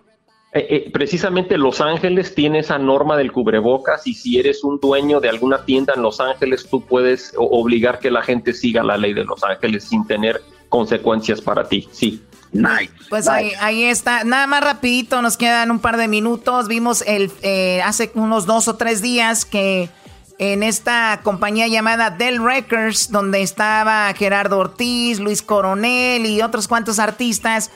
Eh, 0.53 0.67
eh, 0.69 0.91
precisamente 0.91 1.57
Los 1.57 1.79
Ángeles 1.79 2.35
tiene 2.35 2.59
esa 2.59 2.77
norma 2.77 3.15
del 3.15 3.31
cubrebocas 3.31 4.05
y 4.05 4.13
si 4.13 4.37
eres 4.37 4.65
un 4.65 4.79
dueño 4.81 5.21
de 5.21 5.29
alguna 5.29 5.63
tienda 5.63 5.93
en 5.95 6.01
Los 6.01 6.19
Ángeles, 6.19 6.67
tú 6.69 6.81
puedes 6.81 7.33
obligar 7.37 7.99
que 7.99 8.11
la 8.11 8.21
gente 8.21 8.53
siga 8.53 8.83
la 8.83 8.97
ley 8.97 9.13
de 9.13 9.23
Los 9.23 9.43
Ángeles 9.43 9.85
sin 9.85 10.05
tener 10.05 10.41
consecuencias 10.67 11.39
para 11.39 11.67
ti, 11.67 11.87
sí. 11.91 12.21
Nice. 12.51 12.91
Pues 13.09 13.29
Ahí, 13.29 13.53
ahí, 13.61 13.83
está. 13.83 14.25
Nada 14.25 14.45
más 14.45 14.61
rapidito, 14.61 15.21
nos 15.21 15.37
quedan 15.37 15.71
un 15.71 15.79
par 15.79 15.95
de 15.95 16.09
minutos. 16.09 16.67
Vimos 16.67 17.01
el 17.07 17.31
eh, 17.43 17.81
hace 17.85 18.11
unos 18.15 18.45
dos 18.45 18.67
o 18.67 18.75
tres 18.75 19.01
días 19.01 19.45
que 19.45 19.89
en 20.37 20.63
esta 20.63 21.21
compañía 21.23 21.67
llamada 21.67 22.09
Dell 22.09 22.43
Records, 22.43 23.09
donde 23.09 23.41
estaba 23.41 24.13
Gerardo 24.13 24.57
Ortiz, 24.57 25.19
Luis 25.19 25.41
Coronel 25.41 26.25
y 26.25 26.41
otros 26.41 26.67
cuantos 26.67 26.99
artistas, 26.99 27.71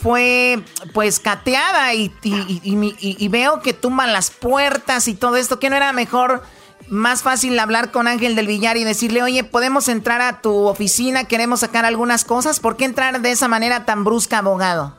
fue 0.00 0.62
pues 0.92 1.20
cateada 1.20 1.94
y, 1.94 2.12
y, 2.22 3.28
veo 3.28 3.60
que 3.60 3.72
tumban 3.72 4.12
las 4.12 4.30
puertas 4.30 5.08
y 5.08 5.14
todo 5.14 5.36
esto, 5.36 5.58
que 5.58 5.70
no 5.70 5.76
era 5.76 5.92
mejor, 5.92 6.42
más 6.88 7.22
fácil 7.22 7.58
hablar 7.58 7.90
con 7.90 8.06
Ángel 8.06 8.36
del 8.36 8.46
Villar 8.46 8.76
y 8.76 8.84
decirle, 8.84 9.22
oye, 9.22 9.42
podemos 9.44 9.88
entrar 9.88 10.20
a 10.20 10.40
tu 10.40 10.66
oficina, 10.66 11.24
queremos 11.24 11.60
sacar 11.60 11.84
algunas 11.84 12.24
cosas, 12.24 12.60
¿por 12.60 12.76
qué 12.76 12.84
entrar 12.84 13.20
de 13.20 13.30
esa 13.30 13.48
manera 13.48 13.84
tan 13.84 14.04
brusca, 14.04 14.38
abogado? 14.38 14.96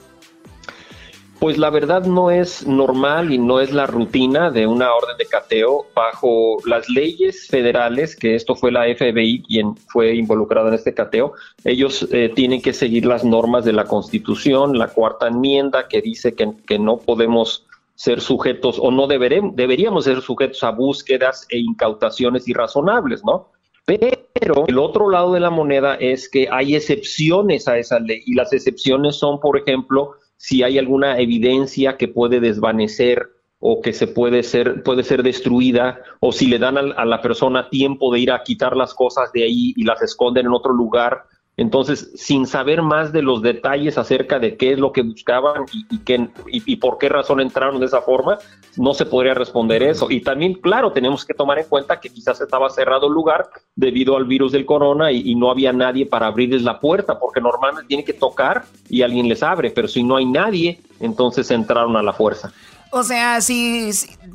Pues 1.39 1.59
la 1.59 1.69
verdad 1.69 2.03
no 2.03 2.31
es 2.31 2.65
normal 2.65 3.31
y 3.31 3.37
no 3.37 3.59
es 3.59 3.71
la 3.71 3.85
rutina 3.85 4.49
de 4.49 4.65
una 4.65 4.91
orden 4.95 5.17
de 5.17 5.27
cateo 5.27 5.85
bajo 5.93 6.57
las 6.65 6.89
leyes 6.89 7.47
federales, 7.47 8.15
que 8.15 8.33
esto 8.33 8.55
fue 8.55 8.71
la 8.71 8.85
FBI 8.85 9.43
quien 9.43 9.75
fue 9.75 10.15
involucrado 10.15 10.69
en 10.69 10.73
este 10.73 10.95
cateo. 10.95 11.33
Ellos 11.63 12.07
eh, 12.11 12.31
tienen 12.33 12.59
que 12.59 12.73
seguir 12.73 13.05
las 13.05 13.23
normas 13.23 13.65
de 13.65 13.73
la 13.73 13.85
Constitución, 13.85 14.79
la 14.79 14.87
cuarta 14.87 15.27
enmienda 15.27 15.87
que 15.87 16.01
dice 16.01 16.33
que, 16.33 16.79
no 16.79 16.97
podemos 16.97 17.67
ser 17.93 18.19
sujetos 18.19 18.79
o 18.79 18.89
no 18.89 19.07
deberíamos 19.07 20.05
ser 20.05 20.21
sujetos 20.21 20.63
a 20.63 20.71
búsquedas 20.71 21.45
e 21.49 21.59
incautaciones 21.59 22.47
irrazonables, 22.47 23.23
¿no? 23.23 23.51
Pero 23.85 24.65
el 24.67 24.77
otro 24.79 25.09
lado 25.09 25.33
de 25.33 25.39
la 25.39 25.49
moneda 25.49 25.95
es 25.95 26.29
que 26.29 26.47
hay 26.51 26.75
excepciones 26.75 27.67
a 27.67 27.77
esa 27.77 27.99
ley 27.99 28.21
y 28.25 28.33
las 28.33 28.53
excepciones 28.53 29.15
son, 29.15 29.39
por 29.39 29.57
ejemplo, 29.57 30.15
si 30.37 30.63
hay 30.63 30.77
alguna 30.77 31.19
evidencia 31.19 31.97
que 31.97 32.07
puede 32.07 32.39
desvanecer 32.39 33.29
o 33.59 33.81
que 33.81 33.91
se 33.91 34.07
puede 34.07 34.43
ser, 34.43 34.83
puede 34.83 35.03
ser 35.03 35.23
destruida, 35.23 36.01
o 36.19 36.31
si 36.31 36.45
le 36.45 36.59
dan 36.59 36.77
a, 36.77 37.05
la 37.05 37.21
persona 37.21 37.69
tiempo 37.69 38.13
de 38.13 38.19
ir 38.19 38.31
a 38.31 38.43
quitar 38.43 38.77
las 38.77 38.93
cosas 38.93 39.31
de 39.31 39.43
ahí 39.43 39.73
y 39.75 39.83
las 39.83 40.01
esconden 40.01 40.45
en 40.45 40.53
otro 40.53 40.73
lugar, 40.73 41.23
entonces, 41.59 42.11
sin 42.13 42.45
saber 42.45 42.83
más 42.83 43.11
de 43.11 43.23
los 43.23 43.41
detalles 43.41 43.97
acerca 43.97 44.37
de 44.37 44.55
qué 44.55 44.73
es 44.73 44.79
lo 44.79 44.91
que 44.91 45.01
buscaban 45.01 45.65
y, 45.89 45.97
qué, 45.99 46.29
y, 46.45 46.75
por 46.75 46.99
qué 46.99 47.09
razón 47.09 47.41
entraron 47.41 47.79
de 47.79 47.87
esa 47.87 48.03
forma, 48.03 48.37
no 48.75 48.93
se 48.93 49.07
podría 49.07 49.33
responder 49.33 49.81
eso. 49.81 50.05
Y 50.11 50.21
también, 50.21 50.53
claro, 50.53 50.91
tenemos 50.91 51.25
que 51.25 51.33
tomar 51.33 51.57
en 51.57 51.65
cuenta 51.65 51.99
que 51.99 52.09
quizás 52.09 52.39
estaba 52.41 52.69
cerrado 52.69 53.07
el 53.07 53.13
lugar 53.13 53.49
debido 53.75 54.15
al 54.15 54.25
virus 54.25 54.51
del 54.51 54.67
corona 54.67 55.11
y, 55.11 55.33
no 55.33 55.49
había 55.49 55.73
nadie 55.73 56.05
para 56.05 56.27
abrirles 56.27 56.61
la 56.61 56.79
puerta, 56.79 57.19
porque 57.19 57.41
normalmente 57.41 57.87
tienen 57.87 58.05
que 58.05 58.13
tocar 58.13 58.65
y 58.87 59.01
alguien 59.01 59.27
les 59.27 59.41
abre, 59.41 59.71
pero 59.71 59.87
si 59.87 60.03
no 60.03 60.17
hay 60.17 60.25
nadie, 60.25 60.79
entonces 60.99 61.49
entraron 61.49 61.97
a 61.97 62.03
la 62.03 62.13
fuerza. 62.13 62.53
O 62.91 63.01
sea, 63.01 63.41
si 63.41 63.89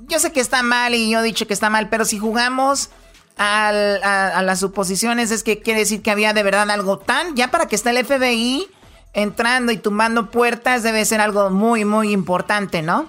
yo 0.09 0.19
sé 0.19 0.32
que 0.32 0.40
está 0.40 0.65
mal 0.65 0.93
y 0.94 1.11
yo 1.11 1.20
he 1.20 1.23
dicho 1.23 1.47
que 1.47 1.55
está 1.55 1.70
mal, 1.70 1.89
pero 1.89 2.05
si 2.05 2.19
jugamos 2.19 2.90
a, 3.39 4.43
las 4.43 4.61
suposiciones 4.61 5.31
es 5.31 5.43
que 5.43 5.61
quiere 5.61 5.81
decir 5.81 6.03
que 6.03 6.11
había 6.11 6.33
de 6.33 6.43
verdad 6.43 6.71
algo 6.71 6.99
tan, 6.99 7.35
ya 7.37 7.51
para 7.51 7.67
que 7.67 7.77
esté 7.77 7.91
el 7.91 8.05
FBI 8.05 8.67
entrando 9.15 9.73
y 9.73 9.77
tumbando 9.77 10.31
puertas 10.31 10.83
debe 10.83 11.05
ser 11.05 11.21
algo 11.21 11.51
muy, 11.51 11.85
muy 11.85 12.13
importante, 12.13 12.83
¿no? 12.83 13.07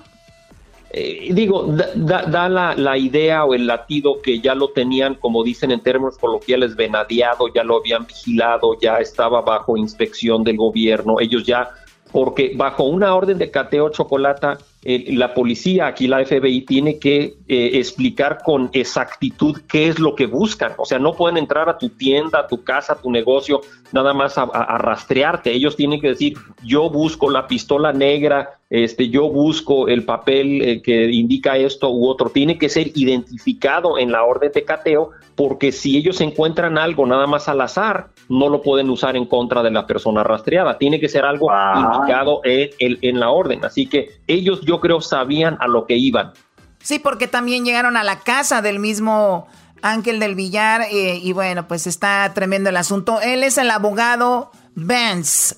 Eh, 0.96 1.30
digo, 1.34 1.66
da, 1.96 2.50
la, 2.50 2.76
la, 2.76 2.98
idea 2.98 3.46
o 3.46 3.56
el 3.56 3.66
latido 3.66 4.22
que 4.22 4.40
ya 4.40 4.54
lo 4.54 4.70
tenían, 4.70 5.16
como 5.16 5.44
dicen 5.44 5.72
en 5.72 5.80
términos 5.80 6.20
coloquiales, 6.20 6.76
venadeado, 6.76 7.48
ya 7.52 7.64
lo 7.64 7.78
habían 7.78 8.06
vigilado, 8.06 8.78
ya 8.80 8.98
estaba 8.98 9.42
bajo 9.42 9.76
inspección 9.76 10.44
del 10.44 10.58
gobierno, 10.58 11.20
ellos 11.20 11.46
ya, 11.46 11.72
porque 12.12 12.54
bajo 12.56 12.84
una 12.84 13.16
orden 13.16 13.40
de 13.40 13.50
cateo 13.50 13.90
chocolata, 13.90 14.60
eh, 14.86 15.14
la 15.16 15.34
policía, 15.34 15.88
aquí 15.88 16.08
la 16.08 16.26
FBI, 16.26 16.62
tiene 16.62 17.00
que 17.00 17.36
eh, 17.48 17.72
explicar 17.74 18.40
con 18.44 18.70
exactitud 18.74 19.62
qué 19.68 19.88
es 19.88 20.00
lo 20.00 20.14
que 20.14 20.26
buscan. 20.26 20.74
O 20.78 20.86
sea, 20.86 21.00
no 21.00 21.14
pueden 21.14 21.38
entrar 21.38 21.70
a 21.70 21.78
tu 21.78 21.90
tienda, 21.90 22.40
a 22.40 22.48
tu 22.48 22.64
casa, 22.64 22.94
a 22.94 23.02
tu 23.02 23.10
negocio, 23.10 23.62
nada 23.94 24.14
más 24.14 24.38
a, 24.38 24.46
rastrearte. 24.78 25.52
Ellos 25.52 25.76
tienen 25.78 26.02
que 26.02 26.10
decir, 26.10 26.34
yo 26.64 26.90
busco 26.90 27.30
la 27.30 27.48
pistola 27.48 27.94
negra, 27.94 28.60
este, 28.70 29.10
yo 29.10 29.30
busco 29.30 29.88
el 29.88 30.04
papel 30.04 30.62
eh, 30.62 30.82
que 30.82 31.12
indica 31.12 31.56
esto 31.56 31.90
u 31.90 32.08
otro. 32.08 32.30
Tiene 32.30 32.58
que 32.58 32.68
ser 32.68 32.92
identificado 32.96 33.98
en 33.98 34.12
la 34.12 34.24
orden 34.24 34.52
de 34.52 34.64
cateo, 34.64 35.12
porque 35.36 35.72
si 35.72 35.98
ellos 35.98 36.20
encuentran 36.22 36.78
algo 36.78 37.06
nada 37.06 37.28
más 37.28 37.48
al 37.48 37.62
azar, 37.62 38.08
no 38.30 38.50
lo 38.50 38.62
pueden 38.62 38.90
usar 38.90 39.16
en 39.16 39.26
contra 39.26 39.64
de 39.64 39.72
la 39.72 39.86
persona 39.86 40.24
rastreada. 40.24 40.78
Tiene 40.78 41.00
que 41.00 41.08
ser 41.08 41.24
algo 41.24 41.52
indicado 41.76 42.42
en, 42.44 42.98
en 43.02 43.20
la 43.20 43.30
orden. 43.30 43.64
Así 43.64 43.88
que 43.88 44.10
ellos, 44.28 44.62
yo 44.62 44.73
creo 44.80 45.02
sabían 45.02 45.58
a 45.60 45.68
lo 45.68 45.86
que 45.86 45.96
iban. 45.96 46.34
Sí, 46.82 47.00
porque 47.00 47.28
también 47.28 47.66
llegaron 47.66 47.98
a 47.98 48.04
la 48.04 48.20
casa 48.20 48.62
del 48.62 48.80
mismo 48.80 49.48
Ángel 49.82 50.20
del 50.20 50.36
Villar 50.36 50.82
eh, 50.90 51.20
y 51.22 51.34
bueno, 51.34 51.68
pues 51.68 51.88
está 51.88 52.32
tremendo 52.34 52.70
el 52.70 52.78
asunto. 52.78 53.22
Él 53.22 53.44
es 53.44 53.58
el 53.58 53.70
abogado 53.70 54.52
Vance 54.76 55.56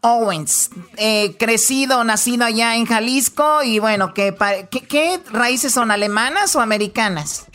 Owens, 0.00 0.70
eh, 0.96 1.36
crecido, 1.38 2.04
nacido 2.04 2.44
allá 2.44 2.76
en 2.76 2.86
Jalisco 2.86 3.62
y 3.62 3.78
bueno, 3.78 4.12
¿qué, 4.12 4.36
qué 4.88 5.20
raíces 5.32 5.72
son 5.72 5.90
alemanas 5.90 6.54
o 6.56 6.60
americanas? 6.60 7.46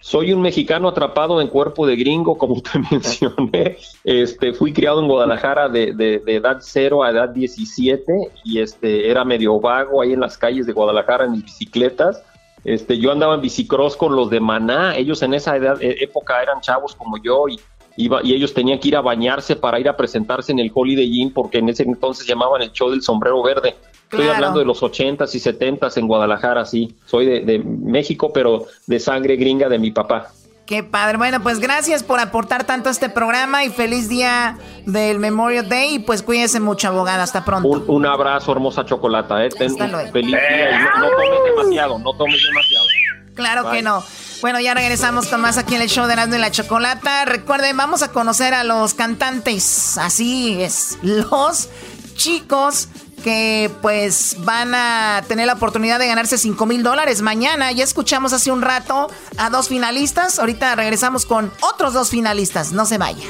Soy 0.00 0.32
un 0.32 0.40
mexicano 0.40 0.88
atrapado 0.88 1.40
en 1.40 1.48
cuerpo 1.48 1.86
de 1.86 1.94
gringo, 1.94 2.38
como 2.38 2.60
te 2.62 2.78
mencioné. 2.90 3.76
Este, 4.02 4.54
fui 4.54 4.72
criado 4.72 5.00
en 5.00 5.08
Guadalajara 5.08 5.68
de, 5.68 5.92
de, 5.92 6.22
edad 6.26 6.58
0 6.60 7.04
a 7.04 7.10
edad 7.10 7.28
17 7.28 8.12
y 8.44 8.60
este, 8.60 9.10
era 9.10 9.24
medio 9.24 9.60
vago 9.60 10.00
ahí 10.00 10.14
en 10.14 10.20
las 10.20 10.38
calles 10.38 10.66
de 10.66 10.72
Guadalajara 10.72 11.26
en 11.26 11.42
bicicletas. 11.42 12.22
Este, 12.64 12.98
yo 12.98 13.12
andaba 13.12 13.34
en 13.34 13.42
bicicross 13.42 13.96
con 13.96 14.16
los 14.16 14.30
de 14.30 14.40
Maná. 14.40 14.96
Ellos 14.96 15.22
en 15.22 15.34
esa 15.34 15.56
edad, 15.56 15.82
e, 15.82 16.02
época 16.02 16.42
eran 16.42 16.60
chavos 16.60 16.94
como 16.94 17.16
yo 17.22 17.48
y, 17.48 17.60
iba, 17.96 18.20
y 18.22 18.34
ellos 18.34 18.54
tenían 18.54 18.78
que 18.78 18.88
ir 18.88 18.96
a 18.96 19.02
bañarse 19.02 19.54
para 19.54 19.78
ir 19.80 19.88
a 19.88 19.96
presentarse 19.96 20.52
en 20.52 20.60
el 20.60 20.70
Holiday 20.72 21.20
Inn 21.20 21.32
porque 21.32 21.58
en 21.58 21.68
ese 21.68 21.82
entonces 21.82 22.26
llamaban 22.26 22.62
el 22.62 22.72
show 22.72 22.90
del 22.90 23.02
sombrero 23.02 23.42
verde. 23.42 23.76
Estoy 24.12 24.28
hablando 24.28 24.58
de 24.58 24.64
los 24.64 24.82
80s 24.82 25.32
y 25.34 25.38
70s 25.38 25.96
en 25.96 26.08
Guadalajara, 26.08 26.64
sí. 26.64 26.96
Soy 27.06 27.26
de, 27.26 27.58
México, 27.60 28.32
pero 28.32 28.66
de 28.86 28.98
sangre 28.98 29.36
gringa 29.36 29.68
de 29.68 29.78
mi 29.78 29.92
papá. 29.92 30.32
Qué 30.66 30.82
padre. 30.82 31.16
Bueno, 31.16 31.40
pues 31.42 31.60
gracias 31.60 32.02
por 32.02 32.18
aportar 32.18 32.64
tanto 32.64 32.88
a 32.88 32.92
este 32.92 33.08
programa 33.08 33.64
y 33.64 33.70
feliz 33.70 34.08
día 34.08 34.58
del 34.84 35.20
Memorial 35.20 35.68
Day. 35.68 35.94
Y 35.94 35.98
pues 36.00 36.22
cuídense 36.22 36.58
mucho, 36.58 36.88
abogada. 36.88 37.22
Hasta 37.22 37.44
pronto. 37.44 37.68
Un, 37.68 38.04
abrazo, 38.06 38.50
hermosa 38.50 38.84
chocolata. 38.84 39.44
¿eh? 39.44 39.50
Feliz 39.50 39.76
día 39.76 40.70
y 40.70 41.00
no, 41.00 41.08
tomes 41.10 41.44
demasiado, 41.44 41.98
no 42.00 42.12
tomes 42.14 42.42
demasiado. 42.44 42.86
Claro 43.34 43.70
que 43.70 43.82
no. 43.82 44.02
Bueno, 44.40 44.58
ya 44.58 44.74
regresamos 44.74 45.28
con 45.28 45.40
más 45.40 45.56
aquí 45.56 45.76
en 45.76 45.82
el 45.82 45.88
show 45.88 46.06
de 46.06 46.14
Erasmo 46.14 46.34
y 46.34 46.38
la 46.38 46.50
Chocolata. 46.50 47.24
Recuerden, 47.26 47.76
vamos 47.76 48.02
a 48.02 48.10
conocer 48.10 48.54
a 48.54 48.64
los 48.64 48.94
cantantes. 48.94 49.98
Así 49.98 50.60
es, 50.62 50.98
los 51.02 51.68
chicos 52.16 52.88
que 53.20 53.70
pues 53.82 54.36
van 54.40 54.74
a 54.74 55.22
tener 55.28 55.46
la 55.46 55.54
oportunidad 55.54 55.98
de 55.98 56.06
ganarse 56.06 56.38
5 56.38 56.66
mil 56.66 56.82
dólares 56.82 57.22
mañana. 57.22 57.72
Ya 57.72 57.84
escuchamos 57.84 58.32
hace 58.32 58.50
un 58.50 58.62
rato 58.62 59.08
a 59.36 59.50
dos 59.50 59.68
finalistas. 59.68 60.38
Ahorita 60.38 60.74
regresamos 60.74 61.26
con 61.26 61.52
otros 61.60 61.94
dos 61.94 62.10
finalistas. 62.10 62.72
No 62.72 62.86
se 62.86 62.98
vaya. 62.98 63.24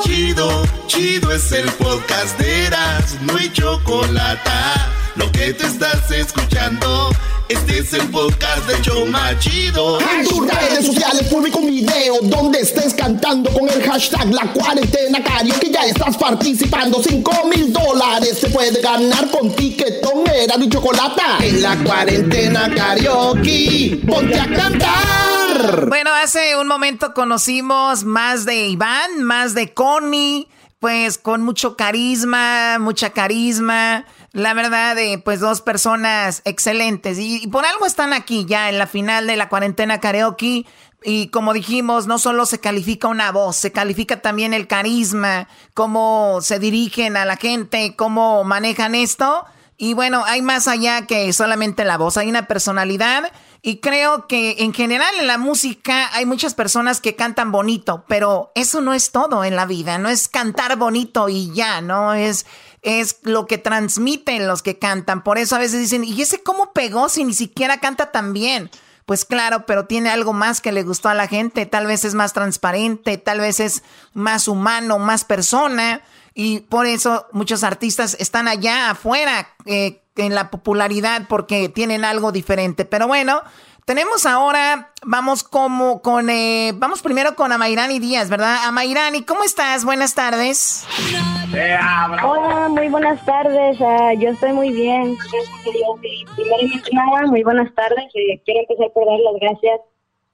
Chido, 0.00 0.64
chido 0.86 1.32
es 1.32 1.52
el 1.52 1.70
podcast 1.72 2.38
de 2.38 2.66
Eras, 2.66 3.16
no 3.22 3.36
hay 3.36 3.52
chocolate. 3.52 4.97
Lo 5.18 5.32
que 5.32 5.52
te 5.52 5.66
estás 5.66 6.08
escuchando. 6.12 7.10
Este 7.48 7.80
es 7.80 7.92
el 7.92 8.08
podcast 8.08 8.64
de 8.68 8.80
Choma 8.82 9.36
Chido. 9.40 9.98
En 10.00 10.24
tus 10.24 10.46
redes 10.46 10.86
sociales 10.86 11.24
publica 11.24 11.58
un 11.58 11.66
video 11.66 12.20
donde 12.22 12.60
estés 12.60 12.94
cantando 12.94 13.52
con 13.52 13.68
el 13.68 13.82
hashtag 13.82 14.32
La 14.32 14.52
Cuarentena 14.52 15.20
Que 15.20 15.70
Ya 15.72 15.86
estás 15.86 16.16
participando. 16.16 17.02
5 17.02 17.32
mil 17.48 17.72
dólares 17.72 18.38
se 18.38 18.48
puede 18.50 18.80
ganar 18.80 19.28
con 19.32 19.52
tiquetón, 19.56 20.24
era 20.32 20.54
y 20.56 20.68
chocolate. 20.68 21.22
En 21.40 21.62
la 21.62 21.76
cuarentena 21.78 22.72
karaoke, 22.72 24.00
ponte 24.06 24.38
a 24.38 24.46
cantar. 24.46 25.86
Bueno, 25.88 26.10
hace 26.14 26.56
un 26.56 26.68
momento 26.68 27.12
conocimos 27.12 28.04
más 28.04 28.44
de 28.44 28.68
Iván, 28.68 29.24
más 29.24 29.54
de 29.54 29.74
Connie, 29.74 30.46
pues 30.78 31.18
con 31.18 31.42
mucho 31.42 31.76
carisma, 31.76 32.78
mucha 32.78 33.10
carisma 33.10 34.04
la 34.32 34.54
verdad, 34.54 34.94
de 34.94 35.18
pues 35.18 35.40
dos 35.40 35.60
personas 35.60 36.42
excelentes. 36.44 37.18
Y, 37.18 37.46
por 37.48 37.64
algo 37.64 37.86
están 37.86 38.12
aquí 38.12 38.44
ya 38.46 38.68
en 38.68 38.78
la 38.78 38.86
final 38.86 39.26
de 39.26 39.36
la 39.36 39.48
cuarentena 39.48 40.00
karaoke. 40.00 40.66
Y 41.04 41.28
como 41.28 41.52
dijimos, 41.52 42.06
no 42.06 42.18
solo 42.18 42.44
se 42.44 42.60
califica 42.60 43.08
una 43.08 43.30
voz, 43.30 43.56
se 43.56 43.70
califica 43.70 44.20
también 44.20 44.52
el 44.52 44.66
carisma, 44.66 45.48
cómo 45.72 46.40
se 46.42 46.58
dirigen 46.58 47.16
a 47.16 47.24
la 47.24 47.36
gente, 47.36 47.94
cómo 47.96 48.42
manejan 48.44 48.94
esto. 48.94 49.44
Y 49.76 49.94
bueno, 49.94 50.24
hay 50.24 50.42
más 50.42 50.66
allá 50.66 51.06
que 51.06 51.32
solamente 51.32 51.84
la 51.84 51.96
voz, 51.96 52.16
hay 52.16 52.28
una 52.28 52.48
personalidad. 52.48 53.30
Y 53.62 53.78
creo 53.78 54.26
que 54.26 54.56
en 54.58 54.74
general 54.74 55.12
en 55.20 55.28
la 55.28 55.38
música 55.38 56.10
hay 56.14 56.26
muchas 56.26 56.54
personas 56.54 57.00
que 57.00 57.14
cantan 57.14 57.52
bonito, 57.52 58.04
pero 58.08 58.50
eso 58.56 58.80
no 58.80 58.92
es 58.92 59.12
todo 59.12 59.44
en 59.44 59.56
la 59.56 59.66
vida, 59.66 59.98
no 59.98 60.08
es 60.08 60.28
cantar 60.28 60.76
bonito 60.76 61.28
y 61.28 61.52
ya, 61.52 61.80
no 61.80 62.14
es 62.14 62.44
es 62.82 63.18
lo 63.22 63.46
que 63.46 63.58
transmiten 63.58 64.46
los 64.46 64.62
que 64.62 64.78
cantan. 64.78 65.24
Por 65.24 65.38
eso 65.38 65.56
a 65.56 65.60
veces 65.60 65.80
dicen, 65.80 66.04
¿y 66.04 66.20
ese 66.20 66.42
cómo 66.42 66.72
pegó 66.72 67.08
si 67.08 67.24
ni 67.24 67.34
siquiera 67.34 67.78
canta 67.78 68.12
tan 68.12 68.32
bien? 68.32 68.70
pues 69.08 69.24
claro, 69.24 69.64
pero 69.64 69.86
tiene 69.86 70.10
algo 70.10 70.34
más 70.34 70.60
que 70.60 70.70
le 70.70 70.82
gustó 70.82 71.08
a 71.08 71.14
la 71.14 71.28
gente. 71.28 71.64
Tal 71.64 71.86
vez 71.86 72.04
es 72.04 72.12
más 72.12 72.34
transparente, 72.34 73.16
tal 73.16 73.40
vez 73.40 73.58
es 73.58 73.82
más 74.12 74.48
humano, 74.48 74.98
más 74.98 75.24
persona. 75.24 76.02
Y 76.34 76.60
por 76.60 76.84
eso 76.84 77.26
muchos 77.32 77.64
artistas 77.64 78.18
están 78.20 78.48
allá 78.48 78.90
afuera 78.90 79.48
eh, 79.64 80.02
en 80.16 80.34
la 80.34 80.50
popularidad 80.50 81.22
porque 81.26 81.70
tienen 81.70 82.04
algo 82.04 82.32
diferente. 82.32 82.84
Pero 82.84 83.08
bueno, 83.08 83.40
tenemos 83.88 84.26
ahora, 84.26 84.92
vamos 85.02 85.42
como 85.42 86.02
con, 86.02 86.28
eh, 86.28 86.72
vamos 86.74 87.00
primero 87.00 87.34
con 87.34 87.52
Amairani 87.52 87.98
Díaz, 87.98 88.28
¿verdad? 88.28 88.58
Amairani, 88.66 89.22
¿cómo 89.22 89.44
estás? 89.44 89.86
Buenas 89.86 90.14
tardes. 90.14 90.86
Hola, 92.22 92.68
muy 92.68 92.88
buenas 92.88 93.24
tardes. 93.24 93.80
Ah, 93.80 94.12
yo 94.12 94.28
estoy 94.28 94.52
muy 94.52 94.72
bien. 94.72 95.16
Primeramente 96.36 96.90
nada, 96.92 97.28
muy 97.28 97.42
buenas 97.42 97.74
tardes. 97.74 98.04
Eh, 98.12 98.42
quiero 98.44 98.60
empezar 98.60 98.92
por 98.92 99.06
dar 99.06 99.20
las 99.20 99.40
gracias 99.40 99.80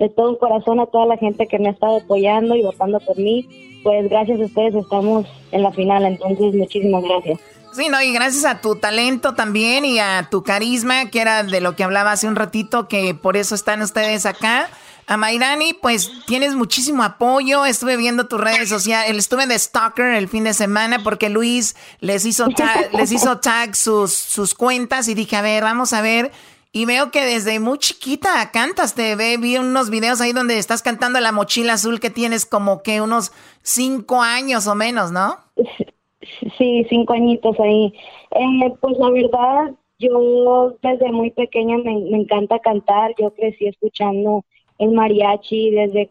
de 0.00 0.08
todo 0.08 0.36
corazón 0.40 0.80
a 0.80 0.86
toda 0.86 1.06
la 1.06 1.16
gente 1.16 1.46
que 1.46 1.60
me 1.60 1.68
ha 1.68 1.72
estado 1.72 1.98
apoyando 1.98 2.56
y 2.56 2.62
votando 2.62 2.98
por 2.98 3.16
mí. 3.16 3.80
Pues 3.84 4.10
gracias 4.10 4.40
a 4.40 4.46
ustedes 4.46 4.74
estamos 4.74 5.26
en 5.52 5.62
la 5.62 5.70
final, 5.70 6.04
entonces 6.04 6.56
muchísimas 6.56 7.04
gracias. 7.04 7.38
Sí, 7.74 7.88
no, 7.88 8.00
y 8.00 8.12
gracias 8.12 8.44
a 8.44 8.60
tu 8.60 8.76
talento 8.76 9.34
también 9.34 9.84
y 9.84 9.98
a 9.98 10.28
tu 10.30 10.44
carisma, 10.44 11.10
que 11.10 11.20
era 11.20 11.42
de 11.42 11.60
lo 11.60 11.74
que 11.74 11.82
hablaba 11.82 12.12
hace 12.12 12.28
un 12.28 12.36
ratito, 12.36 12.86
que 12.86 13.14
por 13.14 13.36
eso 13.36 13.56
están 13.56 13.82
ustedes 13.82 14.26
acá. 14.26 14.68
A 15.06 15.16
Mayrani, 15.16 15.74
pues 15.74 16.10
tienes 16.26 16.54
muchísimo 16.54 17.02
apoyo. 17.02 17.66
Estuve 17.66 17.96
viendo 17.96 18.28
tus 18.28 18.40
redes 18.40 18.68
sociales, 18.68 19.18
estuve 19.18 19.46
de 19.46 19.58
stalker 19.58 20.14
el 20.14 20.28
fin 20.28 20.44
de 20.44 20.54
semana 20.54 21.02
porque 21.02 21.28
Luis 21.28 21.74
les 22.00 22.24
hizo 22.24 22.48
tag, 22.48 22.94
les 22.94 23.10
hizo 23.10 23.38
tag 23.38 23.74
sus, 23.74 24.12
sus 24.14 24.54
cuentas 24.54 25.08
y 25.08 25.14
dije, 25.14 25.36
a 25.36 25.42
ver, 25.42 25.64
vamos 25.64 25.92
a 25.92 26.00
ver. 26.00 26.30
Y 26.70 26.86
veo 26.86 27.10
que 27.10 27.24
desde 27.24 27.58
muy 27.58 27.78
chiquita 27.78 28.50
cantas, 28.52 28.94
te 28.94 29.14
ve, 29.16 29.36
vi 29.36 29.58
unos 29.58 29.90
videos 29.90 30.20
ahí 30.20 30.32
donde 30.32 30.58
estás 30.58 30.80
cantando 30.80 31.20
la 31.20 31.32
mochila 31.32 31.74
azul 31.74 32.00
que 32.00 32.10
tienes 32.10 32.46
como 32.46 32.82
que 32.82 33.00
unos 33.00 33.32
cinco 33.62 34.22
años 34.22 34.66
o 34.68 34.74
menos, 34.74 35.10
¿no? 35.10 35.38
Sí, 36.58 36.86
cinco 36.88 37.12
añitos 37.12 37.58
ahí. 37.60 37.92
Eh, 38.32 38.72
pues 38.80 38.98
la 38.98 39.10
verdad, 39.10 39.72
yo 39.98 40.76
desde 40.82 41.12
muy 41.12 41.30
pequeña 41.30 41.78
me, 41.78 41.92
encanta 42.16 42.58
cantar. 42.58 43.14
Yo 43.18 43.32
crecí 43.34 43.66
escuchando 43.66 44.44
el 44.78 44.92
mariachi 44.92 45.70
desde 45.70 46.10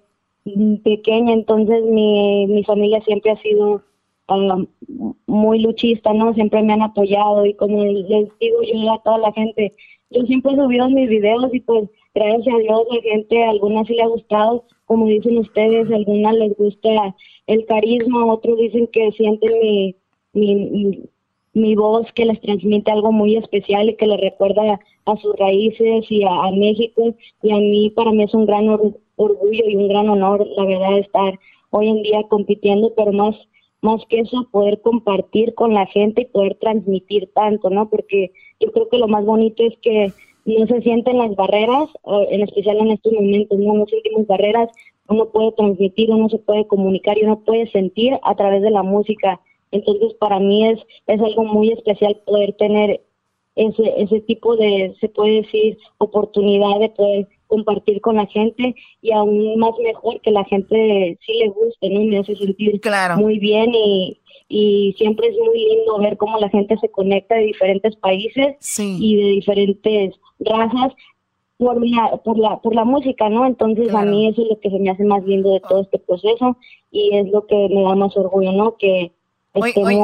pequeña, 0.84 1.34
entonces 1.34 1.84
mi, 1.86 2.48
mi 2.48 2.64
familia 2.64 3.02
siempre 3.02 3.32
ha 3.32 3.38
sido 3.38 3.84
muy 5.28 5.60
luchista, 5.60 6.14
¿no? 6.14 6.34
Siempre 6.34 6.64
me 6.64 6.74
han 6.74 6.82
apoyado 6.82 7.46
y 7.46 7.54
como 7.56 7.84
les 7.84 8.08
digo 8.08 8.62
yo 8.64 8.94
a 8.94 9.02
toda 9.04 9.18
la 9.18 9.32
gente, 9.34 9.74
yo 10.10 10.22
siempre 10.24 10.54
he 10.54 10.56
subido 10.56 10.90
mis 10.90 11.10
videos 11.10 11.54
y 11.54 11.60
pues 11.60 11.90
gracias 12.14 12.56
a 12.56 12.60
Dios 12.60 12.84
la 12.90 13.02
gente, 13.02 13.44
a 13.44 13.50
algunas 13.50 13.88
sí 13.88 13.96
le 13.96 14.04
ha 14.04 14.08
gustado, 14.08 14.66
como 14.86 15.08
dicen 15.08 15.38
ustedes, 15.38 15.92
a 15.92 15.96
algunas 15.96 16.36
les 16.36 16.56
gusta 16.58 17.16
el 17.48 17.66
carisma, 17.66 18.26
otros 18.26 18.58
dicen 18.60 18.88
que 18.88 19.12
sienten 19.12 19.52
mi, 19.60 19.96
mi, 20.34 21.04
mi, 21.54 21.76
voz 21.76 22.12
que 22.14 22.26
les 22.26 22.42
transmite 22.42 22.92
algo 22.92 23.12
muy 23.12 23.38
especial 23.38 23.90
y 23.90 23.96
que 23.96 24.08
les 24.08 24.20
recuerda 24.20 24.80
a 25.06 25.18
sus 25.18 25.36
raíces 25.38 26.06
y 26.10 26.24
a, 26.24 26.52
México. 26.52 27.16
Y 27.42 27.52
a 27.52 27.58
mí, 27.58 27.92
para 27.96 28.12
mí 28.12 28.24
es 28.24 28.34
un 28.34 28.46
gran 28.46 28.68
orgullo 28.70 29.64
y 29.68 29.76
un 29.76 29.88
gran 29.88 30.10
honor, 30.10 30.46
la 30.58 30.66
verdad, 30.66 30.98
estar 30.98 31.40
hoy 31.70 31.90
en 31.90 32.04
día 32.04 32.24
compitiendo, 32.30 32.94
pero 32.96 33.12
más, 33.12 33.36
más 33.82 34.02
que 34.08 34.20
eso, 34.20 34.48
poder 34.52 34.82
compartir 34.82 35.54
con 35.54 35.74
la 35.74 35.86
gente 35.88 36.24
y 36.24 36.26
poder 36.26 36.56
transmitir 36.56 37.30
tanto, 37.34 37.70
¿no? 37.70 37.90
Porque 37.90 38.32
yo 38.60 38.72
creo 38.72 38.90
que 38.90 38.98
lo 38.98 39.08
más 39.08 39.26
bonito 39.26 39.64
es 39.64 39.78
que 39.82 40.12
no 40.46 40.68
se 40.68 40.82
sienten 40.82 41.18
las 41.18 41.36
barreras, 41.36 41.90
en 42.30 42.42
especial 42.42 42.78
en 42.78 42.92
estos 42.92 43.14
momentos, 43.14 43.58
no, 43.58 43.74
no 43.74 43.86
sentimos 43.88 44.28
barreras, 44.28 44.70
uno 45.08 45.30
puede 45.30 45.52
transmitir, 45.54 46.12
uno 46.12 46.30
se 46.30 46.40
puede 46.40 46.68
comunicar 46.68 47.18
y 47.18 47.24
uno 47.24 47.40
puede 47.42 47.70
sentir 47.72 48.20
a 48.24 48.36
través 48.36 48.62
de 48.62 48.72
la 48.72 48.84
música. 48.84 49.40
Entonces, 49.74 50.14
para 50.14 50.40
mí 50.40 50.68
es, 50.68 50.80
es 51.08 51.20
algo 51.20 51.44
muy 51.44 51.72
especial 51.72 52.16
poder 52.26 52.54
tener 52.54 53.02
ese, 53.56 53.94
ese 53.98 54.20
tipo 54.22 54.56
de, 54.56 54.96
se 55.02 55.10
puede 55.10 55.42
decir, 55.42 55.78
oportunidad 55.98 56.80
de 56.80 56.90
poder 56.90 57.28
compartir 57.48 58.02
con 58.02 58.16
la 58.16 58.26
gente 58.28 58.76
y 59.02 59.12
aún 59.12 59.58
más 59.58 59.74
mejor 59.80 60.22
que 60.22 60.32
la 60.32 60.44
gente 60.46 61.18
sí 61.26 61.34
le 61.40 61.50
guste, 61.50 61.90
¿no? 61.90 62.02
Me 62.02 62.20
hace 62.20 62.36
sentir 62.36 62.80
muy 63.18 63.40
bien 63.40 63.74
y, 63.74 64.20
y 64.48 64.94
siempre 64.98 65.28
es 65.28 65.38
muy 65.38 65.58
lindo 65.58 65.98
ver 66.00 66.18
cómo 66.18 66.40
la 66.40 66.50
gente 66.50 66.78
se 66.78 66.90
conecta 66.90 67.36
de 67.36 67.46
diferentes 67.46 67.96
países 67.96 68.56
y 68.80 69.16
de 69.16 69.28
diferentes 69.30 70.16
razas 70.40 70.94
por 71.58 71.88
la, 71.88 72.18
por 72.24 72.38
la, 72.38 72.60
por 72.60 72.76
la 72.76 72.86
música, 72.86 73.30
¿no? 73.30 73.46
Entonces 73.46 73.94
a 73.94 74.04
mí 74.04 74.28
eso 74.28 74.42
es 74.44 74.50
lo 74.50 74.60
que 74.60 74.70
se 74.70 74.80
me 74.80 74.90
hace 74.90 75.04
más 75.04 75.24
lindo 75.24 75.54
de 75.54 75.60
todo 75.62 75.82
este 75.82 76.00
proceso 76.00 76.58
y 76.92 77.16
es 77.16 77.30
lo 77.32 77.46
que 77.48 77.70
me 77.70 77.84
da 77.84 77.96
más 77.96 78.16
orgullo, 78.18 78.52
¿no? 78.52 78.78
Que 78.78 79.12
Oye, 79.56 79.74
oye 79.78 79.98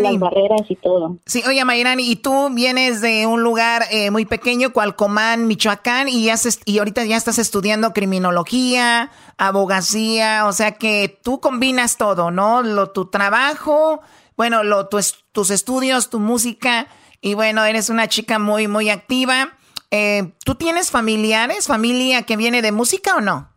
las 0.00 0.18
barreras 0.18 0.62
y 0.68 0.74
todo. 0.74 1.18
Sí, 1.24 1.42
oye, 1.46 1.64
Mayrani, 1.64 2.10
y 2.10 2.16
tú 2.16 2.50
vienes 2.50 3.00
de 3.00 3.26
un 3.26 3.44
lugar 3.44 3.84
eh, 3.92 4.10
muy 4.10 4.24
pequeño, 4.24 4.72
Cualcomán, 4.72 5.46
Michoacán, 5.46 6.08
y, 6.08 6.30
haces, 6.30 6.58
y 6.64 6.78
ahorita 6.78 7.04
ya 7.04 7.16
estás 7.16 7.38
estudiando 7.38 7.92
criminología, 7.92 9.12
abogacía, 9.38 10.46
o 10.46 10.52
sea 10.52 10.72
que 10.72 11.20
tú 11.22 11.38
combinas 11.38 11.96
todo, 11.96 12.32
¿no? 12.32 12.62
Lo, 12.62 12.90
tu 12.90 13.06
trabajo, 13.06 14.00
bueno, 14.36 14.64
lo, 14.64 14.88
tus 14.88 15.50
estudios, 15.50 16.10
tu 16.10 16.18
música, 16.18 16.88
y 17.20 17.34
bueno, 17.34 17.64
eres 17.64 17.88
una 17.88 18.08
chica 18.08 18.40
muy, 18.40 18.66
muy 18.66 18.90
activa. 18.90 19.52
Eh, 19.92 20.32
¿Tú 20.44 20.56
tienes 20.56 20.90
familiares, 20.90 21.68
familia 21.68 22.22
que 22.22 22.36
viene 22.36 22.62
de 22.62 22.72
música 22.72 23.14
o 23.14 23.20
no? 23.20 23.49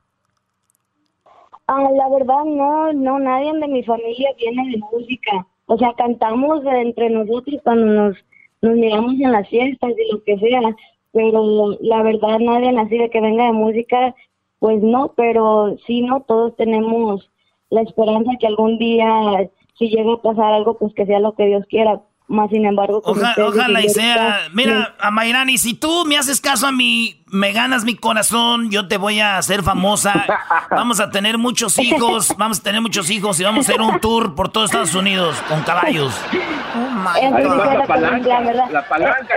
Ah, 1.67 1.89
la 1.95 2.09
verdad 2.09 2.43
no, 2.45 2.91
no, 2.93 3.19
nadie 3.19 3.53
de 3.53 3.67
mi 3.67 3.83
familia 3.83 4.31
viene 4.37 4.71
de 4.71 4.77
música. 4.91 5.47
O 5.67 5.77
sea, 5.77 5.93
cantamos 5.93 6.63
entre 6.65 7.09
nosotros 7.09 7.61
cuando 7.63 7.85
nos, 7.85 8.17
nos 8.61 8.75
miramos 8.75 9.13
en 9.13 9.31
las 9.31 9.47
fiestas 9.47 9.91
y 9.91 10.11
lo 10.11 10.23
que 10.23 10.37
sea, 10.39 10.75
pero 11.13 11.77
la 11.79 12.03
verdad 12.03 12.39
nadie 12.39 12.77
así 12.77 12.97
de 12.97 13.09
que 13.09 13.21
venga 13.21 13.45
de 13.45 13.53
música, 13.53 14.13
pues 14.59 14.81
no, 14.81 15.13
pero 15.15 15.77
sí, 15.85 16.01
no, 16.01 16.21
todos 16.21 16.55
tenemos 16.57 17.29
la 17.69 17.81
esperanza 17.81 18.31
que 18.39 18.47
algún 18.47 18.77
día, 18.77 19.49
si 19.77 19.89
llega 19.89 20.13
a 20.13 20.21
pasar 20.21 20.53
algo, 20.53 20.77
pues 20.77 20.93
que 20.93 21.05
sea 21.05 21.19
lo 21.19 21.33
que 21.35 21.45
Dios 21.45 21.65
quiera. 21.67 22.01
Más 22.33 22.49
sin 22.49 22.65
embargo, 22.65 22.99
ojalá 23.05 23.81
y 23.81 23.89
sea. 23.89 24.47
Mira, 24.53 24.95
a 24.99 25.11
Mayrani, 25.11 25.59
si 25.59 25.75
tú 25.75 26.03
me 26.07 26.17
haces 26.17 26.41
caso 26.41 26.65
a 26.65 26.71
mí, 26.71 27.23
me 27.27 27.51
ganas 27.51 27.85
mi 27.85 27.95
corazón, 27.95 28.71
yo 28.71 28.87
te 28.87 28.97
voy 28.97 29.19
a 29.19 29.37
hacer 29.37 29.61
famosa. 29.61 30.25
Vamos 30.71 30.99
a 30.99 31.11
tener 31.11 31.37
muchos 31.37 31.77
hijos, 31.77 32.33
vamos 32.39 32.59
a 32.59 32.63
tener 32.63 32.81
muchos 32.81 33.11
hijos 33.11 33.39
y 33.39 33.43
vamos 33.43 33.69
a 33.69 33.71
hacer 33.71 33.81
un 33.81 33.99
tour 33.99 34.33
por 34.33 34.49
todo 34.49 34.65
Estados 34.65 34.95
Unidos 34.95 35.35
con 35.47 35.61
caballos. 35.61 36.19
la, 36.73 37.85
palanca, 37.85 38.41
la 38.71 38.87
palanca. 38.87 39.35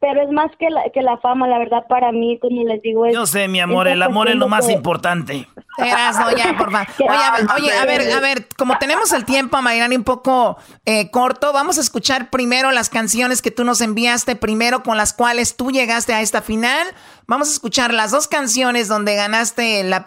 Pero 0.00 0.22
es 0.22 0.30
más 0.30 0.52
que 0.60 0.70
la, 0.70 0.82
que 0.94 1.02
la 1.02 1.18
fama, 1.18 1.48
la 1.48 1.58
verdad, 1.58 1.84
para 1.88 2.12
mí, 2.12 2.38
como 2.38 2.62
les 2.62 2.80
digo, 2.82 3.04
es... 3.04 3.14
Yo 3.14 3.26
sé, 3.26 3.48
mi 3.48 3.58
amor, 3.58 3.88
el 3.88 4.00
amor 4.00 4.28
es 4.28 4.36
lo 4.36 4.46
más 4.46 4.70
importante. 4.70 5.48
Ya, 5.78 6.54
por 6.56 6.70
favor. 6.72 6.86
Oye, 7.56 7.72
a 7.72 7.84
ver, 7.84 8.12
a 8.12 8.20
ver, 8.20 8.48
como 8.56 8.78
tenemos 8.78 9.12
el 9.12 9.24
tiempo, 9.24 9.60
Mayrani, 9.62 9.96
un 9.96 10.04
poco 10.04 10.58
eh, 10.84 11.10
corto, 11.10 11.52
vamos 11.52 11.78
a 11.78 11.80
escuchar 11.80 12.30
primero 12.30 12.70
las 12.72 12.88
canciones 12.88 13.42
que 13.42 13.50
tú 13.50 13.64
nos 13.64 13.80
enviaste, 13.80 14.36
primero 14.36 14.82
con 14.82 14.96
las 14.96 15.12
cuales 15.12 15.56
tú 15.56 15.70
llegaste 15.70 16.14
a 16.14 16.20
esta 16.20 16.42
final. 16.42 16.86
Vamos 17.26 17.48
a 17.48 17.52
escuchar 17.52 17.92
las 17.92 18.10
dos 18.10 18.26
canciones 18.26 18.88
donde 18.88 19.14
ganaste 19.14 19.84
la 19.84 20.04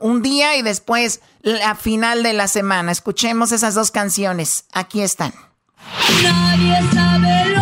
un 0.00 0.22
día 0.22 0.56
y 0.56 0.62
después 0.62 1.20
la 1.42 1.74
final 1.76 2.22
de 2.22 2.32
la 2.32 2.48
semana. 2.48 2.90
Escuchemos 2.92 3.52
esas 3.52 3.74
dos 3.74 3.90
canciones. 3.90 4.64
Aquí 4.72 5.00
están. 5.00 5.32
Nadie 6.22 6.80
sabe 6.92 7.54
lo 7.54 7.59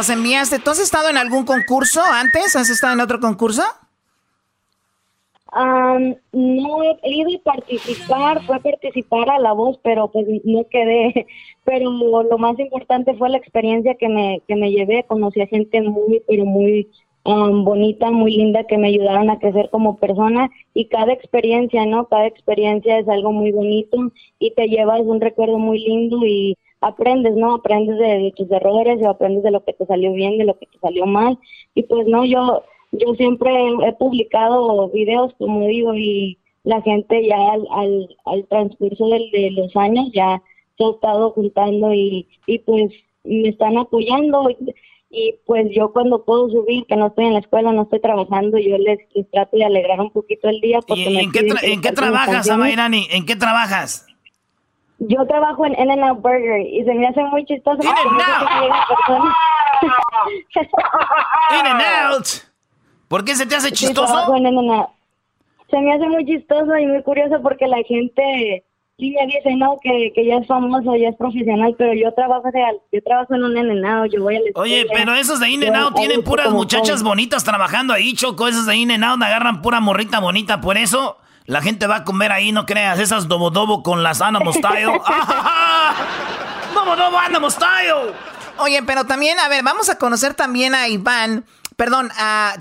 nos 0.00 0.08
enviaste. 0.08 0.58
¿Tú 0.60 0.70
has 0.70 0.80
estado 0.80 1.10
en 1.10 1.18
algún 1.18 1.44
concurso 1.44 2.00
antes? 2.02 2.56
¿Has 2.56 2.70
estado 2.70 2.94
en 2.94 3.00
otro 3.00 3.20
concurso? 3.20 3.62
no 5.52 6.82
he 7.02 7.10
ido 7.10 7.30
a 7.38 7.42
participar, 7.42 8.42
fue 8.46 8.56
a 8.56 8.60
participar 8.60 9.28
a 9.28 9.38
la 9.38 9.52
voz, 9.52 9.78
pero 9.82 10.10
pues 10.10 10.26
no 10.44 10.64
quedé. 10.70 11.26
Pero 11.64 11.90
lo 11.90 12.38
más 12.38 12.58
importante 12.58 13.12
fue 13.14 13.28
la 13.28 13.36
experiencia 13.36 13.94
que 13.96 14.08
me, 14.08 14.40
que 14.48 14.56
me 14.56 14.70
llevé. 14.70 15.04
Conocí 15.06 15.42
a 15.42 15.46
gente 15.46 15.82
muy, 15.82 16.22
pero 16.26 16.44
muy 16.46 16.88
um, 17.24 17.64
bonita, 17.64 18.10
muy 18.10 18.32
linda, 18.32 18.64
que 18.64 18.78
me 18.78 18.88
ayudaron 18.88 19.28
a 19.28 19.38
crecer 19.38 19.68
como 19.70 19.98
persona 19.98 20.48
y 20.72 20.86
cada 20.86 21.12
experiencia, 21.12 21.84
¿no? 21.84 22.06
Cada 22.06 22.26
experiencia 22.26 22.98
es 22.98 23.08
algo 23.08 23.32
muy 23.32 23.52
bonito 23.52 23.98
y 24.38 24.52
te 24.54 24.66
llevas 24.68 25.02
un 25.02 25.20
recuerdo 25.20 25.58
muy 25.58 25.78
lindo 25.78 26.24
y 26.24 26.56
aprendes, 26.80 27.34
¿no? 27.34 27.54
Aprendes 27.54 27.98
de, 27.98 28.32
tus 28.36 28.50
errores 28.50 28.98
y 29.00 29.04
aprendes 29.04 29.42
de 29.42 29.50
lo 29.50 29.64
que 29.64 29.72
te 29.72 29.86
salió 29.86 30.12
bien, 30.12 30.38
de 30.38 30.44
lo 30.44 30.58
que 30.58 30.66
te 30.66 30.78
salió 30.78 31.06
mal. 31.06 31.38
Y 31.74 31.82
pues 31.84 32.06
no, 32.06 32.24
yo 32.24 32.62
yo 32.92 33.14
siempre 33.14 33.52
he 33.86 33.92
publicado 33.92 34.88
videos, 34.88 35.32
como 35.38 35.66
digo, 35.66 35.94
y 35.94 36.38
la 36.64 36.82
gente 36.82 37.26
ya 37.26 37.36
al, 37.52 38.08
al, 38.24 38.46
transcurso 38.48 39.08
de, 39.08 39.50
los 39.52 39.74
años 39.76 40.10
ya 40.12 40.42
se 40.76 40.84
ha 40.84 40.90
estado 40.90 41.30
juntando 41.30 41.94
y, 41.94 42.26
y 42.46 42.58
pues 42.58 42.92
me 43.24 43.48
están 43.48 43.78
apoyando 43.78 44.50
y, 44.50 45.34
pues 45.44 45.66
yo 45.74 45.92
cuando 45.92 46.24
puedo 46.24 46.48
subir, 46.50 46.86
que 46.86 46.94
no 46.94 47.08
estoy 47.08 47.26
en 47.26 47.32
la 47.32 47.40
escuela, 47.40 47.72
no 47.72 47.82
estoy 47.82 48.00
trabajando, 48.00 48.58
yo 48.58 48.78
les, 48.78 48.98
trato 49.32 49.56
de 49.56 49.64
alegrar 49.64 50.00
un 50.00 50.10
poquito 50.10 50.48
el 50.48 50.60
día. 50.60 50.80
Porque 50.80 51.02
¿Y 51.02 51.16
en, 51.16 51.32
qué, 51.32 51.40
¿en 51.62 51.80
qué 51.80 51.90
trabajas, 51.90 52.48
Amairani? 52.48 53.08
¿En 53.10 53.26
qué 53.26 53.34
trabajas? 53.34 54.06
Yo 55.00 55.26
trabajo 55.26 55.64
en 55.64 55.72
In-N-Out 55.72 56.20
Burger 56.20 56.60
y 56.60 56.84
se 56.84 56.92
me 56.92 57.08
hace 57.08 57.22
muy 57.24 57.44
chistoso. 57.46 57.80
In-N-Out. 57.82 59.00
In-N-Out. 61.58 62.26
¿Por 63.08 63.24
qué 63.24 63.34
se 63.34 63.46
te 63.46 63.56
hace 63.56 63.72
chistoso? 63.72 64.26
Se 65.70 65.80
me 65.80 65.92
hace 65.94 66.06
muy 66.06 66.26
chistoso 66.26 66.76
y 66.76 66.86
muy 66.86 67.02
curioso 67.02 67.40
porque 67.42 67.66
la 67.66 67.82
gente 67.88 68.64
sí 68.98 69.10
me 69.12 69.26
dice, 69.26 69.56
no, 69.56 69.78
que, 69.82 70.12
que 70.14 70.26
ya 70.26 70.36
es 70.36 70.46
famoso, 70.46 70.94
ya 70.94 71.08
es 71.08 71.16
profesional, 71.16 71.74
pero 71.78 71.94
yo 71.94 72.12
trabajo, 72.12 72.44
yo 72.92 73.02
trabajo 73.02 73.34
en 73.34 73.44
un 73.44 73.56
In-N-Out, 73.56 74.12
yo 74.12 74.22
voy 74.22 74.36
a 74.36 74.40
la 74.40 74.50
Oye, 74.54 74.86
pero 74.92 75.14
esos 75.14 75.40
de 75.40 75.48
In-N-Out 75.48 75.94
tienen 75.94 76.22
puras 76.22 76.50
muchachas 76.50 77.02
bonitas 77.02 77.42
trabajando 77.42 77.94
ahí, 77.94 78.12
Choco, 78.12 78.46
esos 78.46 78.66
de 78.66 78.76
In-N-Out 78.76 79.22
agarran 79.22 79.62
pura 79.62 79.80
morrita 79.80 80.20
bonita, 80.20 80.60
por 80.60 80.76
eso 80.76 81.16
la 81.46 81.62
gente 81.62 81.86
va 81.86 81.96
a 81.96 82.04
comer 82.04 82.32
ahí, 82.32 82.52
no 82.52 82.66
creas, 82.66 82.98
esas 82.98 83.28
dobo 83.28 83.50
dobo 83.50 83.82
con 83.82 84.02
las 84.02 84.20
Anamo 84.20 84.52
Style. 84.52 84.86
¡Dobo 86.74 86.96
dobo 86.96 87.18
Anamo 87.18 87.50
Style! 87.50 88.14
Oye, 88.58 88.82
pero 88.82 89.04
también, 89.04 89.38
a 89.40 89.48
ver, 89.48 89.62
vamos 89.62 89.88
a 89.88 89.96
conocer 89.98 90.34
también 90.34 90.74
a 90.74 90.88
Iván. 90.88 91.44
Perdón, 91.76 92.10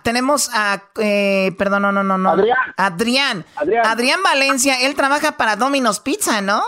tenemos 0.03 0.49
a, 0.53 0.83
eh, 0.97 1.53
perdón, 1.57 1.81
no, 1.81 1.91
no, 1.91 2.03
no, 2.03 2.17
no. 2.17 2.29
Adrián. 2.31 2.57
Adrián. 2.77 3.45
Adrián. 3.83 4.23
Valencia, 4.23 4.79
él 4.79 4.95
trabaja 4.95 5.33
para 5.33 5.57
Domino's 5.57 5.99
Pizza, 5.99 6.39
¿no? 6.41 6.63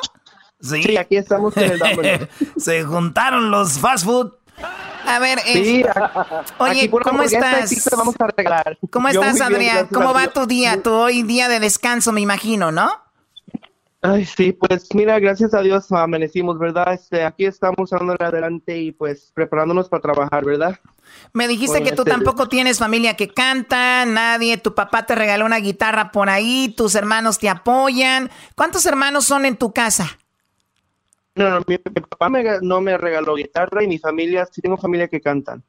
Sí, 0.59 0.97
aquí 0.97 1.15
estamos 1.15 1.55
en 1.55 1.71
el. 1.71 2.29
Se 2.57 2.83
juntaron 2.83 3.51
los 3.51 3.79
fast 3.79 4.03
food. 4.03 4.33
A 5.05 5.19
ver, 5.19 5.39
eh, 5.45 5.83
oye, 6.59 6.89
¿cómo 6.89 7.23
estás? 7.23 7.89
Vamos 7.97 8.15
a 8.19 8.27
regalar. 8.27 8.77
¿Cómo 8.89 9.09
estás, 9.09 9.41
Adrián? 9.41 9.87
¿Cómo 9.87 10.13
va 10.13 10.27
tu 10.27 10.45
día? 10.45 10.81
Tu 10.81 10.91
hoy 10.91 11.23
día 11.23 11.49
de 11.49 11.59
descanso, 11.59 12.11
me 12.11 12.21
imagino, 12.21 12.71
¿no? 12.71 12.91
Ay, 14.03 14.25
sí, 14.25 14.51
pues 14.51 14.87
mira, 14.95 15.19
gracias 15.19 15.53
a 15.53 15.61
Dios 15.61 15.91
amanecimos, 15.91 16.57
¿verdad? 16.57 16.91
Este, 16.93 17.23
aquí 17.23 17.45
estamos 17.45 17.91
dándole 17.91 18.25
adelante 18.25 18.75
y 18.75 18.91
pues 18.91 19.31
preparándonos 19.35 19.89
para 19.89 20.01
trabajar, 20.01 20.43
¿verdad? 20.43 20.79
Me 21.33 21.47
dijiste 21.47 21.83
que 21.83 21.91
tú 21.91 22.01
este, 22.01 22.11
tampoco 22.11 22.49
tienes 22.49 22.79
familia 22.79 23.15
que 23.15 23.31
canta, 23.31 24.05
nadie, 24.05 24.57
tu 24.57 24.73
papá 24.73 25.05
te 25.05 25.13
regaló 25.13 25.45
una 25.45 25.57
guitarra 25.57 26.11
por 26.11 26.29
ahí, 26.29 26.73
tus 26.75 26.95
hermanos 26.95 27.37
te 27.37 27.47
apoyan. 27.47 28.31
¿Cuántos 28.55 28.87
hermanos 28.87 29.25
son 29.25 29.45
en 29.45 29.55
tu 29.55 29.71
casa? 29.71 30.17
No, 31.35 31.49
no, 31.49 31.61
mi, 31.65 31.77
papá 31.77 32.29
no 32.61 32.81
me 32.81 32.97
regaló 32.97 33.35
guitarra 33.35 33.83
y 33.83 33.87
mi 33.87 33.97
familia, 33.97 34.45
sí 34.51 34.61
tengo 34.61 34.77
familia 34.77 35.07
que 35.07 35.21
cantan. 35.21 35.63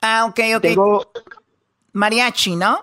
Ah, 0.00 0.26
ok, 0.26 0.40
ok. 0.56 0.62
Tengo... 0.62 1.12
Mariachi, 1.92 2.56
¿no? 2.56 2.82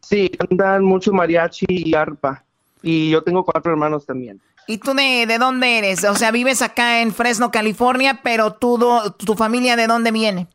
Sí, 0.00 0.28
cantan 0.28 0.84
mucho 0.84 1.12
mariachi 1.12 1.66
y 1.68 1.94
arpa. 1.94 2.44
Y 2.82 3.10
yo 3.10 3.22
tengo 3.22 3.44
cuatro 3.44 3.72
hermanos 3.72 4.06
también. 4.06 4.40
¿Y 4.66 4.78
tú 4.78 4.94
de, 4.94 5.26
de 5.26 5.38
dónde 5.38 5.78
eres? 5.78 6.04
O 6.04 6.14
sea, 6.14 6.30
vives 6.30 6.62
acá 6.62 7.02
en 7.02 7.12
Fresno, 7.12 7.50
California, 7.50 8.20
pero 8.22 8.52
tú, 8.52 8.78
tu 9.18 9.34
familia 9.34 9.74
de 9.74 9.88
dónde 9.88 10.12
viene? 10.12 10.46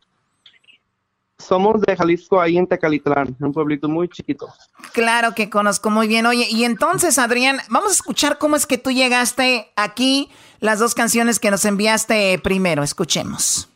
Somos 1.37 1.81
de 1.81 1.95
Jalisco, 1.95 2.39
ahí 2.39 2.57
en 2.57 2.65
Tecalitlán, 2.65 3.35
un 3.39 3.51
pueblito 3.51 3.89
muy 3.89 4.07
chiquito. 4.07 4.47
Claro 4.93 5.35
que 5.35 5.49
conozco 5.49 5.89
muy 5.89 6.07
bien. 6.07 6.25
Oye, 6.25 6.47
y 6.49 6.63
entonces, 6.63 7.17
Adrián, 7.19 7.59
vamos 7.69 7.91
a 7.91 7.95
escuchar 7.95 8.37
cómo 8.37 8.55
es 8.55 8.65
que 8.65 8.77
tú 8.77 8.91
llegaste 8.91 9.71
aquí, 9.75 10.29
las 10.59 10.79
dos 10.79 10.95
canciones 10.95 11.39
que 11.39 11.51
nos 11.51 11.65
enviaste 11.65 12.39
primero. 12.39 12.83
Escuchemos. 12.83 13.67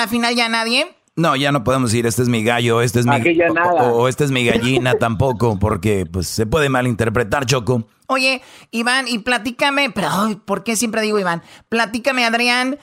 La 0.00 0.08
final 0.08 0.34
ya 0.34 0.48
nadie. 0.48 0.86
No, 1.16 1.36
ya 1.36 1.52
no 1.52 1.62
podemos 1.64 1.90
decir 1.90 2.06
este 2.06 2.22
es 2.22 2.28
mi 2.28 2.42
gallo, 2.42 2.80
este 2.80 3.00
es 3.00 3.06
mi 3.06 3.16
O, 3.82 4.08
este 4.08 4.24
es 4.24 4.30
mi 4.30 4.46
gallina 4.46 4.94
tampoco, 4.98 5.58
porque 5.58 6.06
pues 6.10 6.28
se 6.28 6.46
puede 6.46 6.70
malinterpretar, 6.70 7.44
Choco. 7.44 7.86
Oye, 8.06 8.40
Iván, 8.70 9.06
y 9.06 9.18
platícame, 9.18 9.90
pero 9.90 10.08
¿por 10.44 10.64
qué 10.64 10.76
siempre 10.76 11.02
digo 11.02 11.18
Iván? 11.18 11.42
Platícame, 11.68 12.24
Adrián, 12.24 12.78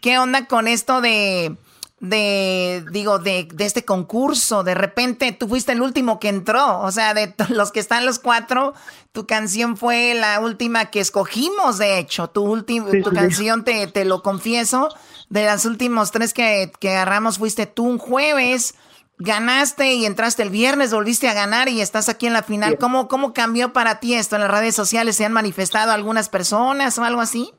¿qué 0.00 0.18
onda 0.18 0.46
con 0.46 0.66
esto 0.66 1.00
de 1.00 1.56
de, 2.00 2.84
digo, 2.92 3.18
de, 3.18 3.48
de, 3.52 3.64
este 3.64 3.84
concurso. 3.84 4.62
De 4.62 4.74
repente 4.74 5.32
tú 5.32 5.48
fuiste 5.48 5.72
el 5.72 5.82
último 5.82 6.20
que 6.20 6.28
entró. 6.28 6.80
O 6.80 6.92
sea, 6.92 7.14
de 7.14 7.34
los 7.48 7.72
que 7.72 7.80
están 7.80 8.06
los 8.06 8.18
cuatro, 8.18 8.74
tu 9.12 9.26
canción 9.26 9.76
fue 9.76 10.14
la 10.14 10.40
última 10.40 10.86
que 10.86 11.00
escogimos, 11.00 11.78
de 11.78 11.98
hecho. 11.98 12.28
Tu, 12.28 12.42
última 12.42 12.90
tu 13.02 13.10
canción, 13.10 13.64
te, 13.64 13.86
te, 13.88 14.04
lo 14.04 14.22
confieso, 14.22 14.88
de 15.30 15.44
las 15.44 15.64
últimos 15.64 16.10
tres 16.10 16.32
que, 16.32 16.72
que 16.80 16.90
agarramos 16.90 17.38
fuiste 17.38 17.66
tú 17.66 17.84
un 17.84 17.98
jueves. 17.98 18.74
Ganaste 19.20 19.94
y 19.94 20.06
entraste 20.06 20.44
el 20.44 20.50
viernes, 20.50 20.92
volviste 20.92 21.28
a 21.28 21.34
ganar 21.34 21.68
y 21.68 21.80
estás 21.80 22.08
aquí 22.08 22.28
en 22.28 22.32
la 22.32 22.44
final. 22.44 22.78
¿Cómo, 22.78 23.08
¿Cómo 23.08 23.32
cambió 23.32 23.72
para 23.72 23.98
ti 23.98 24.14
esto 24.14 24.36
en 24.36 24.42
las 24.42 24.50
redes 24.50 24.76
sociales? 24.76 25.16
¿Se 25.16 25.24
han 25.24 25.32
manifestado 25.32 25.90
algunas 25.90 26.28
personas 26.28 26.96
o 26.98 27.04
algo 27.04 27.20
así? 27.20 27.52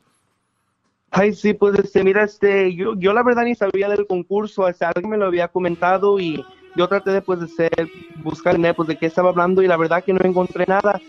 Ay, 1.12 1.34
sí, 1.34 1.54
pues 1.54 1.78
este, 1.78 2.04
mira, 2.04 2.24
este, 2.24 2.74
yo, 2.76 2.94
yo 2.96 3.14
la 3.14 3.24
verdad 3.24 3.44
ni 3.44 3.56
sabía 3.56 3.90
del 3.90 4.08
concurso, 4.08 4.68
este, 4.68 4.86
alguien 4.86 5.10
me 5.10 5.18
lo 5.18 5.26
había 5.26 5.48
comentado 5.48 6.20
y 6.20 6.46
yo 6.76 6.88
traté 6.88 7.12
de, 7.12 7.22
pues, 7.22 7.40
de 7.40 7.48
ser, 7.48 7.90
buscar 8.24 8.56
pues, 8.76 8.88
de 8.88 8.98
qué 8.98 9.08
estaba 9.08 9.30
hablando 9.30 9.62
y 9.62 9.68
la 9.68 9.76
verdad 9.76 10.04
que 10.04 10.14
no 10.14 10.20
encontré 10.24 10.66
nada. 10.68 11.02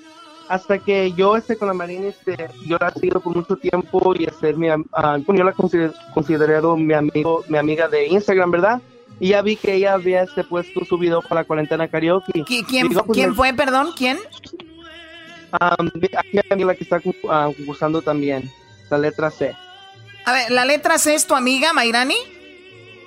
Hasta 0.50 0.80
que 0.80 1.12
yo, 1.12 1.36
este, 1.36 1.56
con 1.56 1.68
la 1.68 1.74
Marina, 1.74 2.08
este, 2.08 2.48
yo 2.66 2.76
la 2.80 2.88
he 2.88 2.98
seguido 2.98 3.20
por 3.20 3.36
mucho 3.36 3.54
tiempo 3.54 4.12
y 4.18 4.24
este, 4.24 4.52
mi, 4.52 4.68
uh, 4.68 4.82
yo 5.28 5.44
la 5.44 5.52
consider, 5.52 5.92
considerado 6.12 6.76
mi 6.76 6.92
amigo, 6.92 7.44
mi 7.46 7.56
amiga 7.56 7.86
de 7.86 8.08
Instagram, 8.08 8.50
¿verdad? 8.50 8.82
Y 9.20 9.28
ya 9.28 9.42
vi 9.42 9.54
que 9.54 9.74
ella 9.74 9.92
había, 9.92 10.24
este, 10.24 10.42
puesto 10.42 10.84
su 10.84 10.98
video 10.98 11.22
para 11.22 11.42
la 11.42 11.46
cuarentena 11.46 11.86
karaoke. 11.86 12.42
¿Quién, 12.44 12.88
pues, 12.88 13.04
¿quién 13.12 13.36
fue, 13.36 13.54
perdón? 13.54 13.90
¿Quién? 13.96 14.18
Um, 15.52 15.88
aquí 16.18 16.40
hay 16.50 16.64
la 16.64 16.74
que 16.74 16.82
está 16.82 16.96
uh, 16.96 17.54
concursando 17.54 18.02
también, 18.02 18.50
la 18.90 18.98
letra 18.98 19.30
C. 19.30 19.54
A 20.24 20.32
ver, 20.32 20.50
¿la 20.50 20.64
letra 20.64 20.98
C 20.98 21.14
es 21.14 21.28
tu 21.28 21.36
amiga, 21.36 21.72
Mayrani? 21.72 22.16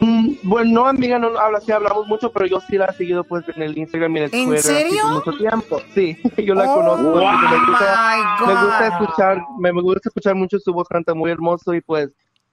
Mm, 0.03 0.35
bueno, 0.43 0.71
no, 0.81 0.87
amiga, 0.87 1.17
no 1.17 1.39
habla, 1.39 1.61
sí 1.61 1.71
hablamos 1.71 2.05
mucho, 2.07 2.29
pero 2.29 2.45
yo 2.45 2.59
sí 2.59 2.77
la 2.77 2.87
he 2.87 2.93
seguido 2.93 3.23
pues 3.23 3.45
en 3.55 3.61
el 3.61 3.77
Instagram 3.77 4.13
y 4.17 4.19
en 4.19 4.23
el 4.25 4.33
¿En 4.33 4.61
serio? 4.61 5.07
mucho 5.07 5.31
tiempo. 5.37 5.81
Sí, 5.93 6.17
yo 6.45 6.53
la 6.55 6.65
conozco. 6.65 7.03
me, 7.03 7.21
gusta, 7.21 8.37
me, 8.45 8.53
gusta, 8.53 8.87
escuchar, 8.87 9.41
me, 9.59 9.71
gusta 9.71 10.09
escuchar 10.09 10.35
mucho 10.35 10.59
su 10.59 10.73
voz, 10.73 10.89
canta 10.89 11.13
muy 11.13 11.31
hermoso 11.31 11.73
y 11.73 11.79
pues, 11.79 12.09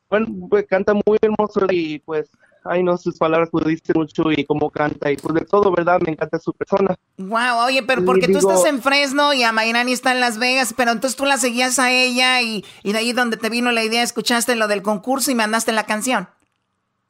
bueno, 0.08 0.28
pues 0.48 0.64
canta 0.68 0.94
muy 0.94 1.18
hermoso 1.20 1.66
y 1.70 1.98
pues 1.98 2.30
ay 2.64 2.82
no, 2.82 2.96
sus 2.98 3.16
palabras 3.16 3.48
pues 3.50 3.64
dicen 3.64 3.94
mucho 3.96 4.30
y 4.30 4.44
cómo 4.44 4.70
canta 4.70 5.10
y 5.10 5.16
pues 5.16 5.34
de 5.34 5.40
todo, 5.40 5.72
¿verdad? 5.72 5.98
Me 6.02 6.12
encanta 6.12 6.38
su 6.38 6.52
persona. 6.52 6.94
Wow, 7.16 7.64
oye, 7.66 7.82
pero 7.82 8.04
porque 8.04 8.28
tú 8.28 8.38
estás 8.38 8.64
en 8.64 8.80
Fresno 8.80 9.32
y 9.32 9.42
a 9.42 9.50
Mayrani 9.50 9.90
está 9.90 10.12
en 10.12 10.20
Las 10.20 10.38
Vegas, 10.38 10.72
pero 10.76 10.92
entonces 10.92 11.16
tú 11.16 11.24
la 11.24 11.36
seguías 11.36 11.80
a 11.80 11.90
ella 11.90 12.42
y, 12.42 12.64
y 12.84 12.92
de 12.92 12.98
ahí 12.98 13.12
donde 13.12 13.38
te 13.38 13.50
vino 13.50 13.72
la 13.72 13.82
idea, 13.82 14.04
escuchaste 14.04 14.54
lo 14.54 14.68
del 14.68 14.82
concurso 14.82 15.32
y 15.32 15.34
mandaste 15.34 15.72
la 15.72 15.82
canción. 15.82 16.28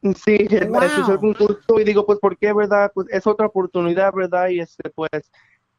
Sí, 0.03 0.35
escuché 0.35 1.13
el 1.13 1.19
concurso 1.19 1.79
y 1.79 1.85
digo, 1.85 2.07
pues, 2.07 2.19
¿por 2.19 2.37
qué, 2.39 2.53
verdad? 2.53 2.91
Pues 2.95 3.07
es 3.11 3.27
otra 3.27 3.47
oportunidad, 3.47 4.13
¿verdad? 4.15 4.49
Y 4.49 4.61
este, 4.61 4.89
pues, 4.91 5.31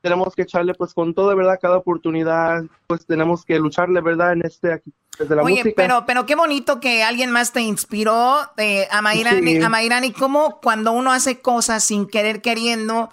tenemos 0.02 0.35
que 0.35 0.41
echarle 0.41 0.73
pues 0.73 0.93
con 0.93 1.14
todo, 1.14 1.35
¿verdad? 1.35 1.60
Cada 1.61 1.77
oportunidad, 1.77 2.64
pues 2.88 3.06
tenemos 3.06 3.45
que 3.45 3.60
lucharle, 3.60 4.02
¿verdad? 4.02 4.34
En 4.34 4.45
este 4.45 4.73
aquí, 4.73 4.91
desde 5.18 5.35
la 5.35 5.43
Oye, 5.43 5.73
pero, 5.76 6.06
pero 6.06 6.26
qué 6.26 6.35
bonito 6.35 6.80
que 6.80 7.03
alguien 7.03 7.31
más 7.31 7.53
te 7.53 7.61
inspiró, 7.61 8.38
eh, 8.57 8.88
a 8.91 9.02
Mayrani, 9.02 9.61
a 9.61 9.69
Mayrani, 9.69 10.11
como 10.11 10.60
cuando 10.60 10.91
uno 10.91 11.11
hace 11.11 11.39
cosas 11.39 11.84
sin 11.84 12.07
querer 12.07 12.41
queriendo, 12.41 13.10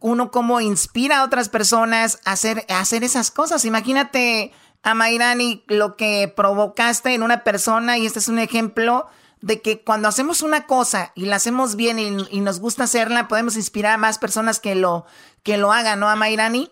uno 0.00 0.30
como 0.30 0.60
inspira 0.60 1.20
a 1.20 1.24
otras 1.24 1.48
personas 1.48 2.20
a 2.24 2.32
hacer, 2.32 2.64
a 2.68 2.80
hacer 2.80 3.04
esas 3.04 3.30
cosas. 3.30 3.64
Imagínate 3.64 4.52
a 4.82 4.94
Mayrani 4.94 5.62
lo 5.68 5.96
que 5.96 6.32
provocaste 6.34 7.14
en 7.14 7.22
una 7.22 7.44
persona 7.44 7.96
y 7.96 8.06
este 8.06 8.18
es 8.18 8.28
un 8.28 8.38
ejemplo 8.38 9.06
de 9.44 9.60
que 9.60 9.84
cuando 9.84 10.08
hacemos 10.08 10.40
una 10.40 10.66
cosa 10.66 11.12
y 11.14 11.26
la 11.26 11.36
hacemos 11.36 11.76
bien 11.76 11.98
y, 11.98 12.40
nos 12.40 12.60
gusta 12.60 12.84
hacerla, 12.84 13.28
podemos 13.28 13.56
inspirar 13.56 13.92
a 13.92 13.98
más 13.98 14.18
personas 14.18 14.58
que 14.58 14.74
lo, 14.74 15.04
que 15.42 15.58
lo 15.58 15.70
hagan, 15.70 16.00
¿no, 16.00 16.08
Amairani? 16.08 16.70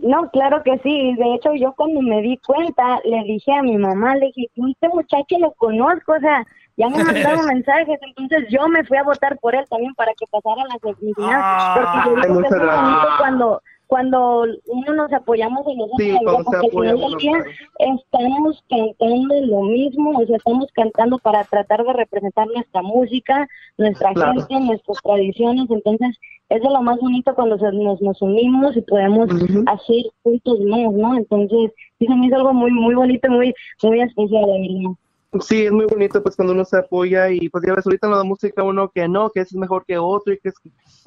No, 0.00 0.30
claro 0.30 0.62
que 0.62 0.78
sí. 0.78 1.14
De 1.16 1.34
hecho, 1.34 1.52
yo 1.54 1.74
cuando 1.76 2.00
me 2.00 2.22
di 2.22 2.38
cuenta, 2.38 3.00
le 3.04 3.22
dije 3.24 3.52
a 3.52 3.62
mi 3.62 3.76
mamá, 3.76 4.16
le 4.16 4.32
dije, 4.34 4.50
este 4.54 4.88
muchacho 4.88 5.38
lo 5.38 5.52
conozco, 5.52 6.12
o 6.12 6.20
sea, 6.20 6.46
ya 6.78 6.88
me 6.88 7.04
mandaron 7.04 7.44
mensajes, 7.52 7.98
entonces 8.00 8.48
yo 8.48 8.66
me 8.68 8.82
fui 8.84 8.96
a 8.96 9.02
votar 9.02 9.36
por 9.40 9.54
él 9.54 9.66
también 9.68 9.94
para 9.94 10.12
que 10.14 10.24
pasara 10.30 10.62
la 10.68 10.78
semifinal. 10.78 11.40
Ah, 11.42 12.02
porque 12.04 12.28
yo 12.28 12.40
que 12.40 13.18
cuando 13.18 13.62
cuando 13.88 14.44
uno 14.66 14.94
nos 14.94 15.12
apoyamos 15.14 15.66
en 15.66 15.78
los 15.78 15.88
sí, 15.96 16.14
porque 16.22 16.56
al 16.56 16.70
final 16.70 17.00
del 17.00 17.16
día 17.16 17.44
estamos 17.78 18.62
cantando 18.68 19.34
lo 19.46 19.62
mismo, 19.62 20.10
o 20.10 20.26
sea, 20.26 20.36
estamos 20.36 20.66
cantando 20.74 21.18
para 21.18 21.42
tratar 21.44 21.82
de 21.82 21.94
representar 21.94 22.46
nuestra 22.48 22.82
música, 22.82 23.48
nuestra 23.78 24.10
gente, 24.10 24.60
nuestras 24.60 24.98
tradiciones, 25.02 25.70
entonces 25.70 26.18
es 26.50 26.62
de 26.62 26.68
lo 26.68 26.82
más 26.82 27.00
bonito 27.00 27.34
cuando 27.34 27.56
nos, 27.56 28.00
nos 28.02 28.22
unimos 28.22 28.76
y 28.76 28.82
podemos 28.82 29.28
hacer 29.66 30.04
juntos 30.22 30.60
más, 30.60 30.92
¿no? 30.92 31.16
Entonces, 31.16 31.72
sí 31.98 32.06
se 32.06 32.14
me 32.14 32.26
hizo 32.26 32.36
algo 32.36 32.52
muy, 32.52 32.70
muy 32.70 32.94
bonito, 32.94 33.30
muy, 33.30 33.54
muy 33.82 34.00
especial, 34.02 34.44
de 34.44 34.94
Sí, 35.40 35.66
es 35.66 35.72
muy 35.72 35.84
bonito 35.84 36.22
pues 36.22 36.36
cuando 36.36 36.54
uno 36.54 36.64
se 36.64 36.78
apoya 36.78 37.30
y 37.30 37.50
pues 37.50 37.62
ya 37.66 37.74
ves 37.74 37.86
ahorita 37.86 38.06
en 38.06 38.14
la 38.14 38.24
música 38.24 38.62
uno 38.62 38.88
que 38.88 39.06
no, 39.08 39.28
que 39.28 39.40
es 39.40 39.54
mejor 39.54 39.84
que 39.86 39.98
otro 39.98 40.32
y 40.32 40.38
que 40.38 40.48
es 40.48 40.54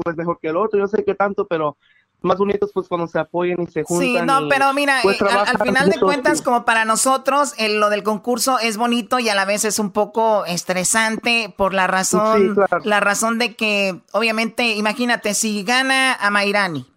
pues 0.04 0.16
mejor 0.16 0.38
que 0.40 0.50
el 0.50 0.58
otro, 0.58 0.80
yo 0.80 0.88
sé 0.88 1.04
que 1.04 1.16
tanto, 1.16 1.48
pero 1.48 1.76
más 2.22 2.38
bonitos 2.38 2.72
pues 2.74 2.88
cuando 2.88 3.08
se 3.08 3.20
apoyan 3.20 3.62
y 3.62 3.68
se 3.68 3.84
juntan. 3.84 4.08
Sí, 4.08 4.18
no, 4.26 4.48
pero 4.48 4.74
mira, 4.74 5.00
pues, 5.04 5.20
eh, 5.22 5.26
al, 5.30 5.60
final 5.60 5.90
de 5.90 6.00
cuentas, 6.00 6.42
como 6.42 6.66
para 6.66 6.86
nosotros, 6.86 7.54
lo 7.58 7.90
del 7.90 8.04
concurso 8.04 8.60
es 8.60 8.78
bonito 8.78 9.20
y 9.20 9.30
a 9.30 9.36
la 9.36 9.46
vez 9.46 9.66
es 9.66 9.80
un 9.80 9.92
poco 9.92 10.46
estresante 10.46 11.54
por 11.56 11.74
la 11.74 11.88
razón, 11.88 12.56
la 12.84 13.00
razón 13.00 13.40
de 13.40 13.56
que, 13.56 14.02
obviamente, 14.12 14.76
imagínate, 14.76 15.34
si 15.34 15.64
gana 15.64 16.14
a 16.14 16.30
Mairani, 16.30 16.88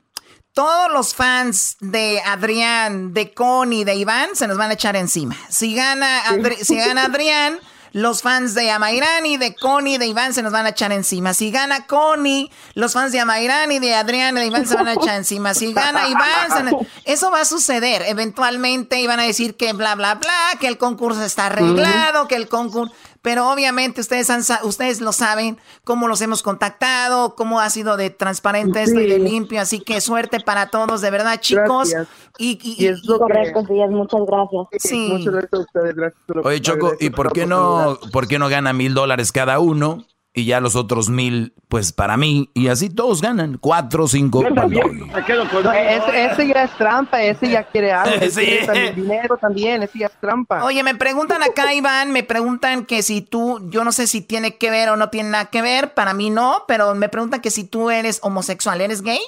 todos 0.52 0.92
los 0.92 1.14
fans 1.14 1.76
de 1.80 2.20
Adrián, 2.24 3.12
de 3.12 3.32
Connie, 3.32 3.84
de 3.84 3.96
Iván 3.96 4.30
se 4.34 4.46
nos 4.46 4.56
van 4.56 4.70
a 4.70 4.74
echar 4.74 4.94
encima. 4.94 5.36
Si 5.48 5.74
gana, 5.74 6.22
si 6.62 6.76
gana 6.76 7.06
Adrián 7.06 7.58
los 7.94 8.22
fans 8.22 8.54
de 8.54 8.72
Amairani, 8.72 9.36
de 9.36 9.54
Connie, 9.54 9.98
de 9.98 10.06
Iván 10.08 10.34
se 10.34 10.42
nos 10.42 10.52
van 10.52 10.66
a 10.66 10.70
echar 10.70 10.90
encima. 10.90 11.32
Si 11.32 11.52
gana 11.52 11.86
Connie, 11.86 12.50
los 12.74 12.92
fans 12.92 13.12
de 13.12 13.20
Amairani, 13.20 13.78
de 13.78 13.94
Adrián, 13.94 14.34
de 14.34 14.44
Iván 14.44 14.66
se 14.66 14.74
van 14.74 14.88
a 14.88 14.94
echar 14.94 15.14
encima. 15.14 15.54
Si 15.54 15.72
gana 15.72 16.08
Iván, 16.08 16.76
eso 17.04 17.30
va 17.30 17.42
a 17.42 17.44
suceder. 17.44 18.02
Eventualmente 18.08 19.00
iban 19.00 19.20
a 19.20 19.22
decir 19.22 19.56
que 19.56 19.72
bla, 19.74 19.94
bla, 19.94 20.16
bla, 20.16 20.34
que 20.58 20.66
el 20.66 20.76
concurso 20.76 21.22
está 21.22 21.46
arreglado, 21.46 22.26
que 22.26 22.34
el 22.34 22.48
concurso... 22.48 22.92
Pero 23.24 23.50
obviamente 23.50 24.02
ustedes, 24.02 24.28
han, 24.28 24.42
ustedes 24.64 25.00
lo 25.00 25.10
saben, 25.12 25.56
cómo 25.82 26.08
los 26.08 26.20
hemos 26.20 26.42
contactado, 26.42 27.34
cómo 27.36 27.58
ha 27.58 27.70
sido 27.70 27.96
de 27.96 28.10
transparente 28.10 28.82
esto 28.82 29.00
y 29.00 29.06
de 29.06 29.18
limpio. 29.18 29.62
Así 29.62 29.80
que 29.80 30.02
suerte 30.02 30.40
para 30.40 30.66
todos, 30.66 31.00
de 31.00 31.10
verdad, 31.10 31.40
chicos. 31.40 31.94
Y, 32.36 32.58
y, 32.62 32.86
es 32.86 33.00
correcto, 33.06 33.64
sí, 33.66 33.72
muchas 33.88 34.20
gracias. 34.26 34.66
Sí. 34.78 35.08
Muchas 35.10 35.32
gracias 35.32 35.52
a 35.54 35.58
ustedes. 35.60 35.94
Gracias 35.94 36.22
Oye, 36.44 36.60
Choco, 36.60 36.92
¿y 37.00 37.08
por 37.08 37.32
qué 37.32 37.46
no, 37.46 37.98
por 38.12 38.28
qué 38.28 38.38
no 38.38 38.50
gana 38.50 38.74
mil 38.74 38.92
dólares 38.92 39.32
cada 39.32 39.58
uno? 39.58 40.04
Y 40.36 40.46
ya 40.46 40.60
los 40.60 40.74
otros 40.74 41.10
mil, 41.10 41.54
pues 41.68 41.92
para 41.92 42.16
mí, 42.16 42.50
y 42.54 42.66
así 42.66 42.90
todos 42.90 43.22
ganan, 43.22 43.56
cuatro, 43.56 44.08
cinco. 44.08 44.44
ese, 44.44 46.48
ya 46.48 46.64
es 46.64 46.76
trampa, 46.76 47.22
ese 47.22 47.50
ya 47.50 47.62
quiere 47.62 47.92
algo, 47.92 48.16
ese 48.20 48.64
también 48.66 48.94
dinero 48.96 49.36
también, 49.36 49.84
ese 49.84 50.00
ya 50.00 50.06
es 50.06 50.20
trampa. 50.20 50.64
Oye, 50.64 50.82
me 50.82 50.96
preguntan 50.96 51.44
acá, 51.44 51.72
Iván, 51.72 52.10
me 52.10 52.24
preguntan 52.24 52.84
que 52.84 53.04
si 53.04 53.22
tú, 53.22 53.60
yo 53.70 53.84
no 53.84 53.92
sé 53.92 54.08
si 54.08 54.22
tiene 54.22 54.58
que 54.58 54.70
ver 54.70 54.88
o 54.88 54.96
no 54.96 55.08
tiene 55.08 55.30
nada 55.30 55.44
que 55.46 55.62
ver, 55.62 55.94
para 55.94 56.14
mí 56.14 56.30
no, 56.30 56.64
pero 56.66 56.96
me 56.96 57.08
preguntan 57.08 57.40
que 57.40 57.52
si 57.52 57.62
tú 57.62 57.90
eres 57.90 58.18
homosexual, 58.22 58.80
¿eres 58.80 59.02
gay? 59.02 59.20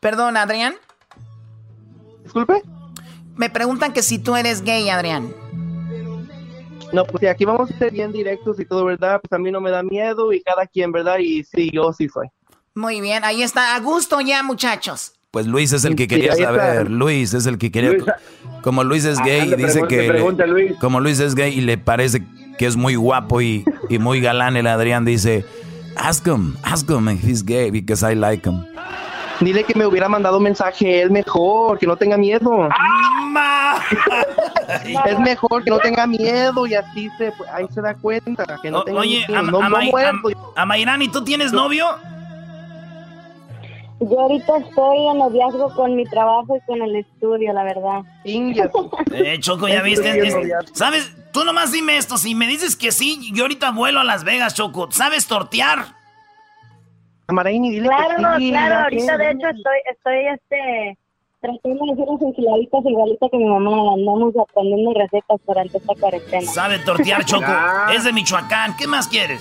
Perdón, 0.00 0.38
Adrián. 0.38 0.74
Disculpe. 2.24 2.62
Me 3.36 3.50
preguntan 3.50 3.92
que 3.92 4.02
si 4.02 4.18
tú 4.18 4.36
eres 4.36 4.62
gay, 4.62 4.88
Adrián. 4.88 5.34
No, 6.92 7.04
pues 7.04 7.24
aquí 7.28 7.44
vamos 7.44 7.70
a 7.70 7.78
ser 7.78 7.92
bien 7.92 8.12
directos 8.12 8.58
y 8.58 8.64
todo, 8.64 8.84
¿verdad? 8.84 9.20
Pues 9.20 9.32
a 9.32 9.38
mí 9.38 9.50
no 9.50 9.60
me 9.60 9.70
da 9.70 9.82
miedo 9.82 10.32
y 10.32 10.40
cada 10.42 10.66
quien, 10.66 10.90
¿verdad? 10.90 11.18
Y 11.18 11.44
sí, 11.44 11.70
yo 11.72 11.92
sí 11.92 12.08
soy. 12.08 12.28
Muy 12.74 13.00
bien, 13.00 13.24
ahí 13.24 13.42
está, 13.42 13.74
a 13.74 13.80
gusto 13.80 14.20
ya, 14.20 14.42
muchachos. 14.42 15.12
Pues 15.30 15.46
Luis 15.46 15.72
es 15.72 15.84
el 15.84 15.94
que 15.94 16.08
quería 16.08 16.34
saber, 16.34 16.90
Luis 16.90 17.34
es 17.34 17.46
el 17.46 17.58
que 17.58 17.70
quería... 17.70 17.92
como 18.62 18.82
Luis 18.82 19.04
es 19.04 19.18
gay, 19.18 19.54
dice 19.56 19.82
que... 19.86 20.74
como 20.80 21.00
Luis 21.00 21.20
es 21.20 21.34
gay 21.34 21.52
y 21.52 21.60
le 21.60 21.76
parece 21.76 22.22
que 22.56 22.66
es 22.66 22.76
muy 22.76 22.94
guapo 22.94 23.42
y, 23.42 23.64
y 23.90 23.98
muy 23.98 24.20
galán, 24.20 24.56
el 24.56 24.66
Adrián 24.66 25.04
dice, 25.04 25.44
ask 25.96 26.26
him, 26.26 26.56
ask 26.62 26.88
him 26.88 27.08
if 27.10 27.22
he's 27.22 27.44
gay 27.44 27.70
because 27.70 28.02
I 28.02 28.14
like 28.14 28.48
him. 28.48 28.64
Dile 29.40 29.64
que 29.64 29.74
me 29.74 29.86
hubiera 29.86 30.08
mandado 30.08 30.38
un 30.38 30.42
mensaje 30.42 31.00
él 31.00 31.10
mejor, 31.10 31.78
que 31.78 31.86
no 31.86 31.96
tenga 31.96 32.16
miedo. 32.16 32.68
es 35.06 35.18
mejor 35.20 35.62
que 35.62 35.70
no 35.70 35.78
tenga 35.78 36.06
miedo 36.06 36.66
y 36.66 36.74
así 36.74 37.08
se, 37.18 37.32
ahí 37.52 37.66
se 37.72 37.80
da 37.80 37.94
cuenta. 37.94 38.44
Que 38.60 38.70
no 38.70 38.82
tenga 38.82 39.00
oye, 39.00 39.24
miedo. 39.28 39.60
A, 40.56 40.66
Mayrani, 40.66 41.08
¿tú 41.08 41.22
tienes 41.22 41.52
novio? 41.52 41.86
Yo 44.00 44.20
ahorita 44.20 44.58
estoy 44.58 45.08
en 45.08 45.18
noviazgo 45.18 45.74
con 45.74 45.96
mi 45.96 46.04
trabajo 46.04 46.56
y 46.56 46.60
con 46.66 46.82
el 46.82 46.96
estudio, 46.96 47.52
la 47.52 47.64
verdad. 47.64 48.02
eh, 48.24 49.38
Choco, 49.40 49.66
ya 49.68 49.82
viste. 49.82 50.22
¿Sabes? 50.72 51.12
Tú 51.32 51.44
nomás 51.44 51.72
dime 51.72 51.96
esto. 51.96 52.16
Si 52.16 52.34
me 52.34 52.46
dices 52.46 52.76
que 52.76 52.92
sí, 52.92 53.30
yo 53.32 53.44
ahorita 53.44 53.72
vuelo 53.72 54.00
a 54.00 54.04
Las 54.04 54.24
Vegas, 54.24 54.54
Choco. 54.54 54.88
¿Sabes 54.90 55.26
tortear? 55.26 55.97
Dile 57.28 57.88
claro, 57.88 58.16
claro, 58.16 58.74
ahorita 58.84 59.18
de 59.18 59.30
hecho 59.30 59.48
estoy, 59.48 59.78
estoy 59.90 60.26
este 60.34 60.98
tratando 61.40 61.84
de 61.86 61.92
hacer 61.92 62.08
unas 62.08 62.22
enchiladitas 62.22 62.84
igualitas 62.84 63.30
que 63.30 63.36
mi 63.36 63.44
mamá 63.44 63.94
andamos 63.94 64.34
aprendiendo 64.36 64.92
recetas 64.94 65.38
durante 65.46 65.78
esta 65.78 65.94
cuarentena. 65.94 66.50
Sabe 66.50 66.78
tortear 66.80 67.24
choco, 67.24 67.52
es 67.94 68.04
de 68.04 68.12
Michoacán, 68.12 68.76
¿qué 68.76 68.86
más 68.86 69.06
quieres? 69.06 69.40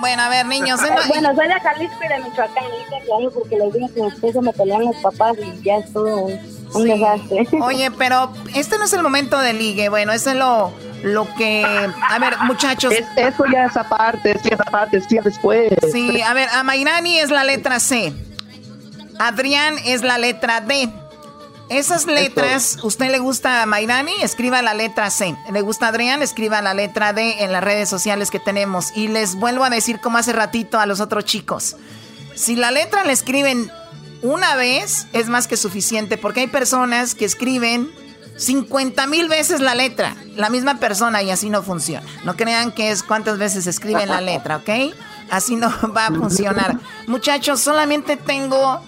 Bueno, 0.00 0.22
a 0.22 0.28
ver, 0.28 0.46
niños. 0.46 0.80
bueno, 1.08 1.34
soy 1.34 1.46
de 1.46 1.60
Jalisco 1.60 1.98
y 2.04 2.08
de 2.08 2.18
Michoacán, 2.18 2.64
claro, 3.06 3.30
porque 3.32 3.56
los 3.56 3.72
días 3.72 3.92
que 3.92 4.02
después 4.02 4.32
se 4.32 4.42
me 4.42 4.52
pelean 4.52 4.84
los 4.84 4.96
papás 4.96 5.36
y 5.38 5.62
ya 5.62 5.76
es 5.76 5.92
todo 5.92 6.24
un, 6.24 6.61
desastre. 6.80 7.46
Oye, 7.60 7.90
pero 7.90 8.32
este 8.54 8.78
no 8.78 8.84
es 8.84 8.92
el 8.92 9.02
momento 9.02 9.38
de 9.38 9.52
ligue, 9.52 9.88
bueno, 9.88 10.12
eso 10.12 10.30
es 10.30 10.36
lo 10.36 10.72
lo 11.02 11.26
que, 11.34 11.64
a 11.64 12.18
ver, 12.20 12.38
muchachos. 12.44 12.94
eso 13.16 13.44
ya 13.52 13.64
es 13.64 13.76
aparte, 13.76 14.32
es 14.32 14.46
esa 14.46 14.64
parte, 14.64 14.98
es 14.98 15.08
después. 15.08 15.72
Sí, 15.90 16.22
a 16.22 16.32
ver, 16.32 16.48
a 16.50 16.62
Mayrani 16.62 17.18
es 17.18 17.30
la 17.30 17.42
letra 17.44 17.80
C. 17.80 18.12
Adrián 19.18 19.76
es 19.84 20.02
la 20.02 20.18
letra 20.18 20.60
D. 20.60 20.88
Esas 21.68 22.06
letras, 22.06 22.78
¿usted 22.82 23.10
le 23.10 23.18
gusta 23.18 23.62
a 23.62 23.66
Mayrani? 23.66 24.12
Escriba 24.22 24.62
la 24.62 24.74
letra 24.74 25.10
C. 25.10 25.34
¿Le 25.50 25.60
gusta 25.62 25.86
a 25.86 25.88
Adrián? 25.88 26.22
Escriba 26.22 26.60
la 26.60 26.74
letra 26.74 27.12
D 27.12 27.42
en 27.42 27.50
las 27.50 27.64
redes 27.64 27.88
sociales 27.88 28.30
que 28.30 28.38
tenemos. 28.38 28.94
Y 28.94 29.08
les 29.08 29.36
vuelvo 29.36 29.64
a 29.64 29.70
decir 29.70 29.98
como 30.00 30.18
hace 30.18 30.32
ratito 30.32 30.78
a 30.78 30.86
los 30.86 31.00
otros 31.00 31.24
chicos. 31.24 31.76
Si 32.34 32.56
la 32.56 32.70
letra 32.70 33.04
la 33.04 33.12
escriben 33.12 33.70
una 34.22 34.54
vez, 34.56 35.06
es 35.12 35.28
más 35.28 35.48
que 35.48 35.56
suficiente, 35.56 36.16
porque 36.16 36.40
hay 36.40 36.46
personas 36.46 37.14
que 37.14 37.24
escriben 37.24 37.90
50 38.36 39.06
mil 39.06 39.28
veces 39.28 39.60
la 39.60 39.74
letra, 39.74 40.16
la 40.36 40.48
misma 40.48 40.78
persona 40.78 41.22
y 41.22 41.30
así 41.30 41.50
no 41.50 41.62
funciona. 41.62 42.06
No 42.24 42.34
crean 42.36 42.72
que 42.72 42.90
es 42.90 43.02
cuántas 43.02 43.38
veces 43.38 43.66
escriben 43.66 44.08
la 44.08 44.20
letra, 44.20 44.56
¿ok? 44.56 44.94
Así 45.30 45.56
no 45.56 45.68
va 45.96 46.06
a 46.06 46.12
funcionar. 46.12 46.78
Muchachos, 47.06 47.60
solamente 47.60 48.16
tengo 48.16 48.80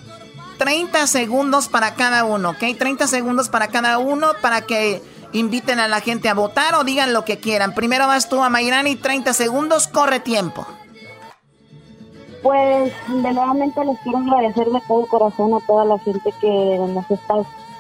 30 0.59 1.07
segundos 1.07 1.69
para 1.69 1.95
cada 1.95 2.25
uno, 2.25 2.51
¿ok? 2.51 2.79
30 2.79 3.07
segundos 3.07 3.49
para 3.49 3.69
cada 3.69 3.99
uno 3.99 4.33
para 4.41 4.63
que 4.63 5.03
inviten 5.33 5.81
a 5.81 5.89
la 5.89 6.01
gente 6.01 6.29
a 6.29 6.35
votar 6.35 6.75
o 6.77 6.85
digan 6.85 7.13
lo 7.13 7.25
que 7.25 7.39
quieran. 7.39 7.75
Primero 7.75 8.07
vas 8.07 8.29
tú 8.29 8.43
a 8.43 8.51
Mayrani, 8.51 8.97
30 8.97 9.33
segundos, 9.35 9.89
corre 9.89 10.21
tiempo. 10.21 10.67
Pues 12.45 12.93
de 13.09 13.33
nuevamente 13.33 13.83
les 13.87 13.99
quiero 14.01 14.19
agradecer 14.19 14.71
de 14.71 14.81
todo 14.87 15.07
corazón 15.07 15.55
a 15.55 15.61
toda 15.61 15.87
la 15.87 15.99
gente 15.99 16.31
que 16.43 16.77
nos 16.79 17.11
está 17.11 17.37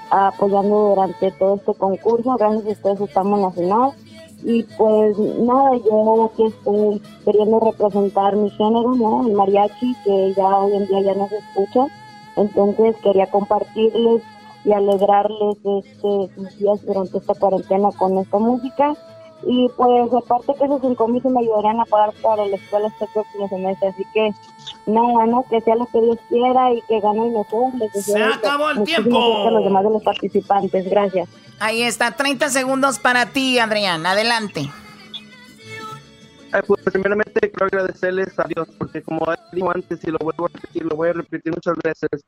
apoyando 0.09 0.95
durante 0.95 1.31
todo 1.32 1.57
este 1.57 1.74
concurso. 1.74 2.35
Gracias 2.39 2.65
a 2.65 2.70
ustedes 2.70 3.01
estamos 3.03 3.39
en 3.39 3.43
la 3.43 3.51
final. 3.51 3.93
Y 4.43 4.62
pues 4.78 5.19
nada, 5.19 5.77
yo 5.77 6.32
que 6.35 6.47
estoy 6.47 7.03
queriendo 7.27 7.61
representar 7.61 8.36
mi 8.36 8.49
género, 8.53 8.95
¿no? 8.95 9.27
El 9.27 9.35
mariachi, 9.35 9.95
que 10.03 10.32
ya 10.35 10.59
hoy 10.59 10.77
en 10.77 10.86
día 10.86 11.01
ya 11.03 11.15
no 11.15 11.28
se 11.28 11.36
escucha. 11.36 11.86
Entonces 12.36 12.97
quería 13.03 13.31
compartirles 13.31 14.23
y 14.65 14.73
alegrarles 14.73 15.59
este, 15.62 16.35
sus 16.35 16.59
días 16.59 16.86
durante 16.86 17.19
esta 17.19 17.35
cuarentena 17.35 17.91
con 17.99 18.16
esta 18.16 18.39
música. 18.39 18.95
Y 19.47 19.69
pues 19.77 20.12
aparte 20.12 20.55
que 20.59 20.65
esos 20.65 20.81
cinco 20.81 21.09
mil 21.09 21.23
me 21.25 21.41
ayudarían 21.41 21.81
a 21.81 21.85
pagar 21.85 22.15
para 22.23 22.47
la 22.47 22.57
escuela 22.57 22.89
este 22.89 23.07
próximo 23.12 23.49
semestre. 23.49 23.89
Así 23.89 24.05
que 24.12 24.31
nada, 24.87 25.27
¿no? 25.27 25.45
Que 25.49 25.61
sea 25.61 25.77
lo 25.77 25.87
que 25.87 26.01
Dios 26.01 26.19
quiera 26.29 26.73
y 26.73 26.81
que 26.83 27.01
gane 27.01 27.27
el 27.27 27.33
mejor. 27.33 27.73
Se 27.93 28.23
acabó 28.23 28.71
el 28.71 28.85
tiempo. 28.85 29.47
A 29.47 29.51
los 29.51 29.65
demás 29.65 29.85
de 29.85 29.91
los 29.91 30.03
participantes. 30.03 30.89
Gracias. 30.89 31.29
Ahí 31.61 31.83
está, 31.83 32.12
30 32.12 32.49
segundos 32.51 32.99
para 32.99 33.27
ti, 33.27 33.59
Adrián. 33.59 34.07
Adelante. 34.07 34.71
pues 36.66 36.83
primeramente 36.85 37.41
quiero 37.51 37.66
agradecerles 37.66 38.39
a 38.39 38.45
Dios 38.45 38.69
porque 38.79 39.03
como 39.03 39.27
dicho 39.53 39.71
antes 39.71 40.01
y 40.05 40.11
lo 40.11 40.19
vuelvo 40.19 40.47
a 40.47 40.49
repetir, 40.53 40.85
lo 40.85 40.97
voy 40.97 41.09
a 41.09 41.12
repetir 41.12 41.53
muchas 41.53 41.77
veces, 41.83 42.25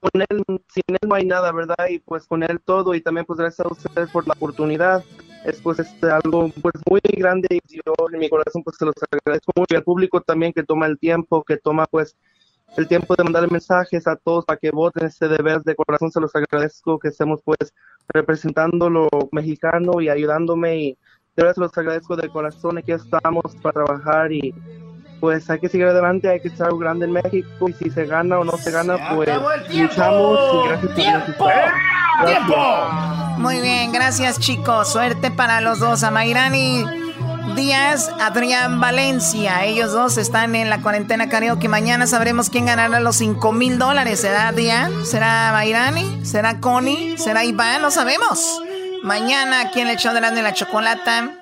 con 0.00 0.22
él, 0.28 0.42
sin 0.72 0.82
él 0.88 1.08
no 1.08 1.14
hay 1.14 1.26
nada, 1.26 1.52
¿verdad? 1.52 1.88
Y 1.88 1.98
pues 1.98 2.26
con 2.26 2.42
él 2.42 2.60
todo 2.64 2.94
y 2.94 3.00
también 3.00 3.26
pues 3.26 3.38
gracias 3.38 3.66
a 3.66 3.70
ustedes 3.70 4.10
por 4.10 4.26
la 4.26 4.32
oportunidad. 4.32 5.04
Es 5.44 5.60
pues 5.60 5.78
este, 5.78 6.10
algo 6.10 6.50
pues 6.60 6.74
muy 6.88 7.00
grande 7.02 7.48
y 7.50 7.76
yo 7.76 7.94
en 8.12 8.18
mi 8.18 8.28
corazón 8.28 8.62
pues 8.62 8.76
se 8.76 8.84
los 8.84 8.94
agradezco 9.10 9.52
mucho 9.56 9.74
y 9.74 9.76
al 9.76 9.84
público 9.84 10.20
también 10.20 10.52
que 10.52 10.62
toma 10.62 10.86
el 10.86 10.98
tiempo, 10.98 11.42
que 11.42 11.56
toma 11.56 11.86
pues 11.86 12.16
el 12.76 12.86
tiempo 12.86 13.16
de 13.16 13.24
mandar 13.24 13.50
mensajes 13.50 14.06
a 14.06 14.16
todos 14.16 14.44
para 14.44 14.58
que 14.58 14.70
voten 14.70 15.06
este 15.06 15.28
deber 15.28 15.62
de 15.62 15.74
corazón 15.74 16.12
se 16.12 16.20
los 16.20 16.34
agradezco 16.36 16.98
que 16.98 17.08
estemos 17.08 17.40
pues 17.44 17.72
representando 18.08 18.88
lo 18.88 19.08
mexicano 19.32 20.00
y 20.00 20.08
ayudándome 20.08 20.76
y 20.76 20.98
de 21.36 21.42
verdad 21.42 21.54
se 21.54 21.60
los 21.62 21.78
agradezco 21.78 22.16
de 22.16 22.28
corazón 22.28 22.78
aquí 22.78 22.92
estamos 22.92 23.56
para 23.62 23.84
trabajar 23.84 24.32
y 24.32 24.54
pues 25.20 25.48
hay 25.50 25.60
que 25.60 25.68
seguir 25.68 25.86
adelante, 25.86 26.28
hay 26.28 26.40
que 26.40 26.48
estar 26.48 26.68
algo 26.68 26.78
grande 26.78 27.04
en 27.04 27.12
México 27.12 27.68
y 27.68 27.72
si 27.74 27.90
se 27.90 28.06
gana 28.06 28.38
o 28.38 28.44
no 28.44 28.56
se 28.56 28.70
gana, 28.70 28.96
pues 29.14 29.28
luchamos 29.70 30.38
y 30.64 30.68
gracias 30.68 30.94
¡Tiempo! 30.94 31.48
¡Tiempo! 32.24 32.56
Muy 33.38 33.60
bien, 33.60 33.92
gracias 33.92 34.38
chicos. 34.38 34.92
Suerte 34.92 35.30
para 35.30 35.60
los 35.60 35.78
dos, 35.78 36.02
a 36.02 36.10
Mayrani 36.10 36.84
Díaz, 37.56 38.10
Adrián 38.20 38.80
Valencia. 38.80 39.64
Ellos 39.64 39.92
dos 39.92 40.18
están 40.18 40.54
en 40.54 40.70
la 40.70 40.82
cuarentena 40.82 41.28
karaoke. 41.28 41.68
Mañana 41.68 42.06
sabremos 42.06 42.50
quién 42.50 42.66
ganará 42.66 43.00
los 43.00 43.16
5 43.16 43.52
mil 43.52 43.78
dólares. 43.78 44.20
¿Será 44.20 44.48
Adrián? 44.48 45.04
¿Será 45.04 45.50
Mayrani? 45.52 46.24
¿Será 46.24 46.60
Connie? 46.60 47.16
¿Será 47.18 47.44
Iván? 47.44 47.82
No 47.82 47.90
sabemos. 47.90 48.60
Mañana 49.02 49.62
aquí 49.62 49.80
en 49.80 49.88
el 49.88 49.96
show 49.96 50.12
de 50.12 50.20
la, 50.20 50.30
de 50.30 50.42
la 50.42 50.52
chocolata 50.52 51.39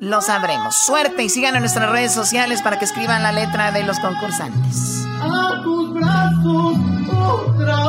lo 0.00 0.22
sabremos. 0.22 0.74
Suerte 0.74 1.22
y 1.22 1.28
sigan 1.28 1.54
en 1.54 1.60
nuestras 1.60 1.90
redes 1.90 2.12
sociales 2.12 2.62
para 2.62 2.78
que 2.78 2.86
escriban 2.86 3.22
la 3.22 3.32
letra 3.32 3.70
de 3.70 3.84
los 3.84 4.00
concursantes. 4.00 5.04
A 5.20 5.60
tus 5.62 5.94
brazos 5.94 6.76
otra 7.12 7.84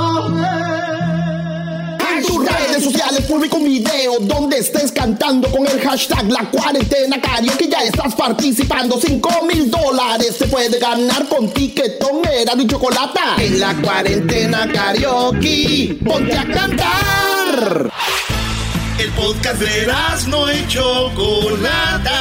En 2.14 2.26
tus 2.26 2.46
redes 2.46 2.84
sociales 2.84 3.22
publico 3.22 3.56
un 3.56 3.64
video 3.64 4.20
donde 4.20 4.58
estés 4.58 4.92
cantando 4.92 5.50
con 5.50 5.66
el 5.66 5.80
hashtag 5.80 6.30
La 6.30 6.50
Cuarentena 6.52 7.18
que 7.58 7.70
ya 7.70 7.80
estás 7.84 8.14
participando. 8.14 9.00
5 9.00 9.46
mil 9.46 9.72
dólares 9.72 10.36
se 10.38 10.48
puede 10.48 10.78
ganar 10.80 11.28
con 11.30 11.50
tiquetón, 11.50 12.22
era 12.30 12.56
de 12.56 12.68
chocolate. 12.68 13.20
En 13.38 13.60
la 13.60 13.74
Cuarentena 13.76 14.70
Karaoke, 14.72 15.98
ponte 16.04 16.38
a 16.38 16.46
cantar. 16.46 17.90
El 19.02 19.10
podcast 19.14 19.60
de 19.60 19.88
no 20.28 20.54
y 20.54 20.68
Chocolata. 20.68 22.20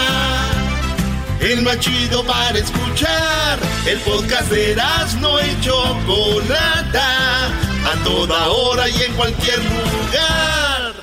El 1.39 1.61
más 1.61 1.79
chido 1.79 2.25
para 2.25 2.59
escuchar. 2.59 3.59
El 3.87 3.99
podcast 3.99 4.51
de 4.51 4.75
no 5.21 5.39
y 5.41 5.61
Chocolata. 5.61 7.49
A 7.85 8.03
toda 8.03 8.49
hora 8.49 8.89
y 8.89 9.03
en 9.03 9.13
cualquier 9.13 9.59
lugar. 9.59 10.95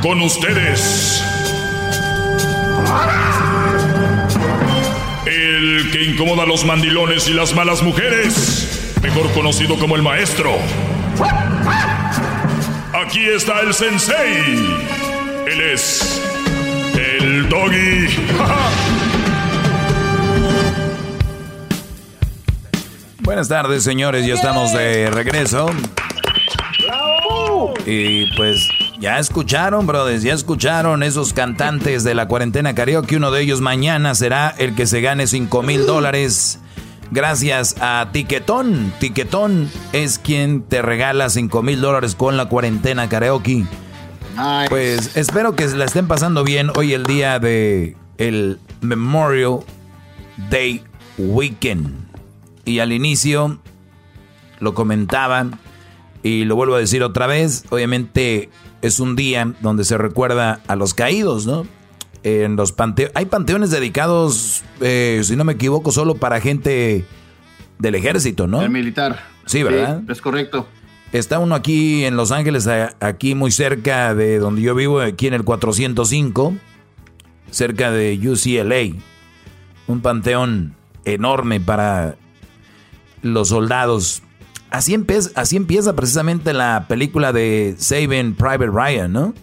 Con 0.00 0.22
ustedes. 0.22 1.22
El 5.26 5.90
que 5.92 6.04
incomoda 6.04 6.44
a 6.44 6.46
los 6.46 6.64
mandilones 6.64 7.28
y 7.28 7.34
las 7.34 7.54
malas 7.54 7.82
mujeres. 7.82 8.94
Mejor 9.02 9.30
conocido 9.32 9.78
como 9.78 9.94
el 9.94 10.02
maestro. 10.02 10.56
Aquí 12.94 13.28
está 13.28 13.60
el 13.60 13.74
sensei. 13.74 14.54
Él 15.48 15.60
es 15.60 16.22
el 16.96 17.48
doggy. 17.48 18.06
Buenas 23.20 23.48
tardes, 23.48 23.82
señores. 23.82 24.24
Ya 24.24 24.34
estamos 24.34 24.72
de 24.72 25.10
regreso. 25.10 25.66
Y 27.84 28.32
pues 28.36 28.68
ya 29.00 29.18
escucharon, 29.18 29.88
brothers, 29.88 30.22
ya 30.22 30.32
escucharon 30.32 31.02
esos 31.02 31.32
cantantes 31.32 32.04
de 32.04 32.14
la 32.14 32.28
cuarentena 32.28 32.76
karaoke. 32.76 33.16
Uno 33.16 33.32
de 33.32 33.42
ellos 33.42 33.60
mañana 33.60 34.14
será 34.14 34.54
el 34.56 34.76
que 34.76 34.86
se 34.86 35.00
gane 35.00 35.26
5 35.26 35.64
mil 35.64 35.84
dólares 35.84 36.60
gracias 37.14 37.76
a 37.80 38.08
Tiquetón. 38.12 38.92
Tiquetón 38.98 39.70
es 39.92 40.18
quien 40.18 40.62
te 40.62 40.82
regala 40.82 41.30
5 41.30 41.62
mil 41.62 41.80
dólares 41.80 42.14
con 42.14 42.36
la 42.36 42.48
cuarentena 42.48 43.08
karaoke. 43.08 43.64
Pues 44.68 45.16
espero 45.16 45.54
que 45.54 45.68
se 45.68 45.76
la 45.76 45.84
estén 45.84 46.08
pasando 46.08 46.42
bien 46.42 46.70
hoy 46.76 46.92
el 46.92 47.04
día 47.04 47.38
de 47.38 47.96
el 48.18 48.58
Memorial 48.80 49.60
Day 50.50 50.82
Weekend. 51.16 51.94
Y 52.64 52.80
al 52.80 52.92
inicio 52.92 53.60
lo 54.58 54.74
comentaban 54.74 55.58
y 56.24 56.44
lo 56.44 56.56
vuelvo 56.56 56.74
a 56.74 56.78
decir 56.80 57.02
otra 57.04 57.26
vez, 57.28 57.64
obviamente 57.70 58.50
es 58.82 58.98
un 58.98 59.14
día 59.14 59.52
donde 59.60 59.84
se 59.84 59.96
recuerda 59.98 60.60
a 60.66 60.74
los 60.74 60.94
caídos, 60.94 61.46
¿no? 61.46 61.64
En 62.24 62.56
los 62.56 62.72
panteones. 62.72 63.14
Hay 63.14 63.26
panteones 63.26 63.70
dedicados, 63.70 64.64
eh, 64.80 65.20
si 65.22 65.36
no 65.36 65.44
me 65.44 65.52
equivoco, 65.52 65.92
solo 65.92 66.16
para 66.16 66.40
gente 66.40 67.04
del 67.78 67.94
ejército, 67.94 68.46
¿no? 68.46 68.62
El 68.62 68.70
militar. 68.70 69.20
Sí, 69.46 69.62
¿verdad? 69.62 70.02
es 70.08 70.20
correcto. 70.20 70.66
Está 71.12 71.38
uno 71.38 71.54
aquí 71.54 72.04
en 72.04 72.16
Los 72.16 72.32
Ángeles, 72.32 72.66
aquí 72.66 73.36
muy 73.36 73.52
cerca 73.52 74.14
de 74.14 74.38
donde 74.38 74.62
yo 74.62 74.74
vivo, 74.74 75.00
aquí 75.00 75.28
en 75.28 75.34
el 75.34 75.44
405, 75.44 76.54
cerca 77.50 77.92
de 77.92 78.18
UCLA. 78.18 79.00
Un 79.86 80.00
panteón 80.00 80.74
enorme 81.04 81.60
para 81.60 82.16
los 83.22 83.48
soldados. 83.48 84.22
Así 84.70 84.94
empieza, 84.94 85.30
así 85.36 85.56
empieza 85.56 85.94
precisamente 85.94 86.52
la 86.52 86.86
película 86.88 87.32
de 87.32 87.76
Saving 87.78 88.34
Private 88.34 88.70
Ryan, 88.72 89.12
¿no? 89.12 89.34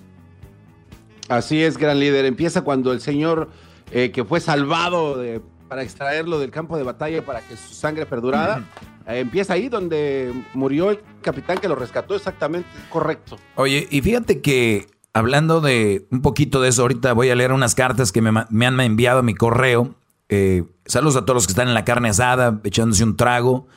Así 1.32 1.64
es, 1.64 1.78
gran 1.78 1.98
líder. 1.98 2.26
Empieza 2.26 2.62
cuando 2.62 2.92
el 2.92 3.00
señor 3.00 3.50
eh, 3.92 4.12
que 4.12 4.26
fue 4.26 4.42
salvado 4.42 5.22
para 5.70 5.82
extraerlo 5.82 6.40
del 6.40 6.52
campo 6.52 6.76
de 6.76 6.84
batalla 6.84 7.24
para 7.24 7.40
que 7.40 7.56
su 7.56 7.74
sangre 7.74 8.06
perdurara. 8.06 8.66
Eh, 9.08 9.20
empieza 9.20 9.54
ahí 9.54 9.70
donde 9.70 10.34
murió 10.54 10.92
el 10.92 11.00
capitán 11.22 11.58
que 11.60 11.70
lo 11.70 11.76
rescató 11.76 12.16
exactamente, 12.16 12.68
correcto. 12.90 13.38
Oye, 13.56 13.88
y 13.90 14.02
fíjate 14.02 14.42
que 14.42 14.88
hablando 15.14 15.62
de 15.62 16.06
un 16.12 16.22
poquito 16.22 16.60
de 16.60 16.68
eso, 16.68 16.82
ahorita 16.82 17.14
voy 17.14 17.30
a 17.30 17.36
leer 17.36 17.54
unas 17.54 17.76
cartas 17.76 18.12
que 18.12 18.22
me, 18.22 18.66
han 18.66 18.80
enviado 18.82 19.20
a 19.20 19.24
mi 19.24 19.34
correo. 19.34 19.96
Eh, 20.28 20.66
saludos 20.86 21.16
a 21.16 21.22
todos 21.22 21.36
los 21.36 21.48
que 21.48 21.52
están 21.52 21.70
en 21.70 21.74
la 21.74 21.86
carne 21.86 22.10
asada, 22.10 22.60
echándose 22.66 23.06
un 23.06 23.16
trago. 23.16 23.68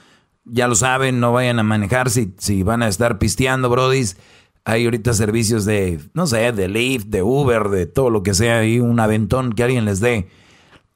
Ya 0.45 0.67
lo 0.67 0.75
saben, 0.75 1.21
no 1.21 1.33
vayan 1.33 1.61
a 1.61 1.63
manejar 1.63 2.11
si, 2.11 2.35
si 2.37 2.65
van 2.65 2.83
a 2.83 2.89
estar 2.89 3.21
pisteando, 3.21 3.71
brodis. 3.71 4.17
Hay 4.65 4.85
ahorita 4.85 5.13
servicios 5.13 5.65
de, 5.65 6.01
no 6.15 6.27
sé, 6.27 6.53
de 6.53 6.69
Lyft, 6.69 7.07
de 7.07 7.23
Uber, 7.23 7.69
de 7.69 7.87
todo 7.87 8.11
lo 8.11 8.23
que 8.23 8.35
sea 8.35 8.61
ahí, 8.61 8.81
un 8.81 8.99
aventón 8.99 9.53
que 9.53 9.63
alguien 9.63 9.85
les 9.85 10.01
dé. 10.01 10.29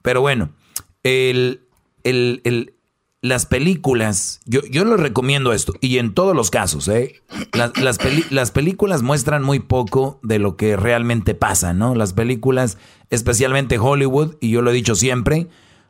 Pero 0.01 0.21
bueno, 0.21 0.49
el, 1.03 1.61
el, 2.03 2.73
las 3.21 3.45
películas, 3.45 4.39
yo, 4.45 4.61
yo 4.71 4.85
les 4.85 4.99
recomiendo 4.99 5.53
esto, 5.53 5.73
y 5.81 5.97
en 5.97 6.13
todos 6.13 6.35
los 6.35 6.49
casos, 6.49 6.87
¿eh? 6.87 7.21
Las, 7.53 7.97
las, 8.31 8.51
películas 8.51 9.01
muestran 9.01 9.43
muy 9.43 9.59
poco 9.59 10.19
de 10.23 10.39
lo 10.39 10.55
que 10.55 10.77
realmente 10.77 11.35
pasa, 11.35 11.73
¿no? 11.73 11.95
Las 11.95 12.13
películas, 12.13 12.77
especialmente 13.09 13.77
Hollywood, 13.77 14.35
y 14.39 14.49
yo 14.51 14.61
lo 14.61 14.71
he 14.71 14.73
dicho 14.73 14.95
siempre, 14.95 15.47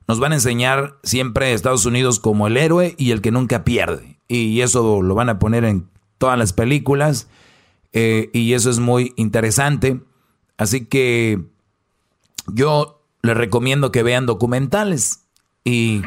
nos 0.07 0.19
van 0.19 0.31
a 0.31 0.35
enseñar 0.35 0.97
siempre 1.03 1.45
a 1.45 1.49
Estados 1.51 1.85
Unidos 1.85 2.19
como 2.19 2.47
el 2.47 2.57
héroe 2.57 2.95
y 2.97 3.11
el 3.11 3.22
que 3.22 3.30
nunca 3.30 3.64
pierde. 3.64 4.19
Y 4.27 4.61
eso 4.61 5.03
lo 5.03 5.14
van 5.14 5.30
a 5.30 5.38
poner 5.38 5.65
en 5.65 5.88
todas 6.18 6.38
las 6.38 6.51
películas. 6.51 7.27
Eh, 7.93 8.29
y 8.33 8.53
eso 8.53 8.69
es 8.69 8.79
muy 8.79 9.13
interesante. 9.15 10.01
Así 10.57 10.85
que 10.85 11.41
yo 12.47 13.01
les 13.21 13.35
recomiendo 13.35 13.91
que 13.91 14.03
vean 14.03 14.25
documentales. 14.25 15.21
Y 15.63 16.01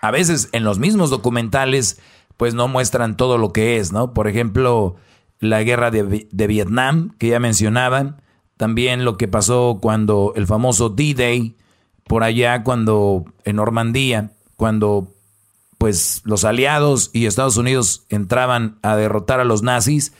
a 0.00 0.10
veces 0.10 0.48
en 0.52 0.64
los 0.64 0.78
mismos 0.78 1.10
documentales, 1.10 2.00
pues 2.36 2.54
no 2.54 2.68
muestran 2.68 3.16
todo 3.16 3.38
lo 3.38 3.52
que 3.52 3.76
es, 3.76 3.92
¿no? 3.92 4.12
Por 4.12 4.28
ejemplo, 4.28 4.96
la 5.40 5.62
guerra 5.62 5.90
de, 5.90 6.28
de 6.30 6.46
Vietnam, 6.46 7.14
que 7.18 7.28
ya 7.28 7.40
mencionaban, 7.40 8.22
también 8.56 9.04
lo 9.04 9.16
que 9.16 9.28
pasó 9.28 9.78
cuando 9.80 10.32
el 10.36 10.46
famoso 10.46 10.88
D-Day, 10.88 11.56
por 12.06 12.22
allá 12.22 12.62
cuando 12.62 13.24
en 13.44 13.56
Normandía, 13.56 14.32
cuando 14.56 15.08
pues 15.78 16.22
los 16.24 16.44
aliados 16.44 17.10
y 17.12 17.26
Estados 17.26 17.56
Unidos 17.56 18.04
entraban 18.08 18.78
a 18.82 18.96
derrotar 18.96 19.40
a 19.40 19.44
los 19.44 19.62
nazis, 19.62 20.12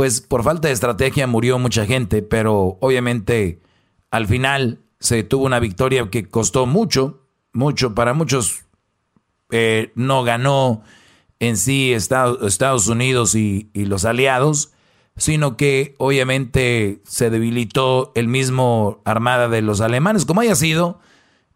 pues 0.00 0.22
por 0.22 0.42
falta 0.44 0.68
de 0.68 0.72
estrategia 0.72 1.26
murió 1.26 1.58
mucha 1.58 1.84
gente, 1.84 2.22
pero 2.22 2.78
obviamente 2.80 3.60
al 4.10 4.26
final 4.26 4.78
se 4.98 5.24
tuvo 5.24 5.44
una 5.44 5.60
victoria 5.60 6.08
que 6.08 6.26
costó 6.26 6.64
mucho, 6.64 7.26
mucho, 7.52 7.94
para 7.94 8.14
muchos 8.14 8.64
eh, 9.50 9.92
no 9.96 10.22
ganó 10.22 10.82
en 11.38 11.58
sí 11.58 11.92
Estados, 11.92 12.88
Unidos 12.88 13.34
y, 13.34 13.68
los 13.74 14.06
aliados, 14.06 14.72
sino 15.18 15.58
que 15.58 15.96
obviamente 15.98 17.02
se 17.04 17.28
debilitó 17.28 18.12
el 18.14 18.26
mismo 18.26 19.02
armada 19.04 19.50
de 19.50 19.60
los 19.60 19.82
alemanes, 19.82 20.24
como 20.24 20.40
haya 20.40 20.54
sido, 20.54 20.98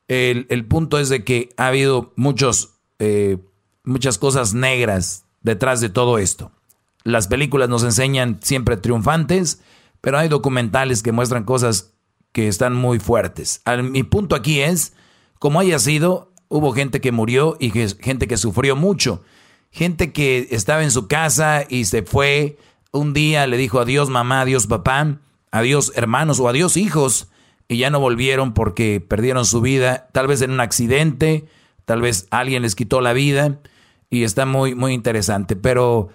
el, 0.06 0.66
punto 0.66 0.98
es 0.98 1.08
de 1.08 1.24
que 1.24 1.48
ha 1.56 1.68
habido 1.68 2.12
muchos, 2.14 2.74
eh, 2.98 3.38
muchas 3.84 4.18
cosas 4.18 4.52
negras 4.52 5.24
detrás 5.40 5.80
de 5.80 5.88
todo 5.88 6.18
esto. 6.18 6.52
Las 7.04 7.28
películas 7.28 7.68
nos 7.68 7.84
enseñan 7.84 8.38
siempre 8.42 8.78
triunfantes, 8.78 9.60
pero 10.00 10.18
hay 10.18 10.28
documentales 10.28 11.02
que 11.02 11.12
muestran 11.12 11.44
cosas 11.44 11.94
que 12.32 12.48
están 12.48 12.74
muy 12.74 12.98
fuertes. 12.98 13.62
mi 13.82 14.02
punto 14.02 14.34
aquí 14.34 14.60
es, 14.60 14.94
como 15.38 15.60
haya 15.60 15.78
sido, 15.78 16.32
hubo 16.48 16.72
gente 16.72 17.00
que 17.00 17.12
murió 17.12 17.56
y 17.60 17.70
gente 17.70 18.26
que 18.26 18.36
sufrió 18.36 18.74
mucho. 18.74 19.22
Gente 19.70 20.12
que 20.12 20.48
estaba 20.50 20.82
en 20.82 20.90
su 20.90 21.06
casa 21.06 21.64
y 21.68 21.84
se 21.84 22.02
fue. 22.02 22.58
Un 22.90 23.12
día 23.12 23.46
le 23.46 23.56
dijo 23.56 23.80
adiós 23.80 24.08
mamá, 24.08 24.42
adiós 24.42 24.66
papá, 24.66 25.18
adiós 25.50 25.92
hermanos 25.96 26.40
o 26.40 26.48
adiós 26.48 26.76
hijos 26.76 27.28
y 27.68 27.78
ya 27.78 27.90
no 27.90 28.00
volvieron 28.00 28.54
porque 28.54 29.00
perdieron 29.00 29.44
su 29.44 29.60
vida, 29.60 30.08
tal 30.12 30.26
vez 30.26 30.42
en 30.42 30.52
un 30.52 30.60
accidente, 30.60 31.46
tal 31.84 32.00
vez 32.00 32.28
alguien 32.30 32.62
les 32.62 32.74
quitó 32.74 33.00
la 33.00 33.12
vida 33.12 33.58
y 34.10 34.22
está 34.22 34.46
muy 34.46 34.74
muy 34.74 34.92
interesante, 34.92 35.56
pero 35.56 36.08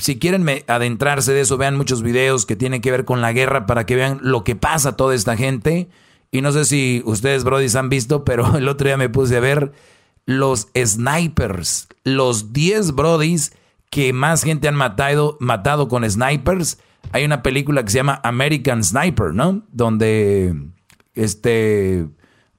si 0.00 0.18
quieren 0.18 0.46
adentrarse 0.66 1.32
de 1.32 1.42
eso, 1.42 1.58
vean 1.58 1.76
muchos 1.76 2.02
videos 2.02 2.46
que 2.46 2.56
tienen 2.56 2.80
que 2.80 2.90
ver 2.90 3.04
con 3.04 3.20
la 3.20 3.32
guerra 3.32 3.66
para 3.66 3.84
que 3.86 3.96
vean 3.96 4.18
lo 4.22 4.44
que 4.44 4.56
pasa 4.56 4.90
a 4.90 4.96
toda 4.96 5.14
esta 5.14 5.36
gente. 5.36 5.88
Y 6.30 6.40
no 6.40 6.52
sé 6.52 6.64
si 6.64 7.02
ustedes, 7.04 7.44
brodis, 7.44 7.76
han 7.76 7.88
visto, 7.90 8.24
pero 8.24 8.56
el 8.56 8.68
otro 8.68 8.86
día 8.86 8.96
me 8.96 9.08
puse 9.08 9.36
a 9.36 9.40
ver 9.40 9.72
los 10.26 10.68
snipers, 10.76 11.88
los 12.04 12.52
10 12.52 12.92
brodis 12.92 13.52
que 13.90 14.12
más 14.12 14.42
gente 14.42 14.68
han 14.68 14.76
matado, 14.76 15.36
matado 15.40 15.88
con 15.88 16.08
snipers. 16.08 16.78
Hay 17.12 17.24
una 17.24 17.42
película 17.42 17.84
que 17.84 17.90
se 17.90 17.98
llama 17.98 18.20
American 18.22 18.84
Sniper, 18.84 19.34
¿no? 19.34 19.62
Donde 19.72 20.54
este 21.14 22.06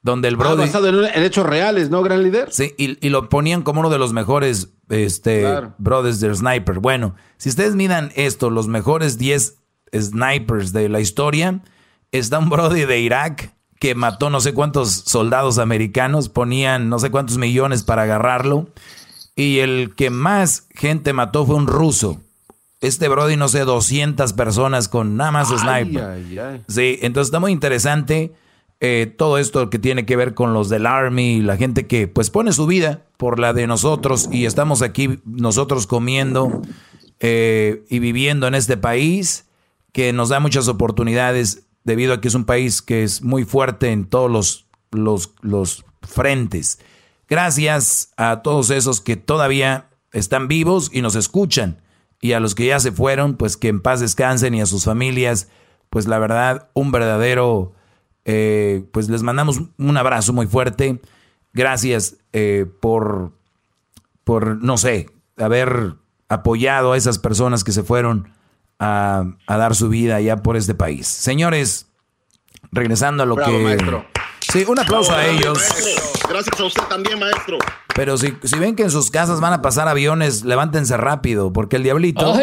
donde 0.03 0.27
el 0.27 0.35
ah, 0.35 0.37
brody... 0.37 0.61
basado 0.61 0.87
en, 0.87 1.23
hechos 1.23 1.45
reales, 1.45 1.89
¿no, 1.89 2.01
gran 2.01 2.23
líder? 2.23 2.51
Sí, 2.51 2.73
y, 2.77 3.09
lo 3.09 3.29
ponían 3.29 3.61
como 3.61 3.81
uno 3.81 3.89
de 3.89 3.99
los 3.99 4.13
mejores 4.13 4.73
este, 4.91 5.45
brothers 5.77 6.19
del 6.19 6.35
sniper. 6.35 6.79
Bueno, 6.79 7.15
si 7.37 7.49
ustedes 7.49 7.75
miran 7.75 8.11
esto, 8.15 8.49
los 8.49 8.67
mejores 8.67 9.17
10 9.17 9.55
snipers 9.93 10.73
de 10.73 10.89
la 10.89 10.99
historia, 10.99 11.61
está 12.11 12.39
un 12.39 12.49
brody 12.49 12.85
de 12.85 12.99
Irak 12.99 13.53
que 13.79 13.95
mató 13.95 14.29
no 14.29 14.41
sé 14.41 14.53
cuántos 14.53 14.91
soldados 14.91 15.57
americanos, 15.57 16.29
ponían 16.29 16.89
no 16.89 16.99
sé 16.99 17.09
cuántos 17.09 17.37
millones 17.37 17.83
para 17.83 18.03
agarrarlo, 18.03 18.69
y 19.35 19.59
el 19.59 19.95
que 19.95 20.09
más 20.11 20.67
gente 20.75 21.13
mató 21.13 21.45
fue 21.45 21.55
un 21.55 21.67
ruso. 21.67 22.21
Este 22.79 23.07
Brody, 23.07 23.37
no 23.37 23.47
sé, 23.47 23.59
200 23.59 24.33
personas 24.33 24.87
con 24.87 25.15
nada 25.15 25.31
más 25.31 25.49
sniper. 25.49 26.63
Sí, 26.67 26.99
entonces 27.01 27.29
está 27.29 27.39
muy 27.39 27.51
interesante 27.51 28.33
eh, 28.83 29.13
todo 29.15 29.37
esto 29.37 29.69
que 29.69 29.77
tiene 29.77 30.07
que 30.07 30.15
ver 30.15 30.33
con 30.33 30.55
los 30.55 30.67
del 30.67 30.87
Army, 30.87 31.39
la 31.41 31.55
gente 31.55 31.85
que 31.85 32.07
pues 32.07 32.31
pone 32.31 32.51
su 32.51 32.65
vida 32.65 33.05
por 33.17 33.37
la 33.37 33.53
de 33.53 33.67
nosotros 33.67 34.27
y 34.31 34.45
estamos 34.45 34.81
aquí 34.81 35.19
nosotros 35.23 35.85
comiendo 35.85 36.63
eh, 37.19 37.85
y 37.89 37.99
viviendo 37.99 38.47
en 38.47 38.55
este 38.55 38.77
país 38.77 39.45
que 39.91 40.13
nos 40.13 40.29
da 40.29 40.39
muchas 40.39 40.67
oportunidades 40.67 41.67
debido 41.83 42.15
a 42.15 42.21
que 42.21 42.27
es 42.29 42.33
un 42.33 42.45
país 42.45 42.81
que 42.81 43.03
es 43.03 43.21
muy 43.21 43.45
fuerte 43.45 43.91
en 43.91 44.05
todos 44.05 44.31
los, 44.31 44.65
los, 44.89 45.35
los 45.41 45.85
frentes. 46.01 46.79
Gracias 47.29 48.13
a 48.17 48.41
todos 48.41 48.71
esos 48.71 48.99
que 48.99 49.15
todavía 49.15 49.91
están 50.11 50.47
vivos 50.47 50.89
y 50.91 51.03
nos 51.03 51.15
escuchan. 51.15 51.83
Y 52.19 52.33
a 52.33 52.39
los 52.39 52.55
que 52.55 52.65
ya 52.65 52.79
se 52.79 52.91
fueron, 52.91 53.35
pues 53.35 53.57
que 53.57 53.67
en 53.67 53.79
paz 53.79 53.99
descansen 53.99 54.55
y 54.55 54.61
a 54.61 54.65
sus 54.65 54.85
familias, 54.85 55.49
pues 55.91 56.07
la 56.07 56.17
verdad, 56.17 56.69
un 56.73 56.91
verdadero 56.91 57.73
eh, 58.25 58.83
pues 58.91 59.09
les 59.09 59.23
mandamos 59.23 59.61
un 59.77 59.97
abrazo 59.97 60.33
muy 60.33 60.47
fuerte. 60.47 60.99
Gracias 61.53 62.17
eh, 62.33 62.65
por, 62.79 63.33
por, 64.23 64.61
no 64.63 64.77
sé, 64.77 65.09
haber 65.37 65.95
apoyado 66.29 66.93
a 66.93 66.97
esas 66.97 67.19
personas 67.19 67.63
que 67.63 67.71
se 67.71 67.83
fueron 67.83 68.29
a, 68.79 69.25
dar 69.47 69.75
su 69.75 69.89
vida 69.89 70.15
allá 70.15 70.37
por 70.37 70.57
este 70.57 70.73
país. 70.73 71.07
Señores, 71.07 71.87
regresando 72.71 73.23
a 73.23 73.25
lo 73.25 73.35
que... 73.35 74.01
Sí, 74.51 74.65
un 74.67 74.77
aplauso 74.77 75.15
a 75.15 75.25
ellos. 75.25 75.57
Gracias 76.27 76.59
a 76.59 76.65
usted 76.65 76.83
también, 76.83 77.17
maestro. 77.17 77.57
Pero 77.95 78.17
si, 78.17 78.33
si, 78.43 78.59
ven 78.59 78.75
que 78.75 78.83
en 78.83 78.91
sus 78.91 79.09
casas 79.09 79.39
van 79.39 79.53
a 79.53 79.61
pasar 79.61 79.87
aviones, 79.87 80.43
levántense 80.43 80.97
rápido, 80.97 81.53
porque 81.53 81.77
el 81.77 81.83
diablito... 81.83 82.35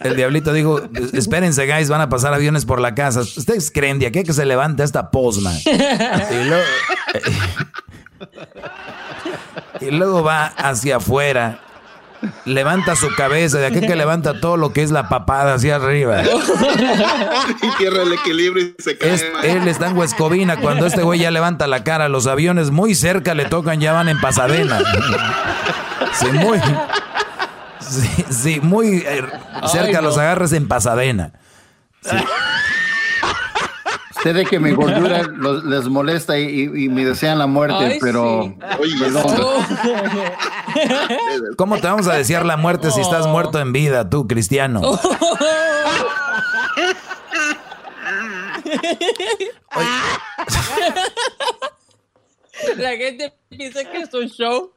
El, 0.00 0.16
diablito 0.16 0.52
dijo, 0.52 0.80
espérense, 1.12 1.72
guys, 1.72 1.88
van 1.88 2.00
a 2.00 2.08
pasar 2.08 2.34
aviones 2.34 2.64
por 2.64 2.80
la 2.80 2.96
casa. 2.96 3.20
¿Ustedes 3.20 3.70
creen 3.70 4.00
de 4.00 4.06
aquí 4.06 4.24
que 4.24 4.32
se 4.32 4.44
levanta 4.44 4.82
esta 4.82 5.12
posma? 5.12 5.52
Y 9.80 9.90
luego, 9.90 10.24
va 10.24 10.46
hacia 10.46 10.96
afuera, 10.96 11.60
levanta 12.44 12.96
su 12.96 13.08
cabeza, 13.14 13.58
de 13.58 13.66
aquí 13.66 13.80
que 13.80 13.96
levanta 13.96 14.40
todo 14.40 14.56
lo 14.56 14.72
que 14.72 14.82
es 14.82 14.90
la 14.90 15.08
papada 15.08 15.54
hacia 15.54 15.76
arriba. 15.76 16.22
y 17.62 17.70
pierde 17.78 18.02
el 18.02 18.12
equilibrio 18.12 18.66
y 18.66 18.82
se 18.82 18.96
cae. 18.96 19.14
él 19.42 19.68
está 19.68 19.88
en 19.88 19.96
Huescovina, 19.96 20.58
cuando 20.60 20.86
este 20.86 21.02
güey 21.02 21.20
ya 21.20 21.30
levanta 21.30 21.66
la 21.66 21.84
cara, 21.84 22.08
los 22.08 22.26
aviones 22.26 22.70
muy 22.70 22.94
cerca 22.94 23.34
le 23.34 23.46
tocan, 23.46 23.80
ya 23.80 23.92
van 23.92 24.08
en 24.08 24.20
Pasadena. 24.20 24.80
Sí, 26.14 26.26
muy... 26.30 26.60
Sí, 27.80 28.24
sí 28.30 28.60
muy 28.60 28.98
eh, 28.98 29.24
cerca 29.66 30.02
los 30.02 30.18
agarres 30.18 30.52
en 30.52 30.68
Pasadena. 30.68 31.32
Sí. 32.02 32.16
Usted 34.24 34.46
que 34.46 34.60
mi 34.60 34.70
gordura 34.70 35.22
les 35.64 35.88
molesta 35.88 36.38
y, 36.38 36.68
me 36.88 37.04
desean 37.04 37.40
la 37.40 37.48
muerte, 37.48 37.98
pero 38.00 38.54
¿Cómo 41.56 41.78
te 41.78 41.86
vamos 41.86 42.06
a 42.08 42.14
desear 42.14 42.44
la 42.44 42.56
muerte 42.56 42.90
si 42.90 43.00
estás 43.00 43.26
muerto 43.26 43.58
en 43.58 43.72
vida, 43.72 44.08
tú, 44.08 44.26
cristiano? 44.26 44.80
La 52.76 52.90
gente 52.90 53.32
piensa 53.48 53.84
que 53.84 53.98
es 53.98 54.14
un 54.14 54.28
show. 54.28 54.72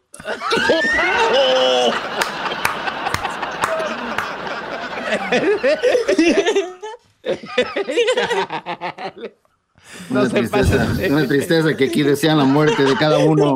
una, 10.10 10.30
tristeza, 10.30 10.88
una 11.10 11.28
tristeza 11.28 11.76
que 11.76 11.86
aquí 11.86 12.04
decían 12.04 12.38
la 12.38 12.46
muerte 12.46 12.84
de 12.84 12.96
cada 12.96 13.18
uno. 13.20 13.56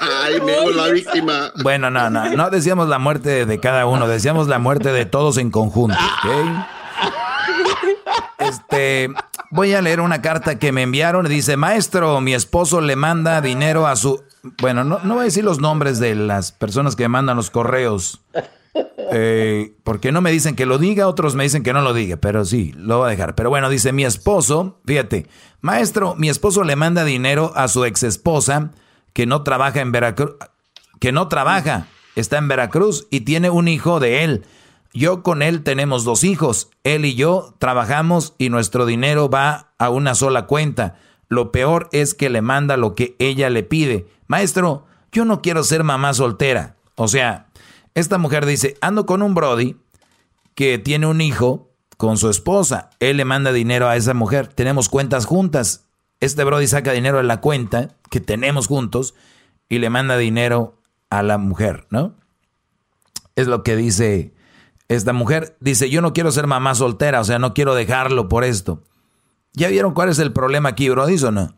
Ay, 0.00 0.40
me 0.40 0.72
la 0.74 0.88
víctima. 0.88 1.52
Bueno, 1.62 1.90
no, 1.90 2.10
no, 2.10 2.30
no 2.30 2.50
decíamos 2.50 2.88
la 2.88 2.98
muerte 2.98 3.46
de 3.46 3.60
cada 3.60 3.86
uno, 3.86 4.08
decíamos 4.08 4.48
la 4.48 4.58
muerte 4.58 4.92
de 4.92 5.06
todos 5.06 5.36
en 5.38 5.50
conjunto. 5.50 5.98
Este, 8.38 9.10
voy 9.50 9.74
a 9.74 9.82
leer 9.82 10.00
una 10.00 10.22
carta 10.22 10.58
que 10.58 10.72
me 10.72 10.82
enviaron. 10.82 11.26
Dice, 11.26 11.56
maestro, 11.56 12.20
mi 12.20 12.34
esposo 12.34 12.80
le 12.80 12.96
manda 12.96 13.40
dinero 13.40 13.86
a 13.86 13.96
su... 13.96 14.22
Bueno, 14.60 14.84
no, 14.84 15.00
no 15.04 15.14
voy 15.14 15.22
a 15.22 15.24
decir 15.24 15.44
los 15.44 15.60
nombres 15.60 15.98
de 16.00 16.14
las 16.14 16.50
personas 16.50 16.96
que 16.96 17.08
mandan 17.08 17.36
los 17.36 17.50
correos. 17.50 18.20
Eh, 19.12 19.74
porque 19.82 20.12
no 20.12 20.20
me 20.20 20.30
dicen 20.30 20.54
que 20.54 20.66
lo 20.66 20.78
diga, 20.78 21.08
otros 21.08 21.34
me 21.34 21.42
dicen 21.42 21.62
que 21.62 21.72
no 21.72 21.82
lo 21.82 21.92
diga, 21.92 22.16
pero 22.16 22.44
sí, 22.44 22.72
lo 22.76 22.98
voy 22.98 23.08
a 23.08 23.10
dejar. 23.10 23.34
Pero 23.34 23.50
bueno, 23.50 23.68
dice 23.68 23.92
mi 23.92 24.04
esposo, 24.04 24.80
fíjate, 24.86 25.26
maestro, 25.60 26.14
mi 26.14 26.28
esposo 26.28 26.62
le 26.62 26.76
manda 26.76 27.04
dinero 27.04 27.52
a 27.56 27.68
su 27.68 27.84
ex 27.84 28.04
esposa 28.04 28.70
que 29.12 29.26
no 29.26 29.42
trabaja 29.42 29.80
en 29.80 29.90
Veracruz, 29.90 30.36
que 31.00 31.12
no 31.12 31.28
trabaja, 31.28 31.88
está 32.14 32.38
en 32.38 32.48
Veracruz 32.48 33.08
y 33.10 33.22
tiene 33.22 33.50
un 33.50 33.66
hijo 33.66 33.98
de 33.98 34.22
él. 34.22 34.44
Yo 34.92 35.22
con 35.22 35.42
él 35.42 35.62
tenemos 35.62 36.04
dos 36.04 36.24
hijos, 36.24 36.70
él 36.84 37.04
y 37.04 37.14
yo 37.14 37.54
trabajamos 37.58 38.34
y 38.38 38.48
nuestro 38.48 38.86
dinero 38.86 39.28
va 39.28 39.72
a 39.78 39.90
una 39.90 40.14
sola 40.14 40.46
cuenta. 40.46 40.96
Lo 41.28 41.52
peor 41.52 41.88
es 41.92 42.14
que 42.14 42.28
le 42.28 42.42
manda 42.42 42.76
lo 42.76 42.94
que 42.96 43.14
ella 43.20 43.50
le 43.50 43.62
pide. 43.62 44.08
Maestro, 44.26 44.86
yo 45.12 45.24
no 45.24 45.42
quiero 45.42 45.62
ser 45.62 45.84
mamá 45.84 46.12
soltera. 46.12 46.76
O 46.96 47.06
sea, 47.06 47.46
esta 47.94 48.18
mujer 48.18 48.46
dice, 48.46 48.76
ando 48.80 49.06
con 49.06 49.22
un 49.22 49.34
Brody 49.34 49.76
que 50.54 50.78
tiene 50.78 51.06
un 51.06 51.20
hijo 51.20 51.70
con 51.96 52.16
su 52.16 52.30
esposa. 52.30 52.90
Él 53.00 53.16
le 53.16 53.24
manda 53.24 53.52
dinero 53.52 53.88
a 53.88 53.96
esa 53.96 54.14
mujer. 54.14 54.48
Tenemos 54.48 54.88
cuentas 54.88 55.26
juntas. 55.26 55.86
Este 56.20 56.44
Brody 56.44 56.66
saca 56.66 56.92
dinero 56.92 57.18
de 57.18 57.24
la 57.24 57.40
cuenta 57.40 57.96
que 58.10 58.20
tenemos 58.20 58.66
juntos 58.66 59.14
y 59.68 59.78
le 59.78 59.90
manda 59.90 60.16
dinero 60.16 60.78
a 61.10 61.22
la 61.22 61.38
mujer, 61.38 61.86
¿no? 61.90 62.14
Es 63.36 63.46
lo 63.46 63.62
que 63.62 63.76
dice 63.76 64.34
esta 64.88 65.12
mujer. 65.12 65.56
Dice, 65.60 65.90
yo 65.90 66.02
no 66.02 66.12
quiero 66.12 66.30
ser 66.30 66.46
mamá 66.46 66.74
soltera, 66.74 67.20
o 67.20 67.24
sea, 67.24 67.38
no 67.38 67.54
quiero 67.54 67.74
dejarlo 67.74 68.28
por 68.28 68.44
esto. 68.44 68.82
¿Ya 69.52 69.68
vieron 69.68 69.94
cuál 69.94 70.08
es 70.08 70.18
el 70.18 70.32
problema 70.32 70.70
aquí, 70.70 70.88
Brody, 70.88 71.22
o 71.24 71.30
no? 71.30 71.54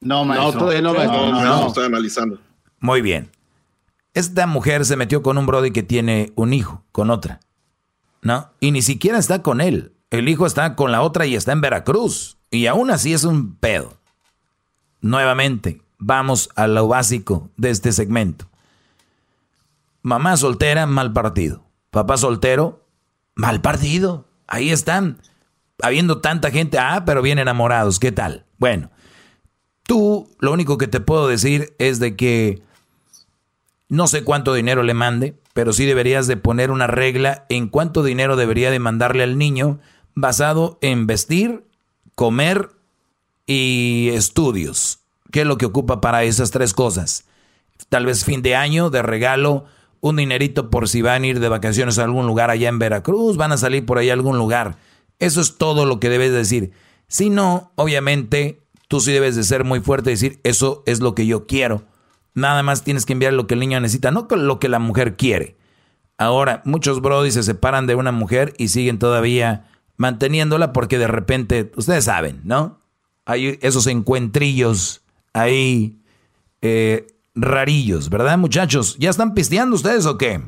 No, 0.00 0.24
maestro. 0.24 0.52
No, 0.52 0.58
todavía 0.58 0.82
no, 0.82 0.94
no, 0.94 1.32
no, 1.32 1.42
no, 1.42 1.66
estoy 1.68 1.86
analizando. 1.86 2.38
Muy 2.80 3.00
bien. 3.00 3.30
Esta 4.16 4.46
mujer 4.46 4.86
se 4.86 4.96
metió 4.96 5.22
con 5.22 5.36
un 5.36 5.44
Brody 5.44 5.72
que 5.72 5.82
tiene 5.82 6.32
un 6.36 6.54
hijo, 6.54 6.82
con 6.90 7.10
otra. 7.10 7.40
¿No? 8.22 8.50
Y 8.60 8.70
ni 8.70 8.80
siquiera 8.80 9.18
está 9.18 9.42
con 9.42 9.60
él. 9.60 9.92
El 10.08 10.30
hijo 10.30 10.46
está 10.46 10.74
con 10.74 10.90
la 10.90 11.02
otra 11.02 11.26
y 11.26 11.36
está 11.36 11.52
en 11.52 11.60
Veracruz. 11.60 12.38
Y 12.50 12.64
aún 12.66 12.90
así 12.90 13.12
es 13.12 13.24
un 13.24 13.56
pedo. 13.56 13.98
Nuevamente, 15.02 15.82
vamos 15.98 16.48
a 16.56 16.66
lo 16.66 16.88
básico 16.88 17.50
de 17.58 17.68
este 17.68 17.92
segmento. 17.92 18.48
Mamá 20.00 20.38
soltera, 20.38 20.86
mal 20.86 21.12
partido. 21.12 21.66
Papá 21.90 22.16
soltero, 22.16 22.86
mal 23.34 23.60
partido. 23.60 24.30
Ahí 24.46 24.70
están. 24.70 25.20
Habiendo 25.82 26.22
tanta 26.22 26.50
gente, 26.50 26.78
ah, 26.78 27.02
pero 27.04 27.20
bien 27.20 27.38
enamorados, 27.38 27.98
¿qué 27.98 28.12
tal? 28.12 28.46
Bueno, 28.56 28.90
tú 29.82 30.34
lo 30.40 30.52
único 30.54 30.78
que 30.78 30.88
te 30.88 31.00
puedo 31.00 31.28
decir 31.28 31.76
es 31.78 32.00
de 32.00 32.16
que 32.16 32.64
no 33.88 34.06
sé 34.08 34.24
cuánto 34.24 34.54
dinero 34.54 34.82
le 34.82 34.94
mande, 34.94 35.38
pero 35.52 35.72
sí 35.72 35.86
deberías 35.86 36.26
de 36.26 36.36
poner 36.36 36.70
una 36.70 36.86
regla 36.86 37.46
en 37.48 37.68
cuánto 37.68 38.02
dinero 38.02 38.36
debería 38.36 38.70
de 38.70 38.78
mandarle 38.78 39.22
al 39.22 39.38
niño 39.38 39.78
basado 40.14 40.78
en 40.80 41.06
vestir, 41.06 41.64
comer 42.14 42.70
y 43.46 44.10
estudios. 44.12 45.00
¿Qué 45.30 45.42
es 45.42 45.46
lo 45.46 45.58
que 45.58 45.66
ocupa 45.66 46.00
para 46.00 46.24
esas 46.24 46.50
tres 46.50 46.74
cosas? 46.74 47.26
Tal 47.88 48.06
vez 48.06 48.24
fin 48.24 48.42
de 48.42 48.56
año, 48.56 48.90
de 48.90 49.02
regalo, 49.02 49.66
un 50.00 50.16
dinerito 50.16 50.70
por 50.70 50.88
si 50.88 51.02
van 51.02 51.22
a 51.22 51.26
ir 51.26 51.40
de 51.40 51.48
vacaciones 51.48 51.98
a 51.98 52.04
algún 52.04 52.26
lugar 52.26 52.50
allá 52.50 52.68
en 52.68 52.78
Veracruz, 52.78 53.36
van 53.36 53.52
a 53.52 53.56
salir 53.56 53.86
por 53.86 53.98
ahí 53.98 54.10
a 54.10 54.14
algún 54.14 54.38
lugar. 54.38 54.78
Eso 55.18 55.40
es 55.40 55.58
todo 55.58 55.86
lo 55.86 56.00
que 56.00 56.08
debes 56.08 56.32
decir. 56.32 56.72
Si 57.08 57.30
no, 57.30 57.72
obviamente, 57.76 58.62
tú 58.88 59.00
sí 59.00 59.12
debes 59.12 59.36
de 59.36 59.44
ser 59.44 59.64
muy 59.64 59.80
fuerte 59.80 60.10
y 60.10 60.14
decir, 60.14 60.40
eso 60.42 60.82
es 60.86 61.00
lo 61.00 61.14
que 61.14 61.26
yo 61.26 61.46
quiero. 61.46 61.84
Nada 62.36 62.62
más 62.62 62.84
tienes 62.84 63.06
que 63.06 63.14
enviar 63.14 63.32
lo 63.32 63.46
que 63.46 63.54
el 63.54 63.60
niño 63.60 63.80
necesita, 63.80 64.10
no 64.10 64.28
lo 64.30 64.60
que 64.60 64.68
la 64.68 64.78
mujer 64.78 65.16
quiere. 65.16 65.56
Ahora, 66.18 66.60
muchos 66.66 67.00
brodis 67.00 67.32
se 67.32 67.42
separan 67.42 67.86
de 67.86 67.94
una 67.94 68.12
mujer 68.12 68.52
y 68.58 68.68
siguen 68.68 68.98
todavía 68.98 69.70
manteniéndola 69.96 70.74
porque 70.74 70.98
de 70.98 71.06
repente, 71.06 71.72
ustedes 71.76 72.04
saben, 72.04 72.42
¿no? 72.44 72.78
Hay 73.24 73.58
esos 73.62 73.86
encuentrillos 73.86 75.00
ahí 75.32 75.98
eh, 76.60 77.06
rarillos, 77.34 78.10
¿verdad, 78.10 78.36
muchachos? 78.36 78.96
¿Ya 78.98 79.08
están 79.08 79.32
pisteando 79.32 79.74
ustedes 79.74 80.04
o 80.04 80.18
qué? 80.18 80.38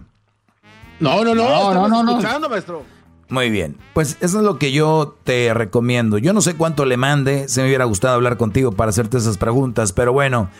No, 1.01 1.24
no, 1.24 1.35
no, 1.35 1.73
no, 1.73 1.89
no, 1.89 2.02
no, 2.02 2.10
escuchando, 2.19 2.51
maestro. 2.51 2.85
Muy 3.31 3.48
bien, 3.48 3.78
pues 3.94 4.19
eso 4.20 4.40
es 4.40 4.44
lo 4.44 4.59
que 4.59 4.73
yo 4.73 5.16
te 5.24 5.55
recomiendo. 5.55 6.19
Yo 6.19 6.35
no 6.35 6.43
sé 6.43 6.55
cuánto 6.55 6.85
le 6.85 6.98
mande, 6.98 7.48
se 7.48 7.62
me 7.62 7.69
hubiera 7.69 7.86
gustado 7.86 8.15
hablar 8.15 8.36
contigo 8.36 8.73
para 8.73 8.90
hacerte 8.90 9.16
esas 9.16 9.39
preguntas, 9.39 9.94
pero 9.94 10.12
bueno. 10.12 10.51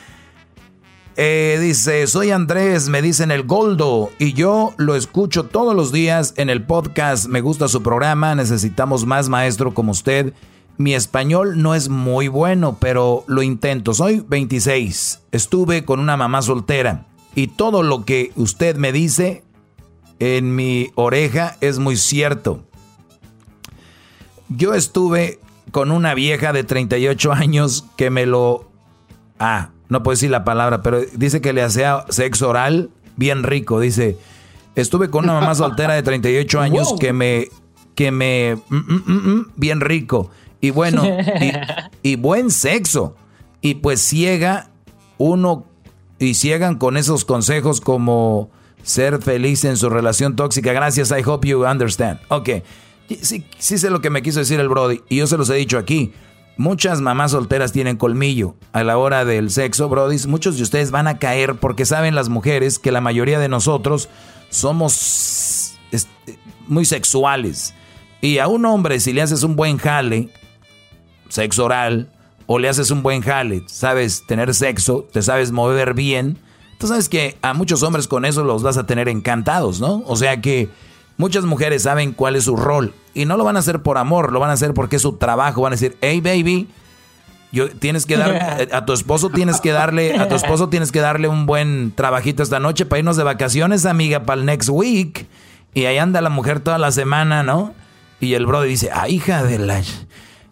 Eh, 1.21 1.59
dice, 1.61 2.07
soy 2.07 2.31
Andrés, 2.31 2.89
me 2.89 3.03
dicen 3.03 3.33
el 3.33 3.43
Goldo 3.43 4.13
y 4.21 4.35
yo 4.35 4.73
lo 4.77 4.95
escucho 4.95 5.47
todos 5.47 5.75
los 5.75 5.91
días 5.91 6.33
en 6.37 6.49
el 6.49 6.63
podcast, 6.63 7.27
me 7.27 7.41
gusta 7.41 7.67
su 7.67 7.83
programa, 7.83 8.37
necesitamos 8.37 9.05
más 9.05 9.29
maestro 9.29 9.75
como 9.75 9.91
usted. 9.91 10.33
Mi 10.77 10.95
español 10.95 11.61
no 11.61 11.75
es 11.75 11.89
muy 11.89 12.29
bueno, 12.29 12.77
pero 12.79 13.25
lo 13.27 13.43
intento. 13.43 13.95
Soy 13.95 14.25
26, 14.29 15.23
estuve 15.33 15.85
con 15.85 15.99
una 15.99 16.17
mamá 16.17 16.41
soltera 16.41 17.07
y 17.35 17.49
todo 17.49 17.83
lo 17.83 18.05
que 18.05 18.31
usted 18.37 18.77
me 18.77 18.93
dice 18.93 19.43
en 20.21 20.55
mi 20.55 20.93
oreja 20.95 21.57
es 21.61 21.81
muy 21.81 21.97
cierto. 21.97 22.63
Yo 24.49 24.73
estuve 24.73 25.41
con 25.73 25.91
una 25.91 26.15
vieja 26.15 26.53
de 26.53 26.63
38 26.63 27.33
años 27.33 27.87
que 27.97 28.09
me 28.11 28.25
lo... 28.25 28.71
Ah, 29.41 29.71
no 29.89 30.03
puedo 30.03 30.15
decir 30.15 30.31
la 30.31 30.45
palabra, 30.45 30.83
pero 30.83 31.01
dice 31.15 31.41
que 31.41 31.53
le 31.53 31.63
hacía 31.63 32.05
sexo 32.09 32.49
oral 32.49 32.91
bien 33.17 33.43
rico. 33.43 33.81
Dice, 33.81 34.19
estuve 34.75 35.11
con 35.11 35.25
una 35.25 35.35
mamá 35.35 35.55
soltera 35.55 35.95
de 35.95 36.03
38 36.03 36.61
años 36.61 36.95
que 36.99 37.13
me, 37.13 37.49
que 37.95 38.11
me, 38.11 38.57
mm, 38.69 38.77
mm, 38.77 39.13
mm, 39.13 39.47
bien 39.57 39.81
rico. 39.81 40.31
Y 40.61 40.71
bueno, 40.71 41.03
y, 42.03 42.17
buen 42.17 42.51
sexo. 42.51 43.17
Y 43.61 43.75
pues 43.77 44.01
ciega 44.01 44.71
uno, 45.17 45.67
y 46.19 46.35
ciegan 46.35 46.77
con 46.77 46.97
esos 46.97 47.25
consejos 47.25 47.81
como 47.81 48.51
ser 48.83 49.21
feliz 49.21 49.65
en 49.65 49.77
su 49.77 49.89
relación 49.89 50.37
tóxica. 50.37 50.73
Gracias, 50.73 51.11
I 51.11 51.23
hope 51.25 51.47
you 51.49 51.65
understand. 51.67 52.21
Ok, 52.29 52.51
sí, 53.21 53.45
sí 53.59 53.79
sé 53.79 53.91
lo 53.91 54.01
que 54.01 54.11
me 54.11 54.23
quiso 54.23 54.39
decir 54.39 54.61
el 54.61 54.69
Brody, 54.69 55.01
y 55.09 55.17
yo 55.17 55.27
se 55.27 55.37
los 55.37 55.51
he 55.51 55.55
dicho 55.55 55.79
aquí. 55.79 56.13
Muchas 56.59 57.01
mamás 57.01 57.31
solteras 57.31 57.71
tienen 57.71 57.97
colmillo 57.97 58.57
a 58.73 58.83
la 58.83 58.99
hora 58.99 59.25
del 59.25 59.51
sexo, 59.51 59.89
Brody. 59.89 60.27
Muchos 60.27 60.57
de 60.57 60.65
ustedes 60.65 60.91
van 60.91 61.07
a 61.07 61.19
caer 61.19 61.55
porque 61.55 61.87
saben 61.87 62.17
las 62.17 62.29
mujeres 62.29 62.81
que 62.81 62.91
la 62.91 63.01
mayoría 63.01 63.39
de 63.39 63.49
nosotros 63.49 64.09
somos 64.51 65.77
muy 66.67 66.85
sexuales. 66.85 67.75
Y 68.21 68.39
a 68.39 68.49
un 68.49 68.67
hombre, 68.67 68.99
si 68.99 69.13
le 69.13 69.23
haces 69.23 69.45
un 69.45 69.55
buen 69.55 69.79
jale, 69.79 70.31
sexo 71.29 71.65
oral, 71.65 72.11
o 72.47 72.59
le 72.59 72.69
haces 72.69 72.91
un 72.91 73.05
buen 73.05 73.23
jale, 73.23 73.63
sabes 73.69 74.27
tener 74.27 74.53
sexo, 74.53 75.07
te 75.13 75.23
sabes 75.23 75.53
mover 75.53 75.95
bien, 75.95 76.39
tú 76.79 76.89
sabes 76.89 77.09
que 77.09 77.39
a 77.41 77.55
muchos 77.55 77.85
hombres 77.85 78.09
con 78.09 78.25
eso 78.25 78.43
los 78.43 78.65
vas 78.65 78.79
a 78.79 78.87
tener 78.87 79.09
encantados, 79.09 79.81
¿no? 79.81 80.03
O 80.07 80.17
sea 80.17 80.41
que 80.41 80.69
Muchas 81.19 81.45
mujeres 81.45 81.83
saben 81.83 82.13
cuál 82.13 82.37
es 82.37 82.45
su 82.45 82.55
rol 82.55 82.95
y 83.19 83.25
no 83.25 83.37
lo 83.37 83.45
van 83.45 83.57
a 83.57 83.59
hacer 83.59 83.83
por 83.83 83.99
amor, 83.99 84.33
lo 84.33 84.41
van 84.41 84.51
a 84.51 84.53
hacer 84.53 84.75
porque 84.75 84.97
es 84.97 85.03
su 85.03 85.17
trabajo. 85.17 85.63
Van 85.63 85.73
a 85.73 85.77
decir, 85.77 85.97
hey 86.01 86.21
baby, 86.21 86.69
yo, 87.51 87.69
tienes 87.71 88.07
que 88.07 88.17
dar 88.17 88.61
eh, 88.61 88.69
a 88.73 88.85
tu 88.85 88.93
esposo 88.93 89.31
tienes 89.31 89.61
que 89.61 89.73
darle 89.73 90.19
a 90.19 90.29
tu 90.29 90.35
esposo 90.35 90.69
tienes 90.69 90.93
que 90.93 91.01
darle 91.01 91.29
un 91.29 91.47
buen 91.47 91.93
trabajito 91.95 92.43
esta 92.43 92.61
noche 92.61 92.87
para 92.87 93.01
irnos 93.01 93.17
de 93.17 93.25
vacaciones, 93.25 93.87
amiga, 93.87 94.23
para 94.23 94.41
el 94.41 94.47
next 94.47 94.69
week. 94.71 95.27
Y 95.75 95.85
ahí 95.87 95.99
anda 95.99 96.21
la 96.21 96.31
mujer 96.31 96.61
toda 96.61 96.79
la 96.79 96.93
semana, 96.93 97.43
¿no? 97.43 97.75
Y 98.21 98.35
el 98.35 98.47
brother 98.47 98.69
dice, 98.69 98.91
ah, 98.93 99.09
hija 99.09 99.43
de 99.43 99.59
la... 99.59 99.83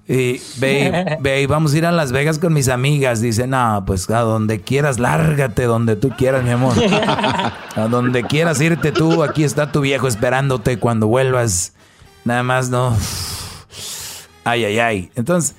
Y, 0.09 0.41
babe, 0.59 1.17
babe, 1.21 1.47
vamos 1.47 1.75
a 1.75 1.79
ir 1.79 1.87
a 1.87 1.93
Las 1.93 2.13
Vegas 2.13 2.39
con 2.39 2.53
mis 2.53 2.69
amigas. 2.69 3.21
Dice, 3.21 3.47
no, 3.47 3.83
pues 3.87 4.09
a 4.11 4.21
donde 4.21 4.61
quieras, 4.61 4.99
lárgate 4.99 5.65
donde 5.65 5.97
tú 5.97 6.11
quieras, 6.11 6.45
mi 6.45 6.51
amor. 6.51 6.75
A 7.77 7.89
donde 7.89 8.23
quieras 8.23 8.59
irte 8.63 8.91
tú, 8.91 9.23
aquí 9.23 9.45
está 9.45 9.71
tu 9.71 9.83
viejo 9.83 10.09
esperándote 10.09 10.79
cuando 10.79 11.09
vuelvas. 11.09 11.75
Nada 12.27 12.43
más 12.43 12.69
no. 12.69 12.95
Ay, 14.45 14.65
ay, 14.65 14.79
ay. 14.79 15.11
Entonces, 15.15 15.57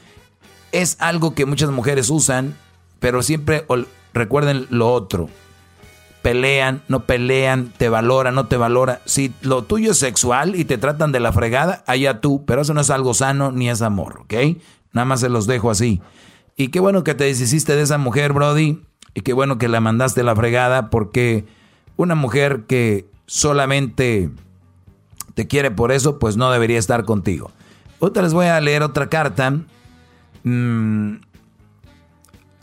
es 0.72 0.98
algo 0.99 1.34
que 1.34 1.48
muchas 1.48 1.72
mujeres 1.72 2.11
usan, 2.11 2.56
pero 2.99 3.23
siempre 3.23 3.65
recuerden 4.14 4.68
lo 4.69 4.94
otro 4.94 5.30
pelean, 6.27 6.81
no 6.89 7.06
pelean, 7.06 7.72
te 7.77 7.88
valora, 7.88 8.31
no 8.31 8.48
te 8.48 8.57
valora. 8.57 8.99
Si 9.06 9.34
lo 9.41 9.64
tuyo 9.64 9.91
es 9.91 9.99
sexual 9.99 10.56
y 10.56 10.65
te 10.65 10.77
tratan 10.77 11.14
de 11.14 11.22
la 11.22 11.31
fregada, 11.31 11.85
allá 11.88 12.19
tú, 12.19 12.44
pero 12.45 12.64
eso 12.64 12.73
no 12.73 12.81
es 12.81 12.89
algo 12.89 13.14
sano 13.14 13.53
ni 13.53 13.69
es 13.69 13.81
amor, 13.81 14.23
¿ok? 14.23 14.34
Nada 14.91 15.06
más 15.06 15.22
se 15.22 15.30
los 15.30 15.48
dejo 15.48 15.72
así. 15.72 16.02
Y 16.57 16.68
qué 16.68 16.81
bueno 16.81 17.06
que 17.06 17.14
te 17.14 17.23
deshiciste 17.23 17.77
de 17.77 17.84
esa 17.84 17.98
mujer, 17.98 18.34
Brody, 18.34 18.81
y 19.14 19.22
qué 19.22 19.31
bueno 19.31 19.57
que 19.57 19.69
la 19.69 19.80
mandaste 19.80 20.22
la 20.22 20.35
fregada, 20.35 20.89
porque 20.89 21.45
una 21.95 22.15
mujer 22.15 22.65
que 22.68 23.10
solamente 23.26 24.30
te 25.38 25.45
quiere 25.45 25.69
por 25.69 25.91
eso, 25.91 26.18
pues 26.18 26.35
no 26.35 26.49
debería 26.49 26.80
estar 26.80 27.05
contigo. 27.05 27.51
Otra 27.99 28.23
les 28.23 28.34
voy 28.34 28.47
a 28.47 28.59
leer 28.59 28.81
otra 28.81 29.07
carta. 29.07 29.53
Mm, 30.41 31.18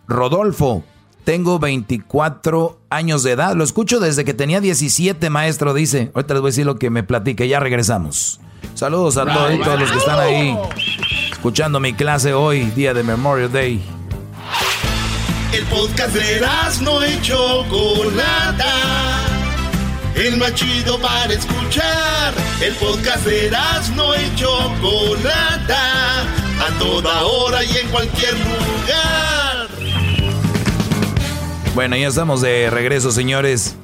Rodolfo, 0.09 0.82
tengo 1.22 1.60
24 1.60 2.80
años 2.90 3.22
de 3.22 3.30
edad. 3.30 3.55
Lo 3.55 3.62
escucho 3.62 4.01
desde 4.01 4.24
que 4.24 4.34
tenía 4.34 4.60
17, 4.60 5.30
maestro, 5.30 5.72
dice. 5.72 6.10
Ahorita 6.16 6.34
les 6.34 6.40
voy 6.40 6.48
a 6.48 6.51
decir 6.51 6.66
lo 6.66 6.74
que 6.74 6.90
me 6.90 7.05
platique. 7.05 7.46
Ya 7.46 7.60
regresamos. 7.60 8.40
Saludos 8.74 9.18
a 9.18 9.24
todos, 9.24 9.78
los 9.78 9.92
que 9.92 9.98
están 9.98 10.18
ahí 10.18 10.59
escuchando 11.30 11.78
mi 11.78 11.92
clase 11.92 12.34
hoy, 12.34 12.64
día 12.74 12.92
de 12.92 13.05
Memorial 13.05 13.52
Day. 13.52 13.80
El 15.52 15.64
podcast 15.66 16.12
de 16.12 16.40
no 16.82 17.01
hecho 17.05 17.64
Chocolata. 17.70 19.34
El 20.16 20.36
más 20.36 20.54
chido 20.54 21.00
para 21.00 21.32
escuchar. 21.32 22.32
El 22.62 22.72
podcast 22.74 23.26
de 23.26 23.50
no 23.96 24.14
hecho 24.14 24.48
Chocolata. 24.80 26.22
A 26.22 26.78
toda 26.78 27.24
hora 27.24 27.64
y 27.64 27.76
en 27.78 27.88
cualquier 27.88 28.32
lugar. 28.34 29.68
Bueno, 31.74 31.96
ya 31.96 32.06
estamos 32.06 32.40
de 32.42 32.70
regreso, 32.70 33.10
señores. 33.10 33.76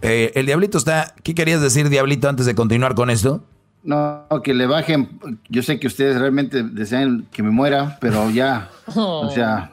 Eh, 0.00 0.32
el 0.36 0.46
diablito 0.46 0.78
está. 0.78 1.14
¿Qué 1.22 1.34
querías 1.34 1.60
decir, 1.60 1.90
diablito, 1.90 2.30
antes 2.30 2.46
de 2.46 2.54
continuar 2.54 2.94
con 2.94 3.10
esto? 3.10 3.44
No, 3.84 4.24
que 4.42 4.54
le 4.54 4.64
bajen. 4.64 5.20
Yo 5.50 5.62
sé 5.62 5.78
que 5.78 5.86
ustedes 5.86 6.18
realmente 6.18 6.62
desean 6.62 7.26
que 7.30 7.42
me 7.42 7.50
muera, 7.50 7.98
pero 8.00 8.30
ya. 8.30 8.70
O 8.94 9.30
sea. 9.30 9.70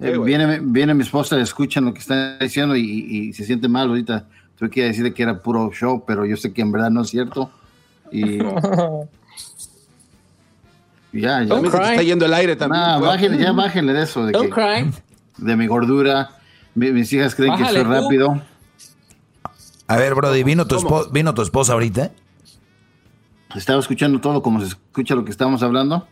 Eh, 0.00 0.18
viene, 0.18 0.58
viene 0.60 0.94
mi 0.94 1.02
esposa, 1.02 1.38
escuchan 1.40 1.84
lo 1.84 1.92
que 1.92 2.00
están 2.00 2.38
diciendo 2.40 2.74
y, 2.74 2.80
y 2.82 3.32
se 3.34 3.44
siente 3.44 3.68
mal 3.68 3.88
ahorita. 3.88 4.26
Tuve 4.58 4.70
que 4.70 4.84
decirle 4.84 5.12
que 5.12 5.22
era 5.22 5.42
puro 5.42 5.70
show, 5.72 6.04
pero 6.06 6.24
yo 6.26 6.36
sé 6.36 6.52
que 6.52 6.62
en 6.62 6.72
verdad 6.72 6.90
no 6.90 7.02
es 7.02 7.10
cierto. 7.10 7.50
Y 8.10 8.38
ya, 11.12 11.42
ya. 11.42 11.60
me 11.60 11.68
está 11.68 12.02
yendo 12.02 12.26
el 12.26 12.34
aire 12.34 12.56
también. 12.56 12.82
No, 12.82 13.00
bájenle, 13.00 13.42
ya 13.42 13.52
bájenle 13.52 13.92
de 13.92 14.02
eso. 14.02 14.26
De, 14.26 14.32
que, 14.32 14.90
de 15.38 15.56
mi 15.56 15.66
gordura. 15.66 16.30
mis 16.74 17.12
hijas 17.12 17.34
creen 17.34 17.56
que 17.56 17.64
soy 17.64 17.82
rápido. 17.82 18.40
A 19.86 19.96
ver, 19.96 20.14
Brody, 20.14 20.44
¿vino 20.44 20.66
tu, 20.66 20.78
¿vino 21.10 21.34
tu 21.34 21.42
esposa 21.42 21.74
ahorita? 21.74 22.10
Estaba 23.54 23.78
escuchando 23.78 24.20
todo 24.20 24.42
como 24.42 24.60
se 24.60 24.66
escucha 24.66 25.14
lo 25.14 25.24
que 25.24 25.30
estamos 25.30 25.62
hablando. 25.62 26.06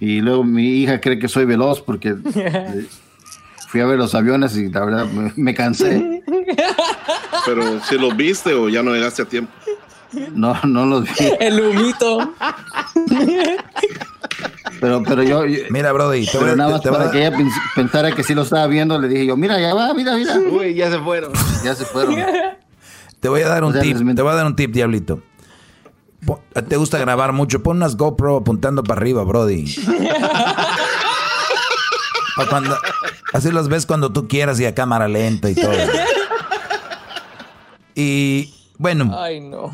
Y 0.00 0.20
luego 0.20 0.44
mi 0.44 0.82
hija 0.82 1.00
cree 1.00 1.18
que 1.18 1.28
soy 1.28 1.44
veloz 1.44 1.80
porque 1.80 2.16
eh, 2.34 2.86
fui 3.68 3.80
a 3.80 3.86
ver 3.86 3.96
los 3.96 4.14
aviones 4.14 4.56
y 4.56 4.68
la 4.68 4.84
verdad 4.84 5.06
me, 5.36 5.54
cansé. 5.54 6.22
Pero 7.46 7.80
si 7.84 7.98
los 7.98 8.16
viste 8.16 8.54
o 8.54 8.68
ya 8.68 8.82
no 8.82 8.92
llegaste 8.92 9.22
a 9.22 9.24
tiempo. 9.24 9.52
No, 10.34 10.54
no 10.64 10.86
los 10.86 11.04
vi. 11.04 11.32
El 11.40 11.60
humito. 11.60 12.34
Pero, 14.80 15.02
pero 15.02 15.22
yo, 15.22 15.42
Mira, 15.70 15.92
Brody. 15.92 16.26
Pero 16.30 16.56
nada 16.56 16.70
más 16.72 16.82
para 16.82 17.10
que 17.10 17.26
ella 17.26 17.36
pensara 17.74 18.12
que 18.12 18.22
sí 18.22 18.34
lo 18.34 18.42
estaba 18.42 18.66
viendo, 18.66 18.98
le 18.98 19.08
dije 19.08 19.26
yo, 19.26 19.36
mira, 19.36 19.60
ya 19.60 19.74
va, 19.74 19.94
mira, 19.94 20.16
mira. 20.16 20.36
Uy, 20.38 20.74
ya 20.74 20.90
se 20.90 20.98
fueron. 20.98 21.32
Ya 21.64 21.74
se 21.74 21.84
fueron. 21.84 22.16
Te 23.20 23.28
voy 23.28 23.42
a 23.42 23.48
dar 23.48 23.62
un 23.64 23.78
tip, 23.78 23.96
te 24.16 24.22
voy 24.22 24.32
a 24.32 24.34
dar 24.34 24.46
un 24.46 24.56
tip, 24.56 24.72
diablito. 24.72 25.22
Te 26.68 26.76
gusta 26.76 26.98
grabar 26.98 27.32
mucho, 27.32 27.62
pon 27.62 27.78
unas 27.78 27.96
GoPro 27.96 28.38
apuntando 28.38 28.82
para 28.82 29.00
arriba, 29.00 29.22
Brody. 29.24 29.74
cuando, 32.50 32.76
así 33.32 33.50
los 33.50 33.68
ves 33.68 33.86
cuando 33.86 34.12
tú 34.12 34.28
quieras 34.28 34.58
y 34.60 34.66
a 34.66 34.74
cámara 34.74 35.08
lenta 35.08 35.50
y 35.50 35.54
todo. 35.54 35.72
Y 37.94 38.54
bueno. 38.78 39.16
Ay, 39.16 39.40
no. 39.40 39.70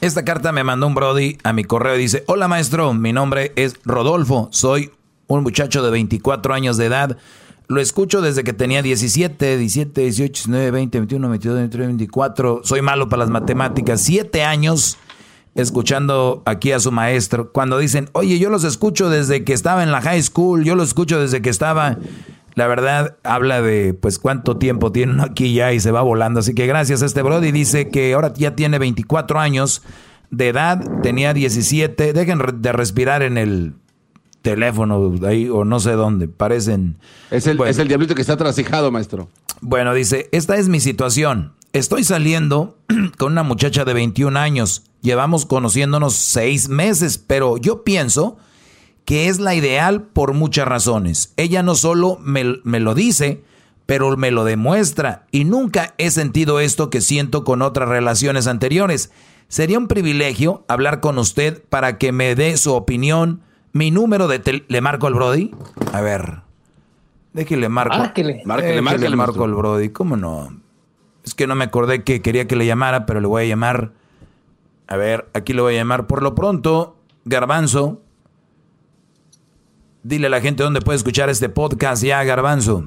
Esta 0.00 0.24
carta 0.24 0.52
me 0.52 0.62
mandó 0.62 0.86
un 0.86 0.94
Brody 0.94 1.38
a 1.42 1.52
mi 1.52 1.64
correo 1.64 1.96
y 1.96 1.98
dice, 1.98 2.22
hola 2.28 2.46
maestro, 2.46 2.94
mi 2.94 3.12
nombre 3.12 3.52
es 3.56 3.74
Rodolfo, 3.84 4.48
soy 4.52 4.92
un 5.26 5.42
muchacho 5.42 5.82
de 5.82 5.90
24 5.90 6.54
años 6.54 6.76
de 6.76 6.86
edad. 6.86 7.16
Lo 7.66 7.80
escucho 7.80 8.22
desde 8.22 8.44
que 8.44 8.52
tenía 8.52 8.80
17, 8.80 9.58
17, 9.58 10.00
18, 10.00 10.32
19, 10.32 10.70
20, 10.70 10.98
21, 11.00 11.28
22, 11.28 11.56
23, 11.56 11.86
24. 11.88 12.60
Soy 12.64 12.80
malo 12.80 13.08
para 13.08 13.20
las 13.20 13.30
matemáticas. 13.30 14.00
Siete 14.00 14.42
años 14.42 14.96
escuchando 15.54 16.42
aquí 16.46 16.72
a 16.72 16.80
su 16.80 16.92
maestro. 16.92 17.52
Cuando 17.52 17.78
dicen, 17.78 18.08
oye, 18.12 18.38
yo 18.38 18.48
los 18.48 18.64
escucho 18.64 19.10
desde 19.10 19.44
que 19.44 19.52
estaba 19.52 19.82
en 19.82 19.90
la 19.90 20.00
high 20.00 20.22
school, 20.22 20.64
yo 20.64 20.76
los 20.76 20.88
escucho 20.88 21.20
desde 21.20 21.42
que 21.42 21.50
estaba 21.50 21.98
la 22.58 22.66
verdad 22.66 23.16
habla 23.22 23.62
de 23.62 23.94
pues 23.94 24.18
cuánto 24.18 24.56
tiempo 24.56 24.90
tiene 24.90 25.22
aquí 25.22 25.54
ya 25.54 25.72
y 25.72 25.78
se 25.78 25.92
va 25.92 26.02
volando. 26.02 26.40
Así 26.40 26.54
que 26.54 26.66
gracias 26.66 27.02
a 27.02 27.06
este 27.06 27.22
Brody. 27.22 27.52
Dice 27.52 27.88
que 27.88 28.12
ahora 28.14 28.32
ya 28.34 28.56
tiene 28.56 28.80
24 28.80 29.38
años 29.38 29.82
de 30.32 30.48
edad, 30.48 30.82
tenía 31.00 31.32
17. 31.32 32.12
Dejen 32.12 32.40
de 32.60 32.72
respirar 32.72 33.22
en 33.22 33.38
el 33.38 33.74
teléfono 34.42 35.14
ahí 35.24 35.48
o 35.48 35.64
no 35.64 35.78
sé 35.78 35.92
dónde. 35.92 36.26
Parecen... 36.26 36.96
Es 37.30 37.46
el, 37.46 37.60
es 37.62 37.78
el 37.78 37.86
diablito 37.86 38.16
que 38.16 38.22
está 38.22 38.36
trasijado, 38.36 38.90
maestro. 38.90 39.28
Bueno, 39.60 39.94
dice, 39.94 40.28
esta 40.32 40.56
es 40.56 40.68
mi 40.68 40.80
situación. 40.80 41.52
Estoy 41.72 42.02
saliendo 42.02 42.76
con 43.18 43.32
una 43.32 43.44
muchacha 43.44 43.84
de 43.84 43.94
21 43.94 44.36
años. 44.36 44.82
Llevamos 45.00 45.46
conociéndonos 45.46 46.14
seis 46.14 46.68
meses, 46.68 47.18
pero 47.18 47.56
yo 47.56 47.84
pienso 47.84 48.36
que 49.08 49.28
es 49.28 49.40
la 49.40 49.54
ideal 49.54 50.02
por 50.02 50.34
muchas 50.34 50.68
razones. 50.68 51.32
Ella 51.38 51.62
no 51.62 51.76
solo 51.76 52.18
me, 52.20 52.44
lo 52.44 52.94
dice, 52.94 53.42
pero 53.86 54.14
me 54.18 54.30
lo 54.30 54.44
demuestra 54.44 55.24
y 55.30 55.46
nunca 55.46 55.94
he 55.96 56.10
sentido 56.10 56.60
esto 56.60 56.90
que 56.90 57.00
siento 57.00 57.42
con 57.42 57.62
otras 57.62 57.88
relaciones 57.88 58.46
anteriores. 58.46 59.10
Sería 59.48 59.78
un 59.78 59.88
privilegio 59.88 60.62
hablar 60.68 61.00
con 61.00 61.16
usted 61.16 61.64
para 61.70 61.96
que 61.96 62.12
me 62.12 62.34
dé 62.34 62.58
su 62.58 62.74
opinión. 62.74 63.40
Mi 63.72 63.90
número 63.90 64.28
de 64.28 64.62
¿Le 64.68 64.80
marco 64.82 65.06
al 65.06 65.14
Brody? 65.14 65.52
A 65.94 66.02
ver. 66.02 66.42
Déjale 67.32 67.70
marco. 67.70 67.96
Márquele. 67.96 68.42
Márquele, 68.44 68.82
márquele. 68.82 69.16
marco 69.16 69.44
al 69.44 69.54
Brody. 69.54 69.88
¿Cómo 69.88 70.18
no? 70.18 70.54
Es 71.24 71.34
que 71.34 71.46
no 71.46 71.54
me 71.54 71.64
acordé 71.64 72.04
que 72.04 72.20
quería 72.20 72.46
que 72.46 72.56
le 72.56 72.66
llamara, 72.66 73.06
pero 73.06 73.22
le 73.22 73.26
voy 73.26 73.44
a 73.44 73.46
llamar. 73.46 73.92
A 74.86 74.98
ver, 74.98 75.30
aquí 75.32 75.54
le 75.54 75.62
voy 75.62 75.76
a 75.76 75.78
llamar. 75.78 76.06
Por 76.06 76.22
lo 76.22 76.34
pronto, 76.34 76.98
Garbanzo, 77.24 78.02
Dile 80.02 80.28
a 80.28 80.30
la 80.30 80.40
gente 80.40 80.62
dónde 80.62 80.80
puede 80.80 80.96
escuchar 80.96 81.28
este 81.28 81.48
podcast 81.48 82.02
ya, 82.02 82.22
Garbanzo. 82.24 82.84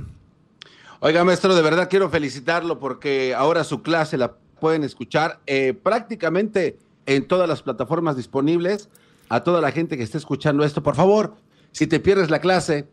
Oiga, 1.02 1.24
maestro, 1.24 1.56
de 1.56 1.62
verdad 1.62 1.90
quiero 1.90 2.10
felicitarlo 2.10 2.80
porque 2.80 3.34
ahora 3.36 3.64
su 3.64 3.82
clase 3.82 4.18
la 4.18 4.34
pueden 4.60 4.84
escuchar 4.84 5.40
eh, 5.48 5.74
prácticamente 5.74 6.78
en 7.06 7.28
todas 7.28 7.50
las 7.50 7.62
plataformas 7.64 8.16
disponibles. 8.16 8.90
A 9.28 9.44
toda 9.44 9.62
la 9.62 9.72
gente 9.72 9.98
que 9.98 10.04
esté 10.04 10.18
escuchando 10.18 10.64
esto, 10.64 10.84
por 10.84 10.96
favor, 10.96 11.36
si 11.72 11.88
te 11.88 12.00
pierdes 12.00 12.30
la 12.30 12.40
clase, 12.40 12.88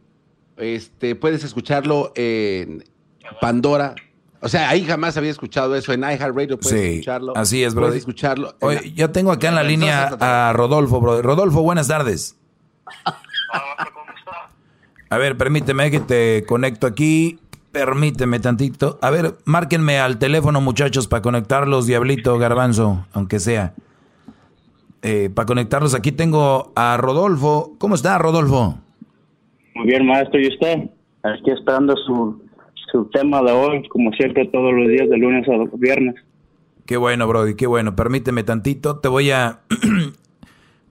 este, 0.56 1.14
puedes 1.16 1.42
escucharlo 1.44 2.12
en 2.14 2.84
Pandora. 3.40 3.94
O 4.40 4.48
sea, 4.48 4.68
ahí 4.68 4.84
jamás 4.84 5.16
había 5.16 5.32
escuchado 5.32 5.74
eso. 5.74 5.92
En 5.92 6.00
iHeartRadio 6.00 6.58
puedes 6.58 6.80
sí, 6.80 6.86
escucharlo. 6.86 7.36
Así 7.36 7.64
es, 7.64 7.74
bro. 7.74 7.86
Puedes 7.86 7.98
escucharlo. 7.98 8.54
Oye, 8.60 8.92
yo 8.92 9.10
tengo 9.10 9.32
acá 9.32 9.48
en 9.48 9.56
la 9.56 9.64
línea 9.64 10.16
a 10.20 10.52
Rodolfo, 10.52 11.00
bro. 11.00 11.22
Rodolfo, 11.22 11.62
buenas 11.62 11.88
tardes. 11.88 12.36
A 15.10 15.18
ver, 15.18 15.36
permíteme 15.36 15.90
que 15.90 16.00
te 16.00 16.44
conecto 16.46 16.86
aquí. 16.86 17.38
Permíteme 17.72 18.40
tantito. 18.40 18.98
A 19.02 19.10
ver, 19.10 19.34
márquenme 19.44 19.98
al 19.98 20.18
teléfono, 20.18 20.60
muchachos, 20.60 21.06
para 21.06 21.22
conectarlos, 21.22 21.86
Diablito, 21.86 22.38
Garbanzo, 22.38 23.06
aunque 23.12 23.38
sea. 23.38 23.74
Eh, 25.02 25.30
para 25.32 25.46
conectarlos, 25.46 25.94
aquí 25.94 26.12
tengo 26.12 26.72
a 26.74 26.96
Rodolfo. 26.96 27.74
¿Cómo 27.78 27.94
está, 27.94 28.18
Rodolfo? 28.18 28.78
Muy 29.74 29.86
bien, 29.86 30.06
maestro. 30.06 30.40
¿Y 30.40 30.48
usted? 30.48 30.90
Aquí 31.22 31.50
esperando 31.50 31.94
su, 31.96 32.42
su 32.90 33.04
tema 33.06 33.42
de 33.42 33.52
hoy, 33.52 33.86
como 33.88 34.10
siempre, 34.12 34.46
todos 34.46 34.72
los 34.72 34.88
días, 34.88 35.08
de 35.08 35.16
lunes 35.16 35.46
a 35.48 35.76
viernes. 35.76 36.14
Qué 36.86 36.96
bueno, 36.96 37.28
Brody, 37.28 37.54
qué 37.54 37.66
bueno. 37.66 37.94
Permíteme 37.94 38.42
tantito. 38.44 38.98
Te 38.98 39.08
voy 39.08 39.30
a 39.30 39.60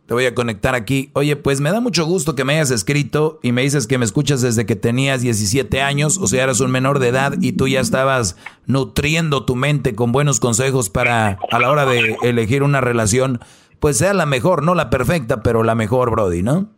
Te 0.07 0.13
voy 0.13 0.25
a 0.25 0.33
conectar 0.33 0.73
aquí. 0.73 1.09
Oye, 1.13 1.35
pues 1.35 1.59
me 1.59 1.69
da 1.69 1.81
mucho 1.81 2.05
gusto 2.05 2.33
que 2.33 2.45
me 2.45 2.53
hayas 2.53 2.71
escrito 2.71 3.39
y 3.43 3.51
me 3.51 3.61
dices 3.61 3.87
que 3.87 3.97
me 3.97 4.05
escuchas 4.05 4.41
desde 4.41 4.65
que 4.65 4.77
tenías 4.77 5.21
17 5.21 5.81
años, 5.81 6.17
o 6.17 6.27
sea, 6.27 6.43
eras 6.43 6.61
un 6.61 6.71
menor 6.71 6.99
de 6.99 7.09
edad 7.09 7.33
y 7.41 7.51
tú 7.51 7.67
ya 7.67 7.81
estabas 7.81 8.37
nutriendo 8.65 9.43
tu 9.43 9.57
mente 9.57 9.95
con 9.95 10.13
buenos 10.13 10.39
consejos 10.39 10.89
para 10.89 11.37
a 11.51 11.59
la 11.59 11.69
hora 11.69 11.85
de 11.85 12.15
elegir 12.23 12.63
una 12.63 12.79
relación, 12.79 13.41
pues 13.81 13.97
sea 13.97 14.13
la 14.13 14.25
mejor, 14.25 14.63
no 14.63 14.75
la 14.75 14.89
perfecta, 14.89 15.43
pero 15.43 15.63
la 15.63 15.75
mejor, 15.75 16.09
Brody, 16.09 16.41
¿no? 16.41 16.69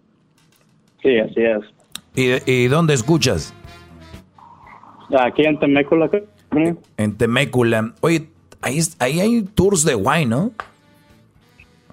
Sí, 1.04 1.18
así 1.20 1.42
es. 1.42 1.62
¿Y, 2.16 2.52
y 2.52 2.68
dónde 2.68 2.96
escuchas? 2.96 3.54
Aquí 5.20 5.46
en 5.46 5.60
Temécula. 5.60 6.10
En 6.98 7.16
Temécula. 7.16 7.94
Oye, 8.02 8.30
ahí, 8.62 8.80
ahí 8.98 9.20
hay 9.20 9.44
tours 9.44 9.86
de 9.86 9.94
wine, 9.94 10.26
¿no? 10.26 10.52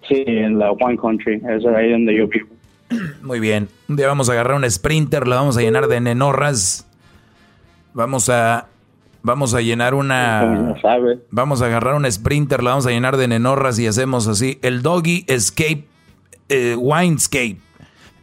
Sí, 0.08 0.24
en 0.26 0.58
la 0.58 0.72
Wine 0.72 0.96
Country, 0.96 1.42
es 1.48 1.64
ahí 1.66 1.92
donde 1.92 2.16
yo 2.16 2.28
vivo. 2.28 2.48
Muy 3.22 3.40
bien. 3.40 3.68
Un 3.88 3.96
día 3.96 4.06
vamos 4.06 4.28
a 4.28 4.32
agarrar 4.32 4.56
un 4.56 4.70
sprinter, 4.70 5.26
lo 5.26 5.34
vamos 5.34 5.56
a 5.56 5.60
llenar 5.60 5.88
de 5.88 6.00
nenorras. 6.00 6.88
Vamos 7.94 8.28
a 8.28 8.68
vamos 9.22 9.54
a 9.54 9.60
llenar 9.60 9.94
una 9.94 10.76
vamos 11.30 11.60
a 11.60 11.66
agarrar 11.66 11.94
un 11.94 12.10
sprinter, 12.10 12.62
lo 12.62 12.70
vamos 12.70 12.86
a 12.86 12.90
llenar 12.90 13.16
de 13.16 13.26
nenorras 13.26 13.76
y 13.80 13.88
hacemos 13.88 14.28
así 14.28 14.58
el 14.62 14.82
doggy 14.82 15.24
escape 15.26 15.84
eh, 16.48 16.76
winescape. 16.78 17.56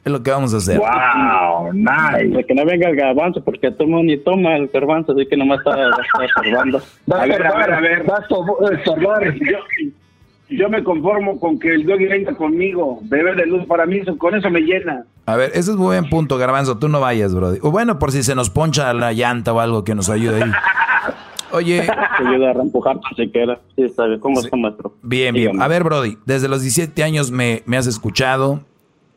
Es 0.05 0.11
lo 0.11 0.21
que 0.21 0.31
vamos 0.31 0.53
a 0.53 0.57
hacer. 0.57 0.79
Wow, 0.79 1.71
nice. 1.73 2.45
que 2.45 2.53
no 2.53 2.65
venga 2.65 2.89
el 2.89 2.95
garbanzo, 2.95 3.41
porque 3.41 3.71
todo 3.71 3.87
mundo 3.87 4.11
ni 4.11 4.17
toma 4.17 4.57
el 4.57 4.67
garbanzo, 4.67 5.13
así 5.13 5.25
que 5.25 5.37
nomás 5.37 5.59
está, 5.59 5.71
está 5.71 6.25
estorbando. 6.25 6.81
A 7.09 7.25
ver, 7.25 7.45
a 7.45 7.57
ver, 7.57 7.73
a 7.73 7.79
ver, 7.79 8.09
va 8.09 8.17
a 8.17 8.73
estorbar 8.75 9.33
yo 9.33 9.59
me 10.69 10.83
conformo 10.83 11.39
con 11.39 11.59
que 11.59 11.73
el 11.73 11.85
doggy 11.85 12.05
venga 12.05 12.35
conmigo, 12.35 12.99
beber 13.03 13.35
de 13.35 13.45
luz 13.45 13.65
para 13.65 13.85
mí, 13.85 14.01
con 14.17 14.35
eso 14.35 14.49
me 14.49 14.61
llena. 14.61 15.05
A 15.25 15.35
ver, 15.35 15.51
ese 15.51 15.71
es 15.71 15.77
muy 15.77 15.87
buen 15.87 16.09
punto, 16.09 16.37
Garbanzo, 16.37 16.77
tú 16.77 16.89
no 16.89 16.99
vayas, 16.99 17.33
bro. 17.33 17.53
O 17.61 17.71
bueno, 17.71 17.99
por 17.99 18.11
si 18.11 18.23
se 18.23 18.35
nos 18.35 18.49
poncha 18.49 18.93
la 18.93 19.13
llanta 19.13 19.53
o 19.53 19.59
algo 19.59 19.83
que 19.83 19.95
nos 19.95 20.09
ayude 20.09 20.43
ahí. 20.43 20.51
Oye. 21.51 21.81
Te 21.81 22.27
ayuda 22.27 22.51
a 22.51 22.61
empujar 22.61 22.99
si 23.15 23.29
quieres. 23.29 23.59
Sí, 23.75 23.83
está 23.83 24.07
bien. 24.07 24.19
¿Cómo 24.19 24.39
está, 24.39 24.57
maestro? 24.57 24.95
Bien, 25.03 25.33
bien. 25.35 25.61
A 25.61 25.67
ver, 25.67 25.83
Brody, 25.83 26.17
desde 26.25 26.47
los 26.47 26.61
17 26.61 27.03
años 27.03 27.31
me, 27.31 27.61
me 27.65 27.77
has 27.77 27.87
escuchado. 27.87 28.61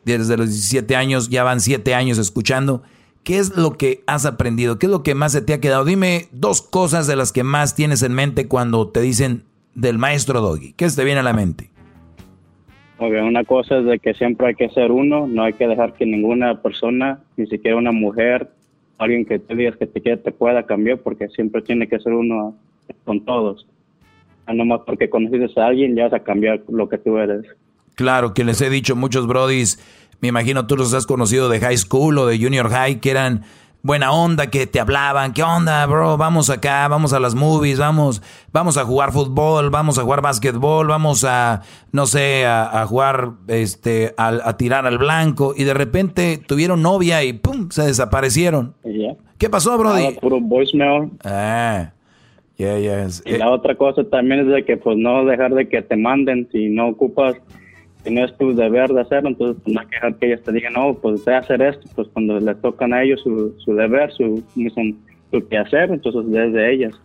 Desde 0.05 0.37
los 0.37 0.47
17 0.47 0.95
años, 0.95 1.29
ya 1.29 1.43
van 1.43 1.59
7 1.59 1.93
años 1.95 2.17
escuchando. 2.17 2.83
¿qué 3.27 3.39
es 3.39 3.57
lo 3.57 3.77
que 3.77 4.05
has 4.07 4.25
aprendido? 4.25 4.79
¿Qué 4.79 4.85
es 4.85 4.89
lo 4.89 5.03
que 5.03 5.13
más 5.13 5.33
se 5.33 5.41
te 5.41 5.53
ha 5.53 5.59
quedado? 5.59 5.83
Dime 5.83 6.29
dos 6.31 6.61
cosas 6.61 7.07
de 7.07 7.17
las 7.17 7.33
que 7.33 7.43
más 7.43 7.75
tienes 7.75 8.01
en 8.01 8.13
mente 8.13 8.47
cuando 8.47 8.87
te 8.87 9.01
dicen 9.01 9.43
del 9.77 9.99
maestro 9.99 10.41
Doggy. 10.41 10.73
¿Qué 10.73 10.89
se 10.89 10.95
te 10.95 11.05
viene 11.05 11.19
a 11.19 11.23
la 11.23 11.33
mente? 11.33 11.69
una 12.99 13.43
cosa 13.43 13.77
es 13.77 13.85
de 13.85 13.99
que 13.99 14.15
siempre 14.15 14.47
hay 14.47 14.55
que 14.55 14.69
ser 14.69 14.91
uno, 14.91 15.27
no 15.27 15.43
hay 15.43 15.53
que 15.53 15.67
dejar 15.67 15.93
que 15.93 16.03
ninguna 16.03 16.63
persona, 16.63 17.19
ni 17.35 17.45
siquiera 17.45 17.77
una 17.77 17.91
mujer, 17.91 18.49
alguien 18.97 19.23
que 19.23 19.37
te 19.37 19.55
digas 19.55 19.75
que 19.77 19.85
te 19.85 20.01
quiere, 20.01 20.17
te 20.17 20.31
pueda 20.31 20.63
cambiar, 20.63 20.97
porque 20.97 21.27
siempre 21.29 21.61
tiene 21.61 21.87
que 21.87 21.99
ser 21.99 22.13
uno 22.13 22.55
con 23.05 23.23
todos. 23.23 23.67
No 24.51 24.65
más 24.65 24.81
porque 24.83 25.11
conociste 25.11 25.61
a 25.61 25.67
alguien, 25.67 25.95
ya 25.95 26.05
vas 26.05 26.13
a 26.13 26.23
cambiar 26.23 26.63
lo 26.69 26.89
que 26.89 26.97
tú 26.97 27.19
eres. 27.19 27.45
Claro, 27.93 28.33
que 28.33 28.43
les 28.43 28.59
he 28.61 28.71
dicho 28.71 28.95
muchos 28.95 29.27
brodis, 29.27 29.77
me 30.19 30.29
imagino 30.29 30.65
tú 30.65 30.75
los 30.75 30.95
has 30.95 31.05
conocido 31.05 31.49
de 31.49 31.59
high 31.59 31.77
school 31.77 32.17
o 32.17 32.25
de 32.25 32.39
junior 32.39 32.69
high, 32.69 32.99
que 32.99 33.11
eran 33.11 33.43
buena 33.83 34.11
onda, 34.11 34.47
que 34.47 34.67
te 34.67 34.79
hablaban, 34.79 35.33
¿qué 35.33 35.43
onda, 35.43 35.85
bro? 35.85 36.17
Vamos 36.17 36.49
acá, 36.49 36.87
vamos 36.87 37.13
a 37.13 37.19
las 37.19 37.35
movies, 37.35 37.79
vamos, 37.79 38.21
vamos 38.51 38.77
a 38.77 38.83
jugar 38.83 39.11
fútbol, 39.11 39.69
vamos 39.69 39.97
a 39.97 40.03
jugar 40.03 40.21
básquetbol, 40.21 40.87
vamos 40.87 41.23
a, 41.23 41.61
no 41.91 42.05
sé, 42.05 42.45
a, 42.45 42.85
jugar, 42.87 43.31
este, 43.47 44.13
a, 44.17 44.57
tirar 44.57 44.85
al 44.85 44.97
blanco, 44.97 45.53
y 45.55 45.63
de 45.63 45.73
repente 45.73 46.39
tuvieron 46.45 46.81
novia 46.81 47.23
y 47.23 47.33
pum, 47.33 47.69
se 47.69 47.83
desaparecieron. 47.83 48.73
¿Qué 49.37 49.49
pasó, 49.49 49.77
Brody? 49.77 50.15
puro 50.19 50.39
voicemail. 50.41 51.11
Ah. 51.23 51.91
Yeah, 52.57 52.79
yeah. 52.79 53.07
Y 53.25 53.37
la 53.37 53.51
otra 53.51 53.75
cosa 53.75 54.03
también 54.03 54.41
es 54.41 54.47
de 54.47 54.65
que 54.65 54.77
pues 54.77 54.97
no 54.97 55.25
dejar 55.25 55.53
de 55.53 55.69
que 55.69 55.83
te 55.83 55.95
manden 55.95 56.49
si 56.51 56.69
no 56.69 56.87
ocupas 56.87 57.35
si 58.07 58.13
no 58.13 58.23
es 58.23 58.35
tu 58.37 58.55
deber 58.55 58.91
de 58.93 59.01
hacerlo, 59.01 59.29
entonces 59.29 59.61
pues, 59.63 59.73
no 59.73 59.81
hay 59.81 59.87
que 59.87 59.95
dejar 59.95 60.15
que 60.15 60.27
ellos 60.27 60.43
te 60.43 60.51
digan, 60.53 60.73
no, 60.73 60.93
pues 60.93 61.25
de 61.25 61.35
hacer 61.35 61.61
esto, 61.61 61.89
pues 61.95 62.07
cuando 62.13 62.39
les 62.39 62.61
tocan 62.61 62.93
a 62.93 63.03
ellos 63.03 63.19
su, 63.21 63.53
su 63.63 63.73
deber, 63.73 64.11
su, 64.13 64.43
su, 64.55 65.47
que 65.47 65.57
hacer, 65.57 65.91
entonces 65.91 66.23
desde 66.31 66.73
ellas. 66.73 66.95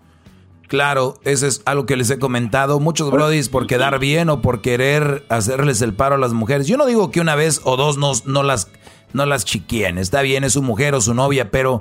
Claro, 0.69 1.15
eso 1.25 1.47
es 1.47 1.61
algo 1.67 1.85
que 1.85 1.97
les 1.97 2.09
he 2.11 2.19
comentado. 2.19 2.81
Muchos 2.81 3.11
brodis 3.11 3.49
por 3.51 3.67
quedar 3.67 3.99
bien 3.99 4.31
o 4.31 4.41
por 4.41 4.63
querer 4.63 5.23
hacerles 5.29 5.83
el 5.83 5.93
paro 5.93 6.15
a 6.15 6.19
las 6.19 6.33
mujeres. 6.33 6.67
Yo 6.67 6.79
no 6.79 6.87
digo 6.87 7.11
que 7.11 7.21
una 7.21 7.35
vez 7.35 7.61
o 7.65 7.77
dos 7.77 7.99
no, 7.99 8.13
no 8.25 8.43
las 8.43 8.73
no 9.13 9.27
las 9.27 9.45
chiquien. 9.45 9.99
Está 9.99 10.23
bien, 10.23 10.45
es 10.45 10.55
su 10.55 10.63
mujer 10.63 10.95
o 10.95 11.03
su 11.03 11.13
novia, 11.13 11.51
pero 11.51 11.81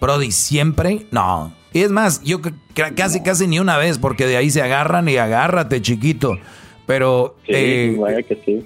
brody, 0.00 0.32
siempre 0.32 1.06
no. 1.12 1.52
Y 1.72 1.82
es 1.82 1.92
más, 1.92 2.22
yo 2.24 2.40
casi 2.96 3.22
casi 3.22 3.46
ni 3.46 3.60
una 3.60 3.76
vez 3.76 3.98
porque 3.98 4.26
de 4.26 4.36
ahí 4.36 4.50
se 4.50 4.60
agarran 4.60 5.08
y 5.08 5.18
agárrate, 5.18 5.80
chiquito. 5.80 6.36
Pero 6.92 7.36
eh, 7.48 7.96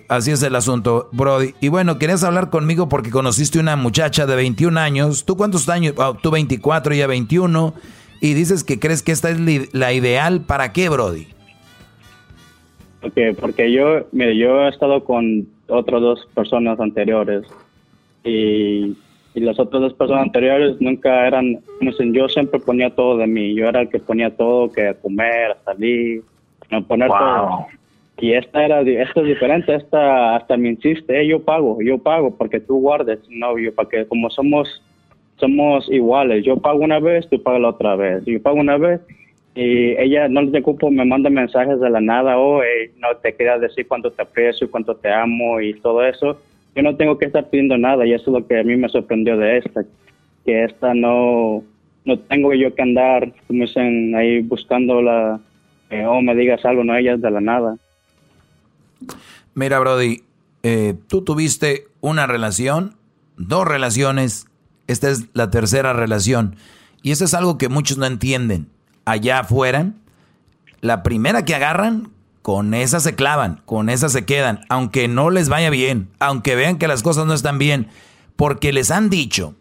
así 0.09 0.33
es 0.33 0.43
el 0.43 0.57
asunto, 0.57 1.09
Brody. 1.13 1.55
Y 1.61 1.69
bueno, 1.69 1.97
querías 1.97 2.25
hablar 2.25 2.51
conmigo 2.51 2.89
porque 2.89 3.09
conociste 3.09 3.61
una 3.61 3.77
muchacha 3.77 4.27
de 4.27 4.35
21 4.35 4.81
años. 4.81 5.25
¿Tú 5.25 5.37
cuántos 5.37 5.69
años? 5.69 5.95
Oh, 5.97 6.15
tú 6.15 6.33
24 6.33 6.93
y 6.93 6.99
ya 6.99 7.07
21. 7.07 7.73
Y 8.21 8.35
dices 8.35 8.65
que 8.65 8.81
crees 8.81 9.05
que 9.05 9.13
esta 9.13 9.31
es 9.31 9.39
la 9.73 9.93
ideal. 9.93 10.41
¿Para 10.41 10.73
qué, 10.73 10.89
Brody? 10.89 11.29
Porque, 13.01 13.33
porque 13.41 13.71
yo, 13.71 14.09
mire, 14.11 14.37
yo 14.37 14.63
he 14.63 14.71
estado 14.71 15.05
con 15.05 15.47
otras 15.69 16.01
dos 16.01 16.27
personas 16.35 16.81
anteriores. 16.81 17.45
Y, 18.25 18.97
y 19.35 19.41
las 19.41 19.57
otras 19.61 19.83
dos 19.83 19.95
personas 19.95 20.25
anteriores 20.25 20.81
nunca 20.81 21.29
eran, 21.29 21.61
yo 22.13 22.29
siempre 22.29 22.59
ponía 22.59 22.91
todo 22.91 23.19
de 23.19 23.29
mí. 23.29 23.55
Yo 23.55 23.69
era 23.69 23.83
el 23.83 23.89
que 23.89 24.01
ponía 24.01 24.37
todo, 24.37 24.73
que 24.73 24.97
comer, 25.01 25.57
salir, 25.65 26.25
no 26.73 26.85
poner 26.85 27.09
todo 27.09 27.69
y 28.19 28.33
esta 28.33 28.65
era 28.65 28.81
esta 28.81 29.21
es 29.21 29.27
diferente 29.27 29.75
esta 29.75 30.37
hasta 30.37 30.57
me 30.57 30.71
insiste 30.71 31.21
eh, 31.21 31.27
yo 31.27 31.43
pago 31.43 31.79
yo 31.83 31.99
pago 31.99 32.35
porque 32.37 32.61
tú 32.61 32.81
guardes 32.81 33.19
novio 33.29 33.75
para 33.75 33.89
que 33.89 34.07
como 34.07 34.31
somos 34.31 34.83
somos 35.37 35.87
iguales 35.91 36.45
yo 36.45 36.57
pago 36.57 36.79
una 36.79 36.99
vez 36.99 37.29
tú 37.29 37.43
pagas 37.43 37.61
la 37.61 37.69
otra 37.71 37.95
vez 37.97 38.25
yo 38.25 38.41
pago 38.41 38.57
una 38.57 38.79
vez 38.79 39.01
y 39.55 39.91
ella 40.01 40.29
no 40.29 40.43
le 40.43 40.59
ocupo 40.61 40.91
me 40.91 41.05
manda 41.05 41.29
mensajes 41.29 41.79
de 41.79 41.91
la 41.91 42.01
nada 42.01 42.39
o 42.39 42.59
oh, 42.59 42.63
no 42.99 43.17
te 43.23 43.35
queda 43.35 43.59
decir 43.59 43.87
cuánto 43.87 44.11
te 44.11 44.23
aprecio 44.23 44.71
cuánto 44.71 44.97
te 44.97 45.13
amo 45.13 45.61
y 45.61 45.75
todo 45.81 46.03
eso 46.05 46.41
yo 46.75 46.83
no 46.83 46.97
tengo 46.97 47.19
que 47.19 47.27
estar 47.27 47.49
pidiendo 47.51 47.77
nada 47.77 48.07
y 48.07 48.15
eso 48.15 48.31
es 48.31 48.41
lo 48.41 48.47
que 48.47 48.59
a 48.59 48.65
mí 48.65 48.77
me 48.77 48.89
sorprendió 48.89 49.37
de 49.37 49.59
esta 49.59 49.85
que 50.47 50.65
esta 50.65 50.95
no 50.95 51.63
no 52.07 52.19
tengo 52.21 52.55
yo 52.55 52.75
que 52.75 52.83
andar 52.83 53.31
como 53.47 53.65
dicen 53.65 54.15
ahí 54.15 54.41
buscando 54.41 55.03
la 55.03 55.39
eh, 55.91 56.07
oh, 56.07 56.23
me 56.23 56.35
digas 56.35 56.65
algo 56.65 56.83
no 56.83 56.97
ella 56.97 57.15
es 57.15 57.21
de 57.21 57.31
la 57.31 57.41
nada 57.43 57.77
Mira, 59.55 59.79
Brody, 59.79 60.25
eh, 60.63 60.95
tú 61.07 61.23
tuviste 61.23 61.89
una 62.01 62.27
relación, 62.27 62.97
dos 63.37 63.67
relaciones, 63.67 64.47
esta 64.87 65.11
es 65.11 65.27
la 65.33 65.51
tercera 65.51 65.93
relación. 65.93 66.57
Y 67.03 67.13
eso 67.13 67.25
es 67.25 67.35
algo 67.35 67.59
que 67.59 67.69
muchos 67.69 67.99
no 67.99 68.07
entienden. 68.07 68.69
Allá 69.05 69.41
afuera, 69.41 69.93
la 70.81 71.03
primera 71.03 71.45
que 71.45 71.55
agarran, 71.55 72.11
con 72.43 72.75
esa 72.75 73.01
se 73.01 73.17
clavan, 73.17 73.61
con 73.65 73.89
esa 73.89 74.09
se 74.09 74.25
quedan, 74.25 74.61
aunque 74.69 75.09
no 75.09 75.31
les 75.31 75.49
vaya 75.49 75.69
bien, 75.69 76.11
aunque 76.21 76.55
vean 76.55 76.79
que 76.79 76.87
las 76.87 77.03
cosas 77.03 77.27
no 77.27 77.35
están 77.35 77.59
bien, 77.59 77.89
porque 78.37 78.73
les 78.73 78.93
han 78.93 79.11
dicho 79.11 79.57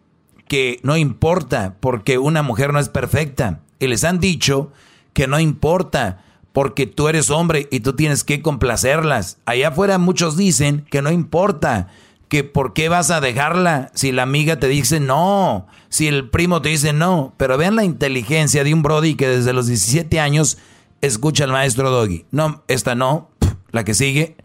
que 0.48 0.80
no 0.84 0.96
importa, 0.96 1.78
porque 1.80 2.20
una 2.20 2.44
mujer 2.44 2.74
no 2.74 2.80
es 2.80 2.90
perfecta, 2.90 3.62
y 3.80 3.88
les 3.88 4.04
han 4.04 4.20
dicho 4.20 4.72
que 5.14 5.26
no 5.26 5.40
importa, 5.40 6.25
porque 6.56 6.88
tú 6.88 7.10
eres 7.10 7.32
hombre 7.32 7.68
y 7.70 7.82
tú 7.82 7.98
tienes 7.98 8.24
que 8.24 8.42
complacerlas. 8.42 9.40
Allá 9.46 9.68
afuera 9.68 9.98
muchos 9.98 10.38
dicen 10.38 10.86
que 10.90 11.02
no 11.02 11.12
importa, 11.12 11.90
que 12.30 12.46
por 12.46 12.72
qué 12.72 12.88
vas 12.88 13.12
a 13.12 13.20
dejarla 13.20 13.92
si 13.94 14.14
la 14.14 14.24
amiga 14.24 14.58
te 14.58 14.70
dice 14.70 15.02
no, 15.02 15.68
si 15.90 16.08
el 16.08 16.30
primo 16.30 16.62
te 16.62 16.70
dice 16.70 16.94
no. 16.94 17.34
Pero 17.36 17.58
vean 17.58 17.76
la 17.76 17.84
inteligencia 17.84 18.64
de 18.64 18.74
un 18.74 18.84
Brody 18.84 19.16
que 19.16 19.28
desde 19.28 19.52
los 19.52 19.68
17 19.68 20.18
años 20.22 20.58
escucha 21.02 21.44
al 21.44 21.52
maestro 21.52 21.92
Doggy. 21.92 22.26
No, 22.32 22.64
esta 22.70 22.96
no, 22.96 23.30
la 23.72 23.84
que 23.84 23.94
sigue, 23.94 24.38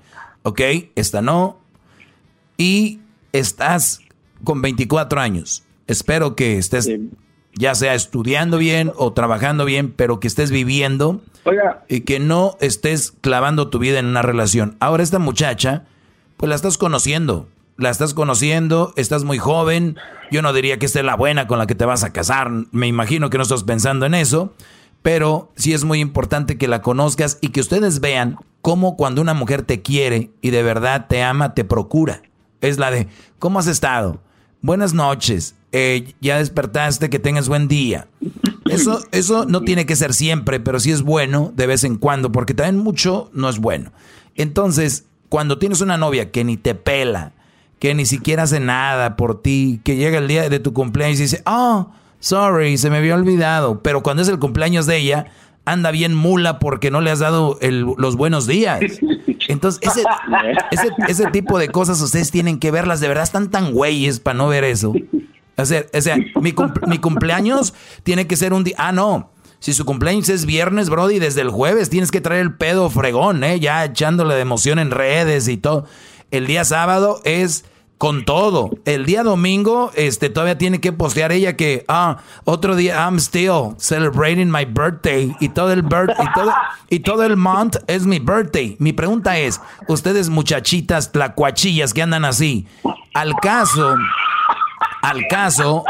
ok, 0.43 0.61
esta 0.97 1.23
no. 1.23 1.61
Y 2.57 2.99
estás 3.31 4.01
con 4.43 4.63
24 4.63 5.21
años. 5.21 5.63
Espero 5.87 6.35
que 6.35 6.59
estés 6.59 6.91
ya 7.55 7.77
sea 7.77 7.95
estudiando 7.95 8.59
bien 8.59 8.91
o 8.97 9.13
trabajando 9.13 9.65
bien, 9.65 9.93
pero 9.93 10.19
que 10.19 10.27
estés 10.27 10.51
viviendo 10.51 11.23
y 11.89 12.01
que 12.03 12.21
no 12.21 12.57
estés 12.61 13.13
clavando 13.21 13.69
tu 13.69 13.79
vida 13.79 13.99
en 13.99 14.07
una 14.07 14.23
relación. 14.23 14.77
Ahora 14.81 15.03
esta 15.03 15.19
muchacha, 15.19 15.85
pues 16.37 16.49
la 16.49 16.57
estás 16.57 16.79
conociendo, 16.79 17.49
la 17.77 17.91
estás 17.91 18.15
conociendo, 18.15 18.93
estás 18.97 19.25
muy 19.25 19.39
joven, 19.39 19.97
yo 20.31 20.43
no 20.43 20.53
diría 20.53 20.79
que 20.79 20.87
esta 20.87 21.01
es 21.01 21.05
la 21.05 21.17
buena 21.17 21.47
con 21.47 21.59
la 21.59 21.67
que 21.67 21.75
te 21.75 21.85
vas 21.85 22.05
a 22.05 22.13
casar, 22.13 22.51
me 22.73 22.87
imagino 22.87 23.31
que 23.31 23.39
no 23.39 23.43
estás 23.43 23.65
pensando 23.65 24.07
en 24.07 24.15
eso, 24.15 24.55
pero 25.03 25.51
sí 25.57 25.73
es 25.73 25.85
muy 25.85 26.01
importante 26.01 26.59
que 26.59 26.69
la 26.69 26.83
conozcas 26.83 27.39
y 27.41 27.49
que 27.49 27.61
ustedes 27.61 28.01
vean 28.01 28.37
cómo 28.61 28.97
cuando 28.97 29.23
una 29.23 29.35
mujer 29.35 29.63
te 29.63 29.83
quiere 29.83 30.31
y 30.43 30.51
de 30.51 30.63
verdad 30.63 31.07
te 31.09 31.23
ama, 31.23 31.55
te 31.55 31.65
procura. 31.65 32.23
Es 32.61 32.79
la 32.79 32.91
de, 32.91 33.09
¿cómo 33.39 33.59
has 33.59 33.67
estado? 33.67 34.21
Buenas 34.61 34.93
noches 34.93 35.55
eh, 35.73 36.15
ya 36.21 36.39
despertaste, 36.39 37.11
que 37.11 37.19
tengas 37.19 37.49
buen 37.49 37.69
día. 37.69 38.09
Eso, 38.71 39.03
eso 39.13 39.45
no 39.47 39.63
tiene 39.63 39.87
que 39.87 39.97
ser 39.97 40.15
siempre, 40.15 40.61
pero 40.61 40.81
sí 40.81 40.91
es 40.91 41.03
bueno 41.03 41.53
de 41.55 41.67
vez 41.67 41.85
en 41.85 41.97
cuando, 41.97 42.33
porque 42.33 42.55
también 42.55 42.79
mucho 42.79 43.31
no 43.33 43.49
es 43.49 43.59
bueno. 43.59 43.93
Entonces, 44.37 45.07
cuando 45.29 45.59
tienes 45.59 45.81
una 45.81 45.97
novia 45.97 46.31
que 46.31 46.45
ni 46.45 46.57
te 46.57 46.75
pela, 46.75 47.33
que 47.79 47.95
ni 47.95 48.07
siquiera 48.07 48.45
hace 48.45 48.61
nada 48.61 49.17
por 49.17 49.43
ti, 49.43 49.81
que 49.85 49.97
llega 49.97 50.19
el 50.19 50.29
día 50.29 50.49
de 50.49 50.61
tu 50.61 50.73
cumpleaños 50.73 51.19
y 51.19 51.23
dice, 51.23 51.43
oh, 51.47 51.91
sorry, 52.19 52.77
se 52.77 52.91
me 52.91 52.99
había 52.99 53.15
olvidado, 53.15 53.83
pero 53.83 54.03
cuando 54.03 54.23
es 54.23 54.29
el 54.29 54.39
cumpleaños 54.39 54.87
de 54.87 54.99
ella, 54.99 55.27
anda 55.65 55.91
bien 55.91 56.15
mula 56.15 56.59
porque 56.59 56.91
no 56.91 57.01
le 57.01 57.11
has 57.11 57.21
dado 57.21 57.59
los 57.61 58.17
buenos 58.17 58.47
días. 58.47 58.81
Entonces, 59.49 59.81
ese, 59.83 60.05
ese, 60.71 60.89
ese 61.09 61.31
tipo 61.31 61.59
de 61.59 61.69
cosas 61.69 62.01
ustedes 62.01 62.31
tienen 62.31 62.59
que 62.59 62.71
verlas, 62.71 63.01
de 63.01 63.09
verdad 63.09 63.25
están 63.25 63.51
tan 63.51 63.73
güeyes 63.73 64.21
para 64.21 64.37
no 64.37 64.49
ver 64.49 64.65
eso. 64.65 64.93
O 65.57 65.65
sea, 65.67 66.17
mi, 66.41 66.99
cumpleaños 66.99 67.75
tiene 68.03 68.27
que 68.27 68.37
ser 68.37 68.53
un 68.53 68.65
día. 68.65 68.77
Ah, 68.79 68.93
no. 68.93 69.31
Si 69.59 69.75
su 69.75 69.85
cumpleaños 69.85 70.29
es 70.31 70.47
viernes, 70.47 70.89
Brody, 70.89 71.19
desde 71.19 71.43
el 71.43 71.51
jueves 71.51 71.91
tienes 71.91 72.11
que 72.11 72.23
traer 72.23 72.41
el 72.41 72.55
pedo 72.55 72.89
fregón, 72.89 73.45
¿eh? 73.45 73.61
Ya 73.61 73.85
echándole 73.85 74.35
de 74.35 74.41
emoción 74.41 74.79
en 74.79 74.91
redes 74.91 75.49
y 75.49 75.59
todo. 75.59 75.85
El 76.31 76.47
día 76.47 76.65
sábado 76.65 77.21
es 77.25 77.65
con 78.01 78.25
todo. 78.25 78.71
El 78.87 79.05
día 79.05 79.23
domingo, 79.23 79.91
este, 79.95 80.31
todavía 80.31 80.57
tiene 80.57 80.81
que 80.81 80.91
postear 80.91 81.33
ella 81.33 81.55
que, 81.55 81.85
ah, 81.87 82.17
otro 82.45 82.75
día, 82.75 82.95
I'm 82.95 83.19
still 83.19 83.75
celebrating 83.77 84.51
my 84.51 84.65
birthday. 84.65 85.37
Y 85.39 85.51
todo 85.51 85.71
el 85.71 85.83
birth, 85.83 86.09
y 86.19 86.33
todo, 86.33 86.55
y 86.89 87.01
todo 87.01 87.25
el 87.25 87.37
month 87.37 87.77
es 87.87 88.07
mi 88.07 88.19
birthday. 88.19 88.75
Mi 88.79 88.95
pregunta 88.95 89.37
es, 89.37 89.61
ustedes 89.87 90.31
muchachitas 90.31 91.13
tlacuachillas 91.13 91.93
que 91.93 92.01
andan 92.01 92.25
así, 92.25 92.67
al 93.13 93.35
caso 93.35 93.95
al 95.03 95.27
caso, 95.29 95.85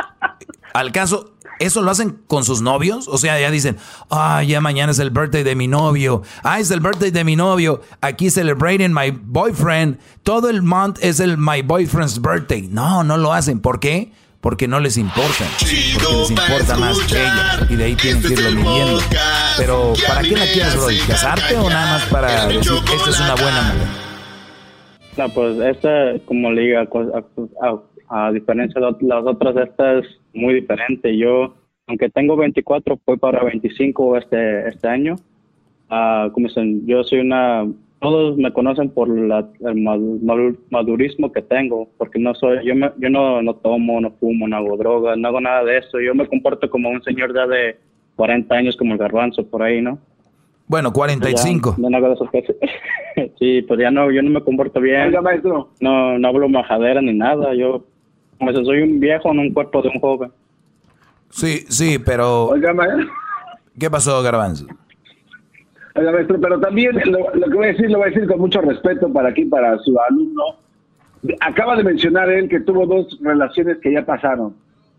al 0.72 0.92
caso, 0.92 1.34
¿eso 1.58 1.82
lo 1.82 1.90
hacen 1.90 2.22
con 2.26 2.44
sus 2.44 2.62
novios? 2.62 3.08
O 3.08 3.18
sea, 3.18 3.38
ya 3.40 3.50
dicen, 3.50 3.76
ah, 4.10 4.42
ya 4.42 4.60
mañana 4.60 4.92
es 4.92 4.98
el 4.98 5.10
birthday 5.10 5.42
de 5.42 5.54
mi 5.54 5.68
novio. 5.68 6.22
Ah, 6.42 6.60
es 6.60 6.70
el 6.70 6.80
birthday 6.80 7.10
de 7.10 7.24
mi 7.24 7.36
novio. 7.36 7.82
Aquí 8.00 8.30
celebrating 8.30 8.92
my 8.92 9.10
boyfriend. 9.10 9.98
Todo 10.22 10.48
el 10.48 10.62
month 10.62 10.98
es 11.02 11.20
el 11.20 11.38
my 11.38 11.62
boyfriend's 11.62 12.20
birthday. 12.20 12.68
No, 12.68 13.04
no 13.04 13.16
lo 13.16 13.32
hacen. 13.32 13.60
¿Por 13.60 13.80
qué? 13.80 14.12
porque 14.40 14.66
no 14.66 14.80
les 14.80 14.96
importa. 14.96 15.44
Porque 15.58 16.16
les 16.16 16.30
importa 16.30 16.76
más 16.76 16.98
ella. 17.12 17.66
Y 17.68 17.76
de 17.76 17.84
ahí 17.84 17.94
tienen 17.94 18.22
que 18.22 18.32
irlo 18.32 18.50
midiendo. 18.52 19.00
Pero, 19.58 19.92
¿para 20.08 20.22
qué 20.22 20.36
la 20.36 20.46
quieres, 20.46 20.76
Brody? 20.76 20.98
¿Casarte 21.00 21.56
o 21.56 21.68
nada 21.68 21.98
más 21.98 22.04
para 22.06 22.46
decir, 22.46 22.72
esta 22.94 23.10
es 23.10 23.20
una 23.20 23.34
buena 23.34 23.62
mujer? 23.62 23.88
No, 25.16 25.28
pues 25.28 25.58
esta, 25.58 25.90
como 26.24 26.50
le 26.52 26.62
digo, 26.62 26.80
a, 28.10 28.32
diferencia 28.32 28.80
de 28.80 29.06
las 29.06 29.24
otras, 29.24 29.56
esta 29.56 29.98
es 29.98 30.06
muy 30.34 30.54
diferente. 30.54 31.16
Yo, 31.16 31.54
aunque 31.86 32.10
tengo 32.10 32.36
24, 32.36 32.98
fui 33.04 33.16
para 33.16 33.42
25 33.44 34.16
este, 34.16 34.68
este 34.68 34.88
año. 34.88 35.16
Uh, 35.90 36.30
como 36.32 36.46
dicen, 36.46 36.86
yo 36.86 37.02
soy 37.02 37.20
una 37.20 37.66
todos 38.00 38.38
me 38.38 38.52
conocen 38.52 38.88
por 38.90 39.08
la, 39.08 39.46
el 39.60 40.56
madurismo 40.70 41.30
que 41.32 41.42
tengo, 41.42 41.88
porque 41.98 42.18
no 42.18 42.34
soy, 42.34 42.64
yo, 42.64 42.74
me, 42.74 42.90
yo 42.96 43.10
no, 43.10 43.42
no 43.42 43.54
tomo, 43.54 44.00
no 44.00 44.10
fumo, 44.12 44.48
no 44.48 44.56
hago 44.56 44.76
drogas, 44.78 45.18
no 45.18 45.28
hago 45.28 45.40
nada 45.40 45.64
de 45.64 45.78
eso. 45.78 46.00
Yo 46.00 46.14
me 46.14 46.26
comporto 46.26 46.68
como 46.70 46.88
un 46.88 47.02
señor 47.02 47.34
ya 47.34 47.46
de 47.46 47.76
40 48.16 48.54
años, 48.54 48.76
como 48.76 48.94
el 48.94 48.98
garbanzo, 48.98 49.46
por 49.46 49.62
ahí, 49.62 49.82
¿no? 49.82 49.98
Bueno, 50.66 50.92
45. 50.92 51.76
no, 51.76 51.94
hago 51.94 52.12
eso. 52.12 52.30
sí, 53.38 53.62
pues 53.62 53.80
ya 53.80 53.90
no, 53.90 54.10
yo 54.10 54.22
no 54.22 54.30
me 54.30 54.42
comporto 54.42 54.80
bien. 54.80 55.12
No, 55.80 56.18
no 56.18 56.28
hablo 56.28 56.48
majadera 56.48 57.02
ni 57.02 57.12
nada. 57.12 57.54
Yo, 57.54 57.84
como 58.40 58.52
si 58.52 58.64
soy 58.64 58.80
un 58.80 58.98
viejo 58.98 59.30
en 59.30 59.38
un 59.38 59.52
cuerpo 59.52 59.82
de 59.82 59.90
un 59.90 60.00
joven. 60.00 60.32
Sí, 61.28 61.64
sí, 61.68 61.98
pero... 61.98 62.46
Oiga, 62.46 62.74
¿Qué 63.78 63.88
pasó, 63.90 64.22
garbanzo? 64.22 64.66
pero 65.94 66.58
también 66.60 66.92
lo, 67.04 67.50
que 67.50 67.54
voy 67.54 67.66
a 67.66 67.68
decir 67.72 67.90
lo 67.90 67.98
voy 67.98 68.08
a 68.08 68.10
decir 68.10 68.26
con 68.26 68.38
mucho 68.38 68.60
respeto 68.62 69.12
para 69.12 69.28
aquí, 69.28 69.44
para 69.44 69.76
su 69.78 69.94
alumno. 70.08 70.42
Acaba 71.40 71.76
de 71.76 71.84
mencionar 71.84 72.30
él 72.30 72.48
que 72.48 72.60
tuvo 72.60 72.86
dos 72.86 73.18
relaciones 73.20 73.78
que 73.78 73.92
ya 73.92 74.06
pasaron, 74.06 74.54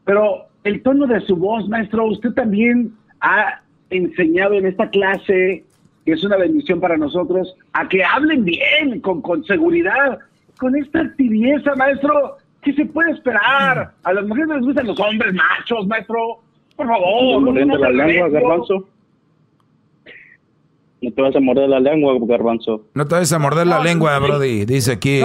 pero 0.05 0.45
el 0.63 0.83
tono 0.83 1.07
de 1.07 1.19
su 1.21 1.35
voz, 1.35 1.67
maestro, 1.67 2.05
usted 2.05 2.31
también 2.33 2.93
ha 3.21 3.61
enseñado 3.89 4.53
en 4.53 4.67
esta 4.67 4.89
clase, 4.89 5.65
que 6.05 6.11
es 6.11 6.23
una 6.23 6.37
bendición 6.37 6.79
para 6.79 6.97
nosotros, 6.97 7.55
a 7.73 7.87
que 7.89 8.03
hablen 8.03 8.43
bien, 8.45 9.01
con, 9.01 9.21
con 9.21 9.43
seguridad, 9.45 10.19
con 10.59 10.75
esta 10.75 11.11
tibieza, 11.15 11.73
maestro. 11.75 12.37
¿Qué 12.61 12.73
se 12.73 12.85
puede 12.85 13.11
esperar? 13.11 13.93
A 14.03 14.13
las 14.13 14.25
mujeres 14.25 14.49
les 14.49 14.61
gustan 14.61 14.87
los 14.87 14.99
hombres 14.99 15.33
machos, 15.33 15.87
maestro. 15.87 16.39
Por 16.75 16.87
favor. 16.87 17.41
No, 17.41 17.77
la 17.77 17.89
lengua, 17.89 18.29
garbanzo. 18.29 18.87
No 21.01 21.11
te 21.11 21.21
vas 21.21 21.35
a 21.35 21.39
morder 21.39 21.69
la 21.69 21.79
lengua, 21.79 22.13
garbanzo. 22.21 22.83
No 22.93 23.07
te 23.07 23.15
vas 23.15 23.33
a 23.33 23.39
morder 23.39 23.65
la 23.65 23.83
lengua, 23.83 24.17
Brody, 24.19 24.65
dice 24.65 24.93
aquí 24.93 25.21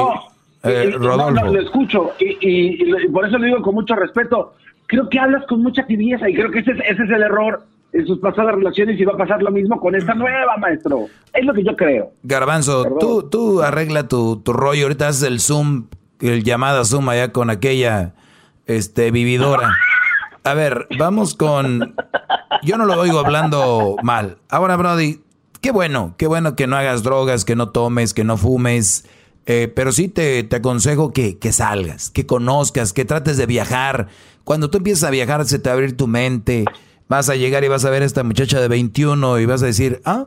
eh, 0.62 0.90
Rodolfo. 0.92 1.44
No, 1.44 1.52
lo 1.52 1.60
escucho 1.60 2.12
y, 2.18 3.08
por 3.08 3.26
eso 3.26 3.38
le 3.38 3.48
digo 3.48 3.62
con 3.62 3.74
mucho 3.74 3.94
respeto. 3.94 4.54
Creo 4.86 5.08
que 5.08 5.18
hablas 5.18 5.44
con 5.46 5.62
mucha 5.62 5.84
tibieza 5.86 6.30
y 6.30 6.34
creo 6.34 6.50
que 6.50 6.60
ese, 6.60 6.72
ese 6.72 7.02
es 7.02 7.10
el 7.10 7.22
error 7.22 7.64
en 7.92 8.06
sus 8.06 8.18
pasadas 8.18 8.54
relaciones 8.54 8.98
y 8.98 9.04
va 9.04 9.14
a 9.14 9.16
pasar 9.16 9.42
lo 9.42 9.50
mismo 9.50 9.78
con 9.80 9.94
esta 9.94 10.14
nueva, 10.14 10.56
maestro. 10.58 11.06
Es 11.32 11.44
lo 11.44 11.52
que 11.52 11.64
yo 11.64 11.76
creo. 11.76 12.12
Garbanzo, 12.22 12.96
tú, 12.98 13.28
tú 13.28 13.62
arregla 13.62 14.08
tu, 14.08 14.40
tu 14.42 14.52
rollo. 14.52 14.84
Ahorita 14.84 15.08
haces 15.08 15.28
el 15.28 15.40
Zoom, 15.40 15.86
el 16.20 16.44
llamada 16.44 16.84
Zoom 16.84 17.08
allá 17.08 17.32
con 17.32 17.50
aquella 17.50 18.14
este, 18.66 19.10
vividora. 19.10 19.76
A 20.44 20.54
ver, 20.54 20.86
vamos 20.98 21.34
con... 21.34 21.94
Yo 22.62 22.78
no 22.78 22.86
lo 22.86 22.98
oigo 22.98 23.18
hablando 23.18 23.96
mal. 24.02 24.38
Ahora, 24.48 24.76
Brody, 24.76 25.20
Qué 25.66 25.72
bueno, 25.72 26.14
qué 26.16 26.28
bueno 26.28 26.54
que 26.54 26.68
no 26.68 26.76
hagas 26.76 27.02
drogas, 27.02 27.44
que 27.44 27.56
no 27.56 27.70
tomes, 27.70 28.14
que 28.14 28.22
no 28.22 28.36
fumes. 28.36 29.04
Eh, 29.46 29.66
pero 29.74 29.90
sí 29.90 30.06
te, 30.06 30.44
te 30.44 30.54
aconsejo 30.54 31.12
que, 31.12 31.38
que, 31.38 31.52
salgas, 31.52 32.10
que 32.10 32.24
conozcas, 32.24 32.92
que 32.92 33.04
trates 33.04 33.36
de 33.36 33.46
viajar. 33.46 34.06
Cuando 34.44 34.70
tú 34.70 34.78
empiezas 34.78 35.04
a 35.04 35.10
viajar, 35.10 35.44
se 35.44 35.58
te 35.58 35.68
va 35.68 35.72
a 35.72 35.74
abrir 35.74 35.96
tu 35.96 36.06
mente. 36.06 36.66
Vas 37.08 37.28
a 37.30 37.34
llegar 37.34 37.64
y 37.64 37.68
vas 37.68 37.84
a 37.84 37.90
ver 37.90 38.02
a 38.02 38.06
esta 38.06 38.22
muchacha 38.22 38.60
de 38.60 38.68
21 38.68 39.40
y 39.40 39.46
vas 39.46 39.64
a 39.64 39.66
decir, 39.66 40.00
ah, 40.04 40.26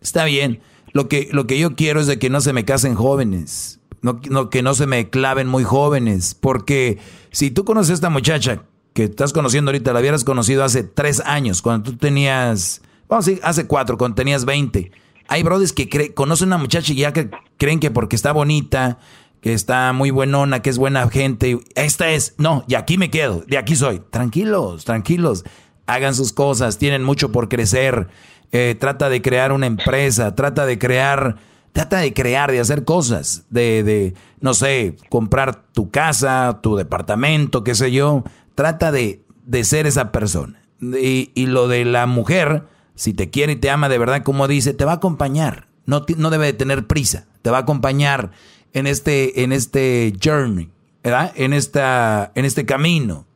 está 0.00 0.24
bien. 0.26 0.60
Lo 0.92 1.08
que, 1.08 1.28
lo 1.32 1.48
que 1.48 1.58
yo 1.58 1.74
quiero 1.74 1.98
es 1.98 2.06
de 2.06 2.20
que 2.20 2.30
no 2.30 2.40
se 2.40 2.52
me 2.52 2.64
casen 2.64 2.94
jóvenes. 2.94 3.77
No, 4.02 4.50
que 4.50 4.62
no 4.62 4.74
se 4.74 4.86
me 4.86 5.10
claven 5.10 5.48
muy 5.48 5.64
jóvenes. 5.64 6.34
Porque 6.34 6.98
si 7.30 7.50
tú 7.50 7.64
conoces 7.64 7.90
a 7.90 7.94
esta 7.94 8.10
muchacha 8.10 8.62
que 8.92 9.04
estás 9.04 9.32
conociendo 9.32 9.70
ahorita, 9.70 9.92
la 9.92 10.00
hubieras 10.00 10.24
conocido 10.24 10.64
hace 10.64 10.82
tres 10.82 11.20
años, 11.20 11.62
cuando 11.62 11.90
tú 11.90 11.96
tenías 11.96 12.82
Vamos 13.08 13.26
a 13.26 13.30
decir, 13.30 13.44
hace 13.44 13.66
cuatro, 13.66 13.96
cuando 13.96 14.16
tenías 14.16 14.44
20. 14.44 14.90
Hay 15.28 15.42
brothers 15.42 15.72
que 15.72 16.14
conocen 16.14 16.48
a 16.52 16.56
una 16.56 16.62
muchacha 16.62 16.92
y 16.92 16.96
ya 16.96 17.12
que 17.12 17.30
creen 17.56 17.80
que 17.80 17.90
porque 17.90 18.16
está 18.16 18.32
bonita, 18.32 18.98
que 19.40 19.54
está 19.54 19.92
muy 19.92 20.10
buenona, 20.10 20.60
que 20.60 20.70
es 20.70 20.78
buena 20.78 21.08
gente, 21.08 21.58
esta 21.74 22.10
es, 22.10 22.34
no, 22.38 22.64
y 22.66 22.74
aquí 22.74 22.98
me 22.98 23.10
quedo, 23.10 23.44
de 23.46 23.58
aquí 23.58 23.76
soy. 23.76 24.02
Tranquilos, 24.10 24.84
tranquilos, 24.84 25.44
hagan 25.86 26.14
sus 26.14 26.32
cosas, 26.32 26.78
tienen 26.78 27.02
mucho 27.02 27.32
por 27.32 27.48
crecer. 27.48 28.08
Eh, 28.52 28.76
trata 28.78 29.08
de 29.08 29.20
crear 29.20 29.52
una 29.52 29.66
empresa, 29.66 30.34
trata 30.34 30.64
de 30.64 30.78
crear, 30.78 31.36
trata 31.72 31.98
de 31.98 32.12
crear, 32.12 32.50
de 32.50 32.60
hacer 32.60 32.84
cosas, 32.84 33.44
de, 33.50 33.82
de, 33.82 34.14
no 34.40 34.54
sé, 34.54 34.96
comprar 35.08 35.64
tu 35.72 35.90
casa, 35.90 36.60
tu 36.62 36.76
departamento, 36.76 37.64
qué 37.64 37.74
sé 37.74 37.92
yo. 37.92 38.24
Trata 38.54 38.92
de, 38.92 39.22
de 39.44 39.64
ser 39.64 39.86
esa 39.86 40.12
persona. 40.12 40.60
Y, 40.80 41.30
y 41.34 41.46
lo 41.46 41.68
de 41.68 41.84
la 41.84 42.06
mujer, 42.06 42.64
si 42.94 43.14
te 43.14 43.30
quiere 43.30 43.52
y 43.54 43.56
te 43.56 43.70
ama 43.70 43.88
de 43.88 43.98
verdad, 43.98 44.22
como 44.22 44.48
dice, 44.48 44.74
te 44.74 44.84
va 44.84 44.92
a 44.92 44.96
acompañar. 44.96 45.68
No, 45.86 46.04
no 46.16 46.30
debe 46.30 46.46
de 46.46 46.52
tener 46.52 46.86
prisa. 46.86 47.26
Te 47.42 47.50
va 47.50 47.58
a 47.58 47.60
acompañar 47.62 48.30
en 48.72 48.86
este, 48.86 49.42
en 49.42 49.52
este 49.52 50.12
journey, 50.22 50.70
¿verdad? 51.02 51.32
En, 51.36 51.52
esta, 51.52 52.32
en 52.34 52.44
este 52.44 52.66
camino. 52.66 53.26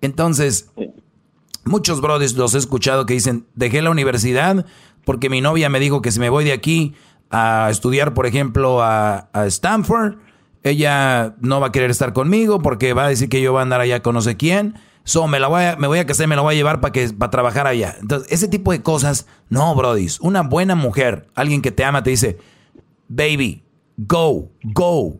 Entonces, 0.00 0.70
muchos 1.64 2.00
brothers 2.00 2.34
los 2.34 2.54
he 2.54 2.58
escuchado 2.58 3.06
que 3.06 3.14
dicen, 3.14 3.46
dejé 3.54 3.82
la 3.82 3.90
universidad 3.90 4.64
porque 5.04 5.30
mi 5.30 5.40
novia 5.40 5.68
me 5.68 5.80
dijo 5.80 6.02
que 6.02 6.12
si 6.12 6.20
me 6.20 6.30
voy 6.30 6.44
de 6.44 6.52
aquí 6.52 6.94
a 7.30 7.68
estudiar, 7.70 8.14
por 8.14 8.26
ejemplo, 8.26 8.82
a, 8.82 9.28
a 9.32 9.46
Stanford, 9.46 10.16
ella 10.62 11.34
no 11.40 11.60
va 11.60 11.68
a 11.68 11.72
querer 11.72 11.90
estar 11.90 12.12
conmigo 12.12 12.60
porque 12.60 12.92
va 12.92 13.06
a 13.06 13.08
decir 13.08 13.28
que 13.28 13.40
yo 13.40 13.52
voy 13.52 13.60
a 13.60 13.62
andar 13.62 13.80
allá 13.80 14.02
con 14.02 14.14
no 14.14 14.20
sé 14.20 14.36
quién 14.36 14.74
so 15.08 15.26
me, 15.26 15.40
la 15.40 15.48
voy 15.48 15.62
a, 15.64 15.76
me 15.76 15.86
voy 15.86 15.98
a 15.98 16.04
casar, 16.04 16.28
me 16.28 16.36
la 16.36 16.42
voy 16.42 16.54
a 16.54 16.56
llevar 16.56 16.82
para 16.82 16.92
que 16.92 17.08
trabajar 17.30 17.66
allá. 17.66 17.96
Entonces, 17.98 18.30
ese 18.30 18.46
tipo 18.46 18.72
de 18.72 18.82
cosas, 18.82 19.26
no, 19.48 19.74
Brody. 19.74 20.06
Una 20.20 20.42
buena 20.42 20.74
mujer, 20.74 21.28
alguien 21.34 21.62
que 21.62 21.72
te 21.72 21.82
ama, 21.82 22.02
te 22.02 22.10
dice, 22.10 22.36
baby, 23.08 23.64
go, 23.96 24.50
go. 24.62 25.18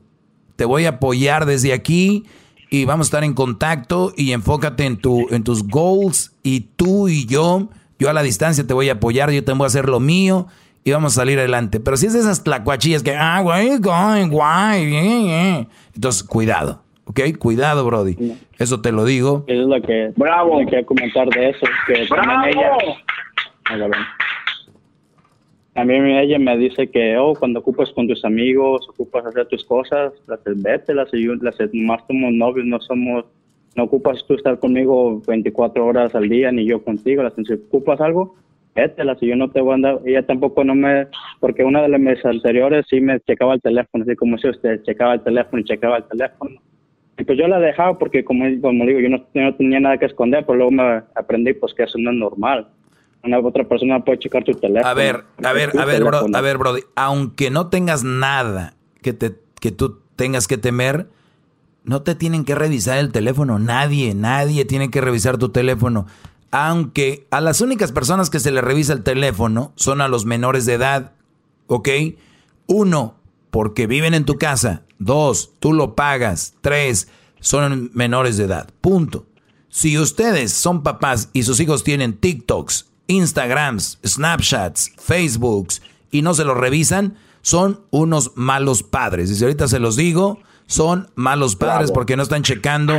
Te 0.57 0.67
voy 0.67 0.85
a 0.85 0.91
apoyar 0.91 1.47
desde 1.47 1.73
aquí 1.73 2.27
y 2.69 2.85
vamos 2.85 3.07
a 3.07 3.09
estar 3.09 3.25
en 3.25 3.33
contacto 3.33 4.13
y 4.15 4.33
enfócate 4.33 4.85
en, 4.85 4.99
tu, 4.99 5.27
en 5.31 5.43
tus 5.43 5.67
goals 5.67 6.33
y 6.43 6.61
tú 6.77 7.09
y 7.09 7.25
yo, 7.25 7.71
yo 7.99 8.11
a 8.11 8.13
la 8.13 8.23
distancia 8.23 8.67
te 8.67 8.75
voy 8.75 8.91
a 8.91 8.95
apoyar, 8.95 9.31
yo 9.31 9.43
te 9.43 9.53
voy 9.53 9.65
a 9.65 9.69
hacer 9.69 9.89
lo 9.89 10.01
mío 10.01 10.49
y 10.89 10.93
vamos 10.93 11.13
a 11.13 11.21
salir 11.21 11.39
adelante. 11.39 11.81
Pero 11.81 11.97
si 11.97 12.07
es 12.07 12.15
de 12.15 12.21
esas 12.21 12.43
tlacuachillas 12.43 13.03
que, 13.03 13.15
ah, 13.15 13.41
güey, 13.43 13.77
guay, 13.79 14.29
guay, 14.29 15.67
entonces 15.95 16.23
cuidado. 16.23 16.83
¿Ok? 17.05 17.21
Cuidado, 17.39 17.85
Brody. 17.85 18.17
Eso 18.59 18.81
te 18.81 18.93
lo 18.93 19.05
digo. 19.05 19.45
Eso 19.47 19.63
es 19.63 19.69
lo 19.69 19.83
que, 19.83 20.13
Bravo. 20.17 20.59
quería 20.61 20.85
comentar 20.85 21.29
de 21.29 21.51
eso. 21.51 21.67
Que 21.87 22.07
¡Bravo! 22.09 22.47
Ella, 22.47 23.91
también 25.75 26.07
ella 26.07 26.39
me 26.39 26.57
dice 26.57 26.91
que, 26.91 27.17
oh, 27.19 27.35
cuando 27.35 27.61
ocupas 27.61 27.91
con 27.93 28.09
tus 28.09 28.25
amigos, 28.25 28.89
ocupas 28.89 29.27
hacer 29.27 29.47
tus 29.47 29.65
cosas, 29.65 30.13
las 30.27 30.41
vete, 30.45 30.93
las, 30.93 31.09
las 31.13 31.57
más 31.73 32.03
somos 32.09 32.33
novios, 32.33 32.67
no 32.67 32.81
somos, 32.81 33.27
no 33.77 33.85
ocupas 33.85 34.25
tú 34.27 34.35
estar 34.35 34.59
conmigo 34.59 35.23
24 35.27 35.87
horas 35.87 36.15
al 36.15 36.29
día, 36.29 36.51
ni 36.51 36.67
yo 36.67 36.83
contigo, 36.83 37.23
las, 37.23 37.35
si 37.35 37.53
ocupas 37.53 38.01
algo, 38.01 38.35
las 38.99 39.19
si 39.19 39.27
yo 39.27 39.37
no 39.37 39.51
te 39.51 39.61
voy 39.61 39.73
a 39.73 39.75
andar, 39.75 39.99
ella 40.05 40.27
tampoco 40.27 40.65
no 40.65 40.75
me, 40.75 41.07
porque 41.41 41.65
una 41.65 41.83
de 41.83 41.89
las 41.89 42.01
meses 42.01 42.25
anteriores 42.25 42.87
sí 42.89 43.01
me 43.01 43.21
checaba 43.21 43.55
el 43.55 43.61
teléfono, 43.61 44.05
así 44.05 44.17
como 44.17 44.39
si 44.39 44.49
usted 44.49 44.83
checaba 44.85 45.15
el 45.15 45.23
teléfono 45.23 45.61
y 45.61 45.65
checaba 45.65 45.99
el 45.99 46.05
teléfono 46.05 46.61
y 47.19 47.25
pues 47.25 47.37
yo 47.37 47.49
la 47.49 47.59
dejaba 47.59 47.99
porque, 47.99 48.25
como, 48.25 48.45
como 48.61 48.85
digo, 48.87 49.01
yo 49.01 49.09
no, 49.09 49.55
tenía 49.55 49.81
nada 49.81 49.99
que 49.99 50.07
esconder, 50.07 50.47
pero 50.47 50.57
luego 50.57 50.71
me 50.71 51.03
aprendí 51.17 51.53
pues 51.53 51.75
que 51.75 51.83
eso 51.83 51.99
no 51.99 52.13
es 52.13 52.17
normal. 52.17 52.69
Una 53.25 53.41
otra 53.41 53.65
persona 53.65 54.05
puede 54.05 54.21
checar 54.21 54.45
tu 54.45 54.53
teléfono. 54.53 54.89
A 54.89 54.95
ver, 54.95 55.25
a 55.43 55.53
ver, 55.53 55.77
a 55.77 55.85
ver, 55.85 56.05
bro, 56.05 56.27
a 56.33 56.41
ver, 56.41 56.59
Brody, 56.59 56.83
aunque 56.95 57.51
no 57.51 57.69
tengas 57.69 58.05
nada 58.05 58.75
que, 59.03 59.13
te, 59.13 59.33
que 59.61 59.73
tú 59.73 59.99
tengas 60.15 60.47
que 60.47 60.59
temer, 60.59 61.09
no 61.83 62.03
te 62.03 62.15
tienen 62.15 62.45
que 62.45 62.55
revisar 62.55 62.99
el 62.99 63.11
teléfono. 63.11 63.59
Nadie, 63.59 64.15
nadie 64.15 64.65
tiene 64.65 64.89
que 64.89 65.01
revisar 65.01 65.39
tu 65.39 65.49
teléfono. 65.49 66.07
Aunque 66.51 67.27
a 67.31 67.41
las 67.41 67.61
únicas 67.61 67.93
personas 67.93 68.31
que 68.31 68.41
se 68.41 68.51
le 68.51 68.61
revisa 68.61 68.93
el 68.93 69.03
teléfono 69.03 69.73
son 69.77 70.01
a 70.01 70.09
los 70.09 70.25
menores 70.25 70.65
de 70.67 70.75
edad, 70.75 71.13
¿ok? 71.67 71.89
Uno, 72.67 73.17
porque 73.51 73.87
viven 73.87 74.15
en 74.15 74.25
tu 74.25 74.37
casa. 74.37 74.83
Dos, 74.99 75.53
tú 75.61 75.73
lo 75.73 75.95
pagas. 75.95 76.55
Tres, 76.61 77.09
son 77.41 77.91
menores 77.95 78.37
de 78.37 78.45
edad. 78.45 78.71
Punto. 78.81 79.27
Si 79.69 79.99
ustedes 79.99 80.53
son 80.53 80.83
papás 80.83 81.29
y 81.33 81.43
sus 81.43 81.61
hijos 81.61 81.85
tienen 81.85 82.15
TikToks, 82.15 82.87
Instagrams, 83.07 83.99
Snapchats, 84.07 84.93
Facebooks 84.99 85.83
y 86.11 86.23
no 86.23 86.35
se 86.35 86.45
los 86.45 86.57
revisan, 86.57 87.17
son 87.43 87.81
unos 87.91 88.33
malos 88.35 88.83
padres. 88.83 89.31
Y 89.31 89.37
si 89.37 89.45
ahorita 89.45 89.69
se 89.69 89.79
los 89.79 89.97
digo, 89.97 90.41
son 90.67 91.11
malos 91.15 91.57
padres 91.57 91.93
porque 91.93 92.17
no 92.17 92.23
están 92.23 92.43
checando 92.43 92.95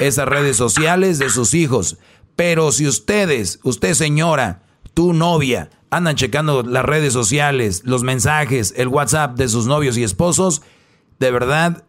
esas 0.00 0.28
redes 0.28 0.56
sociales 0.56 1.18
de 1.18 1.30
sus 1.30 1.54
hijos. 1.54 1.98
Pero 2.36 2.72
si 2.72 2.86
ustedes, 2.86 3.60
usted 3.62 3.94
señora, 3.94 4.62
tu 4.92 5.12
novia, 5.12 5.70
andan 5.90 6.16
checando 6.16 6.62
las 6.62 6.84
redes 6.84 7.12
sociales, 7.12 7.82
los 7.84 8.02
mensajes, 8.02 8.74
el 8.76 8.88
WhatsApp 8.88 9.36
de 9.36 9.48
sus 9.48 9.66
novios 9.66 9.96
y 9.96 10.02
esposos, 10.02 10.62
de 11.18 11.30
verdad 11.30 11.84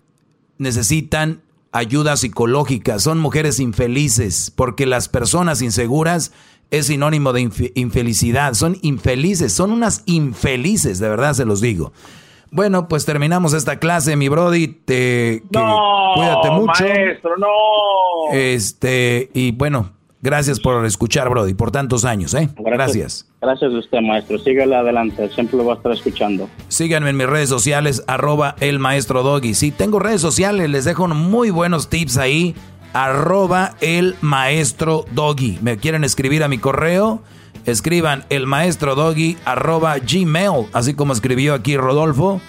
necesitan 0.57 1.41
ayuda 1.71 2.15
psicológica. 2.15 2.99
Son 2.99 3.19
mujeres 3.19 3.59
infelices 3.59 4.51
porque 4.55 4.85
las 4.85 5.09
personas 5.09 5.61
inseguras 5.61 6.31
es 6.71 6.87
sinónimo 6.87 7.33
de 7.33 7.49
infelicidad. 7.75 8.53
Son 8.53 8.77
infelices, 8.81 9.53
son 9.53 9.71
unas 9.71 10.03
infelices, 10.05 10.99
de 10.99 11.09
verdad 11.09 11.33
se 11.33 11.45
los 11.45 11.61
digo. 11.61 11.91
Bueno, 12.51 12.87
pues 12.87 13.05
terminamos 13.05 13.53
esta 13.53 13.79
clase, 13.79 14.15
mi 14.15 14.29
Brody. 14.29 14.67
Te, 14.67 15.43
cuídate 15.51 16.51
mucho. 16.51 16.83
Maestro, 16.83 17.37
no. 17.37 18.31
Este, 18.31 19.29
y 19.33 19.51
bueno, 19.51 19.91
gracias 20.25 20.59
por 20.59 20.85
escuchar, 20.85 21.29
Brody, 21.29 21.53
por 21.53 21.71
tantos 21.71 22.03
años, 22.03 22.33
¿eh? 22.33 22.49
Gracias. 22.57 23.25
Gracias, 23.41 23.71
a 23.71 23.77
usted, 23.77 24.01
maestro. 24.01 24.37
Síguele 24.39 24.75
adelante, 24.75 25.29
siempre 25.29 25.57
lo 25.57 25.65
va 25.65 25.73
a 25.73 25.77
estar 25.77 25.93
escuchando. 25.93 26.49
Síganme 26.67 27.11
en 27.11 27.17
mis 27.17 27.27
redes 27.27 27.47
sociales, 27.47 28.03
arroba 28.07 28.55
el 28.59 28.79
maestro 28.79 29.23
Doggy. 29.23 29.53
Sí, 29.53 29.71
tengo 29.71 29.99
redes 29.99 30.19
sociales, 30.19 30.69
les 30.69 30.83
dejo 30.83 31.07
muy 31.07 31.51
buenos 31.51 31.89
tips 31.89 32.17
ahí 32.17 32.55
arroba 32.95 33.75
el 33.81 34.15
maestro 34.21 35.05
doggy. 35.11 35.59
¿Me 35.61 35.75
quieren 35.75 36.05
escribir 36.05 36.45
a 36.45 36.47
mi 36.47 36.59
correo? 36.59 37.21
Escriban 37.65 38.23
el 38.29 38.47
maestro 38.47 38.95
doggy 38.95 39.35
arroba 39.43 39.97
gmail, 39.97 40.67
así 40.71 40.93
como 40.93 41.11
escribió 41.11 41.53
aquí 41.53 41.75
Rodolfo. 41.75 42.39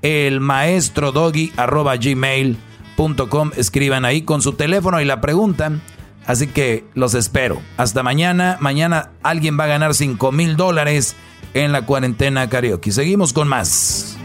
El 0.00 0.40
maestro 0.40 1.12
doggy 1.12 1.52
arroba 1.58 1.96
gmail.com. 1.96 3.50
Escriban 3.56 4.06
ahí 4.06 4.22
con 4.22 4.40
su 4.40 4.54
teléfono 4.54 5.02
y 5.02 5.04
la 5.04 5.20
preguntan. 5.20 5.82
Así 6.26 6.46
que 6.46 6.84
los 6.94 7.14
espero. 7.14 7.60
Hasta 7.76 8.02
mañana. 8.02 8.56
Mañana 8.60 9.10
alguien 9.22 9.58
va 9.58 9.64
a 9.64 9.68
ganar 9.68 9.94
5 9.94 10.32
mil 10.32 10.56
dólares 10.56 11.16
en 11.54 11.72
la 11.72 11.86
cuarentena 11.86 12.48
karaoke. 12.48 12.92
Seguimos 12.92 13.32
con 13.32 13.48
más. 13.48 14.16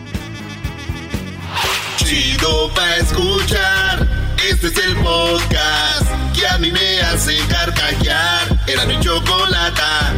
Chido 1.98 2.72
pa 2.76 2.98
escuchar. 2.98 4.08
Este 4.48 4.68
es 4.68 4.78
el 4.78 4.96
podcast 4.98 6.08
que 6.38 6.46
a 6.46 6.58
mí 6.60 6.72
me 6.72 7.02
hace 7.02 7.36
carcajear. 7.50 8.60
Era 8.68 8.86
mi 8.86 9.00
chocolata. 9.00 10.14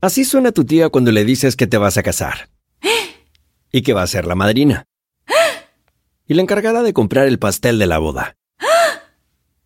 Así 0.00 0.24
suena 0.24 0.52
tu 0.52 0.64
tía 0.64 0.88
cuando 0.88 1.10
le 1.10 1.24
dices 1.24 1.56
que 1.56 1.66
te 1.66 1.76
vas 1.76 1.98
a 1.98 2.02
casar. 2.02 2.48
Y 3.70 3.82
que 3.82 3.92
va 3.92 4.02
a 4.02 4.06
ser 4.06 4.26
la 4.26 4.34
madrina. 4.34 4.86
Y 6.26 6.34
la 6.34 6.42
encargada 6.42 6.82
de 6.82 6.94
comprar 6.94 7.26
el 7.26 7.38
pastel 7.38 7.78
de 7.78 7.86
la 7.86 7.98
boda. 7.98 8.37